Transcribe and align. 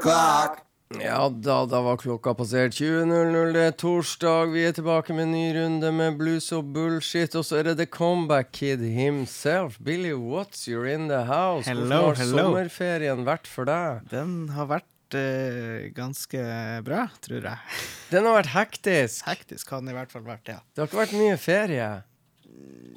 O'clock. 0.00 0.58
Ja 1.00 1.28
da, 1.30 1.60
da 1.70 1.78
var 1.86 1.96
klokka 2.02 2.32
passert 2.34 2.74
20.00. 2.74 3.52
Det 3.54 3.62
er 3.68 3.74
torsdag. 3.78 4.50
Vi 4.50 4.64
er 4.66 4.72
tilbake 4.74 5.14
med 5.14 5.28
en 5.28 5.34
ny 5.36 5.44
runde 5.54 5.92
med 5.94 6.16
blues 6.18 6.48
og 6.56 6.72
bullshit. 6.74 7.36
Og 7.38 7.44
så 7.46 7.60
er 7.60 7.68
det 7.68 7.76
The 7.78 7.86
Comeback 7.86 8.50
Kid 8.56 8.82
himself. 8.82 9.76
Billy 9.78 10.10
Watts, 10.18 10.64
you're 10.66 10.90
in 10.90 11.06
the 11.12 11.22
house. 11.28 11.68
Hello, 11.70 11.86
Hvordan 11.86 12.08
har 12.08 12.18
hello. 12.24 12.42
sommerferien 12.42 13.22
vært 13.28 13.46
for 13.50 13.70
deg? 13.70 14.02
Den 14.10 14.34
har 14.56 14.66
vært 14.72 15.18
eh, 15.20 15.88
ganske 15.94 16.42
bra, 16.88 17.06
tror 17.22 17.46
jeg. 17.52 17.80
Den 18.10 18.26
har 18.26 18.40
vært 18.40 18.54
hektisk. 18.56 19.22
Hektisk 19.30 19.70
har 19.70 19.84
den 19.84 19.94
i 19.94 19.98
hvert 20.00 20.10
fall 20.10 20.26
vært, 20.26 20.50
ja. 20.56 20.58
Det 20.74 20.82
har 20.82 20.90
ikke 20.90 21.04
vært 21.04 21.18
mye 21.22 21.38
ferie. 21.38 21.90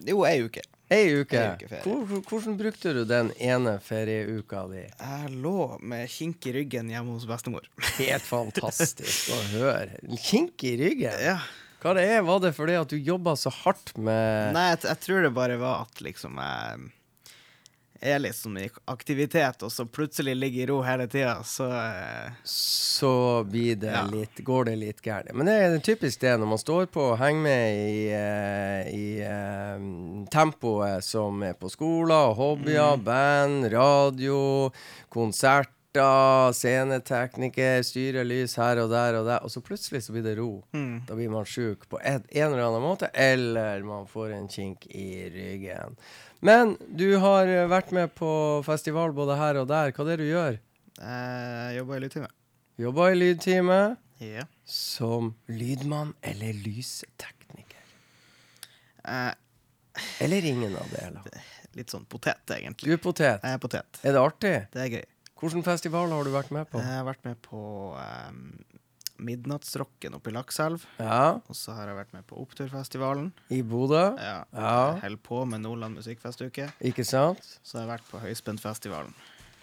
Jo, 0.09 0.23
ei 0.25 0.39
uke. 0.47 0.65
Ei 0.93 1.09
uke. 1.17 1.39
Ei 1.39 1.55
uke 1.57 1.69
ferie. 1.71 1.83
Hvor, 1.87 2.05
hvor- 2.09 2.23
hvordan 2.29 2.57
brukte 2.59 2.93
du 2.93 3.01
den 3.09 3.31
ene 3.41 3.75
ferieuka 3.83 4.63
di? 4.71 4.83
Jeg 4.85 5.33
lå 5.43 5.55
med 5.81 6.07
kink 6.13 6.45
i 6.49 6.53
ryggen 6.59 6.89
hjemme 6.93 7.15
hos 7.17 7.25
bestemor. 7.29 7.65
Helt 7.97 8.25
fantastisk 8.29 9.29
å 9.35 9.41
høre. 9.55 9.97
Kink 10.21 10.63
i 10.69 10.75
ryggen. 10.83 11.17
Ja. 11.23 11.37
Hva 11.83 11.91
det 11.97 12.05
er, 12.13 12.21
Var 12.23 12.39
det 12.45 12.53
fordi 12.55 12.75
at 12.79 12.93
du 12.93 12.95
jobba 12.95 13.33
så 13.35 13.51
hardt 13.51 13.89
med 13.99 14.53
Nei, 14.55 14.69
jeg, 14.71 14.85
jeg 14.87 14.99
tror 15.03 15.25
det 15.25 15.33
bare 15.35 15.57
var 15.59 15.81
at 15.83 15.99
liksom 16.05 16.37
jeg 16.39 16.85
er 18.03 18.19
liksom 18.19 18.57
i 18.59 18.65
aktivitet, 18.91 19.63
og 19.63 19.71
så 19.71 19.85
plutselig 19.87 20.33
ligger 20.35 20.63
i 20.63 20.67
ro 20.69 20.81
hele 20.83 21.05
tida, 21.07 21.37
så 21.47 21.69
eh, 21.71 22.33
så 22.43 23.43
blir 23.47 23.77
det 23.79 23.93
Ja. 23.93 24.03
litt, 24.11 24.41
går 24.43 24.65
det 24.65 24.75
litt 24.81 25.01
gærent. 25.05 25.33
Men 25.33 25.47
det 25.47 25.55
er 25.63 25.77
typisk 25.79 26.19
det, 26.19 26.33
når 26.39 26.49
man 26.51 26.59
står 26.61 26.87
på 26.91 27.05
og 27.13 27.17
henger 27.21 27.43
med 27.43 27.79
i, 27.79 28.03
eh, 28.11 28.91
i 28.91 29.07
eh, 29.23 30.27
tempoet 30.31 31.03
som 31.07 31.41
er 31.47 31.53
på 31.55 31.71
skoler, 31.71 32.33
hobbyer, 32.35 32.97
Mm. 32.97 33.03
band, 33.07 33.71
radio, 33.73 34.69
konserter, 35.93 36.53
scenetekniker, 36.53 37.83
styrer 37.85 38.25
lys 38.25 38.55
her 38.57 38.79
og 38.81 38.89
der 38.91 39.17
og 39.19 39.25
der, 39.27 39.43
og 39.43 39.51
så 39.51 39.61
plutselig 39.61 40.01
så 40.03 40.13
blir 40.13 40.23
det 40.25 40.37
ro. 40.39 40.63
Mm. 40.73 41.03
Da 41.07 41.13
blir 41.15 41.29
man 41.29 41.45
sjuk 41.45 41.87
på 41.89 41.99
en, 42.03 42.23
en 42.31 42.51
eller 42.53 42.63
annen 42.65 42.81
måte, 42.81 43.09
eller 43.13 43.83
man 43.85 44.07
får 44.07 44.33
en 44.33 44.47
kink 44.49 44.87
i 44.89 45.29
ryggen. 45.33 45.95
Men 46.43 46.75
du 46.89 47.17
har 47.21 47.45
eh, 47.47 47.67
vært 47.71 47.91
med 47.95 48.13
på 48.15 48.63
festival 48.65 49.13
både 49.15 49.37
her 49.39 49.55
og 49.61 49.67
der. 49.69 49.91
Hva 49.93 50.03
er 50.03 50.09
det 50.17 50.19
du 50.25 50.29
gjør? 50.31 50.59
jeg 50.99 51.77
jobber 51.79 51.95
i 51.97 52.01
lydtime. 52.03 52.27
Jobber 52.79 53.11
i 53.11 53.15
lydtime 53.17 53.79
Ja. 54.21 54.43
som 54.65 55.33
lydmann 55.49 56.13
eller 56.21 56.53
lystekniker. 56.53 57.81
Eh, 59.05 59.31
Eller 60.21 60.45
ingen 60.45 60.73
av 60.75 60.89
delene. 60.89 61.21
litt 61.75 61.89
sånn 61.89 62.05
potet, 62.05 62.37
Du 62.47 62.53
egentlig. 62.53 62.91
er 62.93 62.97
potet. 62.97 63.39
Jeg 63.43 63.53
er 63.53 63.57
potet. 63.61 63.99
Er 64.03 64.11
det 64.13 64.21
artig? 64.21 64.53
Det 64.73 64.81
er 64.81 64.89
gøy. 64.89 65.03
Hvilken 65.43 65.65
festival 65.65 66.13
har 66.15 66.23
du 66.23 66.31
vært 66.31 66.53
med 66.55 66.69
på? 66.71 66.79
Jeg 66.79 66.95
har 67.01 67.03
vært 67.07 67.25
med 67.27 67.39
på 67.43 67.59
um, 67.99 68.39
Midnattsrocken 69.23 70.15
oppe 70.17 70.31
i 70.31 70.33
Lakselv. 70.35 70.85
Ja, 70.99 71.39
Og 71.47 71.55
så 71.57 71.75
har 71.77 71.91
jeg 71.91 71.97
vært 71.99 72.13
med 72.15 72.25
på 72.29 72.39
Oppturfestivalen. 72.41 73.29
i 73.53 73.59
Bodø. 73.61 74.01
Ja. 74.17 74.39
Ja. 74.55 74.71
Jeg 74.95 75.01
holder 75.03 75.21
på 75.27 75.43
med 75.51 75.61
Nordland 75.65 75.99
musikkfestuke. 75.99 76.69
Ikke 76.81 77.05
sant? 77.07 77.43
Så 77.63 77.77
har 77.77 77.85
jeg 77.85 77.91
vært 77.97 78.09
på 78.09 78.23
Høyspentfestivalen. 78.23 79.13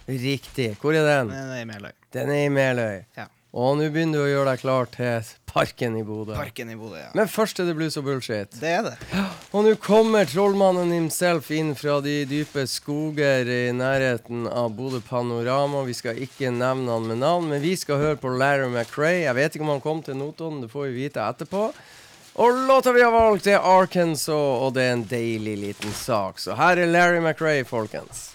Riktig. 0.09 0.73
Hvor 0.81 0.97
er 0.97 1.05
den? 1.09 1.29
Den 1.33 1.51
er 1.57 1.61
i 1.63 1.69
Meløy. 1.69 1.93
Den 2.15 2.31
er 2.35 2.45
i 2.45 2.49
Meløy. 2.53 3.05
Ja. 3.17 3.27
Og 3.51 3.81
nå 3.81 3.89
begynner 3.91 4.21
du 4.21 4.23
å 4.23 4.31
gjøre 4.31 4.53
deg 4.53 4.61
klar 4.63 4.91
til 4.95 5.31
Parken 5.51 5.97
i 5.99 6.05
Bodø. 6.07 6.37
Parken 6.39 6.69
i 6.71 6.77
Bodø, 6.79 7.01
ja. 7.01 7.09
Men 7.19 7.27
først 7.27 7.59
er 7.59 7.67
det 7.67 7.75
blues 7.75 7.97
og 7.99 8.05
bullshit. 8.07 8.53
Det 8.61 8.71
er 8.71 8.85
det. 8.87 8.93
Og 9.51 9.65
nå 9.67 9.73
kommer 9.83 10.29
trollmannen 10.31 10.93
himself 10.95 11.51
inn 11.51 11.73
fra 11.75 11.97
de 12.05 12.21
dype 12.31 12.63
skoger 12.71 13.51
i 13.51 13.73
nærheten 13.75 14.47
av 14.47 14.71
Bodø 14.79 15.03
Panorama. 15.03 15.83
Vi 15.89 15.99
skal 15.99 16.23
ikke 16.23 16.53
nevne 16.55 16.95
han 16.95 17.11
med 17.11 17.19
navn, 17.25 17.51
men 17.51 17.65
vi 17.65 17.75
skal 17.81 17.99
høre 17.99 18.21
på 18.23 18.31
Larry 18.39 18.71
McRae. 18.71 19.25
Jeg 19.25 19.39
vet 19.41 19.59
ikke 19.59 19.67
om 19.67 19.75
han 19.75 19.83
kom 19.83 20.05
til 20.07 20.21
Notodden, 20.21 20.63
det 20.63 20.71
får 20.71 20.87
vi 20.87 21.09
vite 21.09 21.27
etterpå. 21.27 21.73
Og 22.41 22.67
låta 22.71 22.95
vi 22.95 23.03
har 23.03 23.11
valgt, 23.11 23.51
er 23.51 23.59
Arkansas, 23.59 24.31
og 24.31 24.77
det 24.79 24.87
er 24.87 24.95
en 24.95 25.09
deilig 25.11 25.59
liten 25.59 25.91
sak. 25.99 26.39
Så 26.39 26.55
her 26.55 26.79
er 26.79 26.87
Larry 26.95 27.19
McRae, 27.19 27.67
folkens. 27.67 28.29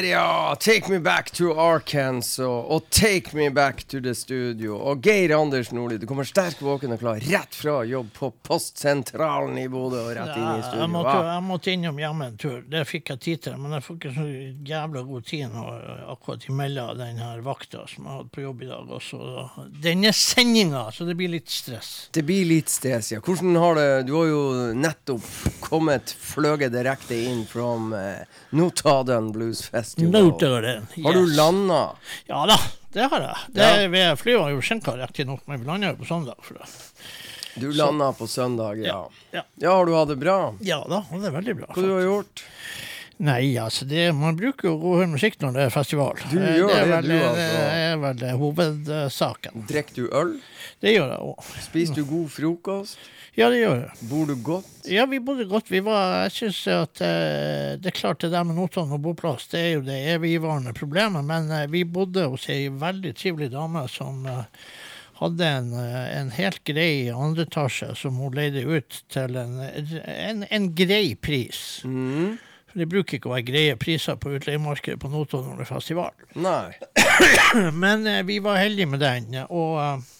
Der, 0.00 0.35
ja! 0.46 0.56
Take 0.56 0.88
me 0.92 0.98
back 1.00 1.30
to 1.30 1.52
Arkansas, 1.60 2.38
og 2.46 2.90
take 2.90 3.36
me 3.36 3.50
back 3.50 3.84
to 3.88 4.00
the 4.00 4.14
studio. 4.14 4.76
Og 4.78 5.02
Geir 5.04 5.34
Anders 5.36 5.72
Nordli, 5.72 5.98
du 5.98 6.06
kommer 6.06 6.24
sterk 6.28 6.60
våken 6.62 6.94
og 6.94 7.00
klar 7.02 7.20
rett 7.26 7.54
fra 7.56 7.80
jobb 7.86 8.08
på 8.16 8.30
postsentralen 8.46 9.58
i 9.58 9.66
Bodø 9.68 10.00
og 10.04 10.12
rett 10.16 10.36
inn 10.36 10.44
i 10.44 10.56
Ja, 10.58 10.62
studio. 10.62 10.80
jeg, 10.84 10.90
måtte, 10.92 11.16
jeg 11.26 11.42
måtte 11.46 11.72
innom 11.74 11.98
hjemme 12.00 12.28
en 12.30 12.36
tur. 12.40 12.60
Det 12.70 12.84
fikk 12.88 13.10
jeg 13.14 13.20
tid 13.26 13.42
til. 13.46 13.56
Men 13.62 13.76
jeg 13.76 13.86
får 13.86 13.98
ikke 13.98 14.14
så 14.16 14.26
jævla 14.70 15.02
god 15.10 15.26
tid 15.30 15.46
nå, 15.54 15.64
akkurat 16.14 16.48
imellom 16.50 16.92
den 16.98 17.20
her 17.22 17.42
vakta 17.46 17.84
som 17.90 18.06
jeg 18.06 18.16
hadde 18.20 18.34
på 18.36 18.44
jobb 18.46 18.62
i 18.62 18.70
dag. 18.70 18.92
Også. 18.96 19.20
denne 19.82 20.12
sendinga, 20.14 20.86
så 20.92 21.04
det 21.08 21.16
blir 21.18 21.28
litt 21.32 21.50
stress. 21.50 22.08
Det 22.14 22.22
blir 22.26 22.44
litt 22.48 22.68
stress, 22.70 23.12
ja. 23.12 23.20
Hvordan 23.20 23.56
har 23.56 23.74
det 23.74 23.86
Du 24.06 24.14
har 24.16 24.26
jo 24.30 24.42
nettopp 24.76 25.24
kommet 25.60 26.12
fløget 26.20 26.72
direkte 26.72 27.16
inn 27.26 27.42
fra 27.48 27.72
uh, 27.76 28.40
Notaden 28.54 29.32
Blues 29.34 29.64
Festival. 29.66 30.12
Notøren. 30.36 30.86
Har 31.04 31.12
du 31.16 31.22
yes. 31.24 31.36
landa? 31.36 31.80
Ja 32.28 32.42
da, 32.50 32.58
det 32.96 33.08
har 33.12 33.24
jeg. 33.26 33.36
Det, 33.56 33.70
ja. 33.98 34.16
Flyet 34.20 34.40
var 34.40 34.50
jo 34.52 34.60
forsinka, 34.60 34.96
riktignok, 35.00 35.42
men 35.48 35.60
vi 35.62 35.66
landa 35.68 35.92
jo 35.94 36.00
på 36.02 36.08
søndag. 36.08 36.36
For 36.44 36.60
det. 36.60 36.68
Du 37.56 37.70
landa 37.72 38.10
på 38.12 38.26
søndag, 38.28 38.82
ja. 38.84 38.98
Ja. 39.32 39.42
Ja, 39.56 39.70
har 39.78 39.86
du 39.88 39.94
hatt 39.96 40.08
det 40.12 40.18
bra? 40.20 40.38
ja 40.60 40.82
da, 40.88 41.02
det 41.10 41.30
er 41.30 41.36
veldig 41.38 41.54
bra. 41.62 41.70
Hva 41.72 41.82
du 41.86 41.94
har 41.94 42.04
gjort? 42.04 42.44
Nei, 43.16 43.56
altså, 43.56 43.86
det, 43.88 44.10
man 44.12 44.36
bruker 44.36 44.68
jo 44.68 44.74
å 44.76 44.96
høre 44.98 45.08
musikk 45.08 45.38
når 45.40 45.54
det 45.56 45.62
er 45.64 45.70
festival. 45.72 46.18
Du 46.28 46.36
Eh, 46.36 46.58
gjør 46.58 46.68
det, 46.68 46.76
er 46.76 46.84
det, 46.84 46.90
vel, 46.92 47.06
du, 47.08 47.14
altså. 47.24 47.46
Det 47.56 47.78
er 47.86 47.94
vel 48.02 48.24
eh, 48.28 48.34
hovedsaken. 48.42 49.62
Drikker 49.70 49.96
du 49.96 50.10
øl? 50.20 50.34
Det 50.84 50.92
gjør 50.92 51.14
jeg 51.14 51.30
òg. 51.30 51.46
Spiser 51.64 51.96
du 51.96 52.02
god 52.10 52.28
frokost? 52.34 52.98
Ja, 53.36 53.50
det 53.52 53.60
gjør 53.60 53.76
jeg. 53.82 54.08
Bor 54.08 54.28
du 54.30 54.34
godt? 54.40 54.68
Ja, 54.88 55.04
vi 55.10 55.18
bodde 55.20 55.44
godt. 55.50 55.68
Vi 55.68 55.82
var, 55.84 56.22
jeg 56.24 56.32
syns 56.38 56.62
at 56.72 57.02
eh, 57.04 57.76
det 57.76 57.90
er 57.90 57.96
klart 57.98 58.22
det 58.24 58.32
der 58.32 58.46
med 58.48 58.56
Notodden 58.56 58.96
og 58.96 59.02
boplass, 59.04 59.50
det 59.52 59.60
er 59.60 59.72
jo 59.74 59.84
det 59.84 59.98
evigvarende 60.14 60.72
problemet. 60.76 61.26
Men 61.28 61.50
eh, 61.52 61.66
vi 61.68 61.84
bodde 61.84 62.24
hos 62.32 62.48
ei 62.52 62.70
veldig 62.72 63.12
trivelig 63.18 63.50
dame 63.52 63.84
som 63.92 64.24
eh, 64.30 64.46
hadde 65.20 65.52
en, 65.58 65.70
eh, 65.82 66.16
en 66.16 66.32
helt 66.36 66.62
grei 66.64 67.12
andreetasje 67.12 67.92
som 68.00 68.16
hun 68.20 68.34
leide 68.36 68.64
ut 68.64 69.02
til 69.12 69.36
en, 69.40 69.60
en, 69.60 70.44
en 70.48 70.72
grei 70.76 71.14
pris. 71.14 71.82
Mm. 71.84 72.36
For 72.70 72.82
Det 72.82 72.90
bruker 72.92 73.18
ikke 73.18 73.30
å 73.30 73.36
være 73.36 73.48
greie 73.52 73.78
priser 73.80 74.18
på 74.20 74.32
utleiemarkedet 74.36 75.00
på 75.00 75.12
Notodden 75.12 75.52
når 75.52 75.62
det 75.62 75.68
er 75.68 75.74
festival. 75.74 76.28
Nei. 76.40 76.72
Men 77.84 78.08
eh, 78.08 78.24
vi 78.28 78.40
var 78.44 78.60
heldige 78.60 78.90
med 78.96 79.04
den, 79.04 79.42
og 79.48 79.80
eh, 79.84 80.12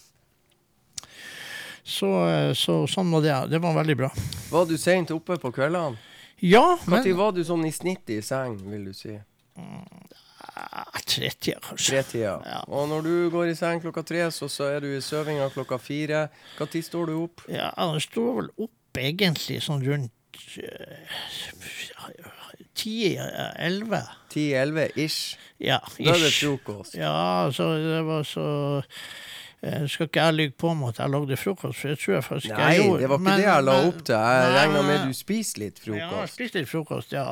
så, 1.86 2.10
eh, 2.28 2.52
så 2.58 2.80
sånn 2.90 3.12
var 3.14 3.22
det. 3.22 3.36
Det 3.54 3.62
var 3.62 3.76
veldig 3.78 3.96
bra. 3.96 4.10
Var 4.50 4.66
du 4.66 4.74
seint 4.80 5.12
oppe 5.14 5.38
på 5.38 5.52
kveldene? 5.54 5.96
Ja, 6.42 6.76
Når 6.84 7.04
men 7.04 7.16
var 7.16 7.32
du 7.32 7.44
sånn 7.46 7.64
i 7.64 7.72
snitt 7.72 8.10
i 8.12 8.18
seng, 8.20 8.58
vil 8.68 8.88
du 8.90 8.92
si? 8.92 9.14
Ah, 9.56 10.98
Tretida, 11.06 11.60
kanskje. 11.64 12.02
Tretida. 12.02 12.34
Ja. 12.44 12.58
Og 12.68 12.88
når 12.90 13.06
du 13.06 13.14
går 13.32 13.52
i 13.52 13.54
seng 13.56 13.80
klokka 13.80 14.02
tre, 14.04 14.26
så, 14.34 14.48
så 14.52 14.68
er 14.74 14.82
du 14.84 14.90
i 14.90 15.00
søvinga 15.04 15.48
klokka 15.54 15.78
fire. 15.80 16.26
Når 16.58 16.82
står 16.84 17.08
du 17.08 17.14
opp? 17.22 17.46
Ja, 17.48 17.70
Jeg 17.94 18.04
står 18.10 18.30
vel 18.40 18.50
opp 18.66 19.00
egentlig 19.00 19.62
sånn 19.64 19.84
rundt 19.86 20.12
ti-elleve. 22.76 24.02
Ti-elleve 24.32 24.90
ish. 25.00 25.36
Ja, 25.58 25.78
ish. 25.96 26.04
Da 26.04 26.14
er 26.16 26.24
det 26.26 26.32
frokost. 26.36 26.98
Ja, 26.98 27.48
så 27.54 27.70
det 27.80 28.02
var 28.04 28.26
så 28.28 28.46
eh, 28.82 28.84
Skal 29.88 30.06
ikke 30.06 30.20
jeg 30.22 30.34
lyve 30.36 30.52
på 30.60 30.70
meg 30.76 30.92
at 30.92 30.98
jeg 31.00 31.10
lagde 31.10 31.36
frokost, 31.40 31.78
for 31.80 31.88
det 31.90 31.96
tror 31.98 32.12
jeg 32.14 32.24
faktisk 32.26 32.52
Nei, 32.52 32.66
jeg 32.76 32.82
gjorde. 32.84 33.00
det 33.00 33.08
var 33.08 33.16
ikke 33.16 33.24
Men- 33.24 33.40
det 33.40 33.46
jeg 33.46 33.64
la 33.64 33.76
opp 33.88 34.02
til. 34.04 34.14
Jeg 34.14 34.42
Nei, 34.46 34.58
regna 34.60 34.82
med 34.86 35.06
du 35.08 35.14
spiser 35.16 35.58
litt 35.62 35.78
frokost. 35.80 36.02
Ja, 36.02 36.20
jeg 36.20 36.30
spiste 36.30 36.60
litt 36.60 36.68
frokost, 36.70 37.14
ja. 37.16 37.24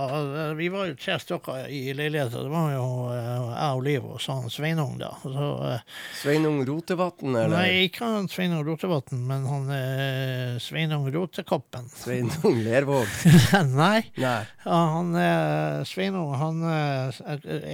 Vi 0.54 0.68
var 0.72 0.86
jo 0.88 0.94
tre 0.98 1.18
stykker 1.20 1.68
i 1.68 1.82
leiligheten. 1.94 2.48
Det 2.48 2.50
var 2.50 2.72
jo 2.72 2.86
eh, 3.12 3.28
jeg 3.28 3.76
og 3.76 3.84
Liv 3.84 4.08
og 4.08 4.18
sånn 4.24 4.48
Sveinung, 4.50 4.96
da. 4.98 5.12
Så, 5.22 5.50
eh, 5.68 5.84
Sveinung 6.22 6.58
Rotevatn, 6.66 7.28
eller? 7.36 7.54
nei, 7.54 7.86
ikke 7.90 8.08
han 8.16 8.26
Sveinung 8.32 8.64
Rotevatn, 8.66 9.20
men 9.28 9.46
han 9.52 9.70
eh, 9.76 10.58
Sveinung 10.64 11.06
Rotekoppen. 11.14 11.86
Sveinung 11.94 12.58
Lervåg? 12.64 13.06
nei. 13.76 14.00
Nei. 14.16 14.40
Ja, 14.64 14.80
han 14.96 15.14
eh, 15.14 15.84
Sveinung, 15.86 16.34
han 16.40 16.64
eh, 16.64 17.22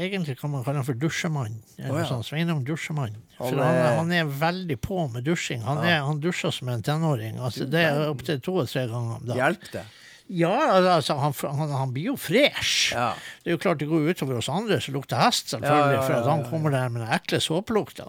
Egentlig 0.03 0.37
kan 0.41 0.51
man 0.51 0.65
kalle 0.67 0.83
han 0.83 0.85
for 0.91 0.99
dusjemann. 0.99 1.63
Eller 1.79 1.95
oh, 1.95 2.03
ja. 2.03 2.09
sånn, 2.11 2.27
Sveinung 2.27 2.65
dusjemann. 2.67 3.15
Han 3.41 3.49
For 3.49 3.63
han, 3.65 3.79
han 3.99 4.13
er 4.13 4.29
veldig 4.41 4.77
på 4.85 5.07
med 5.15 5.25
dusjing. 5.25 5.63
Han, 5.65 5.81
er, 5.87 6.03
han 6.05 6.21
dusjer 6.21 6.53
som 6.53 6.69
en 6.73 6.85
tenåring. 6.85 7.41
Altså, 7.41 7.65
det 7.71 7.87
er 7.89 8.05
opptil 8.11 8.43
to 8.45 8.61
og 8.61 8.69
tre 8.69 8.85
ganger 8.91 9.17
om 9.17 9.25
dagen. 9.25 9.41
Hjelp 9.41 9.73
det. 9.73 9.87
Ja, 10.31 10.53
altså, 10.79 11.17
han, 11.19 11.33
han, 11.59 11.73
han 11.75 11.91
blir 11.95 12.13
jo 12.13 12.17
fresh. 12.21 12.93
Ja. 12.95 13.09
Det 13.43 13.51
er 13.51 13.57
jo 13.57 13.63
klart 13.65 13.81
det 13.83 13.89
går 13.91 14.13
utover 14.13 14.39
oss 14.39 14.51
andre 14.53 14.79
som 14.85 14.95
lukter 14.95 15.19
hest, 15.19 15.49
selvfølgelig, 15.51 15.97
Ja, 15.97 15.97
ja, 15.97 16.05
for 16.07 16.19
at 16.21 16.29
han 16.31 16.45
kommer 16.47 16.71
der 16.71 16.93
med 16.95 17.03
den 17.03 17.11
ekle 17.17 17.41
såpelukta. 17.43 18.07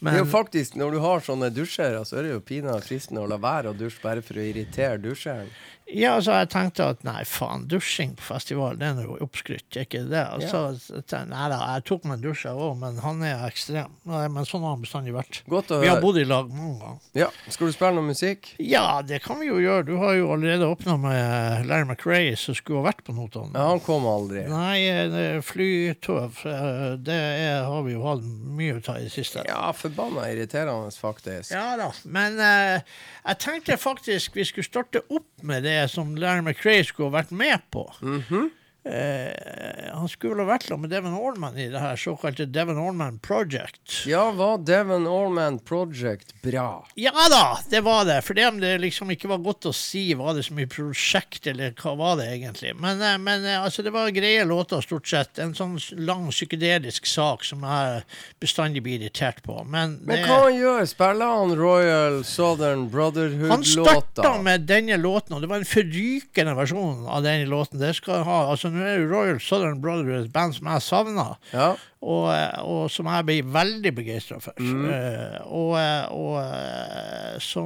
Ja. 0.00 0.04
Men- 0.04 0.14
det 0.14 0.20
er 0.20 0.24
jo 0.24 0.30
faktisk, 0.30 0.76
Når 0.76 0.92
du 0.92 0.98
har 1.00 1.20
sånne 1.20 1.50
dusjer, 1.50 1.98
så 2.06 2.18
er 2.18 2.22
det 2.22 2.30
jo 2.32 2.40
pinadø 2.40 2.80
fristende 2.80 3.20
å 3.24 3.28
la 3.28 3.36
være 3.36 3.72
å 3.72 3.76
dusje 3.76 4.00
bare 4.02 4.22
for 4.22 4.34
å 4.34 4.44
irritere 4.52 4.98
dusjeren. 5.02 5.48
Ja, 5.90 6.18
altså, 6.18 6.34
jeg 6.36 6.50
tenkte 6.52 6.84
at 6.84 7.02
nei, 7.02 7.22
faen, 7.24 7.62
dusjing 7.66 8.10
på 8.14 8.20
festival, 8.20 8.76
det 8.76 8.90
er 8.90 8.94
noe 8.98 9.18
oppskrytt, 9.24 9.70
ikke 9.72 10.02
det? 10.10 10.20
Og 10.34 10.42
så 10.42 10.60
tenkte 10.76 11.16
jeg, 11.16 11.28
nei 11.30 11.48
da, 11.48 11.58
jeg 11.72 11.84
tok 11.88 12.04
meg 12.04 12.18
en 12.18 12.24
dusj, 12.26 12.42
jeg 12.44 12.52
òg, 12.60 12.74
men 12.78 12.98
han 12.98 13.22
er 13.24 13.46
ekstrem. 13.48 13.88
Men 14.04 14.44
sånn 14.44 14.60
har 14.66 14.74
han 14.76 14.82
bestandig 14.84 15.14
vært. 15.16 15.40
Vi 15.48 15.88
har 15.88 16.02
bodd 16.02 16.18
i 16.20 16.24
lag 16.28 16.50
mange 16.52 16.78
ganger. 16.82 17.00
Ja, 17.14 17.30
Skal 17.48 17.68
du 17.68 17.72
spille 17.72 17.94
noe 17.94 18.04
musikk? 18.04 18.50
Ja, 18.60 19.00
det 19.00 19.22
kan 19.24 19.40
vi 19.40 19.46
jo 19.48 19.54
gjøre. 19.64 19.86
Du 19.86 19.96
har 19.96 20.12
jo 20.12 20.28
allerede 20.28 20.68
åpna 20.76 20.98
med 21.00 21.64
Larry 21.66 21.84
McRae, 21.88 22.36
som 22.36 22.54
skulle 22.54 22.82
ha 22.84 22.92
vært 22.92 23.02
på 23.08 23.14
Notodden. 23.16 23.54
Ja, 23.56 23.68
Han 23.70 23.80
kom 23.80 24.04
aldri. 24.04 24.44
Nei, 24.46 24.82
eh, 24.84 25.08
det 25.08 25.42
flytøv, 25.48 26.44
eh, 26.44 26.96
det 27.00 27.16
er, 27.16 27.64
har 27.64 27.82
vi 27.82 27.92
jo 27.96 28.02
hatt 28.04 28.22
mye 28.22 28.76
av 28.86 28.96
i 29.00 29.04
det 29.08 29.12
siste. 29.16 29.42
Ja, 29.48 29.72
forbanna 29.88 30.28
irriterende, 30.32 30.92
faktisk. 31.00 31.50
Ja 31.52 31.76
da, 31.80 31.90
men 32.04 32.38
eh, 32.40 32.80
jeg 33.24 33.38
tenkte 33.44 33.76
faktisk 33.80 34.36
vi 34.38 34.44
skulle 34.48 34.68
starte 34.68 35.02
opp 35.08 35.28
med 35.42 35.64
det 35.66 35.90
som 35.90 36.14
Larry 36.16 36.44
McRae 36.44 36.84
skulle 36.84 37.12
vært 37.16 37.30
med 37.34 37.64
på. 37.74 37.86
Mhm. 38.02 38.50
Eh, 38.84 39.94
han 39.94 40.08
skulle 40.08 40.34
vel 40.36 40.44
ha 40.44 40.52
vært 40.52 40.68
sammen 40.68 40.86
med 40.86 40.92
Devon 40.94 41.16
Allman 41.16 41.58
i 41.58 41.68
det 41.72 41.80
her 41.82 41.98
såkalte 41.98 42.46
Devon 42.46 42.78
Allman 42.78 43.18
Project. 43.24 43.80
Ja, 44.08 44.30
var 44.36 44.58
Devon 44.58 45.06
Allman 45.10 45.58
Project 45.58 46.34
bra? 46.42 46.86
Ja 46.94 47.12
da, 47.30 47.58
det 47.70 47.80
var 47.86 48.04
det. 48.08 48.20
For 48.26 48.38
det 48.38 48.46
om 48.48 48.60
det 48.62 48.76
liksom 48.82 49.10
ikke 49.14 49.30
var 49.32 49.42
godt 49.44 49.68
å 49.70 49.74
si, 49.76 50.12
var 50.18 50.36
det 50.36 50.46
så 50.46 50.56
mye 50.56 50.70
prosjekt, 50.70 51.46
eller 51.50 51.74
hva 51.78 51.94
var 51.98 52.20
det 52.20 52.28
egentlig? 52.36 52.74
Men, 52.78 53.02
eh, 53.02 53.18
men 53.18 53.46
eh, 53.46 53.58
altså, 53.62 53.82
det 53.86 53.92
var 53.94 54.12
greie 54.14 54.44
låter, 54.48 54.84
stort 54.84 55.08
sett. 55.10 55.38
En 55.42 55.54
sånn 55.58 55.76
lang 55.98 56.28
psykedelisk 56.30 57.08
sak 57.08 57.44
som 57.48 57.64
jeg 57.66 58.04
bestandig 58.42 58.84
blir 58.86 59.02
irritert 59.02 59.42
på. 59.46 59.60
Men, 59.66 59.98
Men 60.06 60.24
hva 60.26 60.44
han 60.46 60.58
gjør? 60.58 60.86
Spiller 60.88 61.34
han 61.40 61.56
Royal 61.58 62.20
Southern 62.26 62.86
Brotherhood-låta? 62.92 63.54
Han 63.54 63.64
starta 63.66 64.34
med 64.42 64.66
denne 64.68 64.96
låten, 65.00 65.36
og 65.36 65.42
det 65.42 65.50
var 65.50 65.62
en 65.62 65.68
forrykende 65.68 66.54
versjon 66.58 67.06
av 67.08 67.24
denne 67.26 67.48
låten. 67.50 67.80
Det 67.82 67.94
skal 67.98 68.24
ha, 68.26 68.38
altså 68.52 68.67
Nå 68.74 68.82
er 68.86 68.98
jo 69.00 69.08
Royal 69.10 69.38
Southern 69.40 69.80
Brother 69.84 70.20
et 70.22 70.32
band 70.32 70.54
som 70.56 70.66
jeg 70.72 70.84
savna, 70.86 71.24
Ja. 71.52 71.70
og, 72.02 72.26
og 72.64 72.90
som 72.94 73.06
jeg 73.10 73.26
blir 73.28 73.52
veldig 73.54 73.92
begeistra 73.96 74.38
for. 74.40 74.54
Eh, 74.58 75.38
og, 75.46 75.72
eh, 75.80 76.04
og 76.14 76.36
eh, 76.42 77.38
så 77.42 77.64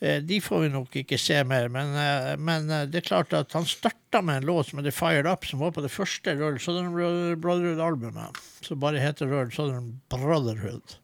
De 0.00 0.38
får 0.40 0.62
vi 0.62 0.68
nok 0.72 0.94
ikke 0.96 1.18
se 1.20 1.42
mer, 1.44 1.66
men, 1.68 1.90
men 2.40 2.70
det 2.88 3.02
er 3.02 3.08
klart 3.10 3.34
at 3.36 3.52
han 3.52 3.66
starta 3.68 4.22
med 4.24 4.38
en 4.40 4.46
låt 4.48 4.70
som 4.70 4.78
heter 4.80 4.94
Fired 4.96 5.26
Up, 5.28 5.44
som 5.44 5.60
var 5.60 5.74
på 5.76 5.82
det 5.84 5.90
første 5.92 6.32
Royal 6.38 6.56
Southern 6.58 6.94
Brotherhood-albumet, 7.42 8.38
som 8.64 8.80
bare 8.80 9.02
heter 9.02 9.28
Royal 9.28 9.52
Southern 9.52 9.90
Brotherhood. 10.08 10.96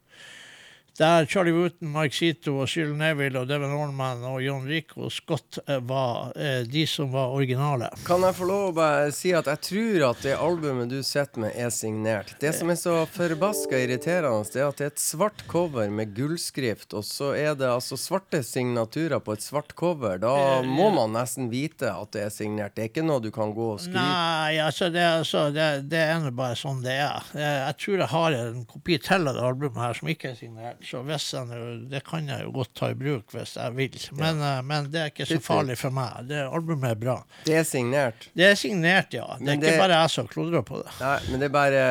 Der 0.98 1.26
Charlie 1.26 1.52
Wooten, 1.52 1.90
Mike 1.92 2.14
Zito, 2.16 2.54
og 2.62 2.68
Cyril 2.72 2.94
Neville 2.96 3.36
og 3.42 3.48
Devon 3.50 3.74
Orman 3.76 4.22
og 4.24 4.38
John 4.40 4.64
Rico 4.64 5.10
Scott 5.12 5.58
eh, 5.68 5.76
var 5.84 6.30
eh, 6.40 6.62
de 6.64 6.86
som 6.88 7.10
var 7.12 7.34
originale. 7.36 7.90
Kan 8.06 8.24
jeg 8.24 8.36
få 8.38 8.46
lov 8.48 8.62
å 8.70 8.74
bare 8.78 9.10
si 9.12 9.34
at 9.36 9.50
jeg 9.50 9.60
tror 9.66 10.04
at 10.08 10.22
det 10.24 10.32
albumet 10.40 10.88
du 10.88 11.02
sitter 11.04 11.42
med, 11.44 11.52
er 11.52 11.68
signert. 11.74 12.32
Det 12.40 12.54
som 12.56 12.72
er 12.72 12.78
så 12.80 12.94
forbaska 13.12 13.76
irriterende, 13.82 14.48
det 14.54 14.62
er 14.62 14.70
at 14.70 14.80
det 14.80 14.86
er 14.86 14.94
et 14.94 15.02
svart 15.02 15.44
cover 15.52 15.92
med 15.92 16.14
gullskrift, 16.16 16.96
og 16.96 17.04
så 17.04 17.34
er 17.36 17.52
det 17.60 17.68
altså 17.68 17.98
svarte 18.00 18.40
signaturer 18.46 19.20
på 19.20 19.36
et 19.36 19.44
svart 19.44 19.76
cover. 19.76 20.16
Da 20.22 20.32
må 20.64 20.88
man 20.96 21.12
nesten 21.18 21.50
vite 21.52 21.92
at 21.92 22.14
det 22.16 22.24
er 22.30 22.32
signert. 22.32 22.72
Det 22.78 22.86
er 22.86 22.90
ikke 22.94 23.04
noe 23.04 23.20
du 23.20 23.28
kan 23.36 23.52
gå 23.52 23.68
og 23.74 23.84
skrive. 23.84 24.00
Nei, 24.00 24.56
altså 24.64 24.88
det, 24.96 25.04
altså, 25.20 25.44
det, 25.52 25.68
det 25.92 26.02
er 26.08 26.30
bare 26.32 26.56
sånn 26.56 26.80
det 26.86 26.96
er. 27.04 27.28
Eh, 27.36 27.60
Jeg 27.68 27.80
tror 27.84 28.00
jeg 28.00 28.10
har 28.16 28.40
en 28.40 28.64
kopi 28.72 28.96
til 29.04 29.28
av 29.28 29.36
det 29.36 29.44
albumet 29.52 29.82
her 29.84 30.00
som 30.00 30.08
ikke 30.16 30.32
er 30.32 30.40
signert. 30.40 30.85
Så 30.86 31.42
nå- 31.48 31.88
det 31.90 32.02
kan 32.06 32.28
jeg 32.28 32.44
jo 32.44 32.52
godt 32.54 32.72
ta 32.78 32.90
i 32.92 32.96
bruk 32.98 33.32
hvis 33.34 33.56
jeg 33.56 33.74
vil. 33.76 33.98
Men, 34.18 34.40
ja. 34.40 34.62
men 34.62 34.90
det 34.92 35.00
er 35.00 35.12
ikke 35.12 35.26
så 35.28 35.40
farlig 35.42 35.78
for 35.80 35.94
meg. 35.94 36.28
Det 36.30 36.44
Albumet 36.46 36.94
er 36.94 37.00
bra. 37.00 37.16
Det 37.46 37.56
er 37.60 37.66
signert. 37.66 38.28
Det 38.36 38.46
er 38.50 38.58
signert, 38.58 39.14
ja. 39.14 39.26
Det 39.40 39.56
er 39.56 39.60
det... 39.60 39.72
ikke 39.72 39.84
bare 39.84 40.00
jeg 40.02 40.14
som 40.16 40.30
klodrer 40.30 40.64
på 40.66 40.80
det. 40.82 40.92
Nei, 41.00 41.16
men 41.30 41.42
det 41.42 41.48
er 41.50 41.54
bare 41.56 41.82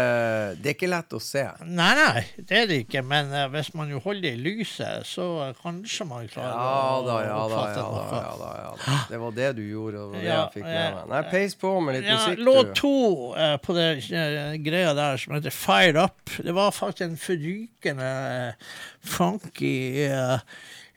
Det 0.59 0.71
er 0.71 0.77
ikke 0.77 0.91
lett 0.91 1.15
å 1.15 1.21
se. 1.23 1.45
Nei, 1.65 1.91
nei, 1.99 2.25
det 2.37 2.61
er 2.61 2.69
det 2.71 2.81
ikke. 2.85 3.03
Men 3.05 3.33
uh, 3.33 3.45
hvis 3.53 3.73
man 3.77 3.91
jo 3.91 4.01
holder 4.03 4.25
det 4.25 4.33
i 4.37 4.41
lyset, 4.41 5.05
så 5.07 5.27
kanskje 5.61 6.07
man 6.09 6.29
klarer 6.31 6.53
Ja 6.55 7.01
da, 7.05 7.17
ja 7.25 7.35
å 7.35 7.45
oppfatte 7.49 7.81
ja 7.81 7.85
da. 7.85 8.03
noe. 8.05 8.21
Ja 8.21 8.35
da, 8.39 8.51
ja 8.63 8.99
Det 9.11 9.21
var 9.21 9.35
det 9.35 9.51
du 9.59 9.63
gjorde, 9.65 10.05
og 10.05 10.15
det 10.15 10.25
jeg 10.25 10.53
fikk 10.55 10.65
med 10.65 10.79
eh, 10.79 10.95
meg. 10.95 11.11
Nei, 11.11 11.21
peis 11.31 11.57
på 11.59 11.73
med 11.83 11.97
litt 11.99 12.09
musikk, 12.09 12.41
låt 12.47 12.73
to 12.79 12.95
uh, 13.35 13.55
på 13.61 13.75
det 13.77 13.87
eh, 14.15 14.55
greia 14.65 14.93
der 14.97 15.19
som 15.21 15.35
heter 15.35 15.53
Fire 15.53 16.05
Up. 16.07 16.35
Det 16.37 16.55
var 16.55 16.71
faktisk 16.75 17.05
en 17.05 17.17
forrykende 17.19 18.09
eh, 18.09 18.75
funky 19.01 20.06
eh, 20.08 20.39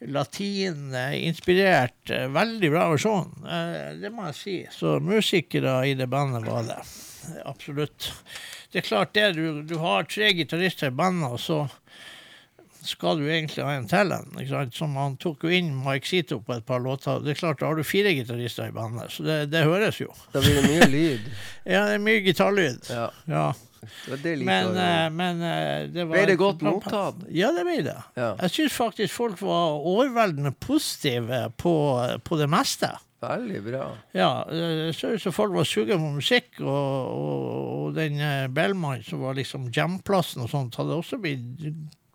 latin-inspirert, 0.09 2.11
eh, 2.11 2.29
veldig 2.29 2.71
bra 2.71 2.89
versjon. 2.93 3.31
Eh, 3.49 3.95
det 4.03 4.11
må 4.15 4.27
jeg 4.31 4.35
si. 4.39 4.57
Så 4.75 4.99
musikere 5.03 5.81
i 5.91 5.95
det 5.99 6.07
bandet 6.11 6.47
var 6.47 6.63
det. 6.69 6.79
Eh, 7.29 7.43
Absolutt. 7.49 8.13
Det 8.73 8.79
er 8.83 8.89
klart 8.89 9.15
det, 9.17 9.31
du, 9.37 9.63
du 9.63 9.77
har 9.81 10.05
tre 10.05 10.31
gitarister 10.37 10.87
i 10.93 10.95
bandet, 10.95 11.31
og 11.33 11.41
så 11.41 11.63
skal 12.89 13.19
du 13.19 13.25
egentlig 13.27 13.65
ha 13.67 13.73
en 13.75 13.89
til 13.91 14.13
en. 14.15 14.71
Som 14.73 14.95
han 14.97 15.17
tok 15.21 15.43
jo 15.45 15.51
inn 15.53 15.73
Mike 15.85 16.07
Zito 16.09 16.39
på 16.45 16.55
et 16.55 16.65
par 16.69 16.81
låter. 16.81 17.19
Det 17.25 17.35
er 17.35 17.41
klart, 17.41 17.59
Da 17.61 17.67
har 17.69 17.77
du 17.77 17.85
fire 17.85 18.13
gitarister 18.17 18.69
i 18.71 18.77
bandet, 18.77 19.11
så 19.13 19.25
det, 19.27 19.39
det 19.53 19.65
høres 19.67 19.99
jo. 20.01 20.13
Da 20.33 20.41
blir 20.45 20.61
det 20.61 20.69
mye 20.71 20.89
lyd. 20.93 21.27
Ja, 21.69 21.83
det 21.91 21.99
er 21.99 22.05
mye 22.05 22.23
gitarlyd. 22.25 22.87
Ja, 22.89 23.09
Ja. 23.29 23.49
Det 24.23 24.37
Men, 24.45 24.71
eh, 24.77 25.09
men 25.11 25.43
uh, 25.43 25.89
det 25.93 26.07
var 26.07 26.17
Ble 26.17 26.25
det 26.31 26.39
godt 26.41 26.65
mottatt? 26.67 27.21
Ja, 27.33 27.53
det 27.57 27.65
ble 27.69 27.81
det. 27.87 27.99
Ja. 28.19 28.33
Jeg 28.45 28.55
syns 28.55 28.79
faktisk 28.79 29.15
folk 29.15 29.43
var 29.43 29.79
overveldende 29.81 30.53
positive 30.53 31.45
på, 31.57 31.75
på 32.25 32.41
det 32.41 32.49
meste. 32.51 32.93
Veldig 33.21 33.63
bra. 33.63 33.85
Ja, 34.15 34.47
det 34.51 34.93
så 34.95 35.11
ut 35.17 35.23
som 35.23 35.35
folk 35.35 35.55
var 35.57 35.67
suge 35.67 35.97
på 35.99 36.11
musikk, 36.15 36.53
og, 36.63 36.69
og, 36.71 37.47
og 37.75 37.97
den 37.97 38.21
eh, 38.23 38.47
Bellman 38.55 39.03
som 39.03 39.25
var 39.27 39.35
liksom 39.39 39.73
jamplassen 39.75 40.45
og 40.45 40.53
sånt, 40.53 40.79
hadde 40.79 40.95
også 40.95 41.19
blitt 41.23 41.65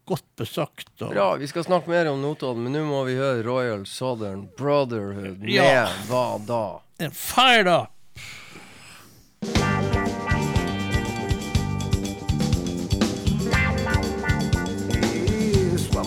godt 0.08 0.29
besøkt. 0.39 0.93
Og, 1.01 1.12
Bra, 1.12 1.27
Vi 1.39 1.48
skal 1.51 1.67
snakke 1.67 1.91
mer 1.91 2.08
om 2.12 2.24
Notodden, 2.24 2.63
men 2.63 2.77
nå 2.77 2.86
må 2.88 3.03
vi 3.08 3.17
høre 3.20 3.43
Royal 3.43 3.84
Southern 3.88 4.48
Brotherhood 4.58 5.43
med 5.43 5.58
Ja. 5.58 5.89
Hva 6.08 6.39
da? 6.48 6.63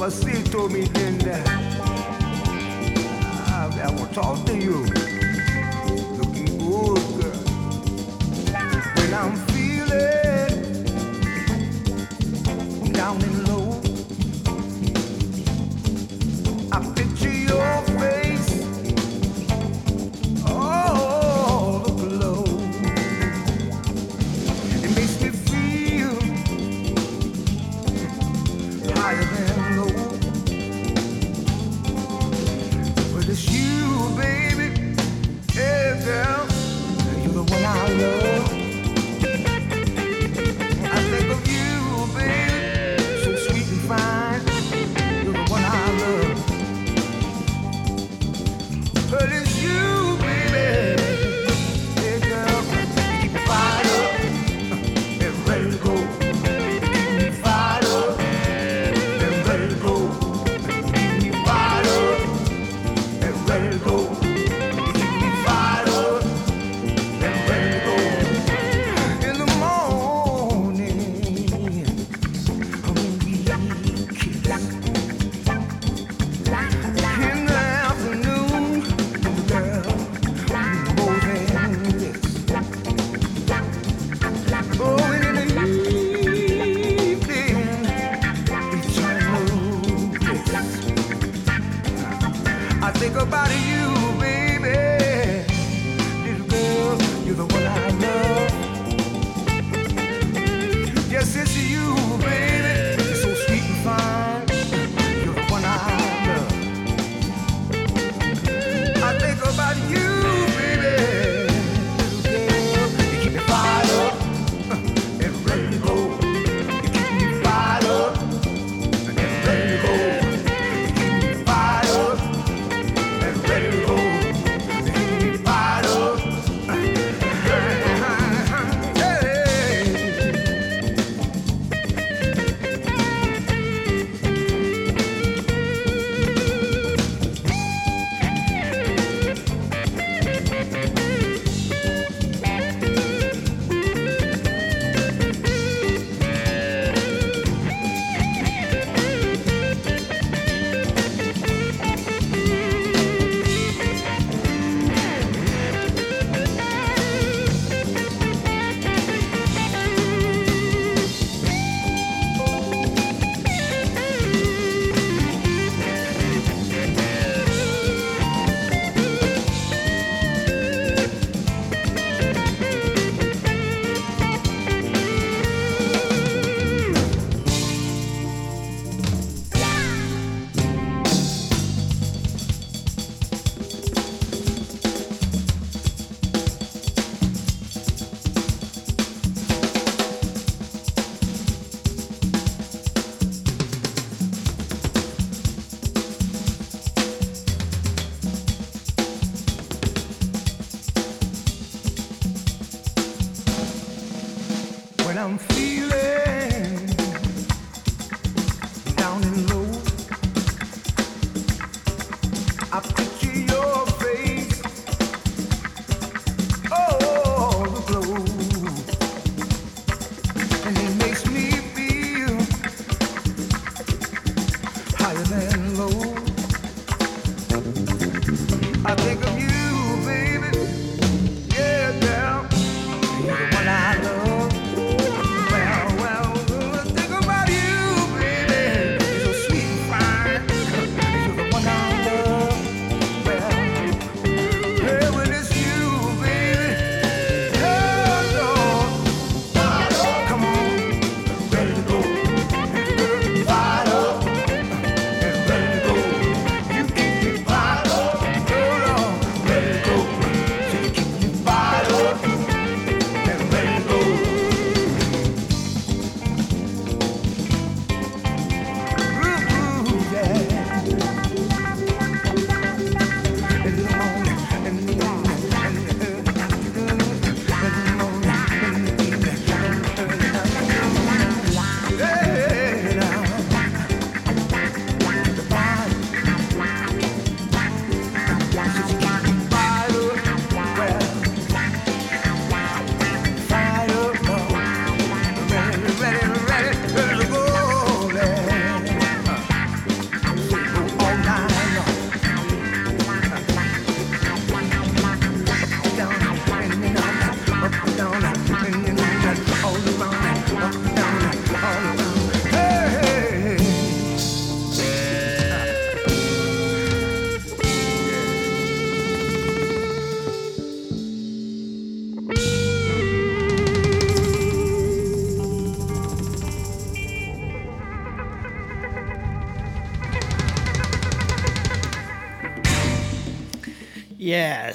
Fired 0.09 0.55
up! 0.55 0.57
Suavecito, 0.57 0.69
mi 0.69 0.89
linda. 0.93 1.43
I, 3.49 3.69
I 3.83 3.91
to 3.91 4.15
talk 4.15 4.45
to 4.47 4.57
you. 4.57 4.85
Looking 6.17 6.59
good, 6.59 7.03
girl. 7.19 7.43
When 8.95 9.15
I'm 9.15 9.37
feeling 9.49 10.93
down 12.93 13.23
and 13.23 13.39
low, 13.39 13.46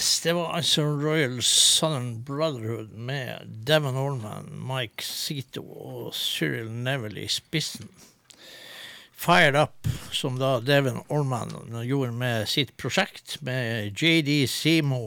Yes, 0.02 0.20
det 0.20 0.34
var 0.34 0.56
altså 0.58 0.82
Royal 0.82 1.44
Southern 1.46 2.24
Brotherhood 2.26 2.90
med 2.98 3.46
Devon 3.68 3.98
Allman, 3.98 4.48
Mike 4.50 5.06
Zito 5.06 5.62
og 5.62 6.16
Cyril 6.18 6.72
Neville 6.74 7.22
i 7.22 7.28
spissen. 7.30 7.86
Fired 9.14 9.54
Up, 9.62 9.86
som 10.10 10.40
da 10.42 10.56
Devon 10.66 11.04
Allman 11.06 11.54
gjorde 11.86 12.16
med 12.18 12.50
sitt 12.50 12.74
prosjekt, 12.82 13.36
med 13.46 13.94
JD 13.94 14.50
Simo 14.50 15.04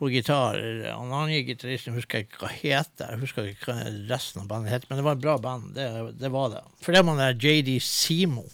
på 0.00 0.08
gitar. 0.08 0.56
Han 0.94 1.12
andre 1.12 1.42
gitaristen 1.44 1.98
husker 2.00 2.22
jeg 2.22 2.30
ikke 2.30 2.46
hva 2.46 2.54
heter, 2.54 3.12
jeg 3.12 3.24
husker 3.26 3.52
ikke 3.52 3.68
hva 3.68 3.92
resten 4.14 4.46
av 4.46 4.48
bandet 4.54 4.78
het, 4.78 4.88
men 4.88 5.02
det 5.02 5.10
var 5.10 5.20
et 5.20 5.26
bra 5.26 5.36
band, 5.44 5.74
det, 5.76 5.90
det 6.24 6.32
var 6.32 6.54
det. 6.56 6.64
For 6.80 6.96
det 6.96 7.04
var 7.04 7.20
den 7.20 7.44
JD 7.44 7.76
Simo. 7.84 8.48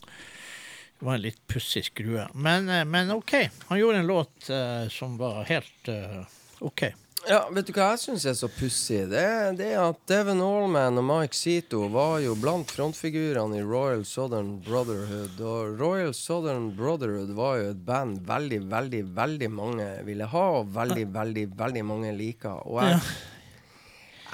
Det 0.99 1.05
var 1.05 1.15
en 1.15 1.25
litt 1.27 1.41
pussig 1.47 1.85
skrue. 1.85 2.29
Men, 2.35 2.69
eh, 2.69 2.85
men 2.85 3.11
OK. 3.11 3.35
Han 3.69 3.79
gjorde 3.79 3.99
en 3.99 4.07
låt 4.07 4.51
uh, 4.51 4.89
som 4.89 5.19
var 5.21 5.45
helt 5.45 5.89
uh, 5.89 6.23
OK. 6.61 6.89
Ja, 7.29 7.41
vet 7.51 7.67
du 7.67 7.73
hva 7.75 7.89
jeg 7.91 8.01
syns 8.05 8.25
er 8.31 8.37
så 8.39 8.47
pussig? 8.47 9.01
Det, 9.11 9.23
det 9.59 9.73
er 9.75 9.81
at 9.83 9.99
Devon 10.07 10.39
Allman 10.45 11.01
og 11.01 11.07
Mike 11.09 11.35
Zito 11.35 11.81
var 11.91 12.21
jo 12.23 12.37
blant 12.39 12.71
frontfigurene 12.71 13.59
i 13.59 13.65
Royal 13.67 14.05
Southern 14.07 14.61
Brotherhood. 14.63 15.41
Og 15.43 15.81
Royal 15.81 16.15
Southern 16.15 16.69
Brotherhood 16.79 17.33
var 17.35 17.59
jo 17.59 17.73
et 17.73 17.81
band 17.89 18.21
veldig, 18.29 18.61
veldig, 18.71 19.03
veldig 19.17 19.49
mange 19.51 19.89
ville 20.07 20.29
ha, 20.31 20.45
og 20.61 20.71
veldig, 20.77 21.09
veldig, 21.17 21.49
veldig 21.59 21.83
mange 21.89 22.15
liker. 22.15 22.63
Og 22.63 22.79
jeg, 22.85 23.03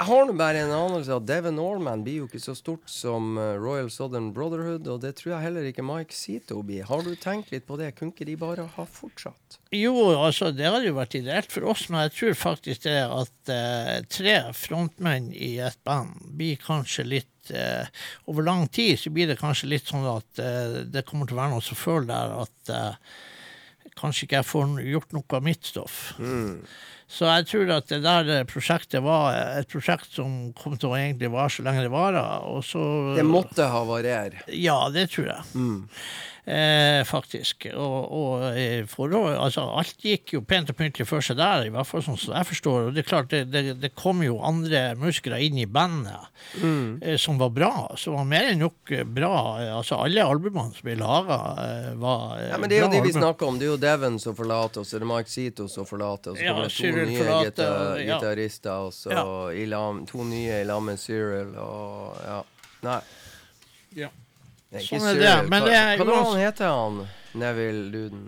jeg 0.03 0.09
har 0.09 0.25
nå 0.27 0.35
bare 0.35 0.62
en 0.65 0.73
anelse 0.75 1.15
at 1.15 1.27
Devon 1.29 1.61
Allman 1.62 2.01
blir 2.03 2.23
jo 2.23 2.27
ikke 2.27 2.41
så 2.43 2.57
stort 2.59 2.91
som 2.91 3.37
eh, 3.38 3.53
Royal 3.61 3.87
Southern 3.93 4.33
Brotherhood, 4.35 4.88
og 4.91 4.99
det 5.05 5.12
tror 5.21 5.37
jeg 5.37 5.45
heller 5.45 5.69
ikke 5.69 5.85
Mike 5.87 6.17
Zito 6.17 6.59
blir. 6.67 6.83
Har 6.88 7.05
du 7.07 7.12
tenkt 7.15 7.53
litt 7.55 7.69
på 7.69 7.79
det? 7.79 7.93
Kunne 7.95 8.11
ikke 8.11 8.27
de 8.27 8.35
bare 8.41 8.65
ha 8.75 8.87
fortsatt? 8.97 9.61
Jo, 9.71 9.95
altså, 10.17 10.51
det 10.51 10.67
hadde 10.67 10.88
jo 10.88 10.97
vært 10.97 11.15
ideelt 11.21 11.55
for 11.55 11.69
oss, 11.71 11.85
men 11.87 12.09
jeg 12.09 12.15
tror 12.17 12.41
faktisk 12.41 12.83
det 12.88 12.97
at 13.05 13.53
eh, 13.55 13.99
tre 14.11 14.35
frontmenn 14.59 15.31
i 15.37 15.53
et 15.62 15.79
band 15.87 16.19
blir 16.35 16.59
kanskje 16.59 17.07
litt 17.07 17.53
eh, 17.55 17.87
Over 18.27 18.49
lang 18.49 18.67
tid 18.75 18.99
så 18.99 19.12
blir 19.15 19.31
det 19.31 19.38
kanskje 19.38 19.71
litt 19.71 19.93
sånn 19.93 20.09
at 20.17 20.43
eh, 20.43 20.81
det 20.91 21.07
kommer 21.07 21.31
til 21.31 21.38
å 21.38 21.45
være 21.45 21.55
noe 21.55 21.62
som 21.62 21.79
føler 21.79 22.11
der 22.11 22.35
at 22.43 22.75
kanskje 23.99 24.27
ikke 24.27 24.41
jeg 24.41 24.51
får 24.51 24.75
gjort 24.88 25.15
noe 25.15 25.38
av 25.38 25.47
mitt 25.47 25.69
stoff. 25.69 25.99
Så 27.12 27.29
jeg 27.29 27.44
tror 27.51 27.70
at 27.77 27.90
det 27.92 27.98
der 28.07 28.44
prosjektet 28.48 29.03
var 29.05 29.35
et 29.61 29.68
prosjekt 29.68 30.14
som 30.16 30.53
kom 30.57 30.79
til 30.81 30.94
å 30.94 30.96
egentlig 30.96 31.29
vare 31.35 31.53
så 31.53 31.64
lenge 31.66 31.85
det 31.85 31.92
varer. 31.92 32.46
Og 32.48 32.62
så 32.64 32.83
Det 33.18 33.27
måtte 33.29 33.66
havarere. 33.68 34.40
Ja, 34.57 34.79
det 34.94 35.11
tror 35.12 35.29
jeg. 35.35 35.42
Eh, 36.44 37.05
faktisk. 37.07 37.68
Og, 37.78 38.09
og 38.18 38.40
for 38.90 39.07
forhold, 39.07 39.37
altså, 39.38 39.62
alt 39.78 40.00
gikk 40.02 40.33
jo 40.35 40.40
pent 40.42 40.72
og 40.72 40.76
pyntelig 40.76 41.05
for 41.07 41.22
seg 41.22 41.37
der, 41.38 41.68
i 41.68 41.70
hvert 41.70 41.87
fall 41.87 42.02
sånn 42.02 42.16
som 42.18 42.35
jeg 42.35 42.48
forstår. 42.48 42.88
Og 42.88 42.96
det 42.96 43.05
er 43.05 43.07
klart, 43.07 43.28
det, 43.31 43.44
det, 43.52 43.62
det 43.78 43.92
kom 43.94 44.24
jo 44.26 44.40
andre 44.42 44.81
musikere 44.98 45.38
inn 45.46 45.61
i 45.62 45.68
bandet 45.70 46.18
eh, 46.59 47.14
som 47.22 47.38
var 47.38 47.52
bra. 47.55 47.70
Som 47.94 48.16
var 48.18 48.26
mer 48.26 48.48
enn 48.50 48.59
nok 48.64 48.90
eh, 48.90 49.05
bra. 49.07 49.35
Eh, 49.62 49.70
Altså, 49.83 49.96
alle 50.02 50.22
albumene 50.26 50.74
som 50.74 50.83
ble 50.87 50.96
laga, 50.98 51.38
eh, 51.62 51.87
var 52.02 52.35
eh, 52.40 52.48
Ja, 52.50 52.59
men 52.59 52.70
Det 52.70 52.76
er 52.81 52.83
jo 52.85 52.90
de 52.96 53.05
vi 53.07 53.12
snakker 53.14 53.46
om. 53.52 53.61
Det 53.62 53.66
er 53.68 53.72
jo 53.72 53.78
Devon 53.87 54.18
som 54.22 54.35
forlater, 54.38 54.83
oss, 54.83 54.92
eller 54.98 55.07
er 55.07 55.12
Mike 55.12 55.31
Zito 55.31 55.68
som 55.70 55.87
forlater, 55.87 56.35
og 56.35 56.38
så 56.38 56.42
Ja, 56.44 56.52
kommer 56.57 56.66
det 56.66 56.74
to 56.74 56.83
Cyril 56.83 57.09
nye 57.12 57.20
forlater, 57.22 57.52
gita- 57.52 58.02
ja. 58.02 58.18
gitarister, 58.18 58.88
og 58.88 58.92
så 58.98 59.14
Ja. 59.14 59.22
to 60.11 60.24
nye 60.26 60.59
i 60.61 60.66
lag 60.66 60.83
med 60.83 60.98
Cyril, 60.98 61.55
og 61.55 62.18
ja. 62.26 62.42
Nei. 62.83 62.98
Ja. 63.94 64.11
Nei, 64.73 64.81
ikke 64.81 64.99
Sånn 64.99 65.09
er 65.11 65.19
det, 65.21 65.27
Cyril. 65.33 65.49
men 65.53 65.65
det 65.69 65.75
er 65.77 65.97
hva 65.99 66.07
uansett- 66.07 66.31
han 66.33 66.41
heter 66.41 66.67
han? 66.73 67.09
Neville-duden? 67.43 68.23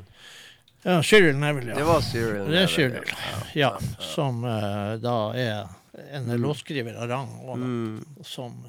Ja, 0.84 0.98
Cyril 1.02 1.36
Neville, 1.40 1.70
ja. 1.72 1.76
Det 1.78 1.84
var 1.88 2.00
Cyril. 2.04 2.44
Det 2.44 2.58
er 2.60 2.66
Neville, 2.68 2.68
Cyril, 2.68 3.54
ja. 3.54 3.70
Som 3.98 4.44
eh, 4.44 4.96
da 5.00 5.16
er 5.32 5.68
en 6.12 6.26
låtskriver 6.42 6.96
av 7.00 7.08
rang. 7.08 7.30
Og, 7.48 7.56
Mm. 7.58 8.04
som 8.24 8.64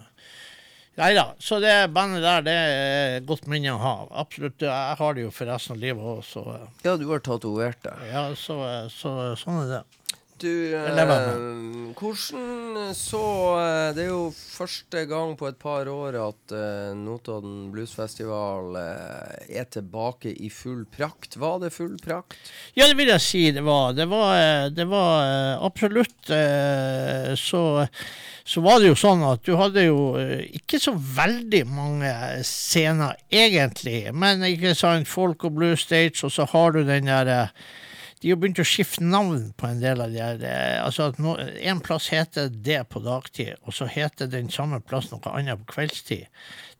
Nei 0.97 1.09
da. 1.13 1.33
Så 1.43 1.59
det 1.59 1.91
bandet 1.91 2.21
der, 2.23 2.41
det 2.41 2.51
er 2.55 3.17
et 3.17 3.25
godt 3.27 3.47
minne 3.51 3.73
å 3.75 3.77
ha. 3.81 4.07
Absolutt. 4.21 4.61
Jeg 4.63 4.95
har 4.95 5.13
det 5.13 5.25
jo 5.25 5.31
for 5.35 5.45
resten 5.51 5.75
av 5.75 5.81
livet 5.81 5.99
òg, 6.01 6.21
så 6.23 6.43
eh, 6.55 6.67
Ja, 6.85 6.95
du 6.95 7.03
har 7.09 7.19
tatovert 7.19 7.81
det. 7.83 7.91
ja, 8.13 8.29
så, 8.39 8.61
eh, 8.63 8.87
så 8.87 9.35
sånn 9.35 9.65
er 9.65 9.67
det. 9.73 9.83
Du, 10.37 10.75
eh, 10.75 11.93
hvordan 11.95 12.89
så 12.91 13.21
eh, 13.55 13.93
Det 13.95 14.03
er 14.03 14.09
jo 14.09 14.33
første 14.35 15.05
gang 15.07 15.31
på 15.39 15.47
et 15.47 15.55
par 15.61 15.87
år 15.87 16.17
at 16.19 16.55
eh, 16.55 16.89
Notodden 16.99 17.69
Bluesfestival 17.71 18.75
eh, 18.81 19.45
er 19.61 19.69
tilbake 19.71 20.33
i 20.35 20.49
full 20.51 20.83
prakt. 20.91 21.37
Var 21.39 21.61
det 21.63 21.71
full 21.71 21.95
prakt? 22.03 22.35
Ja, 22.75 22.89
det 22.89 22.97
vil 22.99 23.13
jeg 23.13 23.23
si 23.23 23.45
det 23.55 23.63
var. 23.63 23.95
Det 23.95 24.09
var, 24.11 24.33
eh, 24.41 24.67
det 24.75 24.87
var 24.91 25.23
eh, 25.23 25.63
absolutt 25.63 26.33
så, 27.39 27.61
så 28.43 28.61
var 28.65 28.79
det 28.81 28.89
jo 28.89 28.97
sånn 28.99 29.23
at 29.27 29.43
du 29.45 29.53
hadde 29.59 29.85
jo 29.85 30.17
ikke 30.57 30.79
så 30.81 30.91
veldig 30.95 31.63
mange 31.69 32.11
scener 32.47 33.15
egentlig, 33.31 34.11
men 34.11 34.43
ikke 34.47 34.75
sant, 34.75 35.07
folk 35.07 35.47
og 35.47 35.55
blues 35.61 35.85
Stage, 35.85 36.25
og 36.27 36.33
så 36.33 36.47
har 36.51 36.75
du 36.75 36.83
den 36.87 37.07
der 37.07 37.31
eh, 37.31 37.51
de 38.25 38.31
har 38.33 38.39
begynt 38.41 38.57
å 38.57 38.63
skifte 38.65 39.05
navn 39.05 39.51
på 39.53 39.67
en 39.69 39.81
del 39.83 39.99
av 40.01 40.09
de 40.09 40.17
her. 40.17 40.39
eh, 40.41 40.79
Altså 40.81 41.11
at 41.11 41.19
no, 41.21 41.35
En 41.37 41.79
plass 41.79 42.07
heter 42.09 42.49
det 42.49 42.79
på 42.89 42.97
dagtid, 43.05 43.51
og 43.61 43.75
så 43.77 43.85
heter 43.85 44.25
den 44.25 44.49
samme 44.49 44.79
plass 44.81 45.11
noe 45.11 45.21
annet 45.29 45.61
på 45.61 45.75
kveldstid. 45.75 46.25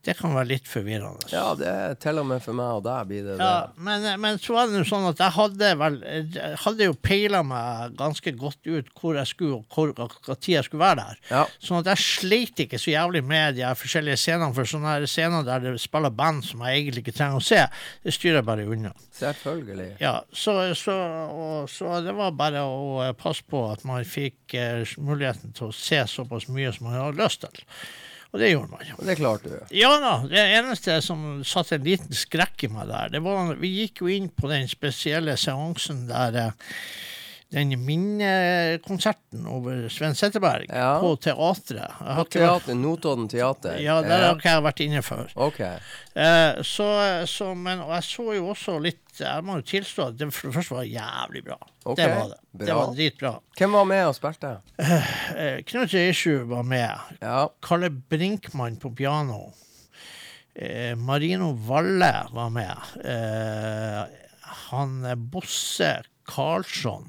Det 0.06 0.14
kan 0.20 0.36
være 0.38 0.50
litt 0.52 0.68
forvirrende. 0.70 1.26
Ja, 1.34 1.48
det 1.58 1.66
er 1.66 1.96
til 2.02 2.20
og 2.22 2.28
med 2.30 2.44
for 2.46 2.54
meg 2.58 2.78
og 2.78 2.84
deg 2.86 3.08
blir 3.10 3.24
det 3.26 3.38
Ja, 3.40 3.54
det. 3.66 3.82
men, 3.88 4.06
men 4.22 4.38
så 4.42 4.54
var 4.54 4.70
det 4.70 4.84
jo 4.84 4.88
sånn 4.92 5.08
at 5.10 5.22
jeg 5.24 5.34
hadde 5.36 5.72
vel 5.82 5.96
Jeg 6.36 6.60
hadde 6.62 6.88
jo 6.90 6.94
peila 7.02 7.42
meg 7.48 7.96
ganske 7.98 8.34
godt 8.38 8.70
ut 8.70 8.92
hvor 9.00 9.18
jeg 9.18 9.32
skulle, 9.32 9.60
og 9.64 9.66
hvor, 9.74 9.94
hva 9.98 10.36
tid 10.38 10.56
jeg 10.60 10.68
skulle 10.68 10.84
være 10.86 11.00
der. 11.02 11.22
Ja. 11.32 11.44
Sånn 11.58 11.82
at 11.82 11.90
jeg 11.94 12.04
sleit 12.06 12.62
ikke 12.66 12.80
så 12.82 12.94
jævlig 12.94 13.24
med 13.26 13.58
de 13.58 13.66
forskjellige 13.82 14.20
scenene, 14.22 14.52
for 14.56 14.70
sånne 14.70 14.96
scener 15.10 15.46
der 15.48 15.66
det 15.66 15.76
spiller 15.84 16.14
band 16.14 16.46
som 16.46 16.62
jeg 16.66 16.84
egentlig 16.84 17.06
ikke 17.06 17.18
trenger 17.18 17.42
å 17.42 17.46
se, 17.50 17.64
det 18.06 18.14
styrer 18.16 18.40
jeg 18.44 18.48
bare 18.52 18.70
unna. 18.78 18.94
Selvfølgelig. 19.16 19.90
Ja, 20.04 20.16
så, 20.36 20.58
så, 20.78 20.96
og, 21.32 21.70
så 21.72 22.00
det 22.06 22.14
var 22.18 22.34
bare 22.38 22.62
å 22.68 23.10
passe 23.18 23.46
på 23.50 23.66
at 23.72 23.86
man 23.88 24.06
fikk 24.06 24.54
eh, 24.60 24.84
muligheten 25.02 25.56
til 25.56 25.72
å 25.72 25.76
se 25.76 26.02
såpass 26.12 26.50
mye 26.52 26.74
som 26.76 26.90
man 26.90 27.00
hadde 27.00 27.24
lyst 27.24 27.42
til. 27.46 27.64
Og 28.36 28.42
det 28.44 28.50
gjorde 28.52 28.68
man. 28.74 28.88
Og 28.98 29.06
det 29.08 29.16
klarte 29.16 29.48
du. 29.48 29.60
Ja 29.72 29.94
da. 30.04 30.16
Det 30.28 30.42
eneste 30.58 30.98
som 31.04 31.22
satte 31.48 31.78
en 31.78 31.86
liten 31.88 32.12
skrekk 32.16 32.66
i 32.68 32.72
meg 32.74 32.90
der, 32.92 33.14
det 33.14 33.22
var 33.24 33.54
Vi 33.62 33.72
gikk 33.78 34.04
jo 34.04 34.12
inn 34.12 34.28
på 34.28 34.52
den 34.52 34.68
spesielle 34.68 35.38
seansen 35.40 36.04
der 36.10 36.40
eh, 36.42 36.74
den 37.54 37.72
minnekonserten 37.86 39.46
over 39.48 39.86
Sven 39.94 40.16
Setteberg 40.18 40.66
Ja. 40.70 41.00
på 41.00 41.16
teatret. 41.22 41.92
På 42.00 42.24
teater, 42.30 42.74
Notodden 42.76 43.28
teater. 43.30 43.78
Ja, 43.80 44.02
der 44.02 44.24
har 44.28 44.36
ikke 44.36 44.50
jeg 44.56 44.64
vært 44.66 44.82
inne 44.86 45.02
før. 45.06 45.30
Okay. 45.36 45.78
Eh, 46.16 46.62
så, 46.64 46.88
så, 47.30 47.52
men 47.56 47.80
og 47.86 47.94
jeg 47.94 48.04
så 48.10 48.26
jo 48.38 48.48
også 48.54 48.78
litt 48.80 49.02
Jeg 49.20 49.44
må 49.48 49.58
jo 49.62 49.64
tilstå 49.64 50.10
at 50.10 50.18
det 50.20 50.28
for 50.36 50.50
det 50.50 50.56
første 50.58 50.76
var 50.76 50.88
jævlig 50.90 51.44
bra. 51.46 51.56
Okay. 51.86 51.96
Det 52.04 52.16
var 52.16 52.26
det. 52.34 52.40
Det 52.52 52.66
bra. 52.68 52.76
var 52.82 52.96
dritbra. 52.98 53.32
Hvem 53.60 53.78
var 53.78 53.86
med 53.88 54.08
og 54.10 54.16
spilte? 54.18 54.50
Eh, 55.36 55.62
Knut 55.70 55.94
Reisju 55.94 56.42
var 56.50 56.64
med. 56.68 57.06
Ja. 57.22 57.46
Kalle 57.64 57.90
Brinkmann 57.94 58.76
på 58.82 58.92
piano. 58.98 59.54
Eh, 60.56 60.96
Marino 61.00 61.54
Valle 61.68 62.12
var 62.36 62.50
med. 62.50 62.76
Eh, 63.06 64.04
han 64.72 65.06
eh, 65.06 65.16
Bosse 65.16 65.94
Karlsson. 66.28 67.08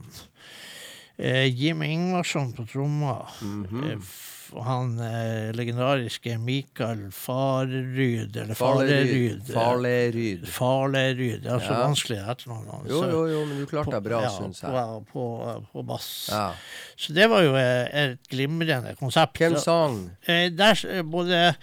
Eh, 1.18 1.46
Jim 1.48 1.82
Ingvarsson 1.82 2.52
på 2.52 2.66
trommer. 2.68 3.24
eh, 3.42 3.96
f- 3.98 4.52
han 4.62 4.92
eh, 5.02 5.50
legendariske 5.56 6.36
Mikael 6.38 7.08
Fareryd, 7.12 8.36
eller 8.36 8.54
Fareryd. 8.54 9.40
Farleryd. 9.52 10.44
Farleryd. 10.48 11.40
Det 11.42 11.50
er 11.50 11.58
så 11.64 11.72
Ja. 11.72 11.80
vanskelig 11.88 12.18
etternavn. 12.30 12.68
hans. 12.70 12.88
Jo, 12.90 13.00
jo, 13.10 13.24
jo, 13.32 13.40
men 13.46 13.58
du 13.58 13.66
klarte 13.66 13.90
deg 13.96 14.04
bra, 14.04 14.20
ja, 14.22 14.30
syns 14.30 14.60
jeg. 14.62 14.70
På, 14.70 15.02
på, 15.12 15.64
på 15.72 15.82
bass. 15.88 16.28
Ja. 16.30 16.52
Så 16.96 17.12
det 17.16 17.26
var 17.32 17.42
jo 17.42 17.56
eh, 17.56 17.88
et 18.04 18.28
glimrende 18.30 18.94
konsept. 19.00 19.38
Hvem 19.40 19.56
sang? 19.58 19.98
Eh, 20.28 20.50
der 20.54 20.84
eh, 20.92 21.02
både 21.02 21.56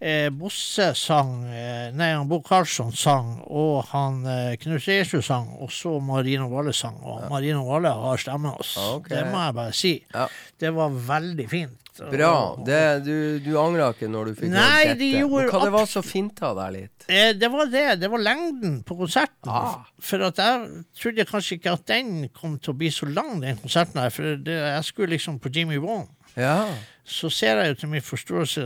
eh, 0.00 0.28
Bosse 0.34 0.90
sang, 0.98 1.46
eh, 1.48 1.88
nei, 1.96 2.12
han 2.12 2.28
Bo 2.28 2.40
Karlsson 2.44 2.92
sang, 2.96 3.36
og 3.46 3.86
han 3.92 4.22
eh, 4.26 4.56
Knut 4.60 4.84
Reiersrud 4.84 5.24
sang, 5.26 5.48
og 5.60 5.72
så 5.74 5.96
Marino 6.04 6.48
Valle 6.52 6.74
sang. 6.76 6.98
Og 7.02 7.26
Marino 7.32 7.64
Valle 7.68 7.92
har 7.94 8.22
stemmen 8.22 8.52
hans. 8.52 8.76
Okay. 8.98 9.16
Det 9.16 9.26
må 9.32 9.42
jeg 9.42 9.58
bare 9.60 9.76
si. 9.76 9.96
Ja. 10.14 10.28
Det 10.60 10.72
var 10.76 10.94
veldig 11.10 11.50
fint. 11.50 11.82
Bra. 11.96 12.58
Det, 12.66 13.04
du 13.06 13.38
du 13.40 13.54
angra 13.56 13.88
ikke 13.94 14.08
når 14.12 14.28
du 14.28 14.32
fikk 14.36 14.50
Nei, 14.52 14.64
høre 14.84 14.96
dette? 14.98 15.28
Men 15.32 15.46
Hva 15.48 15.60
det 15.62 15.72
var 15.72 15.86
så 15.88 16.02
så 16.04 16.24
av 16.44 16.58
deg 16.58 16.74
litt? 16.74 17.06
Eh, 17.08 17.30
det 17.38 17.48
var 17.52 17.70
det. 17.72 17.86
Det 18.02 18.10
var 18.12 18.20
lengden 18.20 18.74
på 18.86 18.98
konserten. 18.98 19.48
Ah. 19.48 19.86
For 20.02 20.26
at 20.26 20.40
jeg 20.42 20.82
trodde 21.00 21.26
kanskje 21.30 21.56
ikke 21.56 21.76
at 21.78 21.86
den 21.88 22.28
kom 22.36 22.58
til 22.60 22.74
å 22.74 22.76
bli 22.76 22.90
så 22.92 23.08
lang, 23.08 23.38
den 23.40 23.56
konserten 23.62 24.02
her. 24.02 24.12
For 24.12 24.36
det, 24.36 24.58
jeg 24.60 24.84
skulle 24.90 25.14
liksom 25.16 25.40
på 25.40 25.52
Jimmy 25.54 25.80
Wong. 25.80 26.04
Ja. 26.36 26.58
Så 27.06 27.30
ser 27.30 27.60
jeg 27.62 27.68
jo 27.74 27.80
til 27.80 27.88
min 27.94 28.02
forståelse 28.02 28.62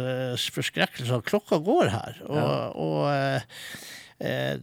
forskrekkelse 0.57 1.19
at 1.21 1.25
klokka 1.29 1.59
går 1.65 1.91
her. 1.93 2.21
Og, 2.27 2.77
og 2.77 3.01
eh, 3.15 3.41
Eh, 4.21 4.59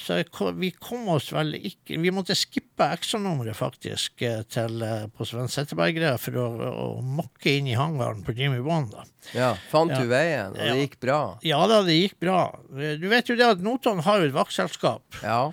så 0.00 0.22
vi 0.56 0.70
kom 0.80 1.02
oss 1.12 1.26
vel 1.36 1.50
ikke 1.58 1.98
Vi 2.00 2.08
måtte 2.16 2.32
skippe 2.32 2.86
ekstranummeret, 2.94 3.52
faktisk, 3.58 4.22
eh, 4.24 4.38
til, 4.48 4.78
eh, 4.80 5.02
på 5.12 5.26
Sven 5.28 5.50
Setteberg-greia 5.52 6.14
for 6.16 6.38
å, 6.40 6.46
å 6.72 6.86
mokke 7.04 7.52
inn 7.58 7.68
i 7.68 7.74
hangaren 7.76 8.22
på 8.24 8.32
Jimmy 8.32 8.62
Bond. 8.64 8.94
da. 8.94 9.04
Ja, 9.36 9.50
Fant 9.68 9.92
Ja. 9.92 9.98
du 10.00 10.08
veien, 10.08 10.56
og 10.56 10.56
det 10.56 10.78
gikk 10.88 10.96
bra? 11.04 11.18
Ja 11.44 11.60
da, 11.68 11.82
det 11.84 11.98
gikk 11.98 12.16
bra. 12.24 12.38
Eh, 12.72 12.96
Du 12.96 13.04
vet 13.12 13.28
jo 13.28 13.36
det 13.36 13.50
at 13.50 13.60
Notodden 13.60 14.00
har 14.00 14.22
jo 14.24 14.30
et 14.30 14.32
vaktselskap. 14.32 15.02
Ja. 15.20 15.52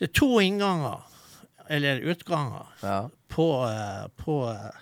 Det 0.00 0.08
er 0.10 0.12
to 0.18 0.40
innganger, 0.42 0.98
eller 1.70 2.02
utganger, 2.02 2.66
Ja. 2.82 2.98
på, 3.30 3.46
eh, 3.70 4.08
på 4.18 4.40
eh, 4.50 4.72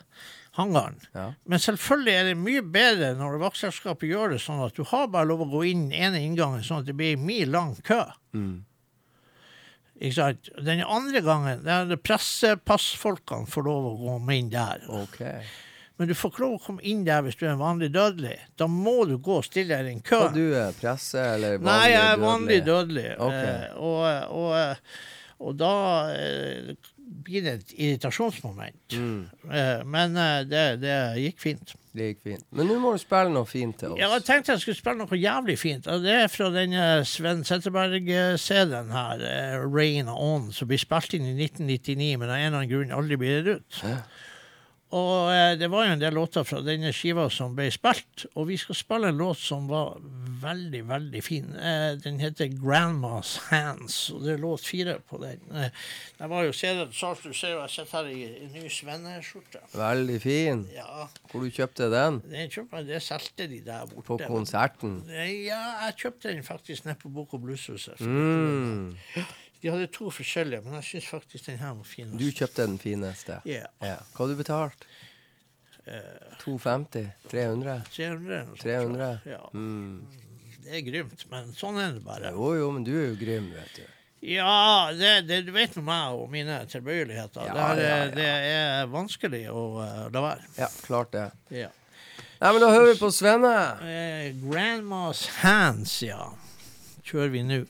hangaren. 0.57 1.01
Ja. 1.14 1.27
Men 1.45 1.62
selvfølgelig 1.62 2.14
er 2.14 2.31
det 2.31 2.38
mye 2.40 2.62
bedre 2.62 3.12
når 3.19 3.40
vaktselskapet 3.42 4.09
gjør 4.11 4.35
det 4.35 4.40
sånn 4.45 4.62
at 4.64 4.77
du 4.77 4.87
har 4.88 5.11
bare 5.12 5.29
lov 5.29 5.45
å 5.47 5.51
gå 5.53 5.66
inn 5.71 5.88
den 5.90 6.09
ene 6.09 6.23
inngangen, 6.25 6.64
sånn 6.66 6.83
at 6.83 6.88
det 6.88 6.97
blir 6.97 7.16
en 7.16 7.27
mil 7.29 7.53
lang 7.53 7.77
kø. 7.87 8.03
Mm. 8.37 8.64
Ikke 9.97 10.16
sant? 10.16 10.51
Den 10.64 10.83
andre 10.85 11.23
gangen, 11.25 11.62
det 11.64 11.73
er 11.73 11.87
det 11.88 12.03
pressepassfolkene 12.05 13.49
får 13.49 13.64
lov 13.69 13.88
å 13.92 13.95
gå 14.03 14.19
inn 14.37 14.51
der. 14.53 14.85
Okay. 15.05 15.47
Men 15.97 16.11
du 16.11 16.14
får 16.16 16.33
ikke 16.33 16.42
lov 16.42 16.57
å 16.59 16.64
komme 16.66 16.85
inn 16.85 17.07
der 17.07 17.23
hvis 17.25 17.38
du 17.40 17.47
er 17.47 17.55
en 17.55 17.62
vanlig 17.62 17.88
dødelig. 17.95 18.37
Da 18.61 18.69
må 18.69 19.07
du 19.09 19.16
gå 19.16 19.38
og 19.40 19.47
stille 19.47 19.79
deg 19.79 19.88
i 19.88 19.95
en 19.97 20.05
kø. 20.05 20.19
Og 20.27 20.37
du 20.37 20.53
er 20.53 20.77
presse 20.77 21.21
eller 21.21 21.57
vanlig 21.57 21.64
dødelig? 21.64 21.71
Nei, 21.71 21.87
jeg 21.95 22.11
er 22.11 22.21
vanlig 22.25 22.59
dødelig. 22.66 23.07
Ok. 23.25 23.38
Eh, 23.38 23.79
og, 23.81 24.03
og, 24.37 25.47
og 25.47 25.57
da 25.62 25.73
eh, 26.12 26.92
blir 27.26 27.42
det 27.44 27.54
et 27.58 27.74
irritasjonsmoment. 27.76 28.94
Mm. 28.94 29.26
Eh, 29.50 29.82
men 29.86 30.16
eh, 30.20 30.38
det, 30.48 30.64
det 30.82 30.94
gikk 31.24 31.42
fint. 31.42 31.74
Det 31.96 32.10
gikk 32.10 32.22
fint. 32.26 32.44
Men 32.54 32.68
nå 32.68 32.76
må 32.82 32.92
du 32.94 33.00
spille 33.00 33.32
noe 33.32 33.48
fint 33.48 33.78
til 33.80 33.94
oss. 33.94 34.00
Ja, 34.00 34.10
jeg 34.12 34.26
tenkte 34.28 34.54
jeg 34.54 34.62
skulle 34.64 34.78
spille 34.78 35.00
noe 35.00 35.18
jævlig 35.20 35.56
fint. 35.60 35.88
og 35.90 36.04
Det 36.04 36.14
er 36.14 36.30
fra 36.32 36.50
denne 36.54 36.86
Sven 37.08 37.42
Setteberg-CD-en 37.48 38.92
her, 38.94 39.26
eh, 39.30 39.58
'Rain 39.64 40.10
On', 40.12 40.52
som 40.52 40.68
ble 40.68 40.78
spilt 40.80 41.16
inn 41.16 41.28
i 41.30 41.34
1999, 41.48 42.16
men 42.20 42.28
av 42.28 42.36
en 42.36 42.46
eller 42.46 42.58
annen 42.60 42.72
grunn 42.72 42.96
aldri 42.96 43.20
ble 43.20 43.34
det 43.42 43.58
ut. 43.58 43.82
Og 44.94 45.33
eh, 45.35 45.57
det 45.59 45.66
var 45.72 45.88
jo 45.88 45.94
en 45.96 46.03
del 46.03 46.14
låter 46.14 46.44
fra 46.46 46.61
denne 46.62 46.92
skiva 46.94 47.25
som 47.33 47.57
ble 47.59 47.66
spilt, 47.75 48.29
og 48.38 48.46
vi 48.53 48.59
skal 48.61 48.79
spille 48.79 49.09
en 49.11 49.18
låt 49.18 49.40
som 49.42 49.64
var 49.66 49.96
veldig, 50.42 50.83
veldig 50.87 51.22
fin. 51.27 51.49
Eh, 51.59 51.96
den 52.05 52.20
heter 52.22 52.46
'Grandma's 52.53 53.33
Hands', 53.49 54.12
og 54.14 54.22
det 54.22 54.37
er 54.37 54.38
låt 54.38 54.62
fire 54.66 54.99
på 55.09 55.18
den. 55.18 55.40
Jeg 55.51 55.72
det 56.18 56.29
var 56.31 56.44
jo 56.44 56.53
CD-en, 56.53 56.92
Charles, 56.92 57.20
du 57.25 57.33
ser 57.33 57.57
jo 57.57 57.61
jeg 57.61 57.70
sitter 57.70 57.96
her 57.99 58.07
i, 58.07 58.44
en 58.44 58.53
ny 58.55 58.68
svenneskjorte. 58.70 59.59
Veldig 59.75 60.20
fin. 60.22 60.68
Ja, 60.75 61.09
Hvor 61.31 61.42
du 61.42 61.51
kjøpte 61.51 61.90
den? 61.90 62.22
den 62.31 62.51
kjøpte 62.51 62.77
jeg, 62.77 62.87
det 62.87 63.03
solgte 63.03 63.49
de 63.51 63.61
der 63.66 63.87
borte. 63.90 64.07
På 64.07 64.18
konserten? 64.18 65.03
Ja, 65.11 65.27
jeg 65.87 65.94
kjøpte 65.99 66.29
den 66.29 66.42
faktisk 66.46 66.85
nede 66.85 66.99
på 67.03 67.09
Bok- 67.09 67.35
og 67.35 67.42
Blueshuset. 67.42 68.01
Mm. 68.01 68.96
De 69.62 69.71
hadde 69.73 69.87
to 69.92 70.11
forskjellige, 70.12 70.61
men 70.64 70.75
jeg 70.79 70.85
syns 70.90 71.07
faktisk 71.11 71.47
den 71.49 71.59
her 71.59 71.73
var 71.79 71.87
finest. 71.88 72.19
Du 72.21 72.27
kjøpte 72.31 72.66
den 72.66 72.79
fineste? 72.83 73.40
Ja. 73.49 73.66
Ja. 73.83 73.97
Hva 74.12 74.25
har 74.25 74.33
du 74.33 74.37
betalt? 74.38 74.87
Uh, 75.87 76.37
250? 76.42 77.07
300? 77.31 77.77
300 77.95 78.37
eller 78.37 78.47
noe 78.49 78.57
sånt, 78.57 78.64
300? 78.66 79.11
Ja, 79.31 79.42
Mm. 79.55 80.07
det 80.64 80.73
er 80.75 80.83
grymt, 80.90 81.25
men 81.31 81.53
sånn 81.55 81.79
er 81.79 81.92
det 81.95 82.03
bare. 82.05 82.33
Jo, 82.35 82.55
jo, 82.59 82.71
men 82.75 82.85
du 82.85 82.92
er 82.95 83.09
jo 83.12 83.16
grym, 83.21 83.53
vet 83.55 83.77
du. 83.79 83.85
Ja, 84.27 84.90
det, 84.97 85.29
det, 85.29 85.42
du 85.47 85.53
vet 85.55 85.77
nå 85.77 85.83
meg 85.87 86.16
og 86.19 86.31
mine 86.33 86.59
tilbøyeligheter. 86.73 87.47
Ja, 87.47 87.69
det, 87.79 87.85
er, 87.85 87.90
ja, 87.90 87.99
ja. 88.07 88.14
det 88.16 88.31
er 88.81 88.87
vanskelig 88.90 89.42
å 89.53 89.66
uh, 89.79 90.07
la 90.11 90.25
være. 90.25 90.49
Ja, 90.59 90.71
klart 90.87 91.12
det. 91.14 91.29
Ja. 91.55 91.69
Nei, 92.40 92.51
men 92.53 92.61
da 92.61 92.73
hører 92.73 92.90
vi 92.92 92.99
på 93.01 93.12
Svenne. 93.14 93.55
Eh, 93.87 94.33
grandma's 94.42 95.27
hands, 95.40 96.01
ja. 96.03 96.33
Kjører 97.07 97.31
vi 97.33 97.47
nå. 97.47 97.62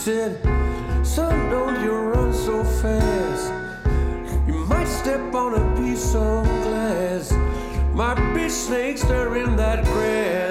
Said, 0.00 0.34
Son, 1.06 1.50
don't 1.50 1.78
you 1.84 1.92
run 1.92 2.32
so 2.32 2.64
fast. 2.64 3.52
You 4.46 4.64
might 4.64 4.86
step 4.86 5.34
on 5.34 5.52
a 5.52 5.76
piece 5.76 6.14
of 6.14 6.46
glass. 6.64 7.30
Might 7.92 8.32
be 8.32 8.48
snakes 8.48 9.02
there 9.02 9.36
in 9.36 9.56
that 9.56 9.84
grass. 9.84 10.49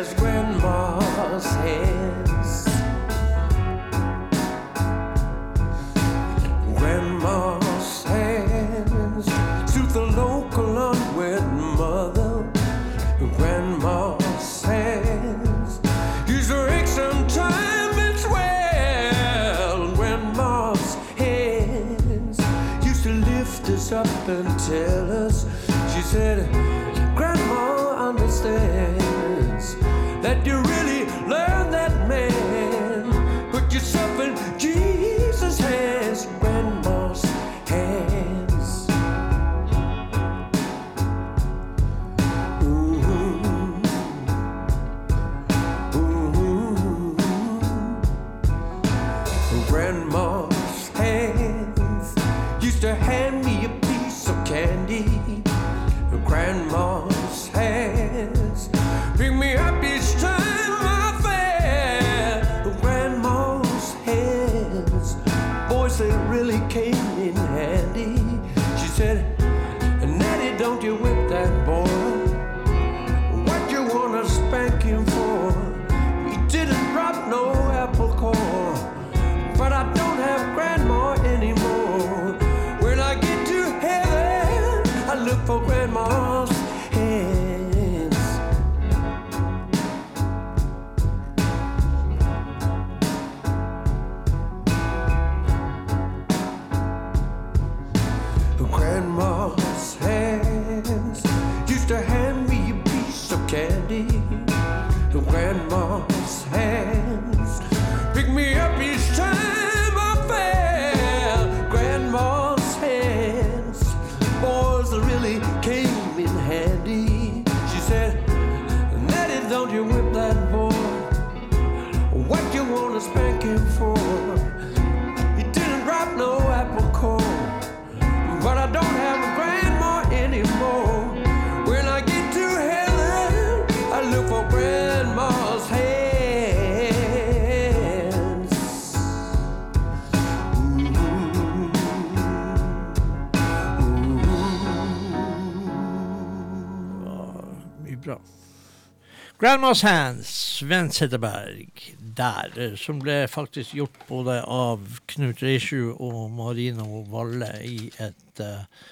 Grandma's 149.49 149.81
Hands, 149.81 150.27
Sven 150.29 150.91
Setteberg, 150.91 151.95
der, 151.97 152.51
eh, 152.55 152.75
som 152.77 152.99
ble 153.01 153.23
faktisk 153.25 153.71
gjort 153.73 153.95
både 154.05 154.35
av 154.45 154.99
Knut 155.09 155.41
Reisju 155.41 155.95
og 155.95 156.19
Marino 156.37 156.99
Valle 157.09 157.47
i 157.65 157.87
et 157.97 158.43
uh, 158.45 158.83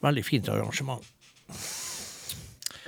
veldig 0.00 0.24
fint 0.24 0.48
arrangement. 0.48 1.04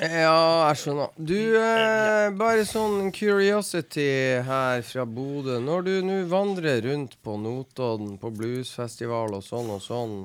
Ja, 0.01 0.71
jeg 0.71 0.81
skjønner. 0.81 1.13
Du, 1.21 1.37
eh, 1.61 2.31
bare 2.41 2.65
sånn 2.65 3.13
curiosity 3.13 4.41
her 4.49 4.81
fra 4.89 5.05
Bodø. 5.05 5.61
Når 5.61 5.85
du 5.85 5.95
nå 6.01 6.23
vandrer 6.33 6.81
rundt 6.89 7.21
på 7.21 7.37
Notodden, 7.37 8.17
på 8.17 8.33
bluesfestival 8.41 9.37
og 9.37 9.45
sånn 9.45 9.69
og 9.77 9.85
sånn, 9.85 10.23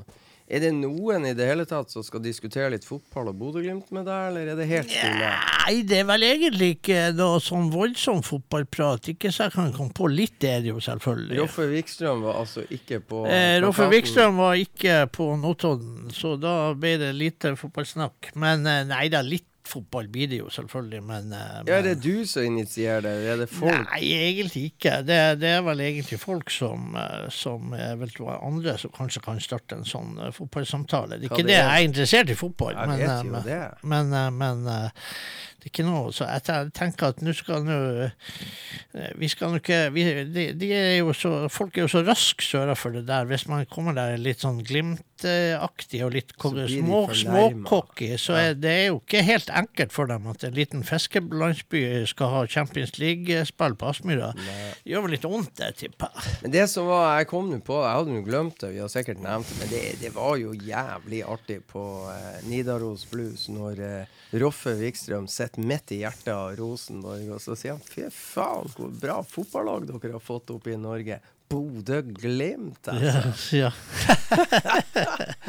er 0.52 0.60
det 0.66 0.72
noen 0.76 1.24
i 1.30 1.34
det 1.38 1.46
hele 1.48 1.64
tatt 1.70 1.94
som 1.94 2.04
skal 2.04 2.20
diskutere 2.24 2.74
litt 2.74 2.84
fotball 2.84 3.30
og 3.32 3.38
Bodø-Glimt 3.40 3.92
med 3.96 4.04
deg, 4.10 4.26
eller 4.32 4.50
er 4.52 4.58
det 4.60 4.66
helt 4.68 4.90
stille? 4.92 5.30
Nei, 5.62 5.76
det 5.88 6.02
er 6.02 6.08
vel 6.10 6.26
egentlig 6.28 6.70
ikke 6.76 7.06
noe 7.16 7.40
sånn 7.44 7.70
voldsom 7.72 8.20
fotballprat. 8.28 9.12
Ikke 9.14 9.32
så 9.32 9.48
jeg 9.48 9.56
kan 9.56 9.72
komme 9.76 9.96
på 9.96 10.10
litt, 10.12 10.36
det 10.44 10.52
er 10.58 10.66
det 10.66 10.74
jo 10.74 10.82
selvfølgelig. 10.84 11.40
Roffe 11.40 11.70
Wikstrøm 11.72 12.26
var 12.26 12.42
altså 12.42 12.66
ikke 12.68 13.00
på 13.08 13.24
Eh, 13.32 13.60
Roffe. 13.64 13.88
Wikstrøm 13.94 14.42
var 14.42 14.60
ikke 14.60 14.98
på 15.16 15.30
Notodden, 15.40 16.12
så 16.12 16.36
da 16.42 16.56
ble 16.76 16.98
det 17.00 17.14
lite 17.16 17.56
fotballsnakk. 17.60 18.34
Men 18.42 18.68
eh, 18.68 18.84
nei 18.92 19.06
da, 19.14 19.24
litt 19.24 19.48
fotball 19.72 20.10
blir 20.12 20.32
det 20.32 20.42
jo 20.42 20.50
selvfølgelig, 20.52 21.02
men, 21.08 21.32
men 21.32 21.70
Ja, 21.70 21.80
er 21.80 21.88
det 21.92 21.96
du 22.04 22.26
som 22.28 22.46
initierer 22.48 23.06
det, 23.06 23.16
eller 23.16 23.36
er 23.36 23.44
det 23.46 23.50
folk? 23.54 23.88
Nei, 23.88 24.02
egentlig 24.18 24.66
ikke. 24.74 24.98
Det, 25.08 25.20
det 25.42 25.54
er 25.56 25.64
vel 25.66 25.86
egentlig 25.88 26.20
folk 26.22 26.52
som, 26.54 26.92
eh, 27.00 27.30
som 27.34 27.74
eventuelt 27.78 28.42
andre 28.42 28.78
som 28.82 28.94
kanskje 28.96 29.24
kan 29.26 29.40
starte 29.44 29.80
en 29.80 29.88
sånn 29.88 30.18
eh, 30.20 30.34
fotballsamtale. 30.36 31.22
Det 31.22 31.30
er 31.30 31.34
ikke 31.34 31.48
det 31.48 31.52
det 31.52 31.60
jeg 31.60 31.84
er 31.84 31.88
interessert 31.90 32.32
i 32.32 32.38
fotball, 32.38 32.76
Jeg 32.76 32.88
men, 32.88 33.44
eh, 33.48 33.68
men, 33.84 34.16
men, 34.38 34.66
eh, 34.68 34.86
eh, 34.86 35.51
det 35.62 35.69
er 35.69 35.74
ikke 35.76 35.86
noe 35.86 36.10
Så 36.15 36.26
jeg 36.26 36.71
tenker 36.74 37.12
at 37.12 37.19
nå 37.21 37.34
skal 37.38 37.62
nå 37.65 37.78
eh, 38.08 39.12
Vi 39.19 39.30
skal 39.30 39.54
nå 39.54 39.60
ikke 39.62 39.82
vi, 39.93 40.06
de, 40.34 40.45
de 40.58 40.69
er 40.74 40.95
jo 40.97 41.13
så, 41.13 41.45
Folk 41.54 41.78
er 41.78 41.86
jo 41.86 41.91
så 41.91 42.02
raske 42.06 42.41
sørafor 42.41 42.95
det 42.95 43.04
der. 43.10 43.28
Hvis 43.30 43.45
man 43.50 43.67
kommer 43.69 43.93
der 43.93 44.17
litt 44.17 44.41
sånn 44.41 44.63
Glimt-aktig 44.65 46.02
og 46.06 46.15
litt 46.15 46.34
små, 46.34 47.04
småcocky, 47.13 48.15
så 48.17 48.38
er 48.39 48.56
det 48.58 48.71
er 48.71 48.88
jo 48.88 48.97
ikke 49.00 49.21
helt 49.28 49.52
enkelt 49.54 49.93
for 49.93 50.10
dem 50.10 50.26
at 50.32 50.45
en 50.47 50.56
liten 50.58 50.82
fiskelandsby 50.88 51.84
skal 52.10 52.34
ha 52.34 52.41
Champions 52.50 52.97
League-spill 52.97 53.78
på 53.78 53.91
Aspmyra. 53.91 54.32
Det 54.38 54.91
gjør 54.91 55.06
vel 55.06 55.15
litt 55.15 55.28
vondt, 55.30 55.54
det, 55.60 55.69
tipper 55.84 56.10
jeg. 56.10 56.34
Men 56.41 56.56
det 56.56 56.65
som 56.74 56.89
var, 56.89 57.19
jeg 57.19 57.30
kom 57.30 57.52
nå 57.52 57.62
på, 57.65 57.78
jeg 57.84 58.00
hadde 58.00 58.15
nå 58.15 58.24
glemt 58.26 58.58
det, 58.63 58.71
vi 58.74 58.82
har 58.82 58.91
sikkert 58.91 59.21
nevnt 59.21 59.52
det, 59.52 59.60
men 59.62 59.71
det, 59.76 59.84
det 60.02 60.13
var 60.17 60.34
jo 60.41 60.56
jævlig 60.58 61.21
artig 61.36 61.60
på 61.69 61.86
eh, 62.10 62.41
Nidaros 62.50 63.06
Blues 63.12 63.45
når 63.54 63.86
eh, 63.86 64.19
Roffe 64.41 64.74
Wikstrøm 64.80 65.28
sitter 65.30 65.51
midt 65.58 65.92
i 65.92 66.02
hjertet 66.04 66.32
av 66.34 66.54
Rosenborg, 66.60 67.28
og 67.36 67.42
så 67.44 67.56
sier 67.60 67.76
han 67.76 67.84
fy 67.84 68.08
faen, 68.14 68.70
hvor 68.78 68.92
bra 69.02 69.20
fotballag 69.28 69.88
dere 69.90 70.16
har 70.16 70.24
fått 70.24 70.54
opp 70.56 70.68
i 70.72 70.78
Norge. 70.80 71.20
Bodø-Glimt, 71.52 72.88
altså. 72.88 73.58
Ja, 73.58 73.68
ja. 73.68 73.72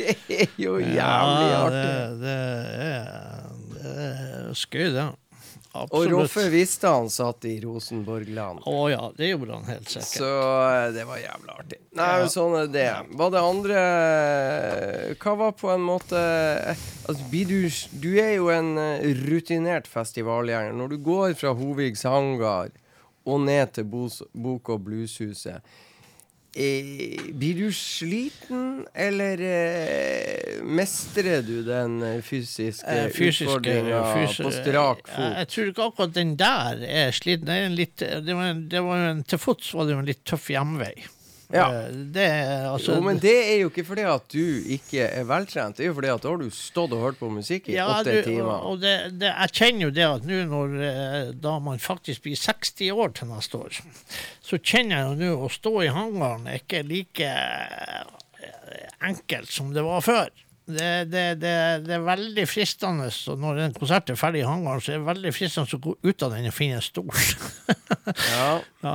Det 0.00 0.14
er 0.32 0.54
jo 0.56 0.78
jævlig 0.80 0.94
Ja, 0.96 1.58
artig. 1.58 1.82
Det, 2.22 2.22
det, 2.22 2.36
er, 2.86 3.02
det 3.74 3.96
er 4.06 4.54
skøy, 4.56 4.86
det. 4.94 5.04
Og 5.10 5.29
Absolutt. 5.72 6.10
Roffe 6.10 6.48
visste 6.50 6.88
han 6.90 7.06
satt 7.10 7.44
i 7.46 7.52
Rosenborg-land. 7.62 8.64
Å 8.66 8.78
ja, 8.90 9.04
det 9.16 9.28
gjorde 9.30 9.54
han 9.54 9.68
helt 9.70 9.86
sikkert. 9.92 10.16
Så 10.18 10.30
eh, 10.66 10.86
det 10.96 11.04
var 11.06 11.20
jævla 11.22 11.54
artig. 11.62 11.78
Nei, 11.94 12.08
Ja. 12.24 12.26
sånn 12.32 12.56
er 12.58 12.66
det. 12.74 12.88
Var 13.20 13.30
det 13.30 13.42
andre 13.42 13.82
Hva 15.22 15.34
var 15.38 15.52
på 15.58 15.70
en 15.74 15.84
måte 15.86 16.18
eh, 16.18 16.82
Altså, 17.06 17.22
du, 17.30 17.70
du 18.02 18.10
er 18.22 18.34
jo 18.36 18.50
en 18.54 18.72
eh, 18.78 19.06
rutinert 19.26 19.86
festivalgjenger. 19.90 20.74
Når 20.78 20.88
du 20.94 20.98
går 21.06 21.34
fra 21.38 21.54
Hovigs 21.58 22.02
hangar 22.06 22.70
og 23.26 23.40
ned 23.46 23.72
til 23.76 23.84
Bok- 23.90 24.70
og 24.74 24.84
Blueshuset 24.86 25.62
eh, 26.54 27.20
Blir 27.32 27.54
du 27.60 27.72
sliten, 27.72 28.86
eller 28.94 29.40
eh, 29.40 30.62
mestrer 30.64 31.42
du 31.46 31.62
den 31.66 32.02
eh, 32.02 32.20
fysiske, 32.26 32.86
Eh, 32.86 33.08
fysiske- 33.14 33.44
utfordringa 33.46 34.02
fysi- 34.16 34.42
på 34.44 34.50
strak 34.52 35.06
fot? 35.06 35.36
jeg 35.38 35.48
tror 35.54 35.70
ikke 35.72 35.86
akkurat 35.90 36.12
den 36.14 36.36
der 36.36 36.82
er 36.88 37.10
sliten. 37.12 37.46
Det, 37.46 37.54
er 37.64 37.68
litt, 37.74 37.96
det, 38.26 38.34
var, 38.34 38.50
en- 38.54 38.68
det 38.68 38.82
var 38.82 38.96
en, 39.10 39.22
til 39.24 39.38
fots 39.38 39.72
var 39.74 39.86
det 39.86 39.92
jo 39.94 39.98
en 40.02 40.10
litt 40.10 40.24
tøff 40.24 40.48
hjemvei. 40.50 40.94
Ja. 41.52 41.66
Eh, 41.66 41.86
Det, 42.14 42.26
altså, 42.70 42.94
Jo, 42.94 43.00
men 43.02 43.18
det 43.22 43.34
er 43.34 43.56
jo 43.62 43.70
ikke 43.72 43.84
fordi 43.88 44.04
at 44.06 44.26
du 44.30 44.42
ikke 44.76 45.06
er 45.08 45.24
veltrent. 45.26 45.76
Det 45.78 45.84
er 45.84 45.90
jo 45.90 45.96
fordi 45.98 46.12
at 46.12 46.22
da 46.22 46.30
har 46.30 46.42
du 46.42 46.50
stått 46.54 46.94
og 46.94 47.02
hørt 47.04 47.18
på 47.18 47.30
musikk 47.32 47.70
i 47.70 47.76
Ja, 47.78 47.88
åtte 47.98 48.14
du, 48.20 48.22
timer. 48.28 48.66
Og 48.70 48.80
det, 48.82 48.94
det, 49.18 49.32
jeg 49.32 49.54
kjenner 49.58 49.88
jo 49.88 49.90
det 49.96 50.06
at 50.06 50.28
nå 50.28 50.40
når 50.50 50.76
eh, 50.90 51.32
da 51.42 51.56
man 51.62 51.82
faktisk 51.82 52.22
blir 52.28 52.38
60 52.38 52.92
år 52.94 53.16
til 53.18 53.32
neste 53.32 53.58
år, 53.58 53.80
så 54.46 54.58
kjenner 54.62 54.96
jeg 54.96 55.08
jo 55.10 55.18
nå 55.24 55.48
å 55.48 55.50
stå 55.50 55.74
i 55.86 55.90
hangaren 55.94 56.46
er 56.50 56.60
ikke 56.62 56.84
like 56.86 57.32
eh, 57.34 58.14
enkelt 59.10 59.50
som 59.50 59.74
det 59.74 59.82
var 59.86 60.00
før. 60.06 60.30
Det, 60.70 60.90
det, 61.10 61.22
det, 61.42 61.52
det 61.82 61.94
er 61.96 62.02
veldig 62.06 62.44
fristende, 62.46 63.08
så 63.10 63.34
når 63.34 63.64
en 63.64 63.72
konsert 63.74 64.10
er 64.12 64.18
ferdig 64.20 64.44
i 64.44 64.46
hangaren, 64.46 64.78
så 64.84 64.92
er 64.94 65.00
det 65.00 65.08
veldig 65.08 65.32
fristende 65.34 65.78
å 65.80 65.82
gå 65.82 65.94
ut 66.06 66.22
av 66.22 66.36
den 66.36 66.46
og 66.46 66.54
finne 66.54 66.78
en 66.78 66.84
stol. 66.84 67.10
Ja. 68.10 68.52
ja. 68.82 68.94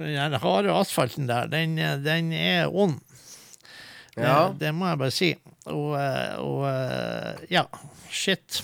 Den 0.00 0.40
harde 0.42 0.74
asfalten 0.74 1.28
der, 1.28 1.48
den, 1.52 1.76
den 2.04 2.32
er 2.32 2.72
ond. 2.72 2.98
Ja. 4.16 4.50
Det, 4.50 4.64
det 4.64 4.74
må 4.74 4.88
jeg 4.88 5.00
bare 5.00 5.14
si. 5.14 5.30
Og, 5.70 5.94
eh, 6.00 6.34
og 6.42 6.66
eh, 6.70 7.46
ja, 7.52 7.64
shit. 8.10 8.62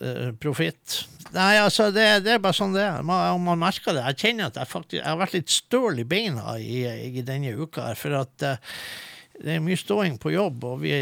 Eh, 0.00 0.30
Profitt. 0.40 1.04
Nei, 1.34 1.60
altså, 1.62 1.90
det, 1.94 2.24
det 2.24 2.34
er 2.34 2.42
bare 2.42 2.56
sånn 2.56 2.74
det 2.74 2.82
er. 2.82 3.04
Man, 3.06 3.42
man 3.46 3.60
merker 3.60 3.94
det. 3.94 4.02
Jeg 4.08 4.24
kjenner 4.24 4.50
at 4.50 4.58
jeg 4.58 4.70
faktisk 4.70 4.98
jeg 4.98 5.06
har 5.06 5.20
vært 5.20 5.36
litt 5.36 5.52
støl 5.52 6.02
i 6.02 6.08
beina 6.08 6.56
i, 6.58 6.82
i 7.20 7.22
denne 7.26 7.54
uka 7.54 7.90
her, 7.90 7.98
for 7.98 8.18
at 8.18 8.46
uh, 8.46 8.74
det 9.40 9.54
er 9.54 9.62
mye 9.64 9.78
ståing 9.78 10.18
på 10.20 10.34
jobb, 10.34 10.64
og 10.68 10.82
vi, 10.82 10.92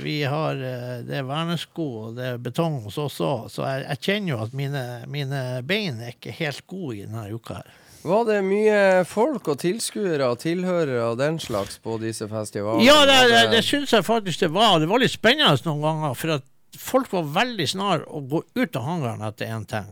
vi 0.00 0.16
har 0.26 0.58
eh, 0.58 1.04
Det 1.06 1.20
er 1.20 1.28
vernesko 1.28 1.84
og 2.00 2.16
det 2.16 2.26
er 2.32 2.40
betong 2.42 2.80
hos 2.88 2.98
oss 2.98 3.20
òg, 3.22 3.46
så 3.54 3.68
jeg, 3.68 3.84
jeg 3.84 4.02
kjenner 4.08 4.32
jo 4.32 4.40
at 4.42 4.56
mine, 4.58 4.82
mine 5.10 5.42
bein 5.66 6.02
er 6.02 6.16
ikke 6.16 6.34
helt 6.40 6.64
gode 6.70 6.96
i 6.96 7.04
denne 7.04 7.28
uka 7.30 7.60
her. 7.60 7.76
Var 8.04 8.24
det 8.28 8.40
mye 8.44 8.80
folk 9.08 9.48
og 9.48 9.60
tilskuere 9.62 10.26
og 10.28 10.40
tilhørere 10.42 11.06
og 11.10 11.20
den 11.20 11.38
slags 11.40 11.78
på 11.80 11.96
disse 12.02 12.28
festivalene? 12.28 12.84
Ja, 12.84 12.98
det, 13.08 13.20
det, 13.32 13.44
det 13.54 13.62
syns 13.64 13.94
jeg 13.96 14.04
faktisk 14.04 14.42
det 14.44 14.50
var. 14.52 14.76
Det 14.82 14.90
var 14.90 15.00
litt 15.00 15.14
spennende 15.14 15.56
noen 15.64 15.80
ganger. 15.86 16.18
For 16.20 16.34
at 16.36 16.44
folk 16.80 17.08
var 17.14 17.28
veldig 17.36 17.66
snar 17.70 18.04
å 18.10 18.20
gå 18.28 18.42
ut 18.58 18.76
av 18.76 18.84
hangaren 18.88 19.24
etter 19.24 19.50
én 19.54 19.64
ting. 19.70 19.88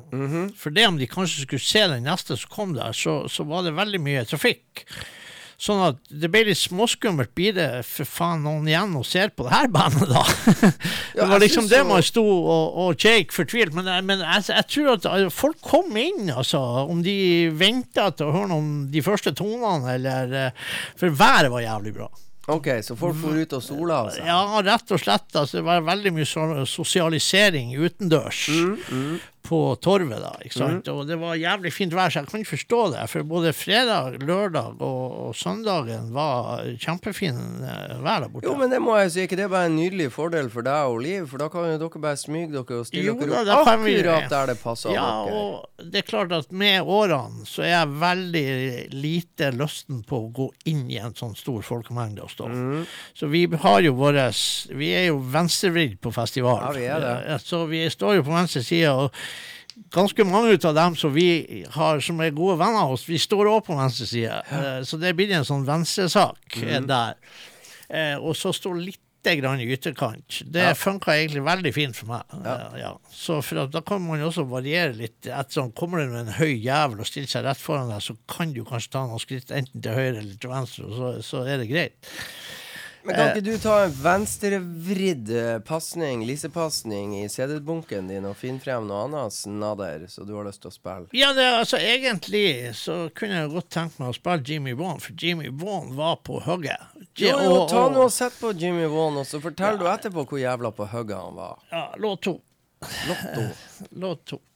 For 0.59 0.75
det 0.75 0.85
om 0.91 1.01
de 1.01 1.09
kanskje 1.09 1.47
skulle 1.47 1.65
se 1.65 1.87
den 1.89 2.05
neste 2.09 2.37
som 2.37 2.53
kom 2.53 2.77
der, 2.77 2.93
så, 2.97 3.23
så 3.33 3.47
var 3.49 3.65
det 3.65 3.73
veldig 3.79 4.01
mye 4.03 4.25
trafikk. 4.29 4.85
Sånn 5.63 5.79
at 5.85 5.99
det 6.11 6.27
ble 6.33 6.41
litt 6.49 6.59
småskummelt. 6.59 7.31
Blir 7.39 7.55
det 7.55 7.67
for 7.87 8.09
faen 8.09 8.41
noen 8.43 8.67
igjen 8.67 8.97
og 8.99 9.05
ser 9.07 9.31
på 9.31 9.47
det 9.47 9.53
her 9.55 9.69
bandet, 9.71 10.11
da? 10.11 10.25
det 11.21 11.29
var 11.31 11.43
liksom 11.43 11.69
det 11.71 11.85
man 11.87 12.03
sto 12.03 12.25
og, 12.27 12.81
og 12.83 12.97
Jake 12.99 13.31
fortvilt. 13.31 13.77
Men, 13.77 13.93
men 14.09 14.25
jeg, 14.27 14.49
jeg 14.51 14.69
tror 14.75 14.91
at 14.97 15.07
eh, 15.13 15.29
folk 15.31 15.61
kom 15.63 15.95
inn, 16.01 16.33
altså. 16.35 16.59
Om 16.91 17.05
de 17.07 17.15
venta 17.55 18.09
til 18.11 18.33
å 18.33 18.35
høre 18.35 18.51
noen 18.57 18.75
de 18.91 19.05
første 19.07 19.31
tonene, 19.39 19.95
eller 19.95 20.37
eh, 20.49 20.69
For 20.99 21.15
været 21.15 21.55
var 21.55 21.63
jævlig 21.63 21.95
bra. 22.01 22.11
Ok, 22.51 22.67
så 22.83 22.97
folk 22.99 23.21
for 23.23 23.39
ut 23.39 23.53
og 23.55 23.63
sola 23.63 24.01
Altså. 24.09 24.25
Ja, 24.27 24.41
rett 24.67 24.91
og 24.91 24.99
slett. 24.99 25.29
Altså, 25.31 25.61
det 25.61 25.67
var 25.69 25.85
veldig 25.87 26.11
mye 26.17 26.67
sosialisering 26.67 27.77
utendørs 27.79 28.49
på 29.43 29.61
torvet. 29.83 30.21
da, 30.23 30.33
ikke 30.45 30.59
sant? 30.59 30.89
Og 30.93 31.07
det 31.09 31.17
var 31.21 31.35
jævlig 31.39 31.73
fint 31.75 31.95
vær, 31.97 32.13
så 32.13 32.23
jeg 32.23 32.31
kan 32.31 32.43
ikke 32.43 32.53
forstå 32.55 32.81
det. 32.95 33.05
For 33.11 33.27
både 33.27 33.53
fredag, 33.57 34.19
lørdag 34.23 34.81
og, 34.81 35.17
og 35.27 35.37
søndagen 35.37 36.13
var 36.15 36.63
kjempefin 36.81 37.41
eh, 37.67 37.97
vær 38.05 38.23
der 38.25 38.31
borte. 38.33 38.47
Jo, 38.49 38.55
men 38.61 38.71
det 38.73 38.81
må 38.83 38.97
jeg 39.01 39.13
si, 39.15 39.27
ikke 39.27 39.39
det 39.41 39.47
er 39.49 39.53
bare 39.53 39.71
en 39.71 39.77
nydelig 39.79 40.09
fordel 40.15 40.51
for 40.53 40.67
deg 40.67 40.93
og 40.93 41.01
Liv? 41.03 41.27
For 41.31 41.43
da 41.43 41.49
kan 41.53 41.67
jo 41.73 41.81
dere 41.83 42.03
bare 42.05 42.21
smyge 42.21 42.53
dere 42.55 42.79
og 42.83 42.87
stille 42.89 43.09
Jo 43.09 43.17
dere 43.19 43.43
da, 43.49 43.59
opp 43.59 43.73
akkurat 43.73 44.29
der 44.31 44.53
det 44.53 44.59
passer 44.63 44.95
Ja, 44.95 45.09
dere. 45.27 45.43
og 45.43 45.89
det 45.93 46.03
er 46.03 46.07
klart 46.07 46.33
at 46.37 46.53
med 46.55 46.87
årene 46.87 47.47
så 47.49 47.65
er 47.67 47.73
jeg 47.73 47.97
veldig 48.03 48.47
lite 48.95 49.51
lysten 49.57 50.03
på 50.07 50.21
å 50.23 50.31
gå 50.37 50.49
inn 50.71 50.85
i 50.93 51.01
en 51.03 51.15
sånn 51.19 51.35
stor 51.39 51.65
folkemengde 51.67 52.23
og 52.23 52.31
stå. 52.31 52.49
Mm. 52.53 52.85
Så 53.19 53.29
vi 53.33 53.45
har 53.65 53.81
jo 53.83 53.95
våres 53.99 54.43
Vi 54.71 54.93
er 54.95 55.09
jo 55.09 55.19
venstrevridd 55.33 55.99
på 56.03 56.13
festival. 56.15 56.61
Ja, 56.63 56.73
vi 56.77 56.87
er 56.87 57.03
det. 57.03 57.39
Så 57.43 57.65
vi 57.71 57.83
står 57.91 58.21
jo 58.21 58.27
på 58.27 58.35
venstre 58.35 58.63
side, 58.65 58.93
og 58.93 59.11
ganske 59.91 60.25
mange 60.29 60.59
av 60.65 60.75
dem 60.75 60.97
som 60.97 61.13
vi 61.15 61.65
har 61.71 62.01
som 62.01 62.21
er 62.21 62.31
gode 62.31 62.59
venner 62.59 62.83
av 62.87 62.93
oss, 62.93 63.07
vi 63.09 63.19
står 63.19 63.47
òg 63.51 63.65
på 63.67 63.77
venstre 63.79 64.07
side. 64.07 64.43
Eh, 64.51 64.81
Så 64.85 64.99
det 65.01 65.15
blir 65.17 65.31
en 65.33 65.45
sånn 65.45 65.65
venstresak 65.67 66.61
Mm. 66.63 66.87
der. 66.87 67.15
Eh, 67.91 68.17
Og 68.17 68.35
så 68.37 68.53
står 68.53 68.85
litt 68.85 68.99
grann 69.23 69.61
i 69.61 69.67
ytterkant. 69.77 70.43
Det 70.51 70.61
Ja. 70.63 70.73
funka 70.75 71.13
egentlig 71.15 71.45
veldig 71.45 71.73
fint 71.75 71.95
for 71.95 72.07
meg. 72.07 72.23
Ja. 72.45 72.71
Ja. 72.77 72.97
Så 73.13 73.41
for 73.41 73.67
da 73.69 73.81
kan 73.81 74.03
man 74.03 74.19
jo 74.19 74.27
også 74.31 74.45
variere 74.49 74.97
litt. 74.97 75.21
Ettersom 75.27 75.73
kommer 75.73 75.99
det 75.99 76.19
en 76.19 76.33
høy 76.35 76.61
jævel 76.61 76.99
og 76.99 77.07
stiller 77.07 77.29
seg 77.29 77.45
rett 77.45 77.57
foran 77.57 77.89
deg, 77.89 78.01
så 78.03 78.17
kan 78.27 78.53
du 78.53 78.65
kanskje 78.65 78.91
ta 78.91 79.07
noen 79.07 79.21
skritt 79.21 79.47
enten 79.53 79.81
til 79.81 79.93
høyre 79.93 80.19
eller 80.19 80.35
til 80.41 80.51
venstre, 80.51 80.85
og 80.87 80.93
så, 80.93 81.23
så 81.23 81.47
er 81.47 81.59
det 81.59 81.69
greit. 81.71 81.95
Men 83.05 83.17
kan 83.17 83.31
ikke 83.33 83.45
du 83.47 83.57
ta 83.63 83.77
en 83.85 83.95
venstrevridd 84.03 85.31
eh, 85.35 85.57
pasning, 85.67 86.23
lisepasning, 86.27 87.17
i 87.19 87.29
CD-bunken 87.33 88.11
din 88.11 88.29
og 88.29 88.37
finne 88.39 88.63
frem 88.63 88.87
noe 88.87 89.07
annet 89.09 89.35
snadder 89.35 90.07
så 90.11 90.27
du 90.29 90.35
har 90.37 90.47
lyst 90.47 90.63
til 90.63 90.71
å 90.71 90.77
spille? 90.77 91.11
Ja, 91.17 91.33
det, 91.37 91.49
altså 91.59 91.81
Egentlig 91.83 92.73
så 92.79 93.09
kunne 93.17 93.41
jeg 93.41 93.51
godt 93.57 93.73
tenkt 93.75 93.99
meg 93.99 94.13
å 94.13 94.17
spille 94.17 94.47
Jimmy 94.47 94.77
Vaughan, 94.79 95.03
for 95.03 95.19
Jimmy 95.19 95.51
Vaughan 95.51 95.91
var 95.99 96.21
på 96.23 96.39
hugget. 96.47 96.89
Jo, 97.19 97.35
jo, 97.43 97.59
ta 97.71 97.89
nå 97.93 98.07
og 98.07 98.15
sett 98.15 98.39
på 98.39 98.55
Jimmy 98.55 98.87
Vaughan, 98.87 99.21
og 99.25 99.29
så 99.29 99.43
forteller 99.43 99.83
du 99.83 99.91
etterpå 99.91 100.27
hvor 100.29 100.43
jævla 100.43 100.71
på 100.77 100.89
hugget 100.95 101.19
han 101.19 101.37
var. 101.43 101.61
Ja, 101.75 101.85
låt 101.99 102.25
to. 102.29 102.39
Lotto. 103.09 103.51
Låt 103.91 104.25
to. 104.27 104.41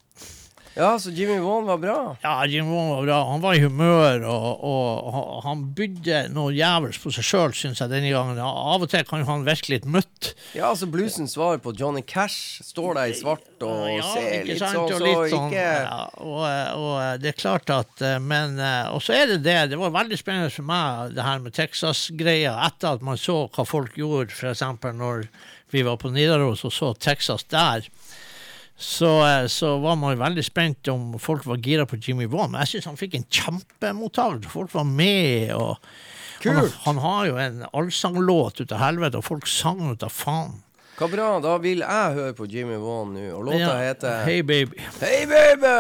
Ja, 0.76 0.98
så 1.00 1.08
Jimmy 1.10 1.38
Vaughan 1.40 1.64
var 1.70 1.78
bra. 1.80 2.16
Ja, 2.22 2.34
Jimmy 2.46 2.68
Vaughan 2.70 2.90
var 2.90 3.04
bra. 3.06 3.18
Han 3.30 3.40
var 3.40 3.54
i 3.56 3.60
humør, 3.62 4.26
og, 4.28 4.64
og 4.68 5.12
han- 5.14 5.40
han 5.46 5.62
bydde 5.78 6.18
noe 6.34 6.52
jævels 6.52 6.98
på 7.00 7.12
seg 7.16 7.24
sjøl, 7.24 7.54
syns 7.56 7.80
jeg, 7.80 7.88
denne 7.94 8.10
gangen. 8.12 8.36
Av 8.44 8.82
og 8.84 8.90
til 8.92 9.04
kan 9.08 9.24
han 9.24 9.46
virke 9.46 9.70
litt 9.72 9.86
møtt. 9.88 10.34
Ja, 10.52 10.68
altså 10.74 10.84
bluesens 10.92 11.32
svar 11.32 11.56
på 11.64 11.72
Johnny 11.80 12.02
Cash 12.04 12.60
står 12.66 12.94
der 13.00 13.06
i 13.14 13.16
svart 13.16 13.64
og 13.64 13.88
Ja, 13.88 14.02
ser 14.12 14.44
litt 14.44 14.58
sant, 14.60 14.76
sånn, 14.76 14.92
så 14.92 15.00
litt 15.06 15.32
sånn, 15.32 15.48
ikke 15.48 15.64
ja, 15.64 16.02
og, 16.20 16.44
og 16.76 17.20
det 17.24 17.32
er 17.32 17.40
klart 17.40 17.72
at 17.72 18.02
eh, 18.04 18.18
Men 18.20 18.58
eh, 18.60 18.92
Og 18.92 19.00
så 19.00 19.14
er 19.16 19.26
det 19.32 19.40
det. 19.48 19.56
Det 19.72 19.78
var 19.80 19.90
veldig 19.96 20.18
spennende 20.20 20.52
for 20.52 20.68
meg, 20.68 21.14
det 21.16 21.24
her 21.24 21.38
med 21.40 21.56
Texas-greia, 21.56 22.52
etter 22.68 22.98
at 22.98 23.02
man 23.06 23.16
så 23.16 23.46
hva 23.48 23.64
folk 23.64 23.96
gjorde, 23.96 24.28
f.eks. 24.36 24.60
når 24.92 25.24
vi 25.72 25.82
var 25.88 25.96
på 25.98 26.12
Nidaros 26.12 26.64
og 26.68 26.72
så 26.72 26.92
Texas 27.00 27.42
der. 27.50 27.88
Så, 28.76 29.08
eh, 29.26 29.46
så 29.48 29.78
var 29.80 29.96
man 29.96 30.12
jo 30.12 30.20
veldig 30.20 30.44
spent 30.44 30.88
om 30.92 31.14
folk 31.22 31.46
var 31.48 31.56
gira 31.64 31.86
på 31.88 31.96
Jimmy 31.96 32.26
Vaughan. 32.28 32.52
Men 32.52 32.60
jeg 32.64 32.76
syns 32.76 32.90
han 32.90 33.00
fikk 33.00 33.16
en 33.16 33.24
kjempemottakelse. 33.32 34.52
Folk 34.52 34.74
var 34.74 34.84
med. 34.84 35.54
og 35.56 35.78
han, 36.44 36.68
han 36.84 37.00
har 37.00 37.26
jo 37.30 37.40
en 37.40 37.64
allsanglåt 37.72 38.60
ut 38.60 38.72
av 38.76 38.84
helvete, 38.84 39.18
og 39.18 39.24
folk 39.24 39.48
sang 39.50 39.80
ut 39.90 40.04
av 40.04 40.12
faen. 40.12 40.60
Hva 40.96 41.08
bra, 41.12 41.26
da 41.44 41.56
vil 41.60 41.82
jeg 41.84 42.14
høre 42.16 42.32
på 42.36 42.46
Jimmy 42.48 42.76
Vaughan 42.80 43.12
nå, 43.16 43.26
og 43.36 43.48
låta 43.50 43.60
Ja, 43.60 43.74
heter 43.82 44.22
Hey 44.24 44.40
baby. 44.40 44.80
Hey 45.00 45.26
baby! 45.28 45.76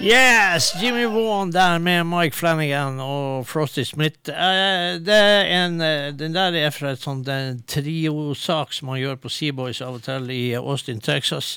Yes, 0.00 0.74
Jimmy 0.82 1.04
Vaughan 1.06 1.50
der 1.50 1.78
med 1.78 2.06
Mike 2.06 2.36
Flanagan 2.36 3.00
og 3.00 3.46
Frosty 3.46 3.82
Smith. 3.82 4.30
Uh, 4.30 4.94
det 5.02 5.18
en, 5.50 5.80
uh, 5.80 6.14
den 6.14 6.34
der 6.36 6.54
er 6.54 6.70
fra 6.70 6.92
et 6.94 7.02
sånt 7.02 7.26
triosak 7.66 8.72
som 8.76 8.92
han 8.92 9.00
gjør 9.00 9.16
på 9.24 9.32
Seaboys 9.32 9.80
av 9.82 9.96
og 9.98 10.04
til 10.06 10.30
i 10.30 10.42
Austin, 10.54 11.00
Texas. 11.02 11.56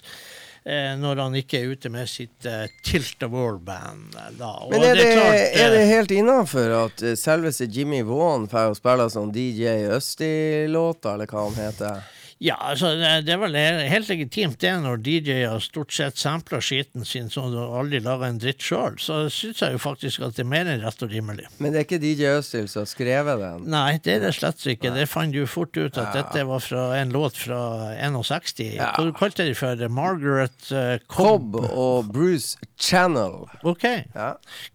Uh, 0.66 0.98
når 0.98 1.22
han 1.22 1.38
ikke 1.38 1.60
er 1.62 1.76
ute 1.76 1.90
med 1.94 2.10
sitt 2.10 2.46
eh, 2.46 2.66
Tilt 2.86 3.16
the 3.22 3.30
World-band. 3.30 4.14
eh, 4.18 4.34
Men 4.70 4.84
er 4.86 4.96
det, 4.98 5.06
klart, 5.14 5.38
eh, 5.38 5.62
er 5.62 5.72
det 5.74 5.86
helt 5.90 6.12
innafor 6.14 6.76
at 6.86 7.02
eh, 7.02 7.16
selveste 7.18 7.66
Jimmy 7.66 8.02
Vaughan 8.06 8.46
får 8.50 8.78
spille 8.78 9.08
sånn 9.10 9.34
DJ 9.34 9.88
Østi-låter, 9.98 11.14
eller 11.16 11.30
hva 11.30 11.48
han 11.48 11.58
heter? 11.58 12.04
Ja, 12.42 12.56
altså, 12.58 12.96
det 12.98 13.10
det 13.28 13.36
er 13.36 13.42
vel 13.42 13.56
helt 13.92 14.10
legitimt 14.10 14.58
det 14.64 14.72
når 14.82 15.02
DJ-er 15.06 15.60
stort 15.62 15.94
sett 15.94 16.18
sampler 16.18 16.64
skiten 16.64 17.06
sin 17.06 17.30
som 17.30 17.52
du 17.54 17.60
aldri 17.62 18.00
lager 18.02 18.32
en 18.32 18.40
dritt 18.42 18.64
sjøl. 18.66 18.98
Så 18.98 19.28
syns 19.30 19.62
jeg 19.62 19.76
jo 19.76 19.82
faktisk 19.82 20.24
at 20.26 20.38
det 20.38 20.46
er 20.46 20.50
mer 20.50 20.70
enn 20.72 20.82
rett 20.82 21.06
og 21.06 21.14
rimelig. 21.14 21.46
Men 21.62 21.74
det 21.76 21.84
er 21.84 21.86
ikke 21.86 22.02
DJ 22.02 22.32
Østil 22.40 22.66
som 22.72 22.82
har 22.82 22.90
skrevet 22.90 23.44
den? 23.44 23.68
Nei, 23.70 24.00
det 24.02 24.16
er 24.16 24.26
det 24.26 24.34
slett 24.40 24.66
ikke. 24.74 24.90
Det 24.96 25.06
fant 25.12 25.36
du 25.36 25.46
fort 25.46 25.78
ut 25.78 26.00
at 26.02 26.18
dette 26.18 26.46
var 26.50 26.64
fra 26.66 26.88
en 26.98 27.14
låt 27.14 27.38
fra 27.38 27.62
61. 28.02 28.64
Ja. 28.74 28.90
Hva 28.96 29.06
du 29.06 29.14
kalte 29.18 29.46
de 29.46 29.54
for? 29.58 29.86
Margaret 29.92 30.72
uh, 30.74 30.98
Cobb 31.06 31.54
Cobb? 31.54 31.70
og 31.70 32.10
Bruce 32.12 32.58
Channel. 32.82 33.46
OK. 33.62 33.86
Ja. 34.16 34.32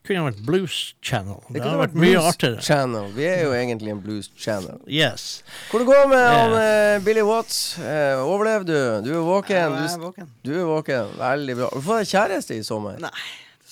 Kunne 0.07 0.29
vært 0.31 0.41
Blues 0.47 0.79
Channel. 1.03 1.43
Det, 1.49 1.59
Det 1.59 1.64
hadde 1.64 1.73
kunne 1.73 1.83
vært 1.83 1.99
vært 1.99 2.05
mye 2.07 2.25
artigere. 2.31 2.62
Channel. 2.62 3.11
Vi 3.19 3.27
er 3.27 3.43
jo 3.43 3.53
egentlig 3.59 3.97
en 3.97 4.03
Blues 4.07 4.31
Channel. 4.39 4.79
Yes. 4.87 5.43
Hvor 5.71 5.83
det 5.83 5.91
går 5.91 6.09
med 6.14 6.59
eh, 6.62 7.03
Billy 7.05 7.27
Watts? 7.27 7.56
Eh, 7.81 8.21
overlev 8.23 8.65
du? 8.69 8.77
Du 9.07 9.11
er 9.17 9.25
våken. 9.27 9.77
Jeg 9.77 9.91
er 9.91 9.97
Du, 9.99 10.05
våken. 10.07 10.31
du 10.45 10.53
er 10.61 10.65
våken. 10.69 11.11
Veldig 11.21 11.57
bra. 11.59 11.69
Har 11.73 11.81
du 11.83 11.87
fått 11.87 12.03
deg 12.03 12.11
kjæreste 12.13 12.57
i 12.59 12.63
sommer? 12.67 12.99
Nei, 13.03 13.11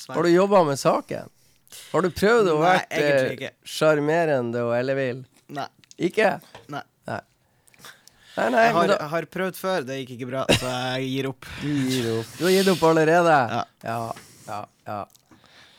Har 0.08 0.22
du 0.22 0.30
jobba 0.32 0.64
med 0.68 0.78
saken? 0.80 1.30
Har 1.92 2.02
du 2.04 2.10
prøvd 2.14 2.50
å 2.52 2.58
være 2.60 2.84
eh, 2.90 3.50
sjarmerende 3.66 4.62
og 4.66 4.74
ellevill? 4.78 5.24
Nei. 5.54 5.66
Ikke? 6.08 6.36
Nei. 6.70 6.82
Nei. 7.08 7.20
Nei, 8.36 8.48
nei, 8.50 8.62
Jeg 8.66 8.74
har, 8.74 8.88
da, 8.90 8.96
har 9.12 9.26
prøvd 9.30 9.58
før, 9.58 9.84
det 9.86 10.00
gikk 10.00 10.16
ikke 10.16 10.26
bra, 10.32 10.44
så 10.58 10.70
jeg 10.96 11.10
gir 11.12 11.28
opp. 11.30 11.46
du 11.62 11.68
gir 11.70 12.08
opp. 12.18 12.32
Du 12.38 12.44
har 12.48 12.54
gitt 12.56 12.70
opp 12.72 12.82
allerede? 12.90 13.36
Ja. 13.54 13.60
Ja, 13.84 13.98
ja, 14.48 14.60
ja. 14.88 14.98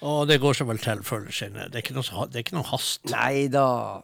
Og 0.06 0.28
det 0.30 0.38
går 0.44 0.54
seg 0.54 0.68
vel 0.70 0.78
til 0.84 1.00
føler 1.08 1.34
jeg. 1.34 1.54
Det 1.56 1.80
er 1.80 1.82
ikke 1.82 1.96
noe, 1.98 2.06
så- 2.06 2.28
det 2.30 2.38
er 2.38 2.44
ikke 2.46 2.58
noe 2.60 2.68
hast. 2.70 3.02
Nei 3.10 3.48
da. 3.50 4.02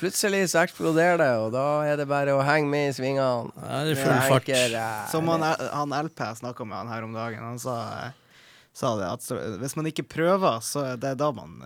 Plutselig 0.00 0.42
så 0.50 0.64
eksploderer 0.66 1.20
det, 1.22 1.30
og 1.44 1.52
da 1.54 1.66
er 1.86 1.96
det 2.00 2.08
bare 2.10 2.34
å 2.34 2.42
henge 2.42 2.66
med 2.72 2.90
i 2.90 2.94
svingene. 2.96 3.52
Ja, 3.62 3.84
det 3.86 3.94
er 3.96 4.02
full 4.02 4.22
fart. 4.26 5.10
Som 5.12 5.28
han, 5.30 5.42
han 5.46 5.94
LP 6.06 6.24
snakka 6.42 6.66
med 6.66 6.76
han 6.82 6.88
her 6.90 7.06
om 7.06 7.12
dagen, 7.14 7.38
han 7.52 7.58
sa, 7.62 7.76
sa 8.74 8.96
det 8.98 9.12
at 9.12 9.22
så, 9.22 9.38
hvis 9.62 9.76
man 9.78 9.86
ikke 9.92 10.08
prøver, 10.10 10.58
så 10.66 10.82
er 10.92 10.96
det 10.96 11.14
da 11.22 11.30
man 11.32 11.60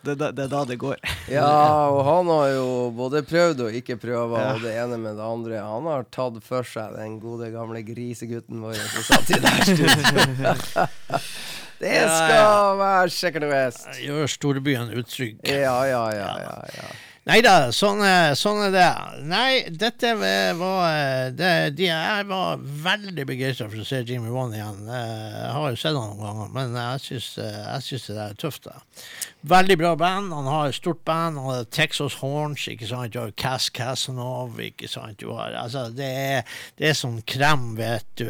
det, 0.00 0.14
det, 0.16 0.30
det 0.32 0.44
er 0.46 0.48
da 0.48 0.62
det 0.64 0.78
går. 0.80 0.96
Ja, 1.28 1.88
og 1.92 1.98
han 2.06 2.30
har 2.32 2.46
jo 2.54 2.68
både 2.96 3.20
prøvd 3.28 3.60
og 3.66 3.74
ikke 3.76 3.98
prøvd, 4.00 4.32
Ja. 4.38 4.54
og 4.54 4.62
det 4.64 4.72
ene 4.80 4.96
med 5.02 5.18
det 5.18 5.26
andre. 5.26 5.58
Han 5.60 5.84
har 5.90 6.06
tatt 6.10 6.38
for 6.46 6.62
seg 6.64 6.94
den 6.96 7.18
gode, 7.20 7.50
gamle 7.52 7.82
grisegutten 7.84 8.62
vår 8.64 8.78
som 8.80 9.04
satt 9.10 9.30
i 9.34 9.40
det 9.42 9.52
her 9.58 9.64
studio. 9.68 10.86
det 11.80 12.00
skal 12.06 12.78
være 12.80 13.12
og 13.46 13.52
vest. 13.54 13.86
Gjør 14.04 14.28
storbyen 14.30 14.90
utrygg. 15.00 15.38
Ja, 15.48 15.78
ja, 15.88 16.02
ja, 16.14 16.34
ja, 16.44 16.58
ja. 16.76 16.90
Nei 17.28 17.42
da, 17.44 17.68
sånn, 17.76 18.00
sånn 18.34 18.62
er 18.64 18.70
det. 18.72 18.84
Nei, 19.28 19.50
dette 19.76 20.14
var 20.16 20.86
det, 21.36 21.50
de, 21.76 21.90
Jeg 21.90 22.24
var 22.30 22.62
veldig 22.86 23.26
begeistra 23.28 23.68
for 23.68 23.82
å 23.82 23.86
se 23.86 24.00
Jimmy 24.08 24.32
Wan 24.32 24.54
igjen. 24.56 24.80
Eh, 24.88 25.36
Jeg 25.36 25.50
har 25.54 25.66
jo 25.68 25.76
sett 25.82 25.98
han 25.98 26.16
noen 26.16 26.22
ganger, 26.24 26.48
men 26.56 26.78
jeg 26.80 27.04
syns, 27.04 27.28
jeg 27.44 27.84
syns 27.86 28.08
det 28.08 28.16
der 28.16 28.32
er 28.32 28.40
tøft. 28.40 28.64
Da. 28.70 28.80
Veldig 29.40 29.78
bra 29.80 29.94
band. 29.96 30.32
Han 30.36 30.48
har 30.50 30.68
et 30.68 30.76
stort 30.76 31.00
band. 31.08 31.38
Han 31.40 31.54
har 31.54 31.68
Texas 31.72 32.18
Horns, 32.20 32.66
ikke 32.68 32.88
sant. 32.90 33.14
Du 33.14 33.22
har 33.22 33.32
Cass 33.40 33.70
Casanov, 33.72 34.58
ikke 34.60 34.88
sant. 34.90 35.16
Du 35.22 35.32
har, 35.32 35.54
altså, 35.56 35.86
det, 35.96 36.08
er, 36.08 36.58
det 36.76 36.90
er 36.90 36.98
sånn 36.98 37.22
krem, 37.24 37.70
vet 37.78 38.04
du. 38.20 38.26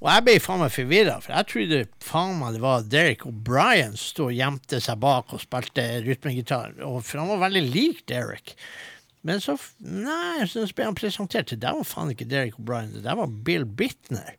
Og 0.00 0.10
jeg 0.10 0.26
ble 0.26 0.36
faen 0.42 0.64
meg 0.64 0.74
forvirra, 0.74 1.20
for 1.22 1.36
jeg 1.36 1.50
trodde 1.52 1.80
faen 2.02 2.38
meg 2.42 2.58
det 2.58 2.64
var 2.66 2.86
Derek 2.90 3.26
O'Brien 3.30 3.94
som 3.94 4.06
sto 4.10 4.28
og 4.30 4.38
gjemte 4.38 4.82
seg 4.82 4.98
bak 5.02 5.30
og 5.36 5.44
spilte 5.44 5.86
rytmegitar, 6.06 6.74
for 6.82 7.22
han 7.22 7.30
var 7.30 7.44
veldig 7.46 7.66
lik 7.70 8.02
Derek. 8.10 8.56
Men 9.22 9.42
så 9.44 9.54
Nei, 9.84 10.48
så 10.48 10.64
ble 10.74 10.86
han 10.88 10.96
presentert. 10.98 11.52
Det 11.52 11.60
der 11.62 11.76
var 11.78 11.86
faen 11.86 12.10
ikke 12.10 12.26
Derek 12.26 12.58
O'Brien, 12.58 12.90
det 12.96 13.06
der 13.06 13.22
var 13.22 13.30
Bill 13.46 13.68
Bitner. 13.68 14.34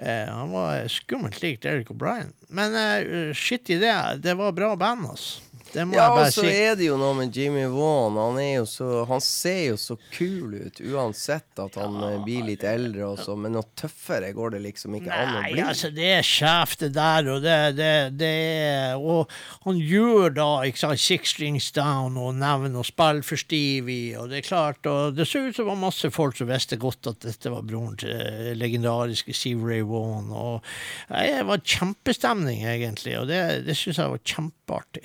Eh, 0.00 0.28
han 0.32 0.50
var 0.50 0.88
skummelt 0.88 1.42
lik 1.42 1.60
Derek 1.62 1.90
O'Brien. 1.92 2.32
Men 2.48 2.74
eh, 2.74 3.34
shit 3.36 3.70
i 3.70 3.76
det, 3.80 3.94
det 4.24 4.34
var 4.34 4.52
bra 4.56 4.72
band, 4.76 5.06
altså. 5.12 5.49
Det 5.70 5.84
må 5.86 5.94
Ja, 5.94 6.06
jeg 6.10 6.26
og 6.26 6.32
så 6.34 6.44
er 6.50 6.76
det 6.78 6.86
jo 6.88 6.96
noe 6.98 7.14
med 7.18 7.36
Jimmy 7.36 7.62
Vaughan. 7.70 8.16
Han, 8.18 8.38
er 8.42 8.52
jo 8.56 8.64
så, 8.66 8.88
han 9.06 9.22
ser 9.22 9.60
jo 9.70 9.76
så 9.80 9.96
kul 10.12 10.56
ut, 10.66 10.80
uansett 10.82 11.62
at 11.62 11.78
han 11.78 11.98
ja, 12.02 12.10
blir 12.24 12.48
litt 12.48 12.64
eldre 12.66 13.06
og 13.12 13.20
så, 13.22 13.36
men 13.38 13.54
noe 13.54 13.68
tøffere 13.78 14.32
går 14.36 14.56
det 14.56 14.62
liksom 14.66 14.96
ikke 14.98 15.12
an 15.14 15.34
å 15.36 15.42
Nei, 15.44 15.52
bli. 15.54 15.64
altså, 15.70 15.92
det 15.94 16.08
er 16.16 16.26
sjef, 16.26 16.74
det 16.80 16.90
der, 16.96 17.30
og 17.30 17.44
det, 17.44 17.56
det, 17.78 17.92
det 18.18 18.30
er 18.30 18.98
Og 18.98 19.30
han 19.66 19.78
gjør 19.78 20.34
da, 20.40 20.48
ikke 20.66 20.82
sant, 20.82 21.02
Six 21.02 21.34
Strings 21.36 21.70
Down 21.76 22.18
og 22.20 22.34
Nevn 22.40 22.74
og 22.80 22.88
spill 22.88 23.22
for 23.26 23.40
Stevie, 23.40 24.16
og 24.18 24.30
det 24.32 24.40
er 24.40 24.48
klart 24.48 24.90
Og 24.90 25.14
det 25.16 25.28
så 25.30 25.44
ut 25.44 25.54
som 25.54 25.64
det 25.64 25.70
var 25.70 25.80
masse 25.84 26.10
folk 26.14 26.38
som 26.38 26.48
visste 26.50 26.78
godt 26.80 27.10
at 27.12 27.22
dette 27.22 27.52
var 27.52 27.62
broren 27.68 27.94
til 28.00 28.10
eh, 28.10 28.52
legendariske 28.58 29.34
Steve 29.36 29.66
Ray 29.68 29.84
Vaughan, 29.86 30.30
og 30.34 30.66
nei, 31.12 31.26
det 31.36 31.44
var 31.46 31.62
kjempestemning, 31.62 32.64
egentlig, 32.66 33.14
og 33.20 33.28
det, 33.30 33.40
det 33.68 33.76
syns 33.78 34.00
jeg 34.00 34.14
var 34.16 34.22
kjempeartig. 34.24 35.04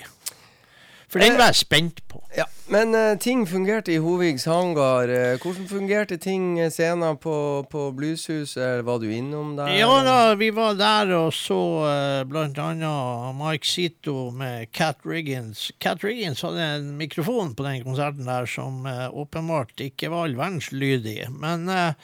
For 1.16 1.24
den 1.24 1.38
var 1.40 1.52
jeg 1.52 1.62
spent 1.64 2.02
på. 2.10 2.20
Ja, 2.36 2.44
Men 2.68 2.92
uh, 2.94 3.16
ting 3.16 3.46
fungerte 3.48 3.94
i 3.94 4.00
Hovigs 4.02 4.44
hangar. 4.44 5.08
Uh, 5.08 5.38
hvordan 5.40 5.68
fungerte 5.70 6.18
ting 6.20 6.58
eh, 6.60 6.70
senere 6.70 7.16
på, 7.16 7.64
på 7.70 7.90
Blueshuset? 7.96 8.84
Var 8.84 8.98
du 9.00 9.06
innom 9.08 9.54
der? 9.56 9.70
Ja 9.78 10.02
da, 10.04 10.34
vi 10.36 10.50
var 10.52 10.74
der 10.76 11.14
og 11.16 11.32
så 11.32 11.60
uh, 11.86 12.36
annet 12.36 13.38
Mike 13.38 13.66
Zito 13.66 14.30
med 14.30 14.72
Cat 14.72 14.98
Riggins. 15.04 15.70
Cat 15.80 16.04
Riggins 16.04 16.42
hadde 16.42 16.60
en 16.60 16.96
mikrofon 16.98 17.54
på 17.54 17.64
den 17.64 17.84
konserten 17.84 18.28
der 18.28 18.46
som 18.46 18.86
eh, 18.86 19.08
åpenbart 19.10 19.80
ikke 19.80 20.10
var 20.12 20.26
all 20.26 20.36
verdens 20.36 20.70
lydig. 20.72 21.26
Men 21.30 21.68
eh, 21.68 21.88
eh, 21.88 21.94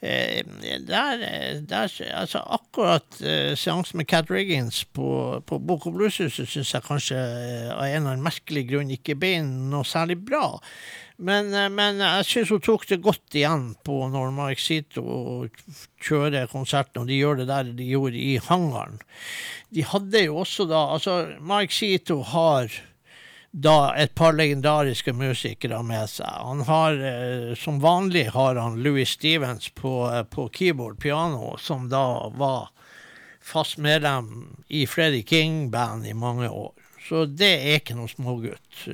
der, 0.00 1.20
eh, 1.20 1.60
der 1.60 1.90
Altså 2.14 2.38
akkurat 2.38 3.20
uh, 3.20 3.54
seansen 3.54 3.98
med 4.00 4.08
Cat 4.08 4.30
Riggins 4.30 4.84
på, 4.84 5.42
på 5.46 5.58
Bok 5.58 5.86
og 5.86 5.98
Blueshuset 5.98 6.48
syns 6.48 6.72
jeg 6.74 6.86
kanskje 6.86 7.18
eh, 7.18 7.68
av 7.74 7.84
en 7.84 8.00
eller 8.00 8.14
annen 8.14 8.24
merkelig 8.24 8.64
grunn 8.70 8.94
ikke 8.94 9.18
ble 9.20 9.34
noe 9.44 9.84
særlig 9.84 10.16
bra. 10.24 10.56
Men, 11.20 11.52
eh, 11.52 11.68
men 11.68 12.00
jeg 12.00 12.28
syns 12.30 12.52
hun 12.54 12.64
tok 12.64 12.86
det 12.88 13.02
godt 13.04 13.36
igjen 13.36 13.74
på 13.84 14.00
når 14.08 14.32
Mike 14.36 14.64
Zito 14.64 15.04
kjører 16.00 16.48
konserten, 16.48 17.02
og 17.02 17.10
de 17.10 17.20
gjør 17.20 17.42
det 17.42 17.50
der 17.50 17.72
de 17.76 17.88
gjorde 17.92 18.16
i 18.16 18.38
hangaren. 18.48 19.00
De 19.68 19.84
hadde 19.84 20.24
jo 20.24 20.40
også 20.40 20.64
da 20.70 20.86
Altså, 20.94 21.36
Mike 21.44 21.76
Zito 21.76 22.22
har 22.32 22.72
da 23.50 23.92
et 23.98 24.14
par 24.14 24.32
legendariske 24.38 25.12
musikere 25.16 25.80
med 25.82 26.06
seg. 26.10 26.30
Han 26.30 26.60
har, 26.68 26.92
eh, 26.92 27.54
Som 27.54 27.80
vanlig 27.80 28.30
har 28.30 28.54
han 28.54 28.82
Louis 28.82 29.08
Stevens 29.08 29.68
på, 29.68 30.10
eh, 30.12 30.22
på 30.22 30.48
keyboard, 30.48 30.98
piano, 31.00 31.56
som 31.56 31.88
da 31.88 32.28
var 32.28 32.70
fast 33.40 33.78
medlem 33.78 34.56
i 34.68 34.86
Freddie 34.86 35.22
King-band 35.22 36.06
i 36.06 36.12
mange 36.12 36.48
år. 36.48 36.72
Så 37.08 37.26
det 37.26 37.66
er 37.66 37.80
ikke 37.80 37.96
noe 37.96 38.08
smågutt. 38.08 38.86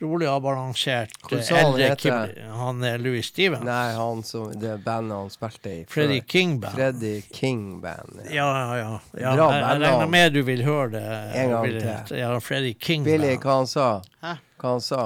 Eh, 0.00 0.04
rolig 0.06 0.28
og 0.28 0.42
Hvordan 0.42 0.74
eh, 0.86 1.06
han 1.48 1.58
eldre 1.58 1.88
heter? 1.88 2.34
Han 2.52 2.84
er 2.84 2.98
Louis 2.98 3.26
Stevens. 3.26 3.64
Nei, 3.64 3.92
han 3.96 4.22
som, 4.22 4.52
det 4.60 4.76
bandet 4.84 5.16
han 5.16 5.30
spilte 5.30 5.70
i. 5.72 5.84
Freddy 5.88 6.20
Freddie 6.20 6.20
King-band. 6.20 6.74
Freddie 6.74 7.22
King 7.32 7.80
Band. 7.80 8.20
Ja. 8.30 8.46
Ja, 8.46 8.76
ja, 8.76 9.00
ja. 9.20 9.34
Bra 9.34 9.48
jeg, 9.52 9.62
jeg 9.62 9.80
regner 9.80 10.06
med 10.12 10.32
du 10.32 10.42
vil 10.42 10.64
høre 10.64 10.90
det. 10.98 11.06
En 11.34 11.50
gang 11.50 11.66
Vil- 11.66 11.80
til. 11.80 12.16
Ja, 12.18 12.38
Freddie 12.38 12.74
King. 12.74 13.04
Billy, 13.04 13.34
Band. 13.34 13.42
hva 13.42 13.58
han 13.62 13.66
sa? 13.66 13.88
Hæ? 14.22 14.36
Hva 14.60 14.76
han 14.76 14.80
sa? 14.84 15.02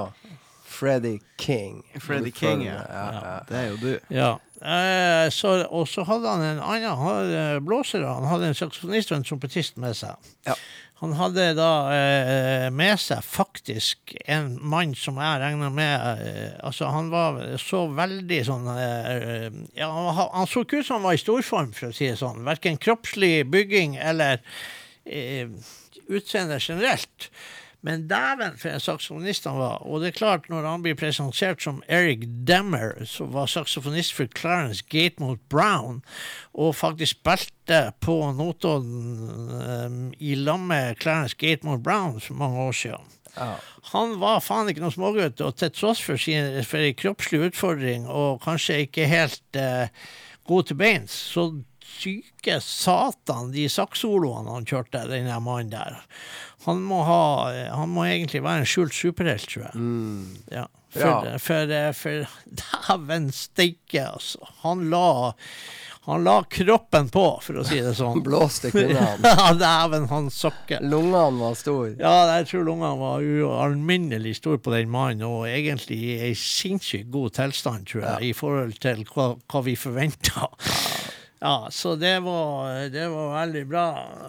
Freddie 0.71 1.19
King. 1.37 1.83
Freddie 1.99 2.31
Du 2.31 2.39
King, 2.39 2.63
ja. 2.65 2.71
det, 2.79 2.87
ja, 2.89 3.11
ja. 3.13 3.39
Det 3.49 3.57
er 3.59 3.67
jo 3.69 3.77
du. 3.81 3.99
Ja. 4.09 4.31
Eh, 4.61 5.29
så, 5.33 5.65
og 5.69 5.87
så 5.89 6.03
hadde 6.05 6.29
han 6.29 6.41
en 6.45 6.59
annen 6.61 6.89
han 6.89 7.07
hadde 7.07 7.61
blåsere. 7.65 8.05
Han 8.07 8.27
hadde 8.29 8.51
en 8.51 8.57
saksofonist 8.57 9.11
og 9.11 9.17
en 9.21 9.25
trompetist 9.27 9.77
med 9.81 9.97
seg. 9.97 10.31
Ja. 10.47 10.55
Han 11.01 11.15
hadde 11.17 11.47
da 11.57 11.69
eh, 11.95 12.67
med 12.69 12.99
seg 13.01 13.23
faktisk 13.25 14.13
en 14.29 14.51
mann 14.61 14.91
som 14.93 15.17
jeg 15.17 15.39
regna 15.41 15.71
med 15.73 16.25
eh, 16.27 16.51
Altså, 16.61 16.91
han 16.93 17.09
var 17.09 17.39
så 17.61 17.87
veldig 17.97 18.41
sånn 18.45 18.69
eh, 18.75 19.47
Ja, 19.79 19.89
han, 19.89 20.29
han 20.35 20.49
så 20.49 20.61
ikke 20.61 20.83
ut 20.83 20.85
som 20.85 20.99
han 20.99 21.07
var 21.09 21.17
i 21.17 21.23
storform, 21.23 21.71
for 21.73 21.89
å 21.89 21.95
si 21.97 22.05
det 22.11 22.19
sånn. 22.21 22.43
Verken 22.45 22.77
kroppslig 22.77 23.47
bygging 23.49 23.97
eller 23.97 24.43
eh, 25.09 25.49
utseende 26.05 26.61
generelt. 26.61 27.31
Men 27.81 28.07
dæven 28.07 28.57
for 28.61 28.69
en 28.69 28.79
saksofonist 28.79 29.47
han 29.49 29.57
var. 29.57 29.81
Og 29.87 30.01
det 30.01 30.11
er 30.11 30.17
klart, 30.19 30.49
når 30.49 30.67
han 30.69 30.83
blir 30.85 30.97
presentert 30.99 31.63
som 31.63 31.81
Eric 31.89 32.27
Demmer, 32.47 33.05
som 33.09 33.31
var 33.33 33.49
saksofonist 33.49 34.13
for 34.13 34.29
Clarence 34.37 34.83
Gatemouth 34.89 35.41
Brown, 35.49 36.03
og 36.53 36.75
faktisk 36.75 37.17
spilte 37.17 37.81
på 38.01 38.19
Notodden 38.37 39.49
um, 39.49 40.13
i 40.19 40.35
lag 40.35 40.59
med 40.59 41.01
Clarence 41.01 41.35
Gatemouth 41.37 41.81
Brown 41.83 42.21
for 42.21 42.33
mange 42.33 42.59
år 42.59 42.71
siden. 42.71 43.17
Han 43.93 44.17
var 44.19 44.43
faen 44.43 44.69
ikke 44.69 44.83
noe 44.83 44.93
smågutt, 44.93 45.41
og 45.41 45.55
til 45.57 45.71
tross 45.73 46.01
for, 46.03 46.19
sin, 46.19 46.61
for 46.67 46.83
en 46.83 46.97
kroppslig 46.99 47.45
utfordring 47.47 48.07
og 48.07 48.41
kanskje 48.43 48.83
ikke 48.85 49.07
helt 49.09 49.57
uh, 49.57 49.87
god 50.47 50.69
til 50.69 50.77
beins, 50.77 51.15
så 51.33 51.49
syke 51.99 52.59
satan 52.63 53.51
de 53.55 53.67
saksoloene 53.71 54.51
han 54.55 54.65
kjørte, 54.69 55.03
den 55.11 55.27
der 55.29 55.41
mannen 55.43 55.73
der. 55.73 55.99
Han 56.67 56.81
må, 56.85 57.01
ha, 57.07 57.21
han 57.73 57.89
må 57.89 58.05
egentlig 58.05 58.43
være 58.45 58.61
en 58.63 58.69
skjult 58.69 58.93
superhelt, 58.93 59.47
tror 59.49 59.69
jeg. 59.69 59.85
Ja. 60.59 60.67
For, 60.91 61.07
Ja. 61.07 61.37
for, 61.39 61.69
for 61.95 62.25
dæven 62.61 63.29
steike, 63.31 64.01
altså. 64.11 64.43
Han 64.65 64.89
la, 64.91 65.31
han 66.09 66.25
la 66.27 66.33
kroppen 66.51 67.07
på, 67.13 67.23
for 67.45 67.61
å 67.61 67.63
si 67.65 67.79
det 67.81 67.93
sånn. 67.97 68.17
Han 68.19 68.25
blåste 68.25 68.69
kvinnene. 68.75 69.15
ja, 69.23 69.47
dæven, 69.57 70.09
han 70.11 70.27
sokker. 70.35 70.83
Lungene 70.83 71.39
var 71.39 71.55
store. 71.57 71.93
Ja, 71.95 72.11
jeg 72.35 72.49
tror 72.51 72.67
lungene 72.67 72.91
var 72.99 73.23
ualminnelig 73.23 74.35
store 74.41 74.59
på 74.61 74.75
den 74.75 74.91
mannen, 74.91 75.23
og 75.29 75.47
egentlig 75.49 75.97
i 76.11 76.17
ei 76.27 76.33
sinnssykt 76.37 77.09
god 77.15 77.37
tilstand, 77.39 77.87
tror 77.89 78.03
jeg, 78.09 78.33
i 78.33 78.35
forhold 78.37 78.75
til 78.83 79.05
hva, 79.15 79.31
hva 79.47 79.63
vi 79.65 79.77
forventa. 79.79 80.49
Ja, 81.43 81.67
så 81.71 81.95
det 81.95 82.19
var, 82.21 82.89
det 82.93 83.07
var 83.09 83.31
veldig 83.33 83.61
bra. 83.67 83.85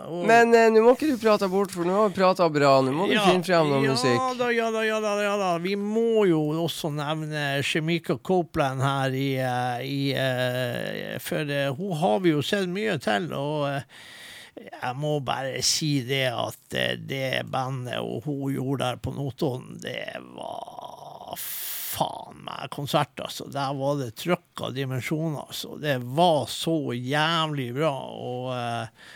Og- 0.08 0.22
Men 0.26 0.54
eh, 0.56 0.70
nå 0.72 0.80
må 0.80 0.94
ikke 0.96 1.10
du 1.10 1.18
prate 1.20 1.44
bort, 1.52 1.70
for 1.74 1.84
nå 1.84 1.92
har 1.92 2.08
vi 2.08 2.14
prata 2.16 2.46
bra. 2.48 2.70
Nå 2.80 2.94
må 2.96 3.04
du 3.10 3.12
finne 3.20 3.44
frem 3.44 3.68
noe 3.68 3.82
ja, 3.84 3.92
musikk. 3.92 4.38
Da, 4.38 4.48
ja 4.56 4.70
da, 4.72 4.80
ja 4.86 4.96
da, 5.04 5.12
ja 5.20 5.34
da. 5.36 5.50
Vi 5.60 5.74
må 5.76 6.24
jo 6.30 6.40
også 6.64 6.88
nevne 6.96 7.60
Shemika 7.68 8.16
Copeland 8.16 8.80
her 8.80 9.12
i, 9.12 9.28
eh, 9.44 9.84
i 9.84 10.00
eh, 10.16 11.18
For 11.20 11.44
eh, 11.52 11.68
hun 11.76 11.92
har 12.00 12.18
vi 12.24 12.32
jo 12.32 12.40
sett 12.40 12.72
mye 12.72 12.96
til, 13.04 13.28
og 13.36 13.68
jeg 14.62 14.96
må 14.96 15.18
bare 15.24 15.60
si 15.64 15.98
det 16.08 16.30
at 16.32 16.76
det 17.08 17.42
bandet 17.52 18.00
og 18.00 18.24
hun 18.24 18.56
gjorde 18.56 18.86
der 18.88 18.96
på 19.04 19.12
Notodden, 19.16 19.76
det 19.84 20.16
var 20.32 21.36
faen 21.92 22.44
meg 22.46 22.70
konsert, 22.74 23.14
altså. 23.22 23.48
Der 23.52 23.74
var 23.78 23.98
det 24.00 24.12
trøkk 24.20 24.66
av 24.68 24.76
dimensjoner, 24.76 25.48
altså. 25.48 25.76
Det 25.82 25.98
var 26.16 26.46
så 26.50 26.78
jævlig 26.96 27.72
bra, 27.76 27.92
og 28.12 28.48
uh, 28.52 29.10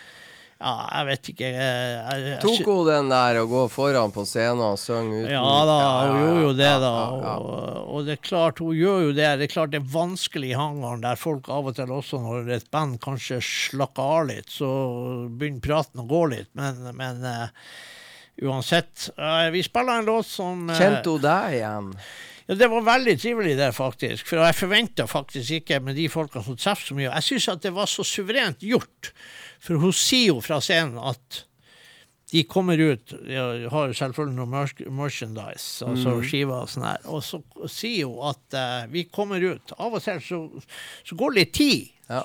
ja, 0.57 0.73
jeg 0.89 1.07
vet 1.11 1.29
ikke 1.35 1.49
jeg, 1.53 1.97
jeg, 2.25 2.37
Tok 2.41 2.69
hun 2.71 2.87
den 2.89 3.11
der 3.13 3.43
å 3.43 3.49
gå 3.51 3.67
foran 3.69 4.13
på 4.15 4.23
scenen 4.25 4.63
og 4.65 4.79
synge 4.81 5.19
uten 5.27 5.35
ja 5.35 5.57
da, 5.69 5.75
hun 6.09 6.23
gjorde 6.23 6.47
jo 6.47 6.53
det, 6.57 6.71
da. 6.81 6.93
Og, 7.11 7.59
og 7.93 8.07
det 8.07 8.15
er 8.15 8.23
klart, 8.25 8.63
hun 8.65 8.73
gjør 8.73 9.03
jo 9.05 9.11
det. 9.19 9.27
Det 9.37 9.49
er 9.49 9.53
klart 9.53 9.75
det 9.75 9.83
er 9.83 9.91
vanskelig 9.93 10.55
i 10.55 10.57
hangaren, 10.57 11.05
der 11.05 11.21
folk 11.21 11.51
av 11.53 11.69
og 11.69 11.77
til 11.77 11.93
også, 11.93 12.23
når 12.25 12.49
et 12.57 12.71
band 12.73 12.97
kanskje 13.05 13.43
slakker 13.45 14.15
av 14.17 14.31
litt, 14.31 14.49
så 14.53 14.71
begynner 15.29 15.67
praten 15.67 16.07
å 16.07 16.09
gå 16.09 16.23
litt. 16.33 16.49
Men, 16.57 16.81
men 16.97 17.21
uh, 17.29 17.69
uansett. 18.49 19.11
Uh, 19.21 19.51
vi 19.53 19.61
spiller 19.67 20.01
en 20.01 20.09
låt 20.09 20.31
som 20.31 20.65
Kjente 20.73 21.19
hun 21.19 21.27
deg 21.27 21.59
igjen? 21.61 21.93
Ja, 22.47 22.55
Det 22.55 22.69
var 22.71 22.85
veldig 22.87 23.17
trivelig, 23.21 23.57
det, 23.59 23.73
faktisk. 23.75 24.27
For 24.29 24.43
jeg 24.43 24.55
forventa 24.59 25.07
faktisk 25.11 25.51
ikke 25.61 25.81
med 25.83 25.99
de 25.99 26.07
folka 26.13 26.43
som 26.47 26.57
treffer 26.57 26.93
så 26.93 26.97
mye. 26.99 27.11
Jeg 27.11 27.27
syns 27.31 27.49
at 27.57 27.67
det 27.67 27.75
var 27.75 27.91
så 27.91 28.05
suverent 28.07 28.63
gjort. 28.63 29.13
For 29.63 29.81
hun 29.83 29.93
sier 29.97 30.35
jo 30.35 30.41
fra 30.45 30.61
scenen 30.63 30.99
at 31.03 31.43
de 32.33 32.43
kommer 32.51 32.75
ut 32.83 33.13
ja, 33.31 33.45
Har 33.71 33.93
selvfølgelig 33.95 34.35
noe 34.35 34.51
merch- 34.51 34.89
merchandise, 34.91 35.87
altså 35.87 36.17
skiver 36.27 36.65
og 36.65 36.71
sånn 36.73 36.87
her. 36.89 37.05
Og 37.07 37.23
så 37.23 37.39
sier 37.71 38.09
hun 38.11 38.33
at 38.33 38.57
uh, 38.59 38.89
vi 38.91 39.05
kommer 39.11 39.43
ut. 39.47 39.75
Av 39.79 39.95
og 39.95 40.03
til 40.03 40.19
så, 40.27 40.41
så 41.07 41.19
går 41.19 41.35
det 41.37 41.41
litt 41.45 41.55
tid. 41.55 41.93
Ja. 42.11 42.25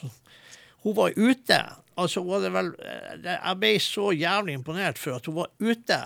Hun 0.81 0.97
var 0.97 1.13
ute. 1.17 1.59
Altså, 1.99 2.21
var 2.23 2.39
det 2.39 2.51
vel 2.55 2.69
eh, 2.79 3.15
Jeg 3.25 3.57
ble 3.59 3.71
så 3.83 4.11
jævlig 4.15 4.53
imponert 4.55 4.99
for 5.01 5.17
at 5.17 5.25
hun 5.27 5.35
var 5.41 5.49
ute. 5.59 5.97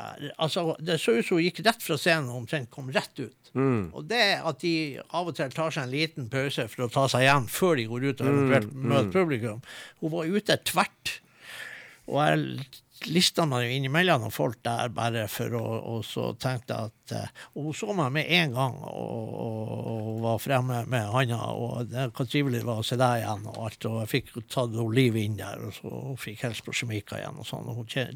Altså, 0.41 0.63
det 0.81 0.97
så 1.01 1.13
ut 1.19 1.27
som 1.27 1.38
hun 1.38 1.45
gikk 1.45 1.61
rett 1.67 1.83
fra 1.86 1.97
scenen 2.01 2.31
og 2.31 2.39
omtrent 2.43 2.71
kom 2.73 2.89
rett 2.95 3.21
ut. 3.21 3.51
Og 3.95 4.07
det 4.09 4.23
at 4.43 4.59
de 4.65 4.73
av 5.15 5.29
og 5.29 5.36
til 5.38 5.53
tar 5.55 5.71
seg 5.71 5.86
en 5.86 5.93
liten 5.93 6.25
pause 6.31 6.65
for 6.67 6.88
å 6.88 6.91
ta 6.91 7.05
seg 7.11 7.23
igjen 7.23 7.45
før 7.47 7.77
de 7.79 7.86
går 7.88 8.07
ut 8.09 8.23
og 8.23 8.27
eventuelt 8.31 8.73
møter 8.75 9.13
publikum 9.13 9.61
Hun 10.01 10.11
var 10.11 10.33
ute 10.33 10.57
tvert. 10.67 11.13
Og 12.09 12.19
jeg 12.19 12.67
lista 13.12 13.45
meg 13.49 13.66
jo 13.66 13.76
innimellom 13.76 14.24
noen 14.26 14.34
folk 14.34 14.62
der 14.66 14.91
bare 14.95 15.26
for 15.32 15.53
å 15.60 15.64
Og 15.95 16.06
så 16.08 16.32
tenkte 16.41 16.76
jeg 16.76 16.91
at 16.91 17.14
eh, 17.16 17.43
Og 17.56 17.70
hun 17.70 17.78
så 17.78 17.95
meg 17.97 18.14
med 18.16 18.32
en 18.39 18.56
gang 18.56 18.78
og, 18.89 19.36
og, 19.45 19.72
og 19.91 20.20
var 20.26 20.41
fremme 20.41 20.82
med 20.91 21.10
handa, 21.14 21.39
og 21.53 21.91
det 21.91 22.10
var 22.16 22.30
trivelig 22.32 22.64
det 22.64 22.70
var 22.70 22.82
å 22.82 22.88
se 22.88 22.97
deg 22.99 23.22
igjen 23.22 23.47
og 23.51 23.62
alt. 23.68 23.89
Og 23.89 24.01
jeg 24.03 24.12
fikk 24.16 24.34
tatt 24.49 24.76
hun 24.76 24.93
Liv 24.95 25.18
inn 25.20 25.39
der, 25.39 25.66
og 25.68 25.76
så 25.76 25.91
hun 25.91 26.20
fikk 26.22 26.45
hilse 26.45 26.66
på 26.66 26.76
Shemika 26.76 27.20
igjen 27.20 27.41
og 27.41 27.49
sånn. 27.49 27.72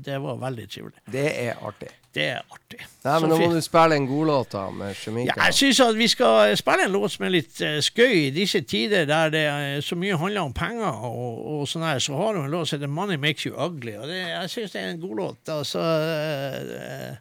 Det 0.05 0.21
var 0.23 0.39
veldig 0.41 0.69
trivelig. 0.71 1.03
Det 1.11 1.27
er 1.47 1.59
artig. 1.59 1.91
Det 2.13 2.23
er 2.25 2.39
artig. 2.49 2.79
Nei, 3.05 3.19
men 3.21 3.29
nå 3.29 3.35
må 3.37 3.47
du 3.53 3.59
spille 3.61 3.95
en 3.99 4.07
godlåt 4.09 4.55
med 4.73 4.95
Shemika. 4.97 5.35
Ja, 5.37 5.45
jeg 5.51 5.53
syns 5.59 5.79
at 5.85 5.95
vi 5.99 6.07
skal 6.09 6.55
spille 6.57 6.87
en 6.87 6.95
låt 6.95 7.13
som 7.13 7.25
er 7.27 7.33
litt 7.35 7.61
eh, 7.61 7.77
skøy 7.85 8.15
i 8.25 8.31
disse 8.33 8.61
tider 8.65 9.05
der 9.05 9.29
det 9.29 9.43
er 9.45 9.83
så 9.85 9.95
mye 9.99 10.17
handler 10.17 10.47
om 10.49 10.55
penger 10.57 10.89
og, 11.05 11.37
og 11.53 11.67
sånn 11.69 11.85
her. 11.85 12.01
Så 12.01 12.17
har 12.17 12.33
hun 12.33 12.47
en 12.47 12.51
låt 12.55 12.71
som 12.71 12.79
heter 12.79 12.89
'Money 12.89 13.17
Makes 13.21 13.45
You 13.45 13.53
Ugly', 13.53 13.99
og 14.01 14.07
det, 14.09 14.17
jeg 14.25 14.49
syns 14.55 14.73
det 14.73 14.81
er 14.81 14.89
en 14.95 15.01
god 15.05 15.15
låt. 15.21 15.53
Altså, 15.53 15.85
eh, 15.85 17.15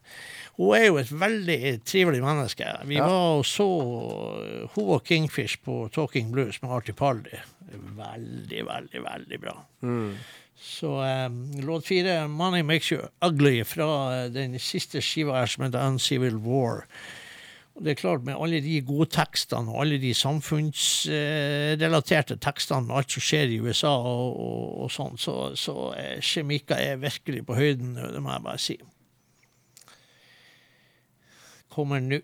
hun 0.57 0.75
er 0.75 0.87
jo 0.89 0.97
et 1.05 1.13
veldig 1.21 1.61
trivelig 1.85 2.23
menneske. 2.25 2.73
Vi 2.89 2.97
Ja. 2.97 3.05
var 3.07 3.37
og 3.39 3.45
så 3.47 3.69
eh, 4.41 4.67
hun 4.75 4.89
og 4.97 5.05
Kingfish 5.05 5.61
på 5.65 5.89
Talking 5.93 6.33
Blues 6.33 6.63
med 6.63 6.71
Artie 6.73 6.95
Paldi. 6.95 7.37
Veldig, 7.71 8.65
veldig, 8.67 9.05
veldig 9.05 9.41
bra. 9.45 9.57
Så 10.61 11.05
eh, 11.05 11.31
låt 11.63 11.87
fire, 11.87 12.29
'Money 12.29 12.63
Makes 12.63 12.93
You 12.93 13.01
Ugly', 13.21 13.65
fra 13.65 14.25
eh, 14.25 14.33
den 14.33 14.59
siste 14.59 15.01
skiva 15.01 15.39
her 15.39 15.47
som 15.47 15.65
heter 15.65 15.87
'Uncivil 15.87 16.35
War'. 16.35 16.83
Og 17.79 17.85
det 17.85 17.91
er 17.91 17.95
klart, 17.95 18.25
med 18.25 18.35
alle 18.35 18.61
de 18.61 18.81
gode 18.83 19.07
tekstene 19.15 19.71
og 19.71 19.81
alle 19.85 19.99
de 20.03 20.15
samfunnsrelaterte 20.15 22.37
tekstene 22.43 22.87
med 22.89 22.97
alt 22.97 23.13
som 23.15 23.23
skjer 23.23 23.47
i 23.55 23.61
USA 23.63 23.93
og, 23.95 24.41
og, 24.41 24.83
og 24.83 24.91
sånn, 24.91 25.19
så, 25.19 25.55
så 25.55 25.95
eh, 25.95 26.19
Kjemika 26.19 26.75
er 26.75 26.97
virkelig 26.99 27.47
på 27.47 27.55
høyden 27.55 27.95
det 27.95 28.23
må 28.23 28.33
jeg 28.35 28.43
bare 28.49 28.59
si. 28.59 28.79
Kommer 31.71 32.01
nå. 32.03 32.19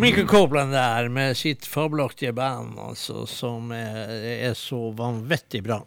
Shamika 0.00 0.26
Copeland 0.26 0.72
der 0.72 1.08
med 1.12 1.36
sitt 1.36 1.66
fabelaktige 1.68 2.32
band, 2.32 2.78
altså, 2.80 3.26
som 3.28 3.66
er, 3.76 4.08
er 4.48 4.54
så 4.56 4.78
vanvittig 4.96 5.60
bra. 5.66 5.82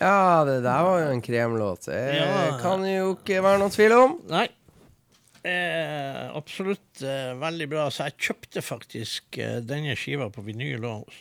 Ja, 0.00 0.42
det 0.48 0.56
der 0.64 0.80
var 0.82 0.96
jo 1.04 1.12
en 1.12 1.22
kremlåt. 1.22 1.86
Det 1.86 2.00
Ja. 2.16 2.56
kan 2.58 2.82
jo 2.82 3.12
ikke 3.14 3.38
være 3.44 3.60
noen 3.62 3.70
tvil 3.70 3.94
om. 3.94 4.16
Nei. 4.32 4.48
Eh, 5.46 6.24
absolutt 6.34 7.04
eh, 7.06 7.36
veldig 7.38 7.68
bra. 7.70 7.84
Så 7.94 8.08
jeg 8.08 8.18
kjøpte 8.18 8.64
faktisk 8.66 9.38
eh, 9.38 9.60
denne 9.62 9.94
skiva 9.94 10.26
på 10.34 10.42
vinyl 10.42 10.82
òg. 10.82 11.14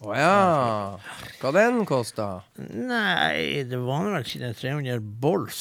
Å 0.00 0.16
ja. 0.16 0.96
Hva 1.44 1.52
den 1.58 1.84
kosta? 1.84 2.30
Nei, 2.56 3.66
det 3.68 3.84
var 3.84 4.08
vel 4.16 4.24
sine 4.32 4.54
300 4.56 4.96
bolls. 5.20 5.60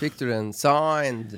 Fikk 0.00 0.16
du 0.16 0.30
den 0.32 0.54
signed? 0.56 1.36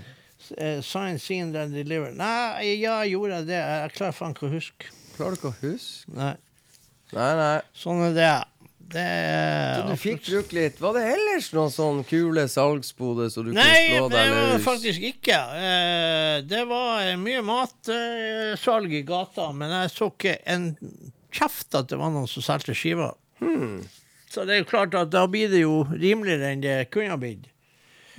Eh, 0.57 0.81
sign, 0.83 1.19
seen, 1.19 1.55
and 1.57 1.75
deliver. 1.75 2.13
Nei, 2.17 2.77
ja, 2.81 3.01
gjorde 3.09 3.45
det? 3.49 3.59
Jeg 3.59 3.93
klarer 3.97 4.17
faen 4.17 4.37
ikke 4.37 4.49
å 4.49 4.55
huske. 4.55 4.95
Klarer 5.17 5.37
du 5.37 5.41
ikke 5.41 5.53
å 5.53 5.59
huske? 5.63 6.15
Nei. 6.17 6.33
Nei, 7.15 7.31
nei. 7.39 7.59
Sånn 7.77 8.03
er 8.09 8.17
det. 8.17 8.33
Det 8.91 9.05
Så 9.07 9.83
er 9.85 9.87
du 9.87 10.01
fikk 10.03 10.25
brukt 10.27 10.53
litt. 10.57 10.81
Var 10.83 10.97
det 10.97 11.03
ellers 11.13 11.51
noen 11.55 11.71
sånn 11.71 12.01
kule 12.09 12.47
salgsbode 12.51 13.29
så 13.31 13.45
du 13.47 13.53
Nei, 13.55 13.63
kunne 13.63 14.01
slå 14.01 14.09
det 14.11 14.25
var 14.35 14.65
faktisk 14.65 15.05
ikke. 15.13 15.37
Eh, 15.61 16.41
det 16.51 16.65
var 16.71 17.05
eh, 17.05 17.21
mye 17.21 17.45
matsalg 17.47 18.97
i 18.99 19.05
gata, 19.07 19.53
men 19.55 19.77
jeg 19.77 19.95
så 19.95 20.11
ikke 20.11 20.35
en 20.51 20.73
kjeft 21.31 21.79
at 21.79 21.93
det 21.93 22.01
var 22.01 22.11
noen 22.11 22.27
som 22.31 22.43
solgte 22.43 22.75
skiver. 22.75 23.15
Hmm. 23.39 23.85
Så 24.31 24.43
det 24.47 24.57
er 24.57 24.65
jo 24.65 24.71
klart 24.73 24.95
at 24.99 25.15
da 25.15 25.23
blir 25.31 25.51
det 25.51 25.63
jo 25.63 25.85
rimeligere 25.91 26.51
enn 26.51 26.67
det 26.67 26.77
kunne 26.91 27.15
ha 27.15 27.21
blitt. 27.21 27.47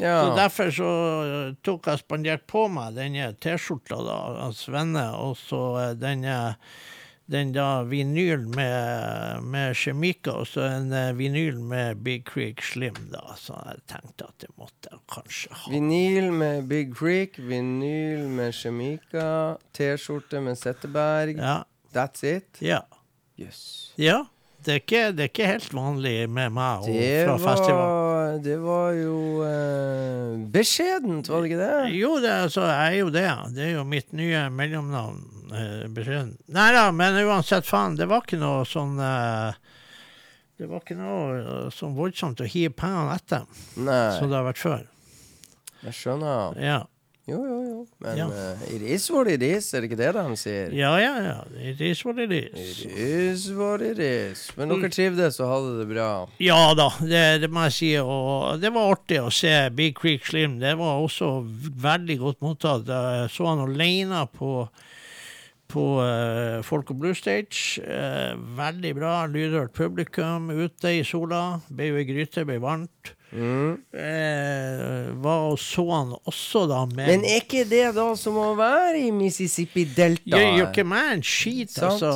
Ja. 0.02 0.16
Så 0.26 0.38
derfor 0.38 0.72
så 0.74 0.94
eh, 1.26 1.52
tok 1.66 1.92
jeg 1.92 2.02
spandert 2.02 2.48
på 2.50 2.66
meg 2.74 2.98
denne 2.98 3.32
T-skjorta 3.42 4.00
av 4.02 4.56
Svenne, 4.58 5.06
og 5.22 5.38
så 5.40 5.62
eh, 5.84 5.94
denne 6.00 6.40
den 7.32 7.54
da 7.56 7.84
vinyl 7.88 8.44
med, 8.56 9.46
med 9.48 9.76
Chemica, 9.78 10.34
og 10.42 10.50
så 10.52 10.66
en 10.68 10.90
eh, 10.96 11.14
vinyl 11.16 11.62
med 11.64 12.02
Big 12.04 12.26
Creek 12.28 12.64
Slim, 12.66 12.98
da. 13.14 13.22
Så 13.40 13.56
jeg 13.70 13.80
tenkte 13.94 14.28
at 14.28 14.44
det 14.44 14.50
måtte 14.60 14.92
jeg 14.92 15.00
kanskje 15.14 15.54
ha. 15.56 15.72
Vinyl 15.72 16.28
med 16.42 16.68
Big 16.72 16.92
Creek, 16.98 17.40
vinyl 17.40 18.26
med 18.28 18.52
Chemica, 18.58 19.30
T-skjorte 19.78 20.44
med 20.44 20.60
Setteberg. 20.60 21.40
Ja. 21.40 21.62
That's 21.96 22.26
it? 22.28 22.60
Ja. 22.64 22.84
Jøss. 23.40 23.94
ja. 24.00 24.26
Det, 24.62 24.74
er 24.76 24.80
ikke, 24.84 25.02
det 25.18 25.24
er 25.26 25.30
ikke 25.32 25.48
helt 25.50 25.72
vanlig 25.74 26.16
med 26.30 26.52
meg 26.54 26.84
og 26.84 26.92
Det 26.94 27.06
fra 27.26 27.36
festival. 27.42 27.80
var, 27.82 28.36
det 28.46 28.58
var 28.62 28.92
jo 28.94 29.16
eh, 29.48 30.36
beskjedent, 30.54 31.30
var 31.32 31.42
det 31.42 31.50
ikke 31.52 31.62
det? 31.64 31.92
Jo, 31.98 32.12
det, 32.22 32.34
altså, 32.46 32.68
jeg 32.70 32.92
er 32.94 33.00
jo 33.00 33.10
det. 33.16 33.26
Det 33.58 33.64
er 33.66 33.72
jo 33.80 33.86
mitt 33.90 34.14
nye 34.14 34.44
mellomnavn. 34.54 35.22
Eh, 35.52 35.88
beskjeden. 35.92 36.36
Nei 36.56 36.70
da, 36.78 36.86
men 36.96 37.18
uansett, 37.26 37.66
faen. 37.68 37.98
Det 38.00 38.06
var 38.08 38.22
ikke 38.24 38.38
noe 38.40 38.62
sånn 38.70 38.94
eh, 39.04 39.58
Det 40.62 40.70
var 40.70 40.80
ikke 40.86 40.96
noe 41.02 41.42
eh, 41.42 41.66
sånn 41.76 41.98
voldsomt 41.98 42.40
å 42.46 42.48
hive 42.48 42.72
pengene 42.78 43.18
etter, 43.18 43.44
Nei, 43.82 44.00
som 44.20 44.30
det 44.32 44.38
har 44.38 44.46
vært 44.48 44.62
før. 44.62 44.86
jeg 45.82 45.98
skjønner. 45.98 46.56
Ja, 46.62 46.78
Jo, 47.32 47.40
jo, 47.48 47.58
jo. 47.66 47.78
Men 48.04 48.18
Ja. 48.20 48.26
uh, 48.28 48.62
it 48.76 48.82
is 48.84 49.08
what 49.14 49.30
it 49.32 49.42
is, 49.46 49.70
er 49.74 49.82
det 49.82 49.90
ikke 49.92 49.98
det 50.02 50.12
han 50.20 50.36
sier? 50.38 50.74
ja, 50.76 50.92
ja. 51.02 51.14
ja. 51.26 51.36
It 51.72 51.82
is 51.82 52.04
what 52.06 52.20
it 52.20 52.32
It 52.32 52.54
is. 52.58 52.84
is 52.86 53.48
what 53.56 53.82
it 53.82 54.00
is. 54.00 54.46
Men 54.58 54.70
dere 54.74 54.90
trivdes 54.94 55.40
og 55.42 55.50
hadde 55.54 55.74
det 55.82 55.88
bra? 55.94 56.10
Ja 56.44 56.60
da, 56.78 56.90
det, 57.02 57.24
det 57.46 57.50
må 57.54 57.64
jeg 57.70 57.78
si. 57.80 57.92
Og 58.04 58.60
det 58.62 58.74
var 58.76 58.92
artig 58.98 59.22
å 59.24 59.32
se 59.34 59.56
Big 59.78 59.96
Creek 60.00 60.26
Slim. 60.28 60.60
Det 60.62 60.76
var 60.80 61.02
også 61.02 61.32
veldig 61.88 62.18
godt 62.22 62.42
mottatt. 62.46 62.88
Jeg 62.92 63.30
så 63.34 63.52
han 63.54 63.66
alene 63.70 64.26
på 64.38 64.68
på 65.72 65.84
uh, 66.04 66.60
Folk 66.68 66.90
og 66.92 66.98
Blue 67.00 67.16
Stage. 67.16 67.80
Uh, 67.80 68.36
veldig 68.58 68.90
bra. 68.98 69.14
Lydhørt 69.32 69.72
publikum 69.78 70.50
ute 70.52 70.98
i 70.98 71.04
sola. 71.08 71.62
Ble 71.72 71.88
jo 71.94 72.00
ei 72.02 72.04
gryte, 72.10 72.44
ble 72.44 72.58
varmt. 72.60 73.14
Mm. 73.32 73.78
Eh, 73.96 75.12
var 75.24 75.46
og 75.52 75.60
så 75.62 75.86
han 75.88 76.12
også, 76.28 76.66
da, 76.70 76.82
med 76.92 77.08
Men 77.08 77.26
er 77.28 77.42
ikke 77.42 77.64
det 77.70 77.86
da 77.96 78.08
som 78.20 78.38
å 78.42 78.50
være 78.60 79.00
i 79.06 79.12
Mississippi 79.16 79.86
Delta? 79.96 80.36
Gjør 80.36 80.58
jo 80.60 80.66
ikke 80.68 80.86
meg 80.88 81.14
en 81.16 81.24
skit, 81.26 81.78
altså. 81.80 82.12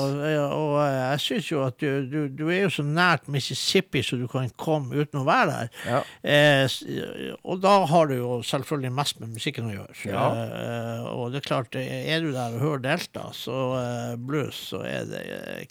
Og 0.55 0.76
eh, 0.84 0.97
jeg 0.99 1.24
syns 1.26 1.51
jo 1.51 1.61
at 1.66 1.80
du, 1.82 1.89
du, 2.11 2.20
du 2.28 2.45
er 2.49 2.66
jo 2.66 2.74
så 2.78 2.86
nært 2.86 3.30
Mississippi 3.32 4.03
så 4.05 4.20
du 4.20 4.28
kan 4.32 4.49
komme 4.59 4.95
uten 4.95 5.22
å 5.22 5.28
være 5.28 5.53
der. 5.53 5.72
Ja. 5.88 6.01
Eh, 6.22 7.36
og 7.43 7.61
da 7.63 7.78
har 7.89 8.11
du 8.11 8.18
jo 8.18 8.39
selvfølgelig 8.45 8.93
mest 8.95 9.22
med 9.22 9.36
musikken 9.36 9.70
å 9.70 9.76
gjøre. 9.76 9.95
Ja. 10.09 10.26
Eh, 10.41 11.07
og 11.13 11.32
det 11.34 11.41
er 11.41 11.47
klart, 11.47 11.80
eh, 11.80 12.09
er 12.16 12.26
du 12.26 12.34
der 12.36 12.57
og 12.57 12.66
hører 12.66 12.84
Delta, 12.89 13.30
så 13.36 13.61
blues, 14.20 14.57
så 14.72 14.84
er 14.88 15.07
det 15.09 15.24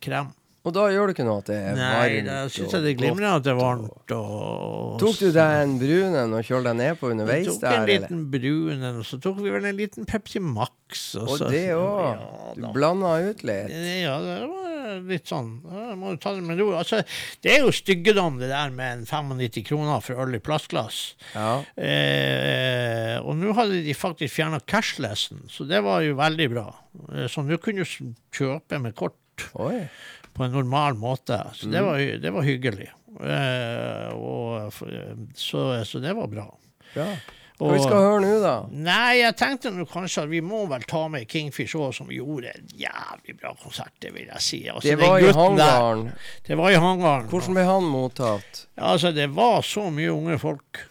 krem. 0.04 0.32
Og 0.64 0.72
da 0.72 0.86
gjør 0.88 1.10
det 1.10 1.14
ikke 1.18 1.24
noe 1.28 1.42
at 1.42 1.48
det 1.50 1.56
er 1.60 1.74
Nei, 1.76 1.88
varmt 1.92 2.28
da 2.30 2.36
syns 2.48 2.72
jeg 2.72 2.84
det 2.86 2.90
er 2.94 2.96
glimrende 2.96 3.32
at 3.36 3.42
det 3.44 3.50
er 3.52 3.58
varmt. 3.58 4.12
Og, 4.16 4.94
Tok 5.02 5.18
du 5.20 5.26
deg 5.36 5.56
en 5.60 5.74
brun 5.82 6.14
en 6.22 6.36
og 6.38 6.46
kjølte 6.48 6.70
deg 6.70 6.78
ned 6.78 6.98
på 7.02 7.10
underveis? 7.12 7.44
Vi 7.44 7.50
tok 7.52 7.60
der, 7.66 7.76
en 7.76 7.90
liten 7.90 8.22
brun 8.32 8.86
en, 8.88 9.00
og 9.02 9.04
så 9.04 9.18
tok 9.20 9.42
vi 9.44 9.52
vel 9.52 9.68
en 9.68 9.76
liten 9.76 10.08
Pepsi 10.08 10.40
Max. 10.40 11.02
Og 11.20 11.34
så- 11.36 11.50
det 11.52 11.66
òg. 11.76 12.00
Ja, 12.16 12.54
Du 12.56 12.72
blanda 12.72 13.12
ut 13.28 13.42
litt. 13.44 13.74
Ja, 14.00 14.16
det 14.24 14.38
var 14.48 15.00
litt 15.04 15.28
sånn. 15.28 15.50
Jeg 15.68 15.98
må 16.00 16.10
jo 16.14 16.16
ta 16.22 16.32
det 16.34 16.42
med 16.48 16.58
ro. 16.60 16.70
Altså, 16.78 17.02
det 17.42 17.52
er 17.58 17.60
jo 17.66 17.70
styggedom, 17.72 18.38
det 18.40 18.48
der 18.48 18.70
med 18.70 18.98
en 19.00 19.04
95 19.04 19.64
kroner 19.68 20.00
for 20.00 20.14
øl 20.24 20.34
i 20.34 20.40
plastglass. 20.40 21.14
Ja. 21.34 21.60
Eh, 21.76 23.18
og 23.20 23.36
nå 23.36 23.52
hadde 23.56 23.82
de 23.84 23.94
faktisk 23.96 24.32
fjerna 24.38 24.60
cashlessen, 24.64 25.44
så 25.50 25.66
det 25.68 25.82
var 25.84 26.00
jo 26.06 26.16
veldig 26.16 26.48
bra. 26.52 26.66
Eh, 27.12 27.28
så 27.28 27.44
nå 27.44 27.58
kunne 27.60 27.84
du 27.84 28.14
kjøpe 28.32 28.80
med 28.80 28.94
kort 28.96 29.12
Oi. 29.58 29.88
På 30.34 30.44
en 30.44 30.52
normal 30.52 30.94
måte. 30.98 31.38
Så 31.54 31.66
Mm. 31.68 31.72
det, 31.72 31.82
var, 31.86 31.98
det 32.26 32.32
var 32.34 32.42
hyggelig. 32.42 32.90
Eh, 33.22 34.10
og, 34.14 34.72
så, 35.38 35.84
så 35.86 35.98
det 36.02 36.12
var 36.16 36.26
bra. 36.28 36.48
Bra. 36.94 37.08
Hva 37.54 37.68
vi 37.70 37.78
skal 37.84 38.00
høre 38.02 38.18
nå, 38.24 38.30
da? 38.42 38.52
Nei, 38.74 39.20
jeg 39.20 39.36
tenkte 39.38 39.70
nå 39.70 39.84
kanskje 39.86 40.24
at 40.24 40.30
vi 40.32 40.40
må 40.42 40.64
vel 40.66 40.82
ta 40.90 41.04
med 41.08 41.28
Kingfish 41.30 41.76
òg, 41.78 41.92
som 41.94 42.08
gjorde 42.10 42.50
en 42.50 42.66
jævlig 42.74 43.36
bra 43.38 43.52
konsert, 43.62 43.92
det 44.02 44.10
vil 44.16 44.26
jeg 44.26 44.42
si. 44.42 44.58
Altså, 44.72 44.88
Det 44.90 44.98
var 44.98 45.22
hangaren. 45.38 46.08
Det 46.48 46.58
var 46.58 46.74
i 46.74 46.80
hangaren. 46.82 47.28
Hvordan 47.30 47.54
ble 47.54 47.66
han 47.68 47.86
mottatt? 47.86 48.64
Ja, 48.74 48.90
altså, 48.96 49.12
det 49.14 49.28
var 49.36 49.62
så 49.62 49.86
mye 49.94 50.10
unge 50.16 50.38
folk 50.42 50.82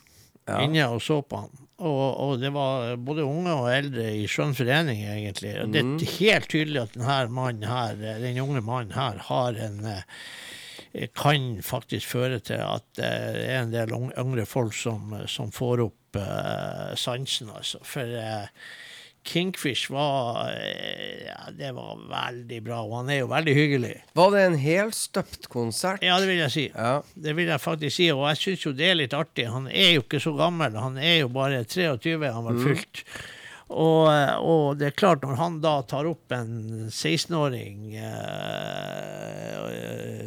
Ja. 0.48 0.62
inne 0.64 0.88
og 0.92 1.02
så 1.04 1.20
på 1.22 1.44
han. 1.44 1.63
Og, 1.84 2.20
og 2.24 2.38
det 2.42 2.52
var 2.56 2.94
både 3.04 3.26
unge 3.28 3.52
og 3.60 3.68
eldre 3.74 4.06
i 4.22 4.24
skjønn 4.32 4.54
forening, 4.56 5.02
egentlig. 5.04 5.56
Og 5.64 5.74
det 5.74 5.84
Mm. 5.84 5.98
er 6.00 6.14
helt 6.20 6.48
tydelig 6.54 6.82
at 6.86 6.94
denne 6.96 7.18
mannen 7.36 7.68
her, 7.68 7.98
eh, 8.00 8.22
den 8.24 8.40
unge 8.44 8.62
mannen 8.64 8.96
her 8.96 9.18
har 9.28 9.60
en 9.68 9.80
eh, 9.92 11.08
kan 11.18 11.58
faktisk 11.66 12.08
føre 12.14 12.38
til 12.46 12.62
at 12.62 12.86
det 13.00 13.08
er 13.50 13.64
en 13.64 13.72
del 13.74 13.90
yngre 14.22 14.46
folk 14.46 14.76
som, 14.78 15.12
som 15.28 15.50
får 15.52 15.82
opp 15.88 16.20
eh, 16.22 16.94
sansen, 17.02 17.50
altså. 17.50 17.82
For 17.84 18.06
eh, 18.06 18.46
Kingfish 19.24 19.90
var 19.94 20.52
eh, 20.52 21.28
Ja, 21.28 21.52
det 21.56 21.72
var 21.76 22.00
veldig 22.10 22.60
bra. 22.66 22.82
Og 22.84 22.98
han 23.02 23.12
er 23.14 23.22
jo 23.22 23.30
veldig 23.32 23.56
hyggelig. 23.58 23.94
Var 24.18 24.34
det 24.36 24.42
en 24.48 24.58
helstøpt 24.60 25.48
konsert? 25.54 26.04
Ja, 26.06 26.20
det 26.22 26.30
vil 26.32 26.42
jeg 26.44 26.56
si. 26.56 26.66
Ja. 26.74 26.98
Det 27.16 27.36
vil 27.38 27.52
jeg 27.52 27.64
faktisk 27.64 27.98
si, 27.98 28.10
og 28.14 28.28
jeg 28.32 28.42
syns 28.42 28.68
jo 28.68 28.76
det 28.78 28.90
er 28.92 29.00
litt 29.00 29.16
artig. 29.18 29.48
Han 29.52 29.70
er 29.72 29.96
jo 29.98 30.04
ikke 30.06 30.22
så 30.24 30.36
gammel, 30.38 30.76
han 30.80 31.00
er 31.00 31.22
jo 31.24 31.32
bare 31.34 31.64
23, 31.64 32.20
han 32.28 32.50
var 32.50 32.62
fylt. 32.64 33.06
Og, 33.74 34.06
og 34.44 34.78
det 34.78 34.92
er 34.92 34.96
klart, 34.98 35.24
når 35.26 35.38
han 35.40 35.56
da 35.64 35.82
tar 35.90 36.06
opp 36.06 36.34
en 36.36 36.90
16-åring, 36.92 37.96
eh, 37.98 39.64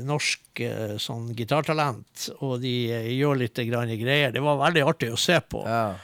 norsk 0.06 0.62
eh, 0.66 0.96
sånn 1.02 1.28
gitartalent, 1.36 2.30
og 2.40 2.60
de 2.64 2.74
eh, 2.96 3.10
gjør 3.14 3.36
litt 3.44 3.60
greier, 3.60 4.32
det 4.34 4.42
var 4.42 4.58
veldig 4.64 4.82
artig 4.88 5.12
å 5.14 5.20
se 5.20 5.38
på. 5.46 5.62
Ja. 5.62 5.94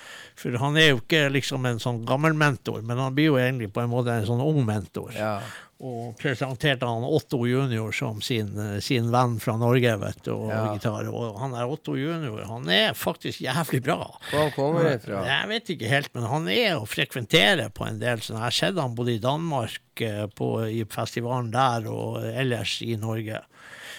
For 0.43 0.57
han 0.59 0.76
er 0.80 0.88
jo 0.93 1.01
ikke 1.03 1.28
liksom 1.30 1.66
en 1.70 1.78
sånn 1.82 2.05
gammel 2.09 2.34
mentor, 2.34 2.80
men 2.82 2.99
han 2.99 3.14
blir 3.14 3.30
jo 3.32 3.36
egentlig 3.38 3.70
på 3.72 3.84
en 3.84 3.93
måte 3.93 4.11
en 4.18 4.26
sånn 4.26 4.40
ung 4.43 4.64
mentor 4.66 5.12
ja. 5.14 5.36
og 5.82 6.16
presenterte 6.18 6.86
han 6.86 7.05
Otto 7.07 7.40
junior 7.47 7.95
som 7.95 8.18
sin, 8.22 8.51
eh, 8.59 8.80
sin 8.82 9.09
venn 9.14 9.36
fra 9.43 9.55
Norge, 9.61 9.93
vet 10.03 10.20
du, 10.26 10.32
og 10.34 10.51
Ja. 10.51 10.64
gitar. 10.74 11.07
Og 11.11 11.38
han 11.40 11.55
er 11.55 11.70
Otto 11.70 11.95
junior, 11.99 12.43
han 12.49 12.66
er 12.70 12.93
faktisk 12.99 13.40
jævlig 13.45 13.82
bra. 13.86 14.01
Hvor 14.30 14.38
han 14.45 14.51
kommer 14.57 14.90
ifra? 14.97 15.22
Jeg 15.26 15.49
vet 15.53 15.70
ikke 15.76 15.88
helt, 15.90 16.11
men 16.14 16.24
han 16.30 16.49
er 16.49 16.76
å 16.80 16.86
frekventere 16.86 17.70
på 17.74 17.86
en 17.86 17.99
del 18.03 18.18
sånn. 18.18 18.36
Jeg 18.38 18.47
har 18.49 18.59
sett 18.59 18.78
han 18.82 18.95
både 18.99 19.14
i 19.16 19.22
Danmark, 19.22 19.78
eh, 20.01 20.26
på, 20.26 20.51
i 20.66 20.82
festivalen 20.90 21.51
der, 21.55 21.86
og 21.90 22.18
ellers 22.24 22.80
i 22.82 22.97
Norge. 22.97 23.40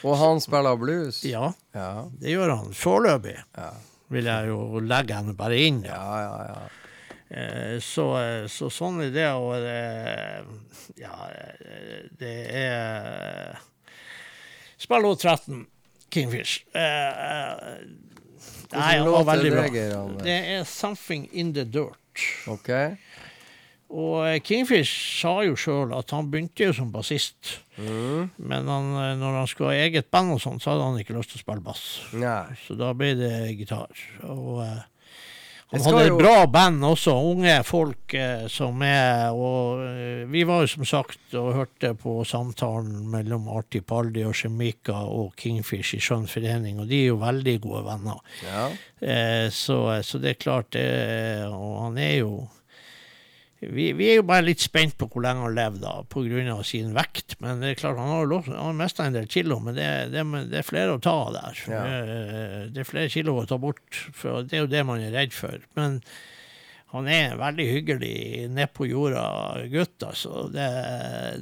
Og 0.03 0.17
han 0.19 0.39
spiller 0.43 0.75
blues? 0.75 1.23
Ja, 1.23 1.53
Ja, 1.73 2.05
det 2.19 2.35
gjør 2.35 2.57
han. 2.57 2.73
Foreløpig 2.75 3.37
ja, 3.55 3.69
vil 4.14 4.26
jeg 4.30 4.47
jo 4.51 4.80
legge 4.84 5.18
henne 5.18 5.36
bare 5.38 5.59
inn. 5.68 5.84
ja. 5.88 5.97
Ja. 5.97 6.22
ja, 6.22 6.47
ja. 6.53 6.61
Eh, 7.34 7.80
Så, 7.82 8.05
eh, 8.22 8.47
så 8.47 8.70
sånn 8.70 9.01
er 9.07 9.09
det, 9.14 9.28
og 9.34 9.55
det, 9.64 10.45
ja, 11.01 11.16
eh, 11.34 12.03
det 12.20 12.34
er 12.53 13.57
Spill 14.78 15.01
låt 15.01 15.24
13, 15.24 15.64
Kingfish. 16.14 16.66
Nei, 18.74 18.97
han 18.99 19.07
var 19.07 19.24
veldig 19.32 19.51
det, 19.53 19.72
bra. 19.72 20.03
Det 20.28 20.36
er 20.57 20.64
'Something 20.68 21.30
In 21.32 21.53
The 21.53 21.64
Dirt'. 21.64 22.28
OK. 22.47 22.70
Og 23.93 24.23
eh, 24.25 24.39
Kingfish 24.41 25.21
sa 25.21 25.35
jo 25.45 25.57
sjøl 25.59 25.91
at 25.93 26.13
han 26.15 26.31
begynte 26.31 26.65
jo 26.65 26.73
som 26.73 26.89
bassist. 26.93 27.59
Men 27.77 28.69
han, 28.69 28.87
eh, 28.97 29.11
når 29.19 29.35
han 29.41 29.49
skulle 29.51 29.75
ha 29.75 29.83
eget 29.85 30.09
band, 30.13 30.33
og 30.33 30.41
sånt, 30.41 30.63
så 30.63 30.73
hadde 30.73 30.87
han 30.87 30.97
ikke 31.03 31.17
lyst 31.17 31.33
til 31.33 31.41
å 31.41 31.43
spille 31.43 31.65
bass. 31.65 31.83
Nei. 32.17 32.55
Så 32.65 32.77
da 32.79 32.89
ble 32.97 33.11
det 33.19 33.35
gitar. 33.59 33.93
Og 34.25 34.63
uh, 34.63 34.81
han 35.73 35.85
hadde 35.85 36.07
jo- 36.07 36.15
et 36.15 36.23
bra 36.23 36.47
band 36.49 36.85
også, 36.85 37.13
unge 37.33 37.53
folk 37.65 38.15
uh, 38.17 38.47
som 38.51 38.81
er 38.85 39.33
Og 39.33 39.83
uh, 39.83 40.23
vi 40.29 40.41
var 40.49 40.63
jo 40.63 40.71
som 40.73 40.87
sagt 40.89 41.37
og 41.37 41.51
hørte 41.59 41.93
på 41.97 42.15
samtalen 42.29 43.05
mellom 43.13 43.45
Arti 43.53 43.83
Paldi 43.85 44.25
og 44.25 44.33
Shemika 44.37 45.03
og 45.05 45.35
Kingfish 45.37 45.97
i 45.97 46.01
Skjønn 46.01 46.25
forening, 46.29 46.81
og 46.81 46.89
de 46.89 47.03
er 47.03 47.11
jo 47.11 47.21
veldig 47.21 47.55
gode 47.67 47.85
venner. 47.91 48.25
Ja. 48.45 48.65
Så, 49.53 49.77
så 50.01 50.19
det 50.23 50.33
er 50.33 50.43
klart, 50.45 50.69
det, 50.73 50.85
og 51.51 51.73
han 51.83 51.97
er 51.99 52.13
jo 52.23 52.35
vi, 53.72 53.88
vi 53.95 54.09
er 54.11 54.20
jo 54.20 54.26
bare 54.28 54.45
litt 54.45 54.59
spent 54.64 54.97
på 54.99 55.07
hvor 55.11 55.24
lenge 55.26 55.45
han 55.45 55.55
lever 55.55 55.80
da, 55.84 55.93
pga. 56.09 56.57
sin 56.68 56.91
vekt. 56.97 57.38
Men 57.39 57.61
det 57.64 57.70
er 57.74 57.80
klart, 57.80 57.97
han 58.01 58.09
har, 58.09 58.26
lov- 58.30 58.49
han 58.51 58.59
har 58.72 58.78
mista 58.84 59.05
en 59.07 59.14
del 59.18 59.28
kilo, 59.32 59.59
men 59.64 59.76
det, 59.78 59.88
det, 60.11 60.26
det 60.51 60.59
er 60.61 60.68
flere 60.68 60.97
å 60.97 61.01
ta 61.03 61.16
av 61.28 61.34
der. 61.38 61.64
Ja. 61.72 61.82
Eh, 61.88 62.59
Det 62.74 62.84
er 62.84 62.91
flere 62.91 63.09
kilo 63.14 63.39
å 63.41 63.47
ta 63.49 63.57
bort, 63.61 64.05
for 64.14 64.43
det 64.43 64.57
er 64.59 64.66
jo 64.66 64.72
det 64.74 64.86
man 64.88 65.01
er 65.01 65.11
redd 65.16 65.34
for. 65.34 65.59
Men 65.76 66.01
han 66.93 67.07
er 67.09 67.32
en 67.32 67.39
veldig 67.39 67.66
hyggelig 67.72 68.18
ned 68.53 68.70
på 68.78 68.86
jorda 68.86 69.24
gutt, 69.72 70.03
altså. 70.05 70.43
Det, 70.53 70.68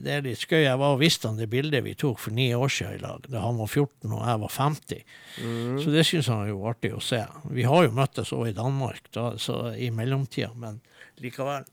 det 0.05 0.13
er 0.15 0.22
litt 0.24 0.39
skøy. 0.39 0.61
Jeg 0.63 0.80
var 0.80 0.93
og 0.95 1.01
viste 1.01 1.28
han 1.28 1.36
det 1.41 1.49
bildet 1.51 1.84
vi 1.84 1.91
tok 1.99 2.22
for 2.24 2.32
ni 2.32 2.45
år 2.55 2.72
siden 2.72 2.95
i 2.95 3.01
lag, 3.03 3.26
da 3.28 3.41
han 3.43 3.59
var 3.59 3.67
14 3.67 4.13
og 4.15 4.22
jeg 4.30 4.39
var 4.45 4.53
50. 4.55 5.03
Så 5.84 5.91
det 5.91 6.05
syns 6.07 6.30
han 6.32 6.45
er 6.45 6.53
jo 6.53 6.63
artig 6.72 6.93
å 6.95 7.03
se. 7.03 7.19
Vi 7.51 7.67
har 7.67 7.84
jo 7.84 7.91
møttes 7.99 8.32
òg 8.32 8.47
i 8.53 8.55
Danmark 8.55 9.11
da, 9.11 9.34
så 9.36 9.74
i 9.76 9.91
mellomtida, 9.91 10.53
men 10.55 10.80
likevel. 11.19 11.67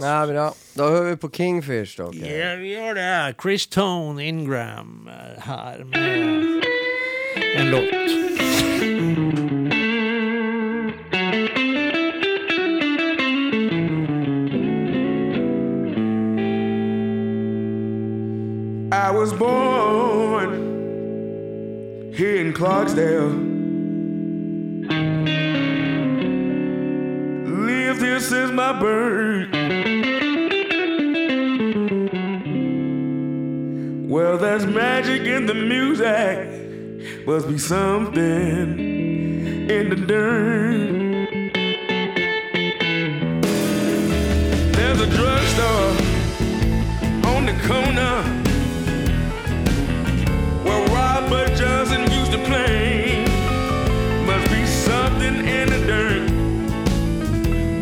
Nei, 0.00 0.26
bra. 0.26 0.54
Da 0.76 0.88
hører 0.88 1.10
vi 1.10 1.16
på 1.16 1.28
Kingfish, 1.28 1.96
dere. 1.98 2.12
Ja, 2.16 2.54
vi 2.56 2.72
gjør 2.72 2.94
det. 2.96 3.34
Chris 3.42 3.66
Tone 3.66 4.24
Ingram 4.24 5.08
eh, 5.08 5.42
her 5.44 5.84
med 5.84 6.62
en 7.56 7.70
låt. 7.70 7.92
I 18.92 19.10
was 19.10 19.32
born 19.32 20.52
here 22.14 22.36
in 22.36 22.52
Clarksdale. 22.52 23.50
Lived 27.66 28.00
here 28.00 28.20
since 28.20 28.50
my 28.52 28.72
birth. 28.78 29.81
Well, 34.12 34.36
there's 34.36 34.66
magic 34.66 35.22
in 35.22 35.46
the 35.46 35.54
music. 35.54 37.26
Must 37.26 37.48
be 37.48 37.56
something 37.56 38.78
in 39.70 39.88
the 39.88 39.96
dirt. 39.96 41.40
There's 44.76 45.00
a 45.00 45.06
drugstore 45.16 45.92
on 47.32 47.46
the 47.46 47.56
corner 47.66 48.22
where 50.62 50.86
Robert 50.88 51.56
Johnson 51.56 52.02
used 52.12 52.32
to 52.32 52.38
play. 52.44 53.24
Must 54.26 54.50
be 54.50 54.66
something 54.66 55.36
in 55.36 55.70
the 55.70 55.86
dirt. 55.86 56.30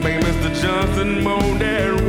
Make 0.05 0.21
Mr. 0.25 0.63
Johnson 0.63 1.25
moan 1.25 1.59
that 1.59 2.00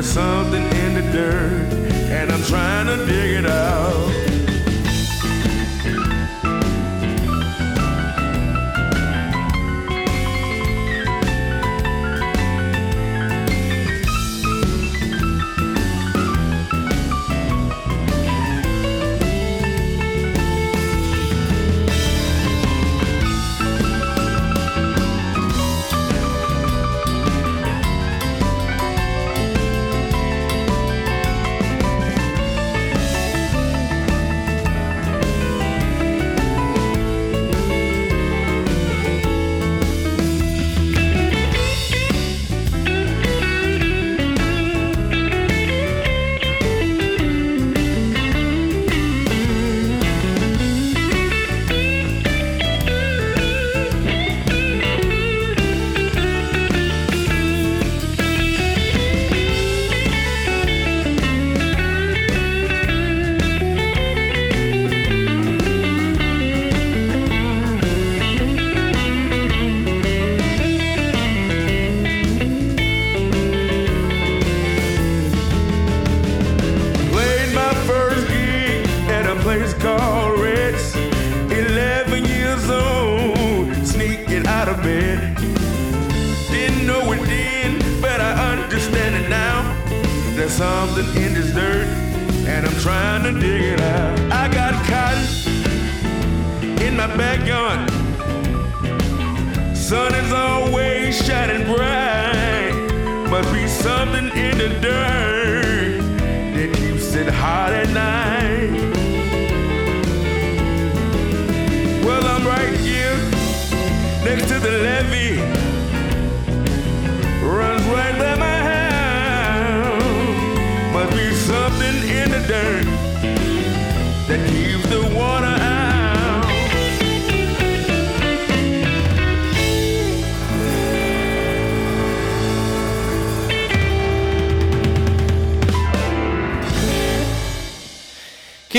there's 0.00 0.12
something 0.12 0.62
in 0.62 0.94
the 0.94 1.02
dirt, 1.10 1.72
and 2.08 2.30
I'm 2.30 2.44
trying 2.44 2.86
to 2.86 3.04
dig 3.04 3.34
it 3.34 3.46
out. 3.46 4.37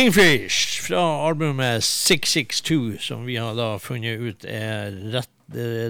Kingfish 0.09 0.81
fra 0.81 1.27
albumet 1.27 1.83
662, 1.83 2.97
som 2.99 3.25
vi 3.25 3.35
har 3.37 3.53
da 3.53 3.75
funnet 3.77 4.17
ut 4.17 4.45
er 4.49 4.95
rett, 5.13 5.29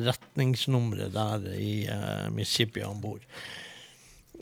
retningsnummeret 0.03 1.13
der 1.15 1.45
i 1.55 1.85
uh, 1.87 2.25
Mississippi 2.35 2.83
han 2.83 2.99
bor. 2.99 3.21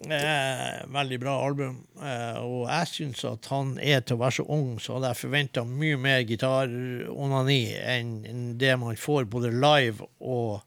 Eh, 0.01 0.81
veldig 0.95 1.21
bra 1.21 1.35
album, 1.45 1.77
eh, 2.01 2.41
og 2.41 2.65
jeg 2.71 2.89
syns 2.95 3.21
at 3.29 3.51
han 3.53 3.75
er 3.77 4.01
til 4.01 4.17
å 4.17 4.23
være 4.23 4.39
så 4.39 4.47
ung, 4.57 4.73
så 4.81 4.97
hadde 4.97 5.13
jeg 5.13 5.21
forventa 5.21 5.67
mye 5.69 6.01
mer 6.01 6.25
gitaronani 6.25 7.61
enn 7.77 8.11
det 8.57 8.73
man 8.81 8.97
får 8.97 9.29
både 9.29 9.53
live 9.53 10.09
og 10.17 10.63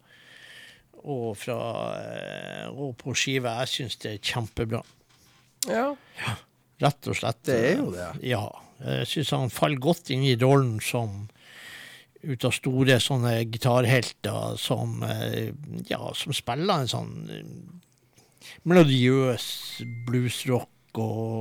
og, 1.01 1.31
fra, 1.41 1.61
eh, 1.99 2.67
og 2.71 2.95
på 3.01 3.19
skive. 3.19 3.59
Jeg 3.65 3.75
syns 3.75 4.03
det 4.05 4.15
er 4.15 4.25
kjempebra. 4.35 4.87
Ja, 5.67 5.95
Rett 6.79 7.09
og 7.11 7.25
slett. 7.25 7.43
det 7.49 7.63
er 7.73 7.81
jo 7.81 7.91
det. 7.97 8.13
Ja. 8.31 8.45
Jeg 8.81 9.09
syns 9.11 9.35
han 9.37 9.53
faller 9.53 9.83
godt 9.83 10.11
inn 10.15 10.25
i 10.25 10.39
rollen 10.41 10.79
som 10.85 11.29
ut 12.21 12.45
av 12.45 12.53
store 12.53 12.99
sånne 13.01 13.39
gitarhelter 13.49 14.57
som, 14.61 15.03
eh, 15.05 15.53
ja, 15.89 16.03
som 16.15 16.37
spiller 16.37 16.83
en 16.83 16.91
sånn 16.91 17.15
eh, 17.33 18.51
melodiøs 18.69 19.47
bluesrock 20.07 20.69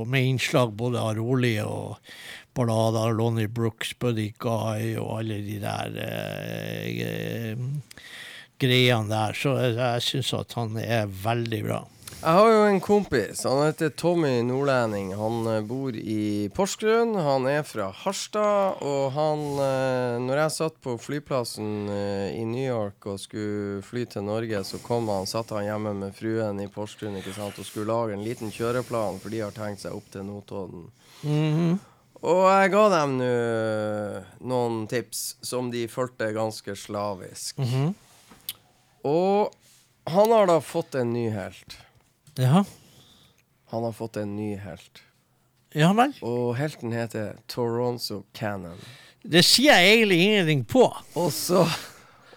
med 0.06 0.28
innslag 0.28 0.72
både 0.78 1.00
av 1.02 1.16
rolige 1.18 1.64
og 1.66 1.96
ballader. 2.54 3.12
Lonnie 3.18 3.48
Brooks, 3.48 3.94
Buddy 3.98 4.30
Guy 4.38 4.94
og 5.00 5.16
alle 5.18 5.40
de 5.42 5.58
der 5.62 5.96
eh, 6.04 7.00
eh, 7.06 7.58
greiene 8.60 9.10
der. 9.10 9.34
Så 9.34 9.56
jeg, 9.58 9.74
jeg 9.80 10.06
syns 10.06 10.34
at 10.38 10.54
han 10.58 10.78
er 10.78 11.10
veldig 11.10 11.62
bra. 11.66 11.80
Jeg 12.20 12.36
har 12.36 12.50
jo 12.52 12.64
en 12.68 12.80
kompis. 12.84 13.46
Han 13.48 13.62
heter 13.64 13.88
Tommy 13.96 14.42
Nordlending. 14.44 15.14
Han 15.16 15.46
eh, 15.48 15.62
bor 15.64 15.94
i 15.96 16.50
Porsgrunn. 16.52 17.14
Han 17.16 17.46
er 17.48 17.62
fra 17.64 17.86
Harstad. 17.96 18.82
Og 18.84 19.06
han 19.14 19.44
eh, 19.64 20.18
Når 20.20 20.42
jeg 20.42 20.54
satt 20.58 20.76
på 20.84 20.98
flyplassen 21.00 21.88
eh, 21.88 22.36
i 22.36 22.44
New 22.44 22.60
York 22.66 23.08
og 23.08 23.22
skulle 23.24 23.80
fly 23.88 24.04
til 24.04 24.28
Norge, 24.28 24.60
så 24.68 24.82
kom 24.84 25.08
han, 25.08 25.24
satt 25.24 25.56
han 25.56 25.64
hjemme 25.64 25.96
med 25.96 26.12
fruen 26.12 26.60
i 26.60 26.68
Porsgrunn 26.68 27.16
ikke 27.22 27.32
sant, 27.38 27.56
og 27.56 27.64
skulle 27.64 27.88
lage 27.88 28.18
en 28.18 28.28
liten 28.28 28.52
kjøreplan, 28.52 29.16
for 29.24 29.32
de 29.32 29.40
har 29.40 29.56
tenkt 29.56 29.86
seg 29.86 29.96
opp 29.96 30.12
til 30.12 30.28
Notodden. 30.28 30.90
Og 32.20 32.46
jeg 32.52 32.76
ga 32.76 32.86
dem 33.00 33.16
nå 33.16 33.34
noen 34.44 34.82
tips 34.92 35.38
som 35.40 35.72
de 35.72 35.88
fulgte 35.88 36.34
ganske 36.36 36.76
slavisk. 36.76 37.64
Og 39.08 39.54
han 40.12 40.34
har 40.36 40.52
da 40.52 40.60
fått 40.60 41.00
en 41.00 41.16
ny 41.16 41.30
helt. 41.32 41.80
Ja, 42.38 42.64
Han 43.70 43.82
har 43.84 43.92
fått 43.92 44.16
en 44.16 44.36
ny 44.36 44.56
helt. 44.56 45.02
ja 45.74 45.92
vel. 45.94 46.12
Og 46.22 46.56
helten 46.58 46.92
heter 46.92 47.36
Toronzo 47.46 48.24
Cannon. 48.34 48.78
Det 49.22 49.42
sier 49.44 49.76
jeg 49.78 49.98
egentlig 49.98 50.18
ingenting 50.24 50.64
på. 50.64 50.86
Og 51.14 51.32
så 51.32 51.66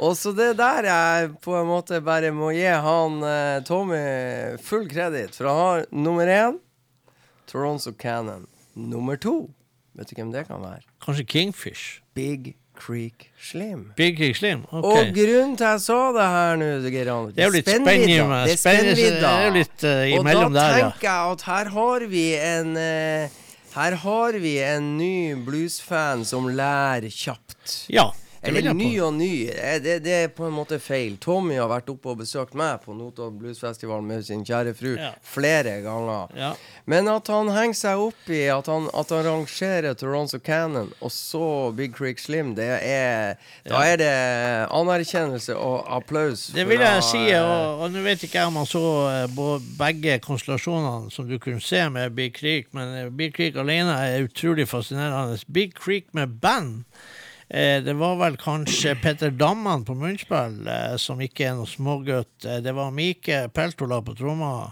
og 0.04 0.18
så 0.18 0.34
det 0.36 0.58
der 0.58 0.84
jeg 0.90 1.30
på 1.42 1.54
en 1.56 1.68
måte 1.70 2.02
bare 2.04 2.32
må 2.34 2.50
gi 2.52 2.66
han 2.66 3.22
eh, 3.24 3.62
Tommy 3.64 4.58
full 4.62 4.88
kreditt. 4.90 5.36
For 5.38 5.48
han 5.48 5.60
har 5.62 5.86
nummer 5.94 6.28
én 6.28 6.58
Toronzo 7.48 7.94
Cannon. 7.94 8.48
Nummer 8.74 9.16
to 9.18 9.52
Vet 9.94 10.10
du 10.10 10.16
hvem 10.18 10.32
det 10.34 10.48
kan 10.48 10.58
være? 10.64 10.82
Kanskje 11.06 11.26
Kingfish. 11.30 12.02
Big 12.18 12.56
Creek 12.84 13.30
Slim. 13.40 13.92
Big 13.96 14.18
Creek 14.18 14.36
Slim. 14.36 14.66
ok. 14.72 14.84
Og 14.86 15.14
grunnen 15.16 15.56
til 15.60 15.68
jeg 15.70 15.84
sa 15.86 16.00
det 16.16 16.26
her 16.34 16.58
nå, 16.60 16.70
Geir 16.84 17.12
Det 17.32 17.44
er 17.44 17.48
jo 17.48 17.56
litt 17.56 17.70
spennvidda. 17.70 18.42
Det 18.44 18.56
er 18.56 18.60
spennvidda. 18.60 19.32
Eh, 19.54 20.18
Og 20.18 20.28
da 20.28 20.34
der, 20.58 20.78
ja. 20.82 20.90
tenker 20.92 21.08
jeg 21.08 21.38
at 21.38 21.46
her 21.48 21.72
har 21.78 22.08
vi 22.12 22.26
en 22.40 22.76
uh, 22.76 23.40
Her 23.74 23.96
har 24.04 24.36
vi 24.38 24.58
en 24.62 24.92
ny 25.00 25.16
bluesfan 25.46 26.26
som 26.30 26.46
lærer 26.52 27.10
kjapt. 27.10 27.88
Ja, 27.90 28.12
Eller 28.44 28.74
ny 28.76 28.90
og 29.02 29.14
ny. 29.16 29.48
Eh, 29.50 29.80
Det, 29.84 30.00
det 30.04 30.14
er 30.14 30.28
på 30.36 30.46
en 30.48 30.54
måte 30.56 30.80
feil. 30.84 31.16
Tommy 31.24 31.56
har 31.56 31.70
vært 31.72 31.90
oppe 31.94 32.10
og 32.12 32.18
besøkt 32.20 32.54
meg 32.60 32.82
på 32.84 32.94
Notodden 32.96 33.38
Bluesfestival 33.40 34.02
med 34.04 34.26
sin 34.28 34.44
kjære 34.46 34.74
fru 34.76 34.96
Ja. 35.00 35.12
flere 35.24 35.78
ganger. 35.82 36.28
Ja. 36.36 36.54
Men 36.86 37.08
at 37.08 37.28
han 37.32 37.48
henger 37.56 37.74
seg 37.80 37.98
opp 38.10 38.30
i 38.30 38.42
at 38.52 38.68
han, 38.68 38.90
at 38.94 39.10
han 39.16 39.24
rangerer 39.26 39.96
Toronto 39.96 40.40
Cannon 40.44 40.92
og 41.02 41.12
så 41.12 41.72
Big 41.76 41.94
Creek 41.96 42.20
Slim, 42.20 42.54
det 42.56 42.68
er 42.84 43.38
Da 43.66 43.80
er 43.88 43.98
det 43.98 44.12
anerkjennelse 44.72 45.56
og 45.56 45.86
applaus. 45.98 46.48
Det 46.54 46.66
vil 46.68 46.80
jeg 46.84 47.04
si, 47.08 47.24
og, 47.40 47.80
og 47.84 47.92
nå 47.94 48.04
vet 48.06 48.24
ikke 48.28 48.40
jeg 48.42 48.48
om 48.52 48.58
man 48.60 48.68
så 48.70 48.84
eh, 49.10 49.64
begge 49.80 50.20
konstellasjonene 50.24 51.12
som 51.14 51.28
du 51.30 51.38
kunne 51.40 51.62
se 51.64 51.82
med 51.90 52.12
Big 52.16 52.36
Creek, 52.38 52.68
men 52.76 52.94
eh, 52.98 53.10
Big 53.10 53.34
Creek 53.36 53.56
alene 53.60 53.96
er 54.04 54.28
utrolig 54.28 54.68
fascinerende. 54.68 55.40
Big 55.54 55.74
Creek 55.80 56.12
med 56.14 56.40
band 56.44 56.84
det 57.54 57.94
var 57.94 58.16
vel 58.18 58.38
kanskje 58.42 58.96
Petter 58.98 59.32
Damman 59.32 59.84
på 59.86 59.94
munnspill, 59.94 60.64
eh, 60.66 60.96
som 60.98 61.20
ikke 61.22 61.52
er 61.52 61.58
noe 61.60 61.70
smågutt. 61.70 62.48
Eh, 62.48 62.64
det 62.66 62.74
var 62.74 62.90
Mike 62.96 63.44
Peltola 63.54 64.00
på 64.02 64.16
tromma. 64.18 64.72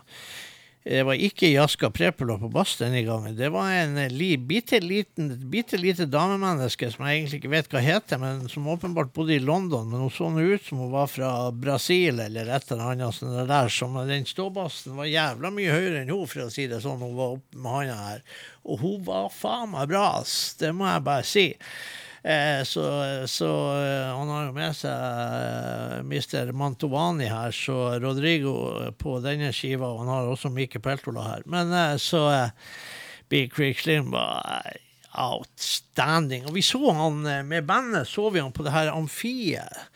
Det 0.81 1.03
var 1.05 1.13
ikke 1.13 1.51
Jaska 1.51 1.91
Prepula 1.93 2.39
på 2.41 2.49
bass 2.49 2.71
denne 2.79 3.03
gangen. 3.05 3.35
Det 3.37 3.51
var 3.53 3.69
en 3.69 3.99
eh, 4.01 4.33
bitte, 4.41 4.79
liten, 4.81 5.29
bitte 5.53 5.77
lite 5.77 6.07
damemenneske 6.09 6.89
som 6.89 7.05
jeg 7.05 7.19
egentlig 7.19 7.43
ikke 7.43 7.53
vet 7.53 7.69
hva 7.69 7.85
heter, 7.85 8.17
men 8.17 8.49
som 8.49 8.65
åpenbart 8.73 9.13
bodde 9.13 9.37
i 9.37 9.43
London. 9.45 9.85
Men 9.91 10.07
hun 10.07 10.09
så 10.17 10.33
nå 10.33 10.41
ut 10.41 10.65
som 10.65 10.81
hun 10.81 10.89
var 10.95 11.05
fra 11.13 11.51
Brasil 11.53 12.17
eller 12.25 12.49
et 12.49 12.73
eller 12.73 12.95
annet 12.95 13.13
sånt 13.13 13.45
der 13.45 13.69
som 13.69 14.01
Den 14.09 14.25
ståbassen 14.25 14.97
var 14.97 15.05
jævla 15.05 15.53
mye 15.53 15.77
høyere 15.77 16.01
enn 16.01 16.09
hun, 16.09 16.25
for 16.25 16.47
å 16.47 16.49
si 16.49 16.65
det 16.65 16.81
sånn. 16.81 16.97
Hun 17.05 17.13
var 17.19 17.37
oppe 17.37 17.61
med 17.61 17.77
handa 17.77 18.03
her. 18.07 18.29
Og 18.65 18.81
hun 18.81 19.01
var 19.05 19.29
faen 19.29 19.75
meg 19.77 19.93
bra, 19.93 20.15
ass. 20.23 20.55
Det 20.57 20.73
må 20.73 20.89
jeg 20.89 21.05
bare 21.05 21.29
si. 21.29 21.51
Eh, 22.23 22.63
så 22.63 23.03
så 23.27 23.49
eh, 23.81 24.17
han 24.17 24.29
har 24.29 24.45
jo 24.45 24.53
med 24.53 24.75
seg 24.77 24.93
eh, 24.93 25.95
Mr. 26.05 26.51
Mantovani 26.53 27.25
her, 27.31 27.53
så 27.55 27.97
Rodrigo 28.01 28.53
på 29.01 29.17
denne 29.25 29.49
skiva. 29.55 29.89
Og 29.89 30.03
han 30.03 30.13
har 30.13 30.29
også 30.29 30.53
Mike 30.53 30.83
Peltola 30.83 31.25
her. 31.25 31.45
Men 31.49 31.73
så 31.99 32.27
Big 33.31 33.51
Creek 33.55 33.81
Slim 33.81 34.11
var 34.13 34.69
outstanding. 35.11 36.45
Og 36.47 36.55
vi 36.55 36.65
så 36.65 36.93
han 36.93 37.23
med 37.47 37.65
bandet, 37.67 38.07
så 38.07 38.29
vi 38.29 38.43
han 38.43 38.53
på 38.53 38.65
det 38.67 38.75
her 38.75 38.93
amfiet. 38.93 39.87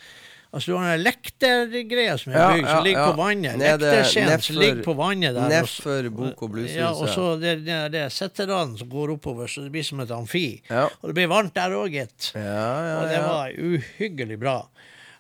Altså 0.56 0.72
du 0.72 0.78
har 0.80 0.94
den 0.96 1.02
lektergreia 1.04 2.14
som 2.18 2.32
er 2.32 2.54
bygd, 2.56 2.68
som 2.70 2.84
ligger 2.86 3.10
på 3.12 3.18
vannet. 3.20 3.58
Lekterscenen 3.60 4.44
som 4.46 4.56
ligger 4.62 4.84
på 4.86 4.94
vannet 4.96 5.36
der. 5.36 5.50
nedfor 5.52 6.08
Bok- 6.16 6.44
og 6.48 6.54
Blueshuset. 6.54 6.80
Ja, 6.80 6.92
og 6.96 7.10
så 7.12 7.26
det, 7.42 7.58
det, 7.66 7.80
det 7.92 8.04
er 8.06 8.14
setteraden 8.16 8.78
som 8.80 8.88
går 8.90 9.12
oppover, 9.18 9.52
så 9.52 9.66
det 9.66 9.74
blir 9.76 9.84
som 9.84 10.00
et 10.00 10.14
amfi. 10.16 10.46
Ja. 10.70 10.86
Og 11.02 11.12
det 11.12 11.18
blir 11.20 11.28
varmt 11.28 11.54
der 11.60 11.76
òg, 11.76 11.92
gitt. 11.92 12.32
Ja, 12.40 12.42
ja, 12.88 12.96
Og 13.02 13.12
det 13.12 13.20
var 13.26 13.52
uhyggelig 13.52 14.40
bra. 14.40 14.56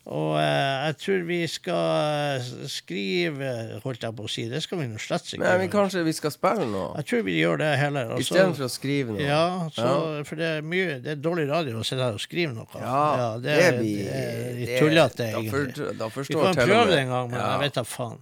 Og 0.06 0.36
eh, 0.38 0.86
jeg 0.86 0.96
tror 1.02 1.22
vi 1.26 1.38
skal 1.50 2.44
skrive, 2.70 3.48
holdt 3.82 4.04
jeg 4.06 4.14
på 4.14 4.26
å 4.28 4.30
si. 4.30 4.44
Det 4.52 4.60
skal 4.62 4.78
vi 4.84 4.88
nå 4.92 5.00
slett 5.02 5.32
ikke 5.32 5.40
Men 5.42 5.64
vi, 5.64 5.70
kanskje 5.74 6.04
vi 6.06 6.14
skal 6.14 6.34
spille 6.36 6.68
nå? 6.70 6.84
Jeg 7.00 7.08
tror 7.10 7.24
vi 7.26 7.38
gjør 7.40 7.58
det 7.64 7.70
heller. 7.82 8.12
Altså, 8.14 8.28
så- 8.28 8.36
Istedenfor 8.36 8.68
å 8.68 8.70
skrive 8.76 9.16
noe? 9.16 9.26
Ja, 9.26 9.46
så, 9.74 9.88
for 10.30 10.36
det 10.38 10.52
er 10.60 10.62
mye 10.62 11.00
Det 11.02 11.16
er 11.16 11.22
dårlig 11.26 11.48
radio 11.50 11.80
å 11.82 11.88
sitte 11.88 12.06
her 12.06 12.20
og 12.20 12.22
skrive 12.22 12.54
noe. 12.54 12.68
Ja, 12.78 13.38
det, 13.42 13.48
det 13.50 13.56
er, 13.66 13.80
blir- 13.80 14.04
det 14.06 14.20
er 14.20 14.54
litt 14.60 14.76
tullete, 14.84 15.32
egentlig. 15.32 15.98
da 15.98 16.10
for- 16.10 16.24
da 16.30 16.30
vi 16.30 16.38
kan 16.44 16.62
prøve 16.62 16.86
det 16.94 17.00
en 17.02 17.10
gang, 17.16 17.32
men 17.32 17.40
Ja. 17.40 17.50
jeg 17.56 17.60
vet 17.66 17.74
da 17.82 17.84
faen. 17.84 18.22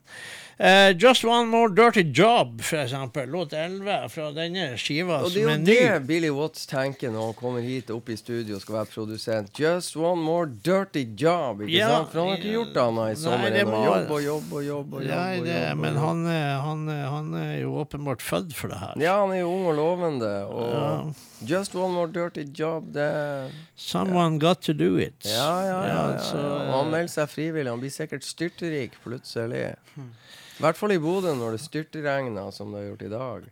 Eh, 0.64 0.93
Just 0.97 1.26
One 1.26 1.49
More 1.51 1.68
Dirty 1.76 2.03
Job, 2.16 2.61
for 2.64 2.78
eksempel. 2.78 3.26
Låt 3.30 3.51
11 3.53 4.09
fra 4.09 4.30
denne 4.32 4.78
skiva, 4.80 5.18
Og 5.26 5.34
det 5.34 5.41
er 5.41 5.43
jo 5.43 5.49
jo 5.49 5.57
ny. 5.57 5.66
det 5.66 6.05
Billy 6.07 6.30
Watts 6.32 6.66
tenker 6.72 7.11
når 7.11 7.26
han 7.26 7.34
kommer 7.36 7.59
hit 7.66 7.89
opp 7.91 8.07
i 8.07 8.16
studio 8.16 8.55
og 8.55 8.61
skal 8.64 8.76
være 8.78 8.89
produsent. 8.93 9.59
Just 9.59 9.97
one 9.99 10.22
more 10.24 10.45
dirty 10.47 11.03
job. 11.20 11.59
Ikke 11.66 11.74
Ja, 11.82 11.89
sant? 11.97 12.14
For 12.14 12.20
han 12.22 12.30
har 12.30 12.38
ikke 12.39 12.53
gjort 12.53 12.72
det 12.78 12.82
annet 12.86 13.11
i 13.11 13.20
sommer 13.26 13.49
det 13.51 13.59
enn 13.66 13.74
å 13.76 13.82
jobbe 13.89 14.16
og 14.16 14.24
jobbe 14.24 14.55
og 14.55 14.64
jobbe. 14.70 14.95
og 14.95 15.03
jobbe, 15.03 15.16
Nei, 15.18 15.39
og 15.39 15.43
det, 15.49 15.57
jobbe, 15.57 15.72
og 15.74 15.78
men 15.84 15.93
jobbe. 15.93 16.07
han, 16.07 16.26
er- 16.38 16.61
han, 16.70 16.88
er- 16.95 17.09
han 17.18 17.34
er 17.43 17.53
jo 17.59 17.76
åpenbart 17.84 18.22
født 18.22 18.53
for 18.55 18.68
det 18.70 18.80
her. 18.86 18.93
Ja, 19.03 19.20
han 19.20 19.32
er 19.36 19.39
jo 19.43 19.51
ung 19.51 19.66
og 19.68 19.76
lovende. 19.76 20.34
Og 20.47 21.14
Just 21.45 21.76
one 21.76 21.91
more 21.93 22.07
dirty 22.07 22.45
job, 22.55 22.93
det 22.93 23.51
Someone 23.76 24.39
got 24.39 24.61
to 24.61 24.72
do 24.72 24.95
it. 24.95 25.26
Ja, 25.26 25.59
ja, 25.68 25.86
ja. 25.88 26.11
ja, 26.14 26.18
så, 26.24 26.38
ja. 26.39 26.72
Og 26.72 26.84
han 26.86 26.91
melder 26.95 27.11
seg 27.11 27.28
frivillig. 27.28 27.68
Han 27.70 27.82
blir 27.84 27.91
sikkert 27.91 28.24
styrterik 28.24 28.91
plutselig. 29.03 29.74
I 30.60 30.64
hvert 30.68 30.78
fall 30.78 30.91
i 30.93 30.99
Bodø 31.01 31.34
når 31.38 31.56
det 31.58 31.64
styrtregner 31.64 32.51
som 32.54 32.72
det 32.74 32.84
har 32.84 32.91
gjort 32.91 33.01
i 33.08 33.10
dag. 33.14 33.47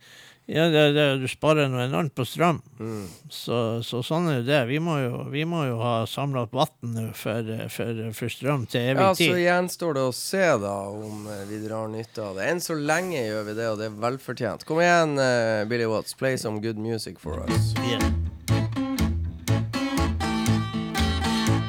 ja, 0.52 0.66
det, 0.74 0.82
det, 0.98 1.04
du 1.22 1.28
sparer 1.32 1.70
noe 1.72 1.86
enormt 1.88 2.14
på 2.18 2.26
strøm. 2.28 2.58
Mm. 2.80 3.06
Så, 3.32 3.58
så 3.88 4.02
sånn 4.04 4.28
er 4.30 4.40
jo 4.42 4.46
det. 4.50 4.60
Vi 4.68 4.80
må 4.84 4.98
jo, 5.00 5.22
vi 5.32 5.46
må 5.48 5.62
jo 5.70 5.78
ha 5.80 5.94
samla 6.10 6.44
opp 6.46 6.54
vann 6.58 7.12
for, 7.16 7.52
for, 7.72 8.02
for 8.18 8.34
strøm 8.34 8.66
til 8.70 8.82
evig 8.92 9.06
Ja, 9.06 9.14
så 9.16 9.22
tid. 9.32 9.40
gjenstår 9.46 9.96
det 9.98 10.04
å 10.10 10.12
se 10.18 10.44
da 10.66 10.76
om 10.92 11.26
eh, 11.32 11.46
vi 11.50 11.62
drar 11.64 11.88
nytte 11.94 12.26
av 12.26 12.36
det. 12.42 12.50
Enn 12.52 12.60
så 12.62 12.76
lenge 12.76 13.22
gjør 13.24 13.48
vi 13.50 13.58
det, 13.62 13.70
og 13.72 13.80
det 13.80 13.88
er 13.90 13.98
velfortjent. 14.06 14.68
Kom 14.68 14.84
igjen, 14.84 15.16
uh, 15.22 15.64
Billy 15.72 15.88
Watts. 15.90 16.14
Play 16.20 16.36
some 16.38 16.60
good 16.62 16.78
music 16.78 17.18
for 17.20 17.40
us. 17.48 17.72
Yeah. 17.88 18.04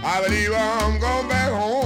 I 0.04 0.20
believe 0.26 0.50
I'm 0.52 0.98
going 1.00 1.28
back 1.28 1.52
home, 1.52 1.81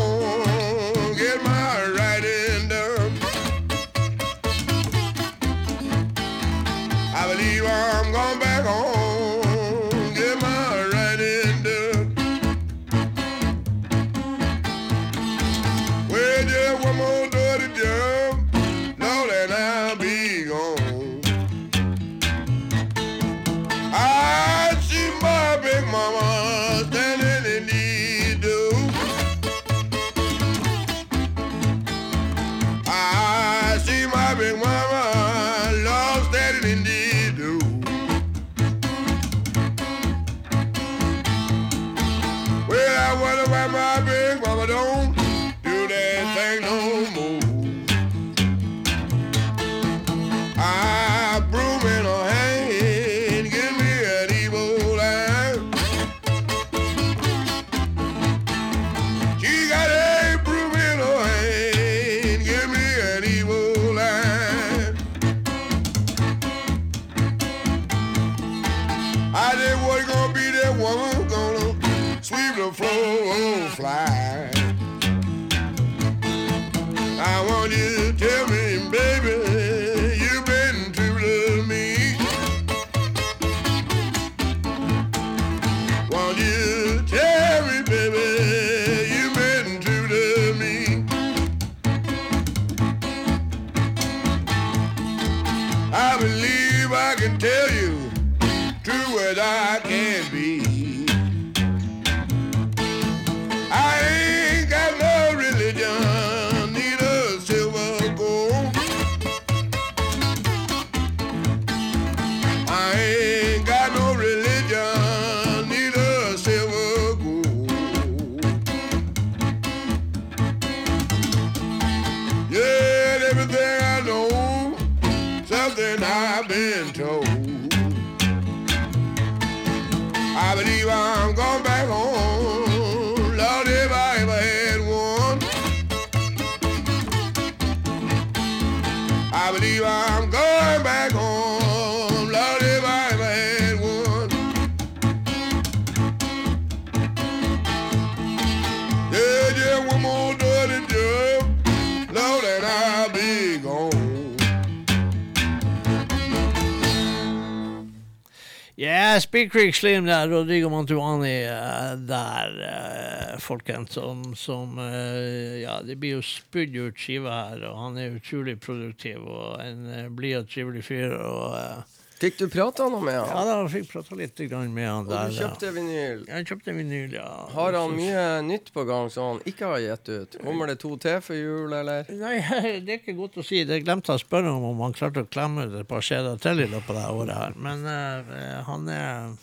Yeah, 159.47 159.52
Creek 159.52 159.74
Slim 159.74 160.06
der, 160.06 160.28
Rodrigo 160.28 160.68
Mantuani 160.68 161.44
eh, 161.44 161.97
der, 161.97 162.51
eh, 162.62 163.39
folkens, 163.39 163.93
som, 163.93 164.35
som 164.35 164.78
eh, 164.78 165.60
Ja, 165.62 165.82
det 165.82 165.97
blir 165.97 166.16
jo 166.16 166.23
spydd 166.23 166.74
ut 166.77 166.98
skive 166.98 167.31
her, 167.31 167.62
og 167.68 167.78
han 167.78 167.98
er 167.98 168.16
utrolig 168.16 168.56
produktiv 168.60 169.23
og 169.23 169.60
en 169.62 170.16
blid 170.16 170.40
og 170.40 170.51
trivelig 170.51 170.82
fyr. 170.89 171.14
og... 171.14 171.95
Fikk 172.16 172.38
du 172.38 172.47
prata 172.48 172.86
noe 172.88 173.05
med 173.05 173.18
han? 173.18 173.28
ja, 173.28 173.40
da 173.44 173.68
fikk 173.68 173.90
prata 173.90 174.16
litt 174.16 174.38
med 174.40 174.86
han 174.88 175.09
Der, 175.09 175.26
Og 175.26 175.32
du 175.32 175.36
kjøpte 175.36 175.72
vinyl. 175.76 176.22
Jeg 176.24 176.47
kjøpte 176.48 176.74
vinyl, 176.76 177.16
ja. 177.18 177.26
Har 177.52 177.76
han 177.76 177.97
mye 177.97 178.22
nytt 178.47 178.70
på 178.72 178.86
gang 178.88 179.10
som 179.12 179.34
han 179.34 179.43
ikke 179.44 179.68
har 179.68 179.82
gitt 179.84 180.09
ut? 180.09 180.38
Kommer 180.40 180.70
det 180.72 180.78
to 180.80 180.94
til 181.02 181.18
for 181.24 181.36
jul, 181.36 181.74
eller? 181.76 182.09
Nei, 182.16 182.38
det 182.86 182.94
er 182.94 183.02
ikke 183.02 183.18
godt 183.18 183.36
å 183.43 183.44
si. 183.44 183.66
Det 183.68 183.82
glemte 183.84 184.14
jeg 184.14 184.22
å 184.22 184.24
spørre 184.24 184.55
om 184.55 184.64
om 184.70 184.80
han 184.86 184.97
klarte 184.97 185.26
å 185.26 185.28
klemme 185.28 185.66
ut 185.66 185.76
et 185.76 185.90
par 185.90 186.05
skjeder 186.05 186.40
til 186.40 186.64
i 186.64 186.70
løpet 186.72 186.94
av 186.94 187.02
det 187.02 187.10
året 187.20 187.36
her. 187.36 187.60
Men 187.66 187.84
uh, 187.84 188.64
han 188.70 188.88
er 188.93 189.36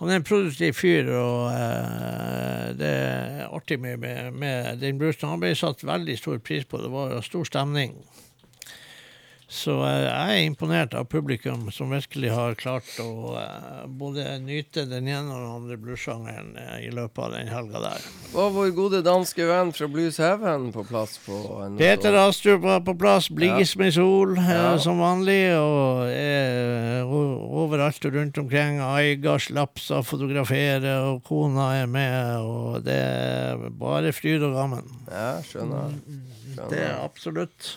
han 0.00 0.08
er 0.08 0.16
en 0.16 0.24
produktiv 0.24 0.78
fyr, 0.80 1.10
og 1.12 1.50
uh, 1.52 2.70
det 2.72 2.88
er 2.88 3.50
artig 3.52 3.76
med, 3.78 4.00
med, 4.00 4.32
med 4.32 4.80
den 4.80 4.98
brusen. 4.98 5.28
Han 5.28 5.42
ble 5.42 5.52
satt 5.54 5.84
veldig 5.84 6.16
stor 6.18 6.40
pris 6.40 6.64
på. 6.64 6.80
Det 6.80 6.88
var 6.90 7.20
stor 7.22 7.44
stemning. 7.44 7.98
Så 9.50 9.72
eh, 9.82 10.04
jeg 10.04 10.34
er 10.38 10.44
imponert 10.46 10.92
av 10.94 11.08
publikum 11.10 11.64
som 11.74 11.90
virkelig 11.90 12.28
har 12.30 12.54
klart 12.54 12.86
å 13.02 13.32
eh, 13.40 13.80
både 13.98 14.36
nyte 14.44 14.84
den 14.86 15.08
ene 15.10 15.26
og 15.34 15.40
den 15.42 15.50
andre 15.56 15.78
bluessjangeren 15.82 16.52
eh, 16.54 16.76
i 16.86 16.92
løpet 16.94 17.18
av 17.24 17.34
den 17.34 17.50
helga 17.50 17.82
der. 17.82 18.04
Var 18.30 18.52
vår 18.54 18.70
gode 18.76 19.00
danske 19.02 19.48
venn 19.48 19.72
fra 19.74 19.88
Blues 19.90 20.20
Heaven 20.22 20.68
på 20.76 20.84
plass 20.86 21.16
på 21.24 21.40
en 21.64 21.74
Peter 21.82 22.14
Astrup 22.22 22.62
var 22.62 22.84
på 22.86 22.94
plass, 23.00 23.26
blidest 23.26 23.74
med 23.80 23.90
sol 23.98 24.38
Ja. 24.38 24.76
som 24.78 25.02
vanlig, 25.02 25.40
og 25.58 26.06
er 26.14 27.10
overalt 27.10 28.06
og 28.06 28.14
rundt 28.20 28.38
omkring. 28.38 28.78
Aiga 28.86 29.34
slapsa, 29.42 30.04
fotograferer, 30.06 31.10
og 31.10 31.24
kona 31.26 31.72
er 31.82 31.90
med, 31.90 32.46
og 32.46 32.84
det 32.86 33.02
er 33.02 33.66
bare 33.82 34.14
fryd 34.14 34.46
og 34.46 34.54
gammen. 34.62 34.94
Ja, 35.10 35.40
skjønner. 35.42 35.98
Det 36.70 36.84
er 36.86 37.00
absolutt. 37.02 37.74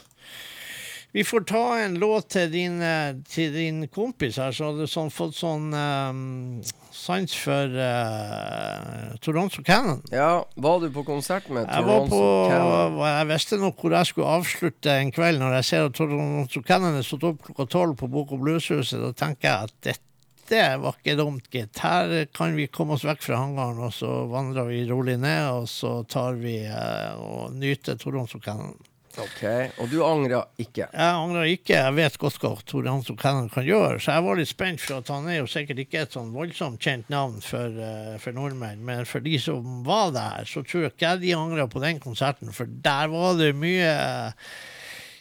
Vi 1.13 1.23
får 1.23 1.41
ta 1.45 1.79
en 1.79 1.93
låt 2.01 2.31
til 2.33 2.47
din, 2.49 2.81
eh, 2.81 3.13
til 3.29 3.51
din 3.53 3.87
kompis 3.87 4.39
her, 4.41 4.49
så 4.51 4.71
hadde 4.71 4.87
du 4.87 4.89
sånn, 4.89 5.11
fått 5.13 5.35
sånn 5.37 5.67
um, 5.69 6.61
sans 6.89 7.35
for 7.37 7.69
uh, 7.69 9.11
Toronto 9.21 9.61
Cannon. 9.61 9.99
Ja, 10.09 10.41
var 10.57 10.79
du 10.81 10.87
på 10.95 11.03
konsert 11.05 11.51
med 11.53 11.67
Jeg 11.67 11.85
Toronto 11.85 12.09
på 12.15 12.31
Cannon? 12.49 12.97
Jeg 13.05 13.27
visste 13.29 13.59
nok 13.61 13.83
hvor 13.83 13.93
jeg 13.93 14.09
skulle 14.09 14.31
avslutte 14.39 14.95
en 15.03 15.11
kveld 15.13 15.37
når 15.43 15.53
jeg 15.59 15.67
ser 15.67 15.85
at 15.85 15.93
Toronto 15.99 16.63
Cannon 16.65 16.97
er 16.97 17.05
stått 17.05 17.27
opp 17.29 17.43
klokka 17.45 17.67
tolv 17.75 17.93
på 17.99 18.09
Bok- 18.09 18.33
og 18.33 18.41
Blueshuset. 18.41 18.97
Da 19.03 19.11
tenker 19.13 19.51
jeg 19.51 19.69
at 19.69 19.75
dette 19.85 20.63
var 20.81 20.97
ikke 20.97 21.15
dumt, 21.19 21.45
gitt. 21.53 21.83
Her 21.83 22.15
kan 22.33 22.57
vi 22.57 22.65
komme 22.73 22.97
oss 22.97 23.05
vekk 23.05 23.21
fra 23.27 23.43
hangaren, 23.43 23.83
og 23.85 23.93
så 23.93 24.09
vandrer 24.33 24.65
vi 24.71 24.81
rolig 24.89 25.19
ned, 25.21 25.45
og 25.59 25.69
så 25.69 25.93
tar 26.09 26.41
vi 26.41 26.55
eh, 26.65 27.13
og 27.21 27.53
nyter 27.53 28.01
Toronto 28.01 28.41
Cannon. 28.41 28.73
Ok, 29.21 29.43
Og 29.77 29.91
du 29.91 29.99
angra 30.01 30.39
ikke? 30.57 30.87
Jeg 30.87 31.13
angrer 31.13 31.51
ikke. 31.51 31.75
Jeg 31.77 31.95
vet 31.99 32.15
godt 32.17 32.39
hva 32.41 32.53
han 32.87 33.03
som 33.05 33.17
kan 33.19 33.67
gjøre, 33.67 33.99
så 34.01 34.15
jeg 34.15 34.25
var 34.25 34.39
litt 34.39 34.49
spent, 34.49 34.81
for 34.81 35.03
at 35.03 35.11
han 35.13 35.29
er 35.29 35.37
jo 35.37 35.49
sikkert 35.49 35.83
ikke 35.83 36.01
et 36.01 36.17
sånn 36.17 36.33
voldsomt 36.33 36.81
kjent 36.81 37.11
navn 37.13 37.37
for, 37.45 37.77
uh, 37.77 38.15
for 38.23 38.33
nordmenn, 38.33 38.81
men 38.85 39.05
for 39.09 39.21
de 39.21 39.37
som 39.41 39.83
var 39.85 40.15
der, 40.15 40.49
så 40.49 40.65
tror 40.65 40.87
jeg 40.87 40.95
ikke 40.95 41.15
de 41.21 41.35
angrer 41.37 41.69
på 41.69 41.83
den 41.83 42.01
konserten, 42.01 42.49
for 42.55 42.65
der 42.65 43.13
var 43.13 43.37
det 43.37 43.53
mye 43.53 43.93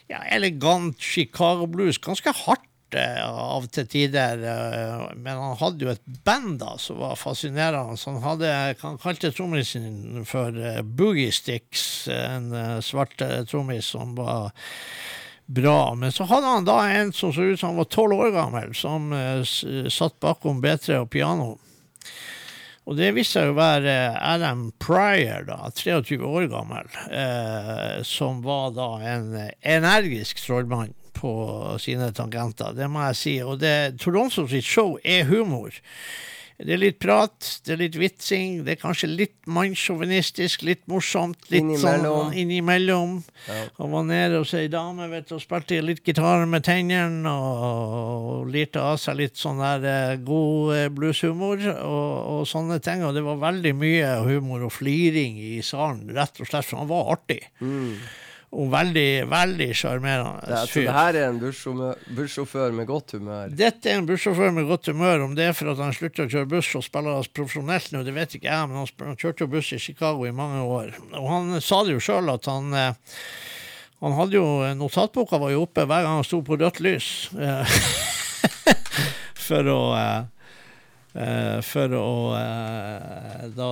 ja, 0.09 0.23
elegant 0.33 0.97
Chicago 1.01 1.69
blues, 1.69 2.01
ganske 2.01 2.33
hardt 2.43 2.65
av 2.99 3.65
til 3.73 3.87
tider, 3.89 4.43
eh, 4.43 5.03
men 5.15 5.39
han 5.39 5.57
hadde 5.59 5.85
jo 5.85 5.91
et 5.93 6.05
band 6.25 6.59
da 6.61 6.75
som 6.81 6.99
var 7.01 7.17
fascinerende. 7.19 7.97
Så 7.97 8.13
han 8.13 8.23
hadde, 8.23 8.53
han 8.81 9.01
kalte 9.01 9.33
trommisen 9.33 10.23
for 10.29 10.55
eh, 10.57 10.81
Boogie 10.83 11.33
Sticks, 11.33 12.07
en 12.11 12.53
eh, 12.53 12.79
svart 12.85 13.21
eh, 13.21 13.41
trommis 13.49 13.93
som 13.95 14.15
var 14.19 14.51
bra. 15.45 15.95
Men 15.95 16.11
så 16.11 16.27
hadde 16.29 16.55
han 16.55 16.69
da 16.69 16.79
en 16.89 17.13
som 17.13 17.33
så 17.33 17.41
ut 17.41 17.59
som 17.59 17.73
han 17.73 17.81
var 17.81 17.91
tolv 17.91 18.19
år 18.19 18.33
gammel, 18.37 18.73
som 18.75 19.13
eh, 19.13 19.43
satt 19.89 20.19
bakom 20.23 20.63
B3 20.63 21.03
og 21.03 21.11
piano. 21.13 21.53
Og 22.83 22.97
det 22.99 23.13
viste 23.15 23.39
seg 23.39 23.53
å 23.53 23.55
være 23.55 23.93
Adam 24.19 24.65
Pryor, 24.83 25.45
da, 25.47 25.69
23 25.71 26.17
år 26.19 26.49
gammel, 26.51 26.89
eh, 27.15 28.01
som 28.03 28.41
var 28.43 28.73
da 28.75 28.89
en 29.13 29.29
energisk 29.61 30.43
trollmann 30.43 30.91
på 31.23 31.31
sine 31.81 32.11
tangenter. 32.15 32.75
Det 32.75 32.91
må 32.91 33.07
jeg 33.09 33.19
si. 33.23 33.37
Og 33.47 33.57
det, 33.63 33.73
Toronto 34.03 34.45
sitt 34.51 34.67
show 34.67 34.97
er 35.03 35.25
humor. 35.31 35.71
Det 36.63 36.75
er 36.75 36.79
litt 36.79 36.99
prat, 37.01 37.33
det 37.65 37.73
er 37.73 37.79
litt 37.81 37.95
vitsing, 37.97 38.59
det 38.63 38.75
er 38.75 38.79
kanskje 38.79 39.07
litt 39.09 39.47
mannssjåvinistisk, 39.51 40.61
litt 40.63 40.83
morsomt. 40.87 41.39
Litt 41.49 41.63
Innimellom. 41.63 42.03
sånn 42.05 42.35
innimellom. 42.39 43.15
Ja. 43.49 43.57
Han 43.79 43.91
var 43.95 44.05
nede 44.07 44.37
hos 44.43 44.53
ei 44.55 44.67
dame 44.71 45.07
vet 45.11 45.27
du, 45.31 45.33
og 45.39 45.41
spilte 45.43 45.81
litt 45.83 46.03
gitar 46.05 46.45
med 46.47 46.63
tennene 46.63 47.33
og, 47.33 47.65
og 47.65 48.53
lirte 48.53 48.83
av 48.85 48.99
seg 49.01 49.17
litt 49.23 49.41
sånn 49.41 49.59
der 49.65 49.87
eh, 49.89 50.15
god 50.23 50.75
eh, 50.77 50.87
blueshumor 50.93 51.65
og, 51.73 52.13
og 52.37 52.43
sånne 52.47 52.77
ting. 52.85 53.01
Og 53.09 53.17
det 53.17 53.25
var 53.25 53.41
veldig 53.43 53.73
mye 53.81 54.13
humor 54.29 54.69
og 54.69 54.75
fliring 54.77 55.41
i 55.41 55.55
salen, 55.65 56.05
rett 56.15 56.37
og 56.37 56.47
slett, 56.53 56.69
for 56.69 56.83
han 56.83 56.91
var 56.93 57.15
artig. 57.17 57.41
Og 58.53 58.67
veldig, 58.69 59.05
veldig 59.31 59.67
sjarmerende 59.73 60.43
er- 60.45 60.65
så 60.67 60.69
fyr. 60.69 60.83
det 60.85 60.93
her 60.93 61.15
er 61.17 61.29
en 61.31 61.39
bussjåfør 61.41 62.73
med 62.77 62.85
godt 62.87 63.15
humør. 63.17 63.47
Dette 63.57 63.89
er 63.89 63.97
en 63.97 64.05
bussjåfør 64.05 64.51
med 64.53 64.67
godt 64.69 64.91
humør. 64.91 65.23
Om 65.25 65.33
det 65.35 65.47
er 65.49 65.55
for 65.57 65.71
at 65.71 65.81
han 65.81 65.95
slutter 65.97 66.27
å 66.27 66.29
kjøre 66.29 66.49
buss 66.51 66.69
og 66.77 66.83
spiller 66.85 67.25
profesjonelt 67.33 67.91
nå, 67.95 68.03
det 68.05 68.13
vet 68.13 68.35
ikke 68.37 68.51
jeg, 68.51 68.67
men 68.69 68.77
han, 68.83 69.15
kjørte 69.17 69.47
jo 69.47 69.47
buss 69.55 69.71
i 69.73 69.79
Chicago 69.81 70.27
i 70.29 70.35
mange 70.37 70.61
år. 70.61 70.93
Og 71.17 71.27
han 71.31 71.57
sa 71.65 71.81
det 71.83 71.95
jo 71.97 72.03
sjøl 72.03 72.29
at 72.35 72.45
han 72.51 72.69
eh, 72.77 72.93
han 74.03 74.17
hadde 74.19 74.35
jo, 74.35 74.45
Notatboka 74.75 75.39
var 75.39 75.53
jo 75.53 75.61
oppe 75.63 75.85
hver 75.87 76.03
gang 76.03 76.17
han 76.19 76.25
sto 76.27 76.41
på 76.43 76.57
rødt 76.59 76.81
lys. 76.83 77.09
eh, 77.39 77.65
for 79.47 79.63
å 79.71 79.81
eh, 79.97 81.59
For 81.63 81.93
å 81.93 82.07
da 83.55 83.71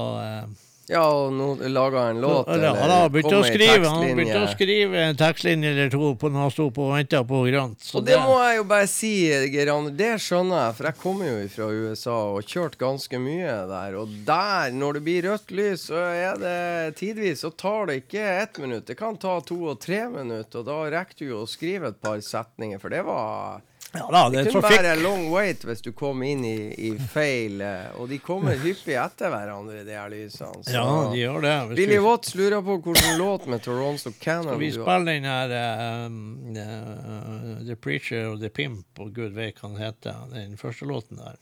Ja, 0.92 1.06
og 1.08 1.32
nå 1.32 1.54
laga 1.72 2.02
han 2.10 2.20
låt, 2.20 2.50
ja, 2.52 2.74
han 2.76 2.92
har 2.92 3.12
begynt 3.14 3.32
å 3.32 3.42
skrive 3.48 3.88
Han 3.88 4.02
begynte 4.18 4.42
å 4.44 4.50
skrive 4.52 5.04
en 5.06 5.16
tekstlinje 5.20 5.72
eller 5.72 5.92
to 5.94 6.10
på 6.20 6.32
når 6.32 6.44
han 6.44 6.52
sto 6.52 6.66
på 6.76 6.90
og 6.90 6.96
venta 6.98 7.22
på 7.28 7.40
Grant. 7.48 7.80
Så 7.86 8.02
Og 8.02 8.08
det 8.10 8.18
må 8.20 8.36
jeg 8.44 8.58
jo 8.58 8.66
bare 8.74 8.90
si, 8.92 9.14
Geran, 9.54 9.88
det 9.96 10.12
skjønner 10.26 10.66
jeg, 10.66 10.76
for 10.78 10.90
jeg 10.90 11.00
kommer 11.00 11.32
jo 11.32 11.48
fra 11.56 11.70
USA 11.72 12.18
og 12.36 12.52
kjørt 12.52 12.76
ganske 12.82 13.22
mye 13.24 13.56
der. 13.72 13.98
Og 14.02 14.12
der, 14.28 14.76
når 14.76 15.00
det 15.00 15.04
blir 15.08 15.30
rødt 15.30 15.56
lys, 15.56 15.88
så 15.88 16.04
er 16.12 16.42
det 16.44 16.60
tidvis 17.00 17.46
så 17.46 17.54
tar 17.56 17.88
det 17.88 18.02
ikke 18.04 18.28
ett 18.44 18.60
minutt. 18.62 18.88
Det 18.92 19.00
kan 19.00 19.16
ta 19.22 19.40
to 19.48 19.62
og 19.72 19.80
tre 19.82 20.04
minutter, 20.12 20.60
og 20.62 20.68
da 20.68 20.80
rekker 21.00 21.24
du 21.24 21.28
jo 21.32 21.44
å 21.46 21.50
skrive 21.50 21.94
et 21.94 22.02
par 22.04 22.20
setninger, 22.20 22.82
for 22.84 22.92
det 22.92 23.06
var 23.08 23.64
ja 23.94 24.06
da, 24.12 24.30
det 24.30 24.44
Det 24.46 24.52
kunne 24.54 24.62
trafikk. 24.62 24.82
være 24.86 25.02
long 25.04 25.26
wait 25.34 25.64
hvis 25.68 25.82
du 25.84 25.92
kom 25.92 26.22
inn 26.24 26.46
i, 26.48 26.72
i 26.88 26.92
feil 27.12 27.60
eh, 27.62 27.90
Og 28.00 28.08
de 28.08 28.20
kommer 28.24 28.56
hyppig 28.56 28.96
etter 28.96 29.28
hverandre, 29.34 29.82
de 29.84 29.92
her 29.98 30.08
lysene. 30.14 30.64
Så 30.64 30.72
Ja, 30.78 30.86
de 31.12 31.18
gjør 31.20 31.42
det. 31.44 31.56
Hvis 31.72 31.76
Billy 31.82 31.98
vi- 31.98 32.06
Watts 32.06 32.36
lurer 32.40 32.62
på 32.64 32.78
hvilken 32.86 33.18
låt 33.20 33.48
med 33.52 33.62
Toronto 33.66 34.14
Cannon 34.22 34.58
Vi 34.60 34.70
du 34.72 34.80
har. 34.80 34.86
spiller 34.88 35.12
den 35.12 35.28
her 35.28 36.06
um, 36.08 36.56
eh, 36.56 37.66
The 37.68 37.76
Preacher 37.76 38.30
og 38.32 38.40
The 38.40 38.50
Pimp 38.50 39.00
og 39.04 39.12
gud 39.14 39.34
vet 39.36 39.60
hva 39.60 39.68
den 39.74 39.82
heter, 39.84 40.24
den 40.34 40.56
første 40.58 40.86
låten 40.88 41.18
der. 41.20 41.36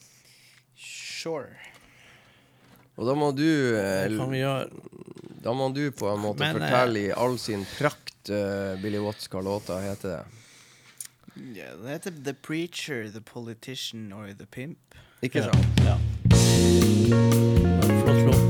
Sure. 0.76 1.54
Og 2.98 3.06
da 3.08 3.14
må 3.16 3.30
du 3.36 3.46
uh, 3.78 4.10
kan 4.18 4.32
vi 4.34 4.42
gjøre. 4.42 4.66
Da 5.46 5.54
må 5.56 5.70
du 5.76 5.86
på 5.96 6.10
en 6.12 6.20
måte 6.20 6.42
Men, 6.44 6.58
fortelle 6.58 7.06
i 7.06 7.12
all 7.16 7.38
sin 7.40 7.62
prakt 7.78 8.28
uh, 8.34 8.74
Billy 8.82 9.00
Watts 9.00 9.30
hva 9.32 9.40
låta 9.46 9.78
heter. 9.86 10.18
det 10.18 10.26
Ja, 11.36 11.76
det 11.84 11.90
heter 11.90 12.12
The 12.26 12.34
Preacher, 12.34 13.12
The 13.12 13.22
Politician 13.22 14.14
or 14.14 14.28
The 14.28 14.46
Pimp. 14.46 14.78
Ikke 15.22 15.40
Ja. 15.40 15.44
sant? 15.44 15.66
Ja. 15.86 15.98
Flott 18.04 18.26
låt. 18.26 18.49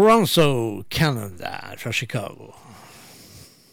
Toronto, 0.00 0.82
Canada 0.88 1.60
fra 1.76 1.92
Chicago. 1.92 2.54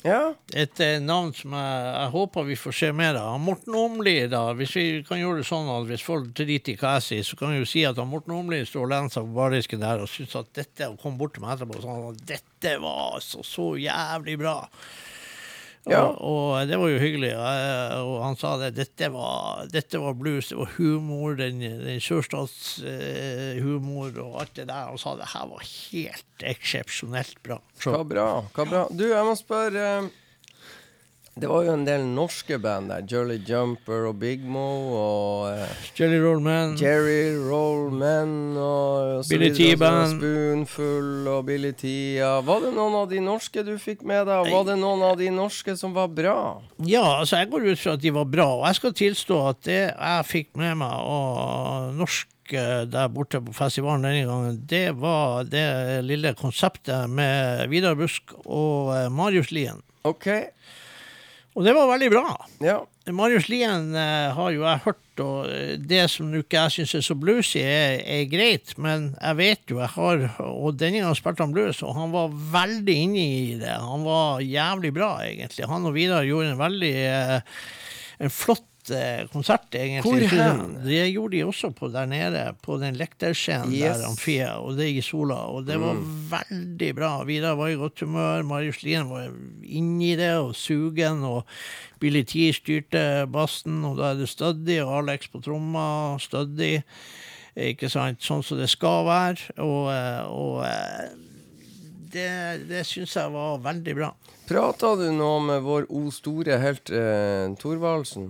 Ja. 0.01 0.33
Et 0.53 0.79
eh, 0.79 0.97
navn 0.99 1.31
som 1.31 1.53
jeg, 1.55 1.85
jeg 1.85 2.11
håper 2.11 2.47
vi 2.49 2.57
får 2.59 2.75
se 2.75 2.89
mer 2.91 3.15
av. 3.15 3.37
Morten 3.39 3.77
Åmli, 3.79 4.15
da. 4.27 4.41
Hvis 4.59 4.73
vi 4.75 4.83
kan 5.07 5.21
gjøre 5.21 5.39
det 5.39 5.47
sånn 5.47 5.71
at 5.71 5.87
hvis 5.87 6.03
folk 6.03 6.33
driter 6.35 6.73
i 6.73 6.75
hva 6.81 6.97
jeg 6.97 7.05
sier, 7.05 7.23
så 7.29 7.39
kan 7.39 7.55
vi 7.55 7.61
jo 7.61 7.69
si 7.71 7.85
at 7.87 8.01
Morten 8.03 8.35
Åmli 8.35 8.59
står 8.67 8.83
og 8.83 8.91
lener 8.91 9.13
seg 9.15 9.23
på 9.23 9.37
bardisken 9.39 9.85
der 9.85 10.03
og 10.03 10.11
syns 10.11 10.35
at 10.35 10.51
dette, 10.59 10.91
og 10.91 10.99
kom 10.99 11.15
bort 11.15 11.37
til 11.37 11.47
meg 11.47 11.55
etterpå 11.55 11.79
og 11.79 11.87
sa 11.87 11.95
at 12.11 12.27
dette 12.35 12.75
var 12.83 13.01
altså 13.21 13.47
så 13.47 13.69
jævlig 13.79 14.35
bra. 14.43 14.57
Ja. 15.91 16.01
Og, 16.03 16.17
og 16.27 16.67
det 16.69 16.77
var 16.79 16.87
jo 16.91 16.99
hyggelig. 17.01 17.31
Og 17.37 18.23
han 18.23 18.35
sa 18.39 18.53
det. 18.61 18.71
Dette 18.77 19.09
var, 19.13 19.65
dette 19.71 19.99
var 20.01 20.13
blues, 20.19 20.49
det 20.51 20.57
var 20.59 20.69
humor, 20.77 21.35
den, 21.39 21.55
den 21.61 22.01
sørstatshumor 22.03 24.09
og 24.23 24.31
alt 24.43 24.55
det 24.59 24.67
der. 24.69 24.83
Han 24.91 24.99
sa 25.01 25.09
det 25.19 25.31
her 25.33 25.45
var 25.51 25.63
helt 25.65 26.37
eksepsjonelt 26.53 27.37
bra. 27.45 27.57
Så, 27.79 27.89
Hva 27.95 28.03
bra. 28.07 28.27
Hva 28.55 28.63
bra. 28.69 28.81
Du, 28.91 29.05
jeg 29.09 29.25
må 29.27 29.33
spørre 29.39 29.83
eh, 29.97 30.05
Det 31.37 31.45
var 31.45 31.67
jo 31.67 31.73
en 31.77 31.83
del 31.85 32.01
norske 32.09 32.57
band 32.57 32.89
der. 32.89 33.03
Jolly 33.05 33.35
Jumper 33.45 34.07
og 34.09 34.15
Big 34.17 34.41
Mo 34.41 34.65
og 34.97 35.51
uh, 35.53 35.83
Jerry 35.93 36.17
Roll 36.23 36.39
Man. 36.41 36.73
Jerry 36.81 37.35
Rollman 37.37 38.31
og, 38.57 39.11
og 39.19 39.25
så 39.25 39.35
Billy 39.35 39.51
T-Band. 39.53 40.15
Spoonful 40.17 41.29
og 41.29 41.43
Billy 41.45 41.75
T. 41.77 41.91
Ja. 42.17 42.39
Var 42.47 42.65
det 42.65 42.71
noen 42.73 42.97
av 43.03 43.05
de 43.11 43.21
norske 43.21 43.61
du 43.67 43.75
fikk 43.81 44.01
med 44.01 44.25
deg? 44.25 44.49
Var 44.49 44.65
det 44.71 44.79
noen 44.81 45.05
av 45.05 45.13
de 45.21 45.29
norske 45.35 45.77
som 45.77 45.93
var 45.93 46.09
bra? 46.09 46.39
Ja, 46.89 47.05
altså 47.19 47.43
jeg 47.43 47.51
går 47.53 47.69
ut 47.69 47.83
fra 47.83 47.93
at 47.99 48.01
de 48.07 48.15
var 48.17 48.25
bra, 48.33 48.49
og 48.57 48.65
jeg 48.71 48.81
skal 48.81 48.97
tilstå 49.03 49.39
at 49.51 49.61
det 49.69 49.79
jeg 49.85 50.27
fikk 50.31 50.51
med 50.57 50.81
meg 50.81 50.93
av 50.97 51.93
norsk 51.97 52.57
eh, 52.57 52.83
der 52.89 53.13
borte 53.13 53.43
på 53.45 53.53
festivalen 53.53 54.09
denne 54.09 54.25
gangen, 54.25 54.61
det 54.69 54.85
var 54.97 55.45
det 55.45 55.67
lille 56.07 56.33
konseptet 56.39 57.05
med 57.13 57.67
Vidar 57.69 57.97
Busk 57.99 58.33
og 58.43 58.95
eh, 58.97 59.09
Marius 59.13 59.53
Lien. 59.53 59.85
OK. 60.07 60.29
Og 61.57 61.65
det 61.65 61.73
var 61.73 61.89
veldig 61.89 62.07
bra. 62.13 62.23
Ja. 62.61 62.77
Marius 63.17 63.47
Lien 63.49 63.95
eh, 63.97 64.27
har 64.35 64.51
jo 64.53 64.61
jeg 64.61 64.83
hørt, 64.83 65.21
og 65.23 65.47
eh, 65.49 65.71
det 65.81 66.03
som 66.13 66.29
ikke 66.37 66.59
jeg 66.67 66.73
syns 66.75 66.93
er 66.99 67.05
så 67.07 67.15
bluesy, 67.17 67.63
er, 67.63 68.03
er 68.03 68.27
greit, 68.29 68.75
men 68.77 69.07
jeg 69.15 69.39
vet 69.39 69.73
jo 69.73 69.79
jeg 69.81 69.89
har 69.95 70.25
Og 70.43 70.77
denne 70.77 71.01
gangen 71.01 71.17
spilte 71.17 71.41
han 71.41 71.55
blues, 71.55 71.81
og 71.81 71.95
han 71.97 72.13
var 72.13 72.35
veldig 72.53 72.97
inne 73.07 73.23
i 73.23 73.57
det. 73.63 73.73
Han 73.73 74.05
var 74.05 74.45
jævlig 74.45 74.93
bra, 74.99 75.11
egentlig. 75.25 75.65
Han 75.71 75.89
og 75.89 75.97
Vidar 75.97 76.27
gjorde 76.29 76.53
en 76.53 76.61
veldig 76.61 76.93
eh, 77.07 77.57
En 78.27 78.33
flott 78.33 78.66
konsert, 79.33 79.67
egentlig. 79.75 80.03
Hvor 80.03 80.19
det- 80.19 80.29
hen? 80.29 80.77
Det 80.85 81.13
gjorde 81.13 81.37
de 81.37 81.43
også 81.45 81.69
på 81.75 81.89
der 81.91 82.05
nede, 82.05 82.55
på 82.63 82.77
den 82.79 82.95
lekterscenen 82.95 83.73
Yes. 83.73 83.97
der, 83.97 84.07
Amfia, 84.07 84.49
og 84.59 84.77
det 84.77 84.87
i 84.95 85.01
Sola. 85.01 85.35
Og 85.51 85.65
det 85.67 85.79
var 85.79 85.95
veldig 86.31 86.95
bra. 86.95 87.23
Vidar 87.23 87.55
var 87.55 87.67
i 87.67 87.75
godt 87.75 87.99
humør. 87.99 88.43
Marius 88.43 88.83
Lien 88.83 89.09
var 89.09 89.29
inni 89.63 90.15
det 90.15 90.33
og 90.37 90.55
sugen. 90.55 91.23
Og 91.23 91.45
Billy 91.99 92.23
T 92.23 92.51
styrte 92.53 93.27
bassen, 93.31 93.83
og 93.85 93.97
da 93.97 94.11
er 94.11 94.15
det 94.21 94.29
Studdy 94.29 94.79
og 94.81 94.97
Alex 95.03 95.27
på 95.31 95.41
tromma. 95.43 96.17
Studdy. 96.19 96.81
Ikke 97.57 97.89
sant? 97.89 98.19
Sånn 98.21 98.43
som 98.45 98.57
det 98.59 98.69
skal 98.69 99.05
være. 99.07 99.51
Og, 99.57 99.89
eh, 99.89 100.25
og 100.29 100.63
eh, 100.65 101.09
det, 102.13 102.67
det 102.69 102.83
syns 102.85 103.15
jeg 103.17 103.31
var 103.33 103.57
veldig 103.65 103.95
bra. 103.97 104.11
Prata 104.47 104.93
du 104.95 105.09
nå 105.11 105.31
med 105.43 105.65
vår 105.65 105.89
o 105.91 106.05
store 106.13 106.55
helt 106.61 106.91
eh, 106.93 107.49
Thorvaldsen? 107.59 108.29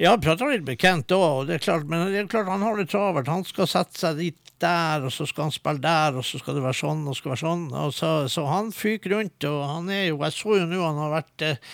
Ja, 0.00 0.14
prata 0.16 0.48
litt 0.48 0.64
med 0.64 0.80
Kent 0.80 1.12
òg, 1.12 1.50
men 1.84 2.06
det 2.08 2.22
er 2.22 2.30
klart 2.32 2.48
han 2.48 2.64
har 2.64 2.80
det 2.80 2.88
travelt. 2.88 3.28
Han 3.28 3.44
skal 3.44 3.68
sette 3.68 4.00
seg 4.00 4.22
dit 4.22 4.38
der, 4.60 5.04
og 5.04 5.12
så 5.12 5.26
skal 5.28 5.48
han 5.48 5.54
spille 5.54 5.84
der, 5.84 6.16
og 6.16 6.24
så 6.24 6.40
skal 6.40 6.56
det 6.56 6.64
være 6.64 6.80
sånn 6.80 7.06
og 7.08 7.16
skal 7.18 7.34
være 7.34 7.42
sånn. 7.44 7.68
Så, 7.96 8.10
så 8.32 8.44
han 8.48 8.72
fyker 8.72 9.16
rundt, 9.16 9.48
og 9.48 9.62
han 9.68 9.92
er 9.92 10.06
jo 10.10 10.20
Jeg 10.24 10.36
så 10.36 10.60
jo 10.62 10.68
nå 10.68 10.80
han 10.84 11.00
har 11.04 11.14
vært 11.18 11.46
eh, 11.46 11.72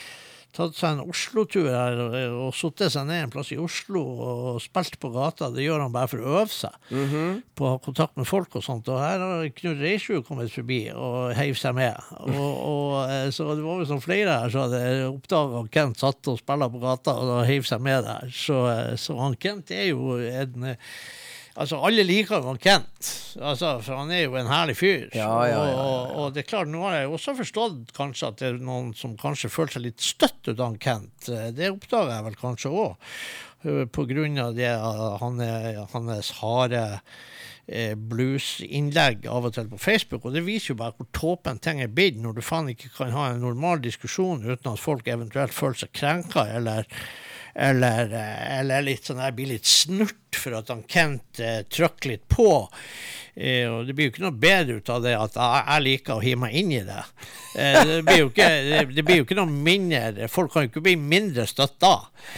tatt 0.57 0.77
seg 0.79 0.97
en 0.97 1.11
Oslo-tur 1.11 1.69
her 1.69 2.01
og, 2.07 2.49
satt 2.57 2.87
seg 2.93 3.07
ned 3.09 3.27
en 3.27 3.33
plass 3.33 3.53
i 3.55 3.59
Oslo 3.61 4.03
og 4.03 4.61
spilt 4.65 4.99
på 5.03 5.11
gata. 5.15 5.51
Det 5.53 5.67
gjør 5.67 5.85
han 5.85 5.95
bare 5.95 6.11
for 6.11 6.23
å 6.23 6.35
øve 6.41 6.53
seg 6.53 6.77
på 7.57 7.67
å 7.67 7.75
ha 7.75 7.83
kontakt 7.85 8.17
med 8.17 8.29
folk 8.29 8.57
og 8.59 8.65
sånt. 8.65 8.89
Og 8.93 9.01
her 9.03 9.23
har 9.23 9.53
Knut 9.61 9.83
Reisjø 9.83 10.23
kommet 10.27 10.53
forbi 10.55 10.81
og 10.95 11.35
heiv 11.37 11.59
seg 11.61 11.77
med. 11.77 12.01
Og, 12.25 12.51
og, 12.57 12.97
eh, 13.11 13.29
så 13.35 13.51
det 13.55 13.65
var 13.67 13.85
sånn 13.89 14.05
flere 14.05 14.41
her 14.43 14.53
som 14.53 14.67
hadde 14.67 14.83
oppdaga 15.11 15.63
at 15.63 15.73
Kent 15.77 16.03
satt 16.03 16.33
og 16.33 16.41
spilte 16.41 16.73
på 16.73 16.83
gata 16.83 17.17
og 17.21 17.47
heiv 17.49 17.69
seg 17.69 17.85
med 17.85 18.05
der. 18.09 18.33
Så, 18.33 18.63
eh, 18.73 18.95
så 19.01 19.19
han 19.21 19.39
Kent 19.41 19.73
er 19.77 19.91
jo 19.93 20.17
en 20.17 20.71
Altså, 21.57 21.79
alle 21.81 22.05
liker 22.05 22.43
jo 22.43 22.51
han 22.51 22.59
Kent, 22.61 23.11
altså, 23.41 23.71
for 23.81 23.97
han 23.97 24.11
er 24.13 24.27
jo 24.27 24.35
en 24.37 24.51
herlig 24.51 24.75
fyr. 24.77 25.07
Ja, 25.17 25.31
ja, 25.49 25.63
ja. 25.71 25.77
Og, 25.81 26.11
og 26.21 26.35
det 26.35 26.43
er 26.43 26.51
klart, 26.51 26.69
nå 26.69 26.83
har 26.85 26.99
jeg 26.99 27.13
også 27.17 27.33
forstått 27.39 27.95
kanskje 27.97 28.29
at 28.29 28.43
det 28.43 28.51
er 28.51 28.59
noen 28.61 28.91
som 28.97 29.15
kanskje 29.21 29.49
føler 29.53 29.73
seg 29.73 29.87
litt 29.87 30.05
støtt 30.05 30.51
ut 30.51 30.61
av 30.61 30.77
Kent. 30.83 31.31
Eh, 31.33 31.49
Det 31.57 31.73
oppdager 31.73 32.13
jeg 32.13 32.27
vel 32.29 32.37
kanskje 32.43 32.75
òg, 32.85 33.09
på 33.97 34.05
grunn 34.07 34.37
av 34.39 34.53
det 34.55 34.69
uh, 34.69 35.17
han 35.19 35.41
er, 35.43 35.81
hans 35.91 36.29
harde 36.39 36.83
eh, 37.67 37.97
bluesinnlegg 37.97 39.25
av 39.27 39.49
og 39.49 39.57
til 39.57 39.71
på 39.73 39.81
Facebook. 39.81 40.29
Og 40.29 40.37
det 40.37 40.45
viser 40.47 40.75
jo 40.75 40.81
bare 40.83 40.95
hvor 40.99 41.09
tåpen 41.17 41.59
ting 41.65 41.81
er 41.83 41.91
blitt, 41.91 42.21
når 42.23 42.37
du 42.37 42.45
faen 42.45 42.69
ikke 42.71 42.93
kan 42.99 43.17
ha 43.17 43.31
en 43.33 43.43
normal 43.43 43.81
diskusjon 43.83 44.45
uten 44.45 44.75
at 44.75 44.83
folk 44.83 45.09
eventuelt 45.09 45.57
føler 45.57 45.87
seg 45.87 45.97
krenka, 45.97 46.47
eller 46.61 46.87
eller, 47.57 48.13
eh, 48.13 48.59
eller 48.61 48.85
litt 48.85 49.09
sånn 49.09 49.23
jeg 49.23 49.37
blir 49.39 49.53
litt 49.55 49.69
snurt 49.69 50.37
for 50.37 50.59
at 50.59 50.69
han 50.73 50.85
Kent 50.91 51.41
eh, 51.41 51.63
trykker 51.73 52.13
litt 52.13 52.27
på. 52.29 52.51
Eh, 53.37 53.67
og 53.69 53.89
det 53.89 53.97
blir 53.97 54.09
jo 54.09 54.15
ikke 54.15 54.25
noe 54.25 54.37
bedre 54.41 54.79
ut 54.79 54.93
av 54.93 55.03
det 55.05 55.17
at 55.19 55.35
jeg, 55.37 55.83
liker 55.87 56.17
å 56.17 56.23
hive 56.25 56.41
meg 56.47 56.55
inn 56.57 56.71
i 56.73 56.83
det. 56.87 57.03
Eh, 57.57 57.81
det, 57.89 57.99
blir 58.07 58.23
jo 58.23 58.31
ikke, 58.31 58.49
det, 58.93 59.05
blir 59.05 59.21
jo 59.21 59.25
ikke 59.25 59.37
noe 59.39 59.49
mindre 59.49 60.29
Folk 60.29 60.51
kan 60.53 60.67
jo 60.67 60.69
ikke 60.69 60.83
bli 60.85 60.93
mindre 61.01 61.47
støtta, 61.49 61.95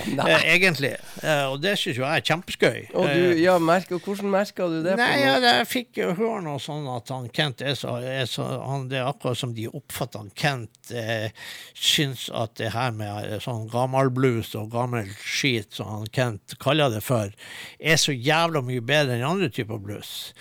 eh, 0.06 0.48
egentlig. 0.54 0.94
Eh, 1.22 1.44
og 1.50 1.60
det 1.62 1.76
syns 1.78 1.98
jo 1.98 2.06
jeg 2.06 2.22
er 2.22 2.26
kjempeskøy. 2.30 2.80
Og 2.94 3.10
du, 3.12 3.22
ja, 3.42 3.58
merke, 3.62 3.98
og 3.98 4.06
hvordan 4.06 4.32
merka 4.32 4.68
du 4.70 4.80
det? 4.86 4.96
Nei, 5.00 5.12
ja, 5.22 5.36
det- 5.42 5.54
jeg 5.58 5.70
fikk 5.74 6.02
jo 6.02 6.14
høre 6.18 6.42
noe 6.46 6.62
sånn 6.62 6.88
at 6.96 7.12
han 7.14 7.28
Kent 7.34 7.62
er 7.62 7.76
så, 7.78 7.98
er 8.02 8.26
så 8.30 8.46
han, 8.64 8.88
Det 8.88 8.98
er 8.98 9.10
akkurat 9.10 9.38
som 9.38 9.52
de 9.54 9.68
oppfatter 9.68 10.22
han 10.22 10.32
Kent 10.38 10.92
eh, 10.94 11.30
syns 11.74 12.28
at 12.32 12.56
det 12.58 12.72
her 12.72 12.94
med 12.96 13.38
sånn 13.44 13.58
sånn 13.58 13.68
gammelblues 13.72 14.54
og 14.58 14.70
gammel 14.72 15.08
skit, 15.18 15.74
som 15.74 15.90
han 15.90 16.08
Kent 16.12 16.56
kaller 16.62 16.92
det 16.92 17.02
for, 17.04 17.32
er 17.78 17.96
så 18.00 18.14
jævla 18.14 18.62
mye 18.64 18.84
bedre 18.84 19.18
enn 19.18 19.26
andre 19.26 19.50
typer 19.50 19.80
blues. 19.82 20.32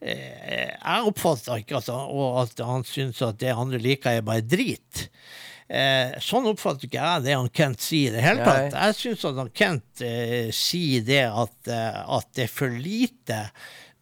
Eh, 0.00 0.70
jeg 0.76 1.10
oppfatter 1.10 1.62
ikke 1.62 1.80
og 1.80 2.40
at 2.42 2.60
han 2.66 2.84
syns 2.86 3.22
at 3.24 3.38
det 3.40 3.54
andre 3.54 3.80
liker, 3.80 4.18
er 4.18 4.26
bare 4.26 4.44
drit. 4.44 5.06
Eh, 5.66 6.14
sånn 6.22 6.46
oppfatter 6.46 6.86
ikke 6.86 7.00
jeg 7.00 7.24
det 7.24 7.32
han 7.34 7.48
Kent 7.50 7.82
sier 7.82 8.12
i 8.12 8.14
det 8.14 8.22
hele 8.22 8.44
tatt. 8.46 8.76
Jeg 8.76 8.98
syns 9.00 9.24
at 9.26 9.40
han 9.40 9.50
Kent 9.56 10.04
eh, 10.06 10.52
sier 10.54 11.06
det 11.06 11.24
at, 11.26 11.56
eh, 11.66 11.98
at 12.18 12.28
det 12.38 12.46
er 12.46 12.52
for 12.54 12.70
lite 12.70 13.40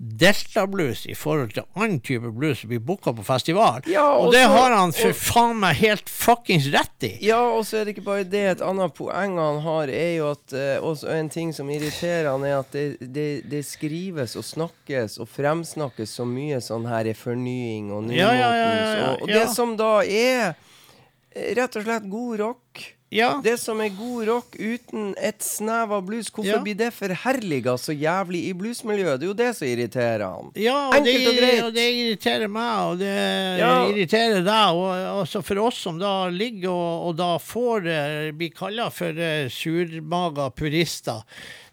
deltablues 0.04 1.04
i 1.06 1.14
forhold 1.16 1.54
til 1.54 1.64
annen 1.78 2.00
type 2.04 2.28
blues 2.36 2.60
som 2.60 2.70
blir 2.70 2.82
booka 2.84 3.12
på 3.16 3.24
festival. 3.26 3.84
Ja, 3.90 4.04
og, 4.12 4.28
og 4.28 4.34
det 4.34 4.42
har 4.50 4.74
han 4.74 4.92
for 4.96 5.16
faen 5.16 5.60
meg 5.62 5.78
helt 5.80 6.10
fuckings 6.12 6.68
rett 6.74 7.06
i. 7.08 7.12
Ja, 7.24 7.40
og 7.56 7.64
så 7.68 7.80
er 7.80 7.86
det 7.86 7.94
ikke 7.94 8.06
bare 8.08 8.26
det. 8.28 8.44
Et 8.54 8.64
annet 8.64 8.94
poeng 8.96 9.38
han 9.40 9.60
har, 9.64 9.92
er 9.92 10.10
jo 10.18 10.30
at 10.34 10.56
eh, 10.56 10.76
også 10.84 11.12
En 11.14 11.30
ting 11.32 11.52
som 11.56 11.70
irriterer 11.70 12.28
han, 12.30 12.44
er 12.44 12.58
at 12.58 12.74
det, 12.74 12.86
det, 13.00 13.28
det 13.50 13.62
skrives 13.66 14.36
og 14.40 14.44
snakkes 14.46 15.18
og 15.22 15.30
fremsnakkes 15.30 16.16
så 16.18 16.26
mye 16.28 16.60
sånn 16.64 16.88
her 16.90 17.08
er 17.10 17.18
fornying 17.18 17.92
og 17.94 18.04
nymotens. 18.08 18.20
Ja, 18.20 18.32
ja, 18.34 18.50
ja, 18.58 18.68
ja, 18.74 18.90
ja. 18.98 19.08
Og, 19.14 19.24
og 19.24 19.32
det 19.32 19.46
som 19.54 19.76
da 19.80 19.92
er 20.04 20.50
eh, 20.50 21.54
rett 21.56 21.80
og 21.80 21.86
slett 21.86 22.10
god 22.10 22.36
rock 22.42 22.84
Ja. 23.14 23.28
Det 23.44 23.54
som 23.62 23.78
er 23.80 23.92
god 23.94 24.26
rock 24.26 24.56
uten 24.58 25.12
et 25.22 25.38
snev 25.46 25.92
av 25.94 26.02
blues, 26.08 26.30
hvorfor 26.34 26.50
Ja. 26.56 26.62
blir 26.64 26.74
det 26.74 26.90
forherliga 26.96 27.76
så 27.78 27.94
jævlig 27.94 28.40
i 28.48 28.52
bluesmiljøet? 28.58 29.20
Det 29.20 29.28
er 29.28 29.30
jo 29.30 29.36
det 29.38 29.50
som 29.56 29.68
irriterer 29.68 30.24
han. 30.26 30.50
Ja, 30.58 30.88
og 30.88 30.94
Enkelt 30.98 31.28
og 31.28 31.34
det, 31.34 31.40
greit. 31.40 31.62
og 31.68 31.74
det 31.78 31.86
irriterer 31.94 32.48
meg, 32.50 32.78
og 32.90 32.98
det 32.98 33.14
Ja. 33.60 33.72
irriterer 33.86 34.42
deg. 34.44 34.74
Og 34.74 35.22
altså 35.24 35.44
for 35.44 35.62
oss 35.62 35.78
som 35.78 35.98
da 36.02 36.28
ligger 36.28 36.70
og, 36.74 37.08
og 37.08 37.16
da 37.16 37.38
får 37.38 37.86
eh, 37.86 38.30
bli 38.32 38.50
kalla 38.50 38.90
for 38.90 39.10
uh, 39.14 39.46
surmaga 39.48 40.50
purister, 40.54 41.22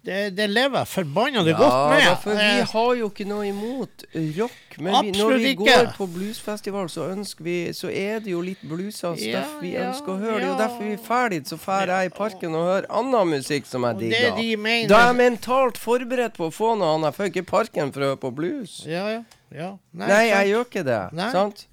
det, 0.03 0.35
det 0.35 0.47
lever 0.49 0.85
forbanna 0.89 1.43
ja, 1.45 1.53
godt 1.57 1.89
med. 1.91 1.99
Ja, 2.01 2.13
for 2.17 2.31
vi 2.33 2.45
Eh, 2.59 2.65
har 2.71 2.93
jo 2.97 3.09
ikke 3.11 3.25
noe 3.29 3.45
imot 3.47 4.03
rock. 4.37 4.57
Men 4.81 4.95
vi, 5.05 5.11
når 5.13 5.33
vi 5.37 5.49
ikke. 5.51 5.65
går 5.67 5.91
på 5.97 6.07
bluesfestival, 6.09 6.89
så 6.89 7.05
vi 7.43 7.73
Så 7.73 7.89
er 7.91 8.19
det 8.19 8.31
jo 8.31 8.41
litt 8.41 8.61
bluesa 8.63 9.11
stuff 9.15 9.21
Ja, 9.21 9.43
vi 9.61 9.75
ønsker 9.77 10.09
å 10.15 10.17
høre. 10.17 10.39
Det 10.39 10.47
er 10.47 10.51
jo 10.51 10.57
derfor 10.57 10.83
vi 10.89 10.95
drar 11.07 11.29
dit. 11.29 11.45
Så 11.47 11.57
drar 11.57 12.01
jeg 12.01 12.11
i 12.11 12.15
parken 12.17 12.55
og 12.55 12.65
hører 12.65 12.87
annen 12.89 13.29
musikk 13.35 13.65
som 13.69 13.83
jeg 13.83 13.97
digger. 13.99 14.35
de 14.37 14.55
mener- 14.57 14.87
Da 14.87 15.01
er 15.03 15.13
jeg 15.13 15.19
mentalt 15.31 15.77
forberedt 15.77 16.33
på 16.33 16.49
å 16.49 16.51
få 16.51 16.77
noe 16.77 16.95
annet. 16.95 17.13
Jeg 17.13 17.17
får 17.19 17.29
ikke 17.29 17.45
i 17.45 17.51
parken 17.51 17.91
for 17.93 18.01
å 18.01 18.03
høre 18.09 18.17
på 18.19 18.33
blues. 18.35 18.83
ja, 18.87 19.07
ja, 19.09 19.23
ja. 19.53 19.77
Nei, 19.93 20.07
sant. 20.07 20.29
jeg 20.31 20.47
gjør 20.49 20.65
ikke 20.65 20.83
det. 20.85 21.13
Nei. 21.13 21.31
Sant? 21.31 21.67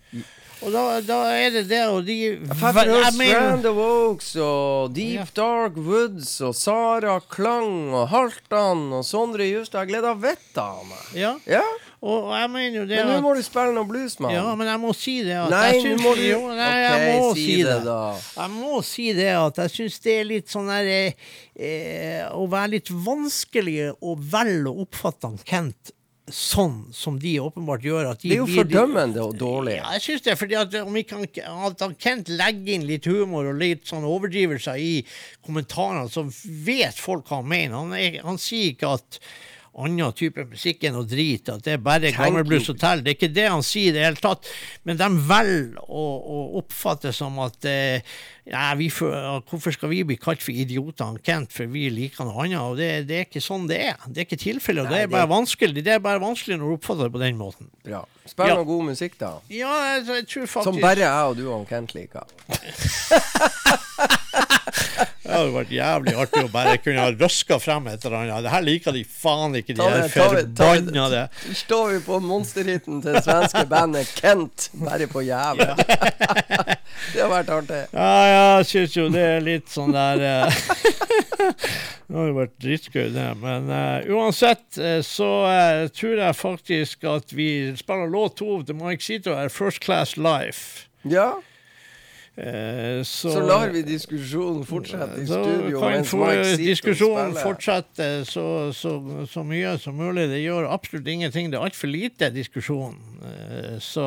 Og 0.59 0.73
da, 0.75 0.83
da 1.07 1.19
er 1.39 1.53
det 1.55 1.65
det, 1.71 1.85
og 1.87 2.01
de 2.07 2.15
jeg 2.19 2.39
mener- 3.15 3.69
of 3.71 3.77
Oaks 3.79 4.33
og 4.43 4.95
Deep 4.95 5.19
Ja. 5.21 5.25
Dark 5.37 5.77
Woods 5.77 6.41
og 6.43 6.55
Sara 6.55 7.21
Klang 7.21 7.93
og 7.95 8.09
Haltan 8.11 8.89
og 8.93 9.05
Sondre 9.07 9.47
Justad. 9.47 9.87
Jeg 9.87 9.93
gleder 9.95 10.19
vettet 10.19 10.59
av 10.59 10.83
meg. 10.89 11.05
Ja. 11.15 11.37
Ja? 11.47 11.63
Og 12.03 12.31
jeg 12.35 12.51
mener 12.51 12.77
jo 12.81 12.87
det 12.87 12.99
Men 13.05 13.09
nå 13.09 13.23
må 13.23 13.35
du 13.35 13.43
spille 13.43 13.73
noe 13.75 13.87
blues, 13.87 14.19
mann. 14.23 14.31
Ja, 14.35 14.55
men 14.55 14.67
jeg 14.71 14.79
må 14.83 14.93
si 14.95 15.17
det 15.27 15.35
at 15.35 15.51
Nei, 15.51 15.63
jeg 15.73 15.83
syns 15.83 16.03
må 16.05 16.15
du 16.15 16.23
jo, 16.23 16.41
nei, 16.55 16.75
jeg 16.85 17.19
må 17.19 17.35
si 17.35 17.45
si 17.45 17.57
det, 17.63 17.73
det. 17.73 17.85
da. 17.89 17.99
Jeg 18.37 18.51
må 18.55 18.83
si 18.87 19.07
det 19.19 19.29
at 19.35 19.57
jeg 19.65 19.71
syns 19.75 19.99
det 20.05 20.15
er 20.21 20.25
litt 20.29 20.53
sånn 20.53 20.71
der 20.71 20.91
eh, 20.93 21.13
eh, 21.59 22.23
Å 22.31 22.47
være 22.51 22.71
litt 22.77 22.91
vanskelig 22.91 23.93
å 23.99 24.15
velge 24.19 24.71
å 24.71 24.85
oppfatte 24.87 25.27
han 25.27 25.39
Kent 25.45 25.91
sånn 26.35 26.89
som 26.95 27.19
de 27.21 27.35
åpenbart 27.41 27.85
gjør. 27.87 28.11
De 28.15 28.29
Det 28.29 28.37
er 28.37 28.43
jo 28.43 28.49
fordømmende 28.51 29.25
og 29.25 29.37
dårlig. 29.41 29.77
Ja, 29.79 29.93
jeg 29.97 30.05
syns 30.07 30.25
det. 30.27 30.37
fordi 30.39 30.57
at 30.59 30.75
om 30.83 30.97
ikke 30.97 31.21
han 31.45 31.95
Kent 31.99 32.29
legger 32.33 32.75
inn 32.75 32.87
litt 32.89 33.09
humor 33.09 33.49
og 33.51 33.61
litt 33.61 33.87
sånn 33.89 34.07
overdrivelser 34.09 34.81
i 34.81 34.95
kommentarene, 35.45 36.09
så 36.13 36.27
vet 36.65 36.99
folk 36.99 37.29
hva 37.29 37.43
han 37.43 37.49
mener. 37.51 37.77
Han, 37.79 37.95
er, 37.97 38.21
han 38.27 38.41
sier 38.43 38.75
ikke 38.75 38.95
at 38.99 39.21
annen 39.85 40.13
type 40.17 40.45
musikk 40.51 40.85
enn 40.89 40.97
å 40.99 41.05
drit, 41.07 41.49
at 41.53 41.63
det 41.67 41.73
er 41.77 41.83
bare 41.85 42.11
gammelblues 42.17 42.69
hotell. 42.73 43.03
Det 43.05 43.11
er 43.13 43.17
ikke 43.19 43.35
det 43.37 43.47
han 43.51 43.63
sier 43.67 43.91
i 43.93 43.97
det 43.97 44.05
hele 44.07 44.21
tatt. 44.23 44.43
Men 44.89 44.95
de 45.01 45.09
velger 45.29 45.79
å, 45.87 46.05
å 46.19 46.37
oppfatte 46.61 47.11
som 47.15 47.39
at 47.45 47.65
eh, 47.69 48.01
ja, 48.49 48.65
vi 48.79 48.89
får, 48.93 49.13
hvorfor 49.51 49.73
skal 49.77 49.89
vi 49.93 50.03
bli 50.09 50.17
kalt 50.21 50.43
for 50.45 50.53
idioter, 50.57 51.19
Kent, 51.25 51.53
for 51.55 51.65
vi 51.71 51.89
liker 51.93 52.25
noe 52.29 52.39
annet? 52.47 52.61
Og 52.65 52.75
det, 52.81 52.91
det 53.09 53.17
er 53.21 53.25
ikke 53.29 53.45
sånn 53.45 53.69
det 53.71 53.81
er. 53.91 53.97
Det 54.07 54.19
er 54.23 54.27
ikke 54.29 54.41
tilfellet. 54.41 54.83
og 54.87 54.91
Det 54.95 55.01
er 55.05 55.13
bare 55.13 55.29
vanskelig 55.31 55.85
Det 55.85 55.93
er 55.99 56.03
bare 56.05 56.23
vanskelig 56.23 56.55
når 56.59 56.67
du 56.67 56.73
oppfatter 56.79 57.05
det 57.09 57.15
på 57.19 57.23
den 57.25 57.37
måten. 57.41 57.67
Bra. 57.87 58.03
Spill 58.29 58.49
Ja. 58.51 58.55
noe 58.59 58.69
god 58.69 58.85
musikk, 58.91 59.15
da. 59.21 59.31
Ja, 59.53 59.73
jeg, 59.95 60.01
jeg 60.09 60.25
tror 60.33 60.47
faktisk 60.55 60.73
Som 60.73 60.81
bare 60.85 61.03
jeg 61.05 61.23
og 61.31 61.35
du 61.39 61.45
og 61.53 61.69
Kent 61.69 61.91
liker. 61.97 62.25
Det 65.29 65.37
hadde 65.37 65.53
vært 65.53 65.73
jævlig 65.75 66.13
artig 66.23 66.41
å 66.47 66.49
bare 66.49 66.77
kunne 66.81 67.03
ha 67.05 67.09
røska 67.13 67.59
frem 67.61 67.89
et 67.91 68.05
eller 68.07 68.23
annet. 68.23 68.47
Det 68.47 68.53
her 68.55 68.63
liker 68.65 68.95
de 68.97 69.03
faen 69.05 69.57
ikke, 69.59 69.75
de 69.77 69.85
her 69.85 70.07
ta 70.57 70.69
det, 71.13 71.25
står 71.61 71.91
vi 71.91 71.99
på 72.07 72.21
monsterhiten 72.25 73.03
til 73.05 73.19
det 73.19 73.21
svenske 73.27 73.67
bandet 73.69 74.09
Kent, 74.17 74.71
bare 74.81 75.09
på 75.11 75.27
jævla. 75.27 75.77
det 77.13 77.21
har 77.21 77.29
vært 77.29 77.53
artig. 77.59 77.83
Ja, 77.93 78.09
ja, 78.31 78.47
jeg 78.57 78.71
syns 78.71 78.97
jo 78.97 79.05
det 79.13 79.27
er 79.35 79.45
litt 79.45 79.69
sånn 79.73 79.93
der 79.93 80.25
eh, 80.25 80.63
Det 82.09 82.17
har 82.17 82.31
jo 82.31 82.39
vært 82.39 82.57
dritgøy, 82.65 83.05
det. 83.13 83.29
Men 83.43 83.69
uh, 83.69 84.09
uansett 84.17 84.81
eh, 84.81 85.03
så 85.05 85.29
tror 85.93 86.23
jeg 86.23 86.39
faktisk 86.39 87.05
at 87.05 87.37
vi 87.37 87.51
spiller 87.77 88.09
låt 88.09 88.39
to 88.41 88.63
til 88.65 88.81
Mike 88.81 89.05
Zito 89.05 89.37
her, 89.37 89.53
'First 89.53 89.85
Class 89.85 90.17
Life'. 90.17 90.89
Ja, 91.05 91.35
så, 93.03 93.33
så 93.35 93.41
lar 93.43 93.73
vi 93.75 93.81
diskusjonen 93.83 94.63
fortsette 94.69 95.23
i 95.23 95.27
Så 95.27 95.41
studio 95.43 95.81
kan 95.83 95.91
mens 95.97 96.11
få 96.13 96.21
Mike 96.23 96.45
sitter 96.45 96.61
diskusjonen 96.69 97.33
fortsette 97.35 98.07
så, 98.29 98.45
så, 98.77 98.93
så 99.27 99.43
mye 99.47 99.73
som 99.83 99.97
mulig. 99.99 100.29
Det 100.31 100.39
gjør 100.45 100.69
absolutt 100.71 101.09
ingenting. 101.11 101.51
Det 101.51 101.59
er 101.59 101.67
altfor 101.67 101.91
lite 101.91 102.31
diskusjon. 102.35 102.95
Eh, 103.27 103.75
Så, 103.83 104.07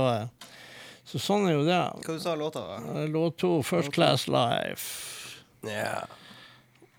så 1.12 1.20
sånn 1.20 1.50
er 1.50 1.58
jo 1.58 1.66
det. 1.68 1.82
Hva 2.06 2.16
du 2.16 2.24
sa 2.24 2.36
låta? 2.40 2.64
da? 2.70 2.80
Eh, 3.02 3.10
Låt 3.12 3.38
to, 3.44 3.58
First 3.68 3.92
Class 3.92 4.30
Life. 4.32 5.42
Ja. 5.68 6.06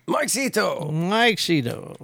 Mike 0.05 0.29
Zito! 0.29 0.67
Mike 0.91 1.41
Zito. 1.41 1.95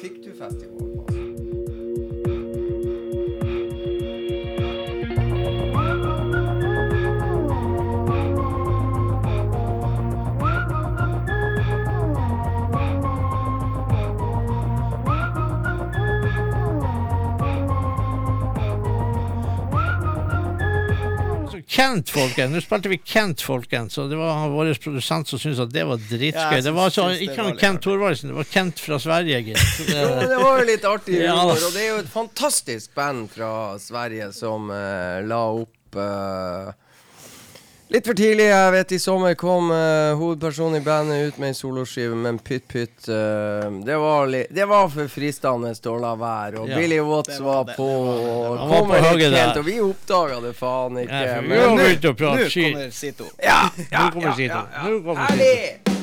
Fikk 0.00 0.22
du 0.24 0.30
festivalpass? 0.38 0.93
Kent, 21.74 22.10
folkens. 22.14 22.52
Nå 22.54 22.60
spilte 22.62 22.90
vi 22.92 22.98
Kent, 23.02 23.42
folkens. 23.42 23.96
Og 23.98 24.12
det 24.12 24.18
var 24.20 24.46
vår 24.52 24.70
produsent 24.84 25.30
som 25.32 25.40
syntes 25.42 25.62
at 25.64 25.72
det 25.74 25.82
var 25.88 25.98
dritgøy. 25.98 26.58
Ja, 26.58 26.60
det 26.62 26.74
var 26.76 26.92
så, 26.94 27.08
syns 27.08 27.18
det 27.18 27.26
ikke 27.28 27.40
var 27.42 27.50
han 27.50 27.58
Kent. 27.64 27.82
Thorvaldsen, 27.82 28.30
det 28.30 28.36
var 28.38 28.48
Kent 28.52 28.82
fra 28.84 28.98
Sverige, 29.02 29.40
gitt. 29.48 29.80
Jo, 29.90 30.06
det- 30.22 30.38
var 30.44 30.60
jo 30.60 30.64
litt 30.70 30.84
artig 30.86 31.18
Ja. 31.20 31.34
humor, 31.40 31.58
og 31.66 31.72
det 31.74 31.82
er 31.82 31.90
jo 31.90 31.98
et 32.04 32.12
fantastisk 32.14 32.94
band 32.94 33.30
fra 33.34 33.52
Sverige 33.82 34.30
som 34.32 34.70
uh, 34.70 35.20
la 35.26 35.42
opp 35.50 35.98
eh, 35.98 36.72
Litt 37.94 38.08
for 38.08 38.16
tidlig, 38.18 38.48
jeg 38.50 38.70
vet 38.74 38.92
i 38.92 38.98
sommer 38.98 39.36
kom 39.38 39.68
uh, 39.70 40.16
hovedpersonen 40.18 40.80
i 40.80 40.82
bandet 40.82 41.28
ut 41.28 41.36
med 41.38 41.52
ei 41.52 41.54
soloskive, 41.54 42.16
men 42.18 42.40
pytt 42.42 42.64
pytt 42.72 43.06
uh, 43.06 43.68
det, 43.86 43.94
var 44.02 44.26
det 44.50 44.66
var 44.66 44.88
for 44.90 45.06
fristende 45.12 45.70
å 45.92 45.94
la 46.02 46.10
være. 46.18 46.64
Og 46.64 46.72
Ja. 46.72 46.80
Billy 46.80 46.98
Watts 47.06 47.38
var 47.38 47.62
var, 47.68 47.76
på, 47.78 47.86
det 47.86 48.02
var 48.02 48.18
det, 48.18 48.34
var- 48.34 48.58
var 48.58 48.74
kom 48.74 48.90
på 48.90 48.98
helt 48.98 49.22
der. 49.54 49.58
og 49.62 49.66
vi 49.70 49.78
oppdaga 49.86 50.40
det 50.42 50.54
faen 50.58 50.98
ikke. 51.04 51.22
Ja, 51.30 51.40
men 51.40 51.54
nå- 51.54 51.78
kommer 52.74 52.90
Sito. 52.90 53.30
ja, 53.38 53.60
ja, 53.78 54.10
ja, 54.10 54.34
ja, 54.42 54.48
ja. 54.50 54.88
Nå 54.90 55.00
kommer 55.06 55.28
Herlig! 55.30 55.78
When 55.86 55.93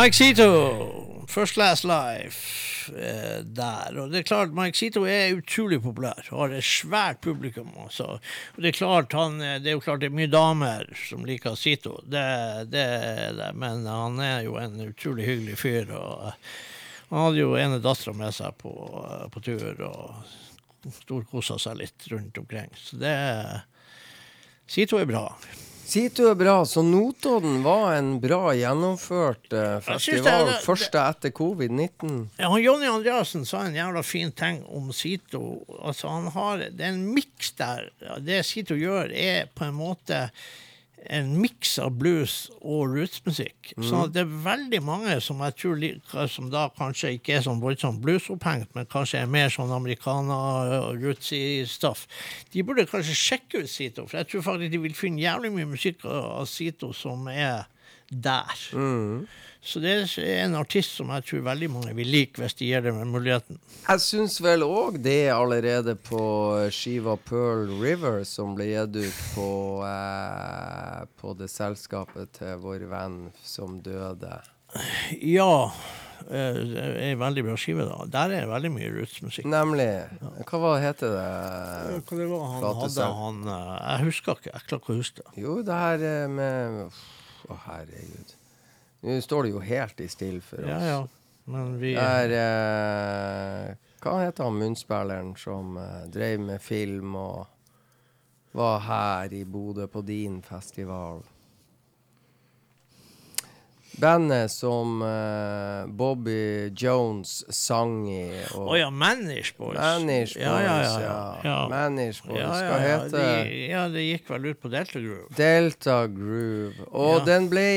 Mike 0.00 0.14
Zito, 0.14 1.26
First 1.28 1.56
Last 1.56 1.84
Life, 1.84 2.92
eh, 2.92 3.42
der. 3.44 3.98
Og 4.00 4.08
det 4.10 4.18
er 4.18 4.22
klart, 4.22 4.54
Mike 4.56 4.78
Zito 4.78 5.02
er 5.04 5.34
utrolig 5.36 5.82
populær, 5.84 6.22
har 6.30 6.54
et 6.56 6.64
svært 6.64 7.20
publikum. 7.20 7.68
Også. 7.84 8.06
Og 8.16 8.62
det 8.62 8.70
er 8.70 8.78
klart, 8.78 9.12
han, 9.12 9.36
eh, 9.44 9.58
det 9.60 9.68
er 9.68 9.76
jo 9.76 9.84
klart 9.84 10.00
det 10.00 10.08
er 10.08 10.16
mye 10.16 10.30
damer 10.32 10.88
som 11.04 11.26
liker 11.28 11.58
Zito, 11.60 11.98
det, 12.08 12.24
det 12.72 12.86
det. 13.36 13.52
Men 13.60 13.84
han 13.84 14.16
er 14.24 14.40
jo 14.46 14.56
en 14.56 14.80
utrolig 14.88 15.28
hyggelig 15.28 15.58
fyr. 15.60 15.92
og 15.92 16.30
eh, 16.30 16.50
Han 17.10 17.26
hadde 17.26 17.44
jo 17.44 17.56
ene 17.60 17.84
dattera 17.84 18.16
med 18.16 18.32
seg 18.32 18.56
på, 18.62 18.72
eh, 19.04 19.26
på 19.28 19.44
tur, 19.50 19.84
og 19.84 20.94
storkosa 21.02 21.60
seg 21.60 21.82
litt 21.82 22.08
rundt 22.08 22.40
omkring. 22.40 22.72
Så 22.72 22.96
det 23.04 23.18
Zito 24.64 24.96
er 24.96 25.12
bra. 25.12 25.26
Situ 25.90 26.28
er 26.30 26.36
bra, 26.38 26.60
så 26.66 26.84
Notodden 26.86 27.64
var 27.64 27.96
en 27.96 28.12
bra 28.22 28.52
gjennomført 28.54 29.50
uh, 29.50 29.80
festival. 29.82 30.46
det 30.46 30.60
Første 30.62 31.02
etter 31.02 31.32
covid-19. 31.34 32.20
Ja, 32.38 32.50
Jonny 32.62 32.86
Andreassen 32.86 33.42
sa 33.48 33.64
en 33.66 33.74
jævla 33.74 34.04
fin 34.06 34.30
ting 34.30 34.60
om 34.70 34.92
Sito. 34.94 35.42
Altså, 35.80 36.12
han 36.12 36.30
har, 36.36 36.62
det 36.70 36.86
er 36.86 36.94
en 36.94 37.08
miks 37.10 37.50
der. 37.58 37.88
Det 38.22 38.44
Sito 38.46 38.78
gjør, 38.78 39.10
er 39.10 39.50
på 39.50 39.66
en 39.66 39.74
måte 39.80 40.28
en 41.08 41.30
miks 41.40 41.78
av 41.80 41.94
blues 41.96 42.50
og 42.60 42.92
rootsmusikk. 42.92 43.72
Så 43.80 44.04
det 44.12 44.20
er 44.24 44.34
veldig 44.44 44.80
mange 44.84 45.16
som 45.24 45.40
jeg 45.46 45.56
tror 45.56 45.78
liker, 45.80 46.26
som 46.28 46.50
da 46.52 46.66
kanskje 46.76 47.14
ikke 47.16 47.38
er 47.38 47.44
sånn 47.46 47.62
voldsomt 47.62 48.02
bluesopphengt, 48.04 48.68
men 48.76 48.88
kanskje 48.90 49.22
er 49.22 49.30
mer 49.30 49.48
sånn 49.52 49.72
americana 49.72 50.36
og 50.84 51.00
rootsy 51.00 51.64
stuff. 51.68 52.06
De 52.52 52.64
burde 52.66 52.86
kanskje 52.90 53.16
sjekke 53.16 53.64
ut 53.64 53.70
Sito, 53.70 54.06
for 54.06 54.20
jeg 54.20 54.28
tror 54.32 54.46
faktisk 54.50 54.74
de 54.74 54.82
vil 54.84 54.96
finne 54.98 55.22
jævlig 55.22 55.52
mye 55.56 55.70
musikk 55.72 56.04
av 56.04 56.44
Sito 56.50 56.92
som 56.96 57.28
er 57.32 57.64
der. 58.10 58.66
Så 59.60 59.80
det 59.82 59.90
er 59.92 60.38
en 60.46 60.54
artist 60.56 60.94
som 60.96 61.10
jeg 61.12 61.26
tror 61.28 61.42
veldig 61.50 61.68
mange 61.74 61.92
vil 61.98 62.08
like 62.08 62.40
hvis 62.40 62.56
de 62.56 62.70
gir 62.70 62.84
dem 62.84 62.96
muligheten. 63.12 63.58
Jeg 63.84 64.00
syns 64.00 64.38
vel 64.40 64.64
òg 64.64 64.96
det 65.04 65.28
allerede 65.34 65.98
på 66.00 66.20
skiva 66.72 67.18
Pearl 67.28 67.68
River, 67.82 68.22
som 68.24 68.54
ble 68.56 68.70
gitt 68.70 68.96
ut 68.96 69.20
på, 69.34 69.50
eh, 69.84 71.04
på 71.20 71.34
det 71.36 71.50
selskapet 71.52 72.32
til 72.38 72.56
vår 72.64 72.86
venn 72.88 73.20
som 73.44 73.76
døde. 73.84 74.32
Ja, 75.20 75.68
eh, 76.24 76.56
det 76.56 76.80
er 76.86 76.98
ei 77.10 77.14
veldig 77.20 77.44
bra 77.50 77.60
skive, 77.60 77.84
da. 77.84 78.08
Der 78.16 78.36
er 78.40 78.48
veldig 78.48 78.72
mye 78.78 78.90
rootsmusikk. 78.96 79.44
Nemlig. 79.44 79.90
Hva 80.48 80.64
var, 80.64 80.80
heter 80.80 81.16
det? 81.18 81.30
Hva 82.08 82.22
det 82.24 82.32
var 82.32 82.48
han 82.54 82.68
hadde 82.80 83.12
han 83.22 83.44
eh, 83.44 83.78
Jeg 83.90 84.08
husker 84.08 84.40
ikke. 84.40 84.56
Jeg 84.56 84.68
klarer 84.70 84.84
ikke 84.86 84.96
å 84.96 85.00
huske 85.04 85.24
det. 85.26 85.40
Jo, 85.44 85.60
det 85.68 85.80
her 85.84 86.28
med 86.32 87.00
Å, 87.50 87.56
herregud. 87.66 88.39
Nå 89.00 89.20
står 89.24 89.46
det 89.46 89.54
jo 89.54 89.64
helt 89.64 90.00
i 90.00 90.08
stille 90.08 90.44
for 90.44 90.60
oss. 90.64 90.70
Ja, 90.70 90.80
ja. 90.86 91.00
Men 91.50 91.78
vi 91.80 91.94
Det 91.96 92.04
er 92.04 92.34
eh, 92.36 93.74
Hva 94.04 94.20
heter 94.22 94.46
han 94.46 94.60
munnspilleren 94.60 95.34
som 95.40 95.76
eh, 95.80 96.06
drev 96.12 96.44
med 96.44 96.62
film 96.62 97.16
og 97.18 97.48
var 98.56 98.80
her 98.82 99.34
i 99.34 99.44
Bodø 99.46 99.86
på 99.86 100.02
din 100.02 100.40
festival? 100.42 101.22
Bandet 104.00 104.50
som 104.50 105.02
eh, 105.02 105.86
Bobby 105.86 106.70
Jones 106.76 107.44
sang 107.52 108.08
i. 108.08 108.24
Å 108.54 108.62
oh, 108.62 108.76
ja, 108.78 108.88
Manish 108.90 109.52
Boys. 109.58 109.76
Manish 109.76 110.38
Boys, 110.38 110.46
ja. 110.46 110.54
Ja, 110.64 110.78
ja, 111.02 111.18
ja. 111.44 111.58
Manish 111.68 112.22
Boys. 112.24 112.40
Hva 112.40 112.78
heter 112.80 113.16
det? 113.18 113.26
De, 113.50 113.58
ja, 113.74 113.84
det 113.92 114.06
gikk 114.06 114.30
vel 114.32 114.48
ut 114.52 114.62
på 114.62 114.72
Delta 114.72 115.02
Groove. 115.02 115.28
Delta 115.36 115.98
Groove. 116.08 116.88
Og 116.90 117.28
den 117.28 117.50
ble 117.52 117.68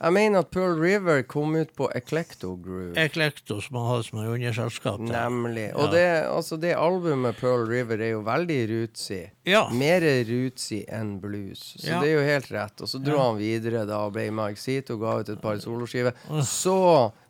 Jeg 0.00 0.14
mener 0.16 0.40
at 0.40 0.48
Pearl 0.48 0.78
River 0.80 1.18
kom 1.28 1.52
ut 1.60 1.74
på 1.76 1.90
Eclecto 1.94 2.54
Groove. 2.64 2.94
Eclecto, 2.96 3.58
som 3.60 3.76
han 3.76 3.88
hadde 3.90 4.06
som 4.06 4.18
underselskap. 4.22 4.98
Nemlig. 5.00 5.12
Nemlig. 5.12 5.64
Ja. 5.68 5.74
Og 5.82 5.90
det, 5.92 6.04
altså 6.30 6.56
det 6.56 6.70
albumet 6.80 7.36
Pearl 7.36 7.66
River 7.68 8.00
er 8.00 8.14
jo 8.14 8.22
veldig 8.24 8.56
rootsy. 8.70 9.20
Ja. 9.44 9.66
Mer 9.76 10.00
rootsy 10.30 10.80
enn 10.88 11.18
blues. 11.20 11.66
Så 11.76 11.90
Ja. 11.90 12.00
det 12.00 12.08
er 12.08 12.16
jo 12.16 12.24
helt 12.30 12.48
rett. 12.50 12.80
Og 12.80 12.88
så 12.88 13.02
dro 13.04 13.18
han 13.20 13.36
videre 13.36 13.84
da 13.86 14.00
og 14.06 14.14
ble 14.16 14.30
Mike 14.32 14.56
Zito, 14.60 14.96
ga 14.96 15.18
ut 15.20 15.28
et 15.28 15.42
par 15.42 15.60
soloskiver. 15.60 16.16
Så 16.48 16.78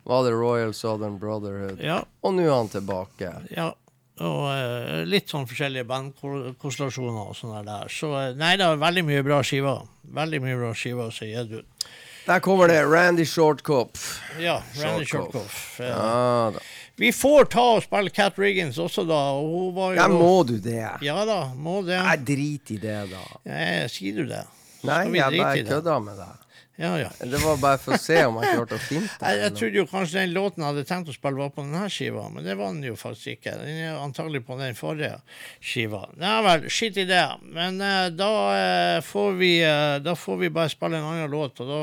var 0.07 0.23
det 0.23 0.31
Royal 0.31 0.71
Southern 0.73 1.19
Brotherhood. 1.19 1.79
Ja, 1.83 2.03
Og 2.23 2.33
nå 2.39 2.47
er 2.47 2.55
han 2.55 2.69
tilbake. 2.71 3.35
ja. 3.51 3.73
Og 4.21 4.43
uh, 4.45 5.01
litt 5.07 5.31
sånn 5.31 5.47
forskjellige 5.49 5.87
bandkonstellasjoner 5.89 7.31
og 7.31 7.35
sånn 7.35 7.55
der. 7.65 7.87
Så 7.89 8.11
uh, 8.13 8.35
nei, 8.37 8.51
det 8.59 8.67
er 8.67 8.77
veldig 8.77 9.03
mye 9.07 9.23
bra 9.25 9.39
skiver. 9.41 9.87
Veldig 10.13 10.41
mye 10.43 10.57
bra 10.59 10.71
skiver 10.77 11.09
som 11.15 11.25
er 11.25 11.31
gitt 11.31 11.55
ut. 11.63 11.80
Der 12.25 12.39
kommer 12.39 12.67
det. 12.67 12.83
Randy 12.85 13.25
Shortkopf. 13.25 14.19
Ja, 14.39 14.61
Randy. 14.77 15.05
Shortcoff. 15.05 15.79
Ja. 15.79 15.85
Ja 15.85 16.51
da. 16.55 16.59
Vi 17.01 17.09
får 17.15 17.47
ta 17.49 17.63
og 17.77 17.83
spille 17.85 18.11
Cat 18.13 18.37
Riggins 18.37 18.77
også, 18.77 19.03
da. 19.09 19.17
og 19.33 19.73
Hun 19.73 19.95
Ja, 19.97 20.05
må 20.11 20.43
du 20.45 20.57
det? 20.61 20.83
Ja 21.01 21.23
da, 21.25 21.39
må 21.55 21.79
det. 21.87 21.97
Nei, 21.97 22.17
drit 22.27 22.73
i 22.75 22.77
det, 22.77 22.97
da. 23.09 23.23
Ja, 23.47 23.87
sier 23.89 24.21
du 24.21 24.27
det? 24.29 24.43
Nei, 24.85 24.99
jeg 25.17 25.39
bare 25.39 25.63
kødder 25.65 26.03
med 26.03 26.19
deg. 26.21 26.40
Ja, 26.81 26.99
ja. 26.99 27.09
Det 27.19 27.37
var 27.37 27.59
bare 27.61 27.77
for 27.77 27.93
å 27.93 27.99
se 28.01 28.15
om 28.25 28.39
jeg 28.41 28.55
klarte 28.55 28.77
å 28.79 28.81
finne 28.81 29.05
Jeg, 29.05 29.37
jeg 29.43 29.53
trodde 29.59 29.77
jo 29.77 29.83
kanskje 29.89 30.23
den 30.23 30.31
låten 30.33 30.63
jeg 30.63 30.71
hadde 30.71 30.85
tenkt 30.89 31.11
å 31.11 31.13
spille, 31.13 31.37
var 31.37 31.51
på 31.53 31.61
denne 31.61 31.83
skiva, 31.93 32.23
men 32.33 32.45
det 32.47 32.55
var 32.57 32.71
den 32.73 32.87
jo 32.87 32.95
faktisk 32.97 33.35
ikke. 33.35 33.53
Den 33.61 33.81
er 33.83 33.99
antagelig 34.01 34.41
på 34.47 34.57
den 34.57 34.73
forrige 34.77 35.19
skiva. 35.61 36.07
Nei 36.17 36.31
vel, 36.47 36.65
skitt 36.73 36.97
i 36.97 37.05
det. 37.05 37.21
Men 37.53 37.77
uh, 37.83 38.07
da, 38.09 38.31
uh, 38.49 38.97
får 39.05 39.37
vi, 39.37 39.51
uh, 39.61 39.99
da 40.01 40.15
får 40.17 40.39
vi 40.41 40.49
bare 40.55 40.73
spille 40.73 40.97
en 40.97 41.09
annen 41.11 41.29
låt, 41.29 41.61
og 41.61 41.69
da 41.69 41.81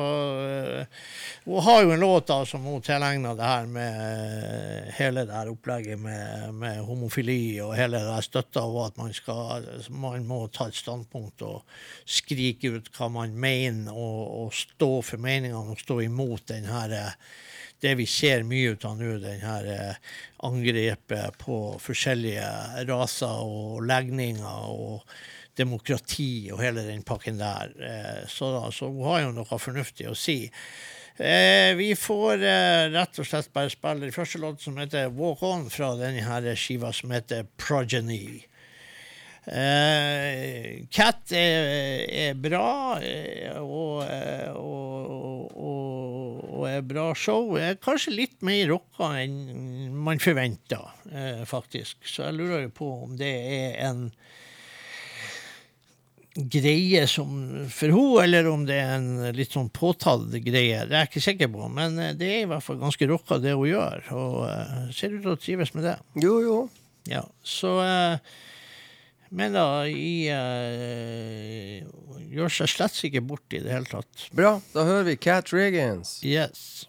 Hun 1.49 1.63
har 1.65 1.83
jo 1.85 1.95
en 1.95 2.03
låt 2.03 2.27
da 2.29 2.41
som 2.47 2.67
hun 2.67 2.83
tilegna 2.85 3.37
det 3.39 3.47
her 3.47 3.71
med 3.71 4.91
hele 4.99 5.25
det 5.29 5.37
her 5.37 5.53
opplegget 5.53 6.01
med, 6.03 6.55
med 6.59 6.83
homofili 6.85 7.61
og 7.65 7.77
hele 7.79 8.03
det 8.03 8.17
her 8.17 8.27
støtta 8.27 8.65
og 8.67 8.81
at 8.89 8.99
man 8.99 9.15
skal 9.17 9.65
Man 9.89 10.27
må 10.29 10.43
ta 10.53 10.69
et 10.69 10.77
standpunkt 10.77 11.45
og 11.47 11.63
skrike 12.09 12.75
ut 12.75 12.91
hva 12.97 13.09
man 13.13 13.37
mener, 13.39 13.95
og, 13.95 14.21
og 14.43 14.53
stå 14.57 14.88
for 15.05 15.21
meningene 15.23 15.75
og 15.75 15.81
stå 15.81 16.01
imot 16.05 16.49
den 16.51 16.69
her 16.71 16.95
eh, 16.97 17.17
det 17.83 17.95
vi 18.01 18.09
ser 18.11 18.43
mye 18.47 18.75
ut 18.75 18.85
av 18.89 18.97
nå, 18.99 19.17
den 19.23 19.43
her 19.45 19.67
eh, 19.71 20.15
angrepet 20.47 21.39
på 21.39 21.59
forskjellige 21.83 22.49
raser 22.89 23.43
og 23.47 23.85
legninger 23.87 24.73
og 24.73 25.05
demokrati 25.59 26.51
og 26.55 26.63
hele 26.63 26.87
den 26.87 27.05
pakken 27.07 27.39
der. 27.39 27.75
Eh, 27.79 28.23
så, 28.31 28.51
da, 28.57 28.65
så 28.75 28.91
hun 28.91 29.07
har 29.07 29.25
jo 29.27 29.35
noe 29.39 29.61
fornuftig 29.63 30.11
å 30.11 30.17
si. 30.19 30.41
Vi 31.19 31.89
får 31.99 32.45
rett 32.95 33.17
og 33.19 33.27
slett 33.27 33.49
bare 33.51 33.73
spille 33.73 34.05
den 34.05 34.15
første 34.15 34.39
låten 34.39 34.63
som 34.69 34.77
heter 34.79 35.09
Walk 35.17 35.41
On, 35.43 35.65
fra 35.67 35.89
denne 35.99 36.53
skiva 36.55 36.93
som 36.95 37.11
heter 37.11 37.43
Progeny. 37.59 38.39
Eh, 39.49 40.85
Cat 40.93 41.33
er, 41.33 42.05
er 42.13 42.35
bra, 42.37 42.99
eh, 43.01 43.55
og, 43.63 44.03
eh, 44.05 44.51
og, 44.53 45.55
og, 45.57 46.43
og 46.53 46.67
er 46.69 46.83
bra 46.85 47.07
show. 47.17 47.55
Er 47.57 47.79
kanskje 47.81 48.17
litt 48.17 48.37
mer 48.45 48.67
rocka 48.75 49.15
enn 49.23 49.95
man 49.97 50.21
forventa, 50.21 50.83
uh, 51.15 51.47
faktisk. 51.49 52.03
Så 52.05 52.27
jeg 52.27 52.37
lurer 52.37 52.67
jo 52.67 52.75
på 52.77 52.91
om 53.07 53.17
det 53.19 53.31
er 53.31 53.79
en 53.89 54.11
greie 56.39 57.07
som 57.11 57.31
for 57.73 57.91
henne, 57.95 58.25
eller 58.27 58.51
om 58.53 58.67
det 58.69 58.77
er 58.79 58.93
en 58.99 59.31
litt 59.35 59.57
sånn 59.57 59.73
påtatt 59.75 60.29
greie. 60.45 60.85
Det 60.85 60.93
er 60.93 61.07
jeg 61.07 61.11
ikke 61.11 61.25
sikker 61.25 61.51
på, 61.55 61.71
men 61.73 61.97
det 62.21 62.29
er 62.29 62.45
i 62.45 62.51
hvert 62.51 62.67
fall 62.67 62.79
ganske 62.83 63.09
rocka, 63.11 63.41
det 63.43 63.57
hun 63.57 63.71
gjør. 63.71 64.05
Og 64.13 64.37
uh, 64.45 64.85
ser 64.93 65.17
ut 65.17 65.25
til 65.25 65.33
å 65.33 65.41
trives 65.41 65.73
med 65.79 65.89
det. 65.89 65.97
Jo, 66.21 66.37
jo. 66.45 66.61
Ja, 67.09 67.25
så 67.41 67.79
eh, 67.81 68.19
Men 69.31 69.53
da, 69.57 69.85
i 69.87 70.29
eh, 70.33 71.85
Gjør 72.29 72.53
seg 72.53 72.71
slett 72.73 72.99
ikke 73.09 73.23
bort 73.25 73.57
i 73.57 73.61
det 73.65 73.73
hele 73.73 73.89
tatt. 73.89 74.29
Bra. 74.37 74.59
Da 74.75 74.85
hører 74.85 75.07
vi 75.09 75.17
Cat 75.21 75.53
Riggins. 75.55 76.19
Yes. 76.25 76.87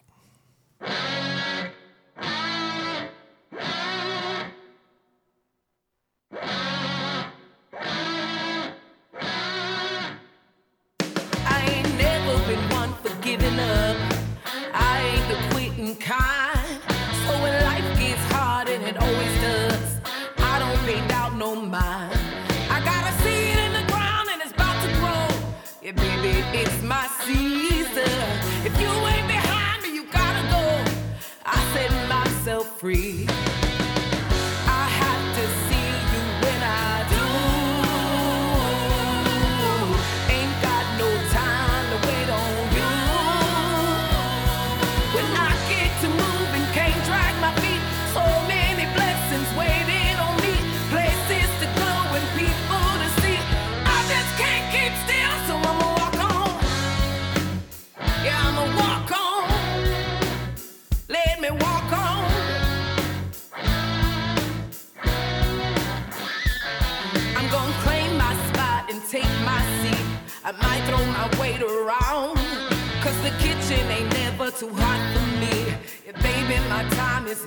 It's 26.53 26.81
my 26.81 27.07
season. 27.25 27.48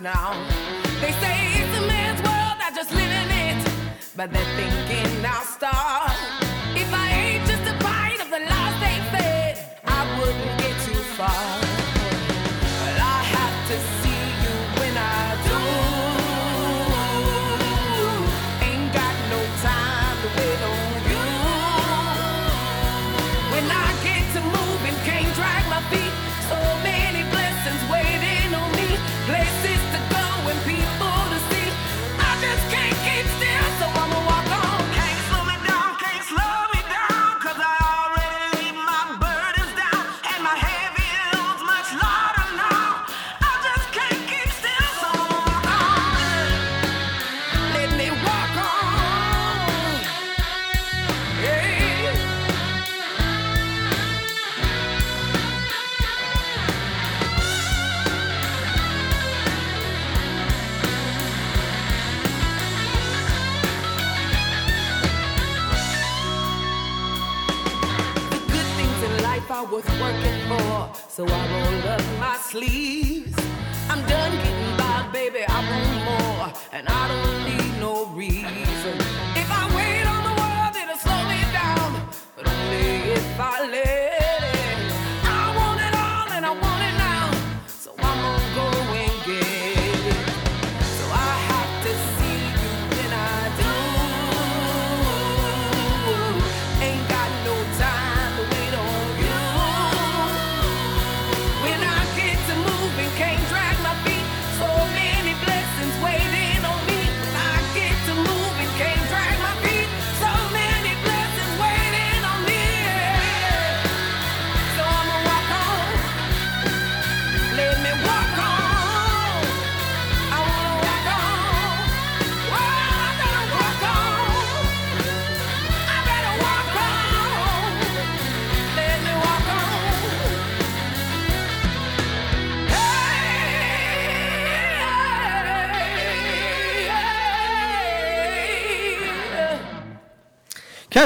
Now. 0.03 0.33
They 1.01 1.13
say 1.13 1.63
it's 1.63 1.79
a 1.79 1.87
man's 1.87 2.21
world, 2.23 2.59
I 2.61 2.73
just 2.75 2.91
live 2.93 3.13
in 3.23 3.31
it. 3.31 3.73
But 4.17 4.33
they're 4.33 4.57
thinking 4.57 5.25
I'll 5.25 5.45
start. 5.45 6.12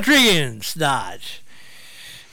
Catrins 0.00 0.74
der. 0.76 1.20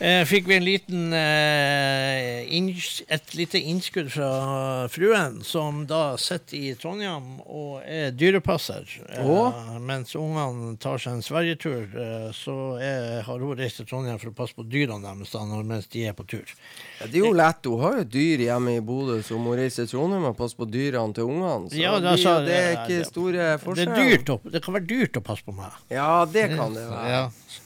Eh, 0.04 0.26
fikk 0.28 0.48
vi 0.50 0.56
en 0.58 0.66
liten 0.66 1.14
eh, 1.16 2.42
inns- 2.58 3.02
et 3.08 3.30
lite 3.38 3.60
innskudd 3.62 4.10
fra 4.12 4.88
fruen, 4.92 5.38
som 5.48 5.86
da 5.88 6.18
sitter 6.20 6.58
i 6.58 6.74
Trondheim 6.76 7.38
og 7.46 7.86
er 7.88 8.10
dyrepasser. 8.12 8.84
Eh, 9.16 9.78
mens 9.80 10.12
ungene 10.20 10.74
tar 10.82 11.00
seg 11.00 11.14
en 11.14 11.24
sverigetur, 11.24 11.86
eh, 11.96 12.26
så 12.36 12.56
er, 12.84 13.22
har 13.24 13.40
hun 13.46 13.56
reist 13.56 13.80
til 13.80 13.88
Trondheim 13.94 14.20
for 14.20 14.34
å 14.34 14.36
passe 14.42 14.58
på 14.58 14.66
dyrene 14.68 15.06
deres 15.08 15.32
da, 15.38 15.46
mens 15.64 15.88
de 15.94 16.04
er 16.10 16.18
på 16.18 16.26
tur. 16.28 16.52
Ja, 17.00 17.08
det 17.08 17.22
er 17.22 17.30
jo 17.30 17.32
lett. 17.38 17.64
Hun 17.72 17.80
har 17.86 18.02
jo 18.02 18.10
dyr 18.18 18.44
hjemme 18.50 18.76
i 18.76 18.84
Bodø, 18.84 19.22
så 19.24 19.38
hun 19.38 19.46
må 19.48 19.56
reise 19.62 19.86
til 19.86 19.94
Trondheim 19.94 20.28
og 20.34 20.36
passe 20.42 20.60
på 20.60 20.68
dyrene 20.68 21.16
til 21.16 21.30
ungene. 21.32 21.72
Så 21.72 21.80
Ja, 21.80 21.96
det, 22.04 22.18
er 22.26 22.44
det 22.50 22.60
er 22.60 22.76
ikke 22.82 22.98
det- 22.98 23.08
store 23.14 23.48
forskjeller. 23.64 24.28
Det, 24.28 24.52
det 24.58 24.64
kan 24.68 24.76
være 24.82 24.90
dyrt 24.92 25.22
å 25.22 25.24
passe 25.32 25.48
på 25.48 25.56
meg. 25.56 25.80
Ja, 25.96 26.26
det 26.26 26.50
kan 26.58 26.76
det 26.76 26.90
være. 26.92 27.16
Ja. 27.16 27.24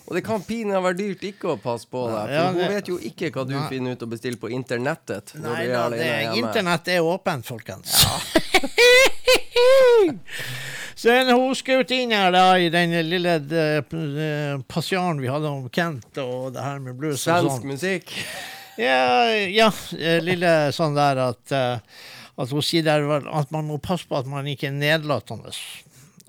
Og 0.08 0.16
det 0.16 0.24
kan 0.26 0.44
pinadø 0.44 0.82
være 0.86 0.98
dyrt 1.00 1.24
ikke 1.30 1.54
å 1.54 1.58
passe 1.62 1.88
på 1.92 2.04
deg. 2.08 2.22
For 2.22 2.34
Ja, 2.34 2.46
hun 2.52 2.74
vet 2.76 2.88
jo 2.92 2.98
ikke 3.10 3.32
hva 3.36 3.44
du 3.48 3.54
Nei. 3.56 3.68
finner 3.72 3.98
ut 3.98 4.04
å 4.06 4.10
bestille 4.12 4.40
på 4.40 4.52
internettet. 4.56 5.34
Nei 5.44 5.68
da, 5.72 5.88
det, 5.94 6.10
internett 6.40 6.88
er 6.96 7.02
åpent, 7.06 7.46
folkens. 7.48 7.96
Så 10.98 11.12
en 11.14 11.30
hun 11.30 11.54
skjøt 11.58 11.92
inn 11.94 12.14
her 12.16 12.32
da 12.34 12.46
i 12.58 12.70
den 12.74 12.96
lille 13.06 13.36
eh, 13.38 14.62
passiaren 14.70 15.20
vi 15.22 15.30
hadde 15.30 15.50
om 15.52 15.68
Kent 15.70 16.18
og 16.24 16.54
det 16.56 16.64
her 16.66 16.80
med 16.82 16.98
blues 16.98 17.20
og 17.20 17.22
Svensk 17.22 17.60
sånn. 17.60 17.68
musikk. 17.70 18.14
Ja, 18.82 19.30
ja, 19.46 19.68
eh, 19.98 20.18
lille 20.26 20.72
sånn 20.74 20.98
der 20.98 21.22
at, 21.28 21.54
eh, 21.54 21.78
at 22.38 22.54
hun 22.54 22.66
sier 22.66 22.86
der 22.86 23.06
at 23.30 23.54
man 23.54 23.70
må 23.70 23.78
passe 23.82 24.10
på 24.10 24.18
at 24.18 24.30
man 24.30 24.50
ikke 24.50 24.72
er 24.72 24.78
nedlatende. 24.78 25.54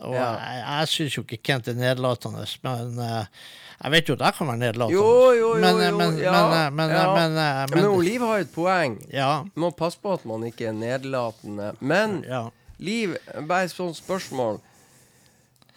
Og 0.01 0.15
Ja. 0.15 0.27
jeg, 0.39 0.65
jeg 0.69 0.89
syns 0.89 1.17
jo 1.17 1.23
ikke 1.23 1.43
Kent 1.43 1.69
er 1.69 1.75
nedlatende, 1.75 2.45
men 2.63 2.99
uh, 2.99 3.25
jeg 3.83 3.91
vet 3.95 4.09
jo 4.09 4.15
at 4.15 4.21
jeg 4.27 4.35
kan 4.39 4.47
være 4.51 4.59
nedlatende. 4.59 4.95
Jo, 4.99 5.33
jo, 5.33 5.49
jo. 5.57 5.61
Men, 5.63 5.81
eh, 5.81 5.89
jo, 5.91 5.97
men, 5.99 6.19
ja, 6.19 6.33
men, 6.33 6.55
eh, 6.59 6.71
men, 6.73 6.91
ja. 6.91 7.15
men, 7.15 7.33
Men 7.35 7.67
men, 7.75 7.85
Oliv 7.91 8.21
har 8.27 8.39
et 8.43 8.51
poeng. 8.55 8.97
ja, 9.13 9.43
Man 9.55 9.69
må 9.69 9.71
passe 9.71 9.99
på 10.03 10.13
at 10.13 10.25
man 10.27 10.47
ikke 10.47 10.67
er 10.67 10.73
nedlatende. 10.73 11.73
Men 11.81 12.25
ja. 12.29 12.49
Liv, 12.79 13.17
bare 13.49 13.65
et 13.65 13.71
sånt 13.75 13.97
spørsmål. 13.99 14.61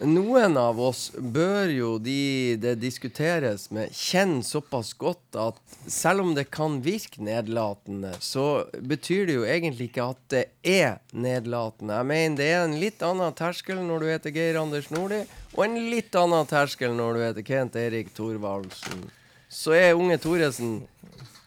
Noen 0.02 0.56
av 0.58 0.80
oss 0.82 1.12
bør 1.14 1.70
jo 1.70 1.90
de 2.02 2.56
det 2.58 2.74
diskuteres 2.82 3.68
med, 3.70 3.92
kjenne 3.94 4.42
såpass 4.42 4.92
godt 4.98 5.38
at 5.38 5.60
selv 5.86 6.24
om 6.24 6.32
det 6.34 6.48
kan 6.50 6.80
virke 6.82 7.22
nedlatende, 7.22 8.10
så 8.18 8.64
betyr 8.82 9.28
det 9.28 9.36
jo 9.36 9.46
egentlig 9.46 9.90
ikke 9.90 10.08
at 10.14 10.22
det 10.34 10.44
er 10.66 10.98
nedlatende. 11.14 12.00
Jeg 12.00 12.10
mener 12.10 12.40
det 12.40 12.50
er 12.50 12.64
en 12.64 12.78
litt 12.82 13.04
annen 13.06 13.36
terskel 13.38 13.78
når 13.86 14.02
du 14.02 14.10
heter 14.10 14.34
Geir 14.34 14.58
Anders 14.62 14.90
Nordli, 14.90 15.22
og 15.54 15.64
en 15.68 15.78
litt 15.92 16.18
annen 16.18 16.50
terskel 16.50 16.96
når 16.98 17.14
du 17.14 17.24
heter 17.28 17.46
Kent 17.46 17.78
Erik 17.78 18.10
Thorvaldsen. 18.16 19.06
Så 19.52 19.76
er 19.76 19.94
unge 19.94 20.18
Thoresen 20.18 20.80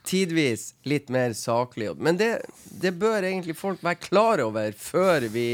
tidvis 0.05 0.75
litt 0.87 1.09
mer 1.09 1.33
saklig. 1.35 1.91
Men 1.97 2.19
det, 2.19 2.37
det 2.69 2.93
bør 3.01 3.25
egentlig 3.25 3.57
folk 3.57 3.83
være 3.83 4.03
klar 4.03 4.43
over 4.45 4.75
før 4.77 5.25
vi 5.33 5.49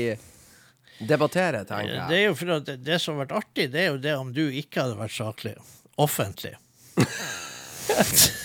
debatterer, 1.09 1.63
tenker 1.67 1.93
jeg. 1.95 2.07
Det 2.09 2.17
er 2.19 2.25
jo 2.27 2.35
for 2.37 2.53
at 2.57 2.71
det, 2.85 2.97
som 3.01 3.15
har 3.15 3.25
vært 3.25 3.37
artig, 3.41 3.67
det 3.73 3.81
er 3.83 3.89
jo 3.91 3.99
det 4.01 4.15
om 4.19 4.29
du 4.35 4.43
ikke 4.47 4.85
hadde 4.85 4.99
vært 4.99 5.15
saklig. 5.15 5.55
Offentlig. 6.01 6.55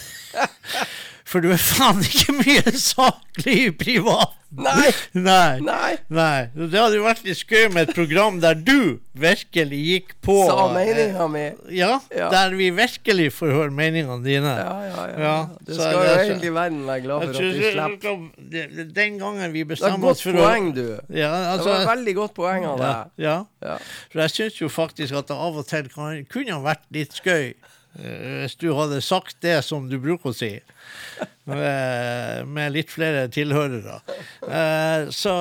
For 1.26 1.42
du 1.42 1.50
er 1.50 1.58
faen 1.58 1.98
ikke 2.06 2.36
mye 2.38 2.72
saklig 2.78 3.72
privat. 3.80 4.36
Nei! 4.56 4.90
Nei. 5.12 5.60
Nei! 5.60 5.96
Nei. 6.08 6.48
Det 6.56 6.78
hadde 6.80 6.96
jo 6.96 7.02
vært 7.04 7.22
litt 7.26 7.36
skøy 7.40 7.66
med 7.74 7.88
et 7.90 7.94
program 7.96 8.38
der 8.40 8.54
du 8.56 8.98
virkelig 9.16 9.78
gikk 9.86 10.14
på 10.24 10.36
Sa 10.48 10.68
meninga 10.74 11.26
mi. 11.32 11.40
eh, 11.50 11.74
Ja, 11.76 12.00
Ja. 12.14 12.30
der 12.32 12.54
vi 12.56 12.70
virkelig 12.70 13.30
får 13.36 13.52
høre 13.52 13.70
meningene 13.70 14.22
dine. 14.24 14.54
Ja, 14.56 14.76
ja, 14.86 15.06
ja. 15.06 15.18
Ja, 15.26 15.36
Det 15.66 15.74
skal 15.76 15.92
jo 15.92 16.00
er 16.00 16.06
så- 16.16 16.24
egentlig 16.30 16.52
verden 16.54 16.86
være 16.86 17.00
glad 17.02 17.22
for 17.22 17.28
at 17.28 17.36
du 17.36 17.52
slipper. 18.00 18.92
Den 18.94 19.18
gangen 19.18 19.52
vi 19.52 19.64
bestemmer 19.64 20.08
oss 20.10 20.20
for 20.22 20.30
å 20.30 20.32
Det 20.32 20.42
er 20.42 20.46
et 20.46 20.48
godt 20.48 20.74
poeng, 20.74 20.74
du. 20.74 21.00
ja, 21.18 21.30
Det 21.30 21.40
var 21.40 21.54
et 21.54 21.60
altså, 21.60 21.96
veldig 21.96 22.14
godt 22.14 22.34
poeng 22.34 22.64
av 22.66 22.78
ja, 22.78 22.92
deg. 22.92 23.24
ja. 23.24 23.36
Ja. 23.62 23.78
For 24.12 24.20
jeg 24.20 24.30
syns 24.30 24.60
jo 24.60 24.68
faktisk 24.68 25.16
at 25.16 25.26
det 25.28 25.36
av 25.36 25.56
og 25.56 25.66
til 25.66 25.88
kan, 25.88 26.24
kunne 26.30 26.62
vært 26.62 26.84
litt 26.92 27.12
skøy 27.12 27.54
eh, 27.98 28.44
hvis 28.44 28.56
du 28.58 28.74
hadde 28.74 29.00
sagt 29.02 29.36
det 29.40 29.62
som 29.64 29.88
du 29.88 29.98
bruker 29.98 30.30
å 30.30 30.34
si. 30.34 30.60
eh, 31.54 32.42
med 32.46 32.74
litt 32.74 32.90
flere 32.90 33.26
tilhørere. 33.32 34.00
Uh, 34.42 35.08
Så 35.14 35.32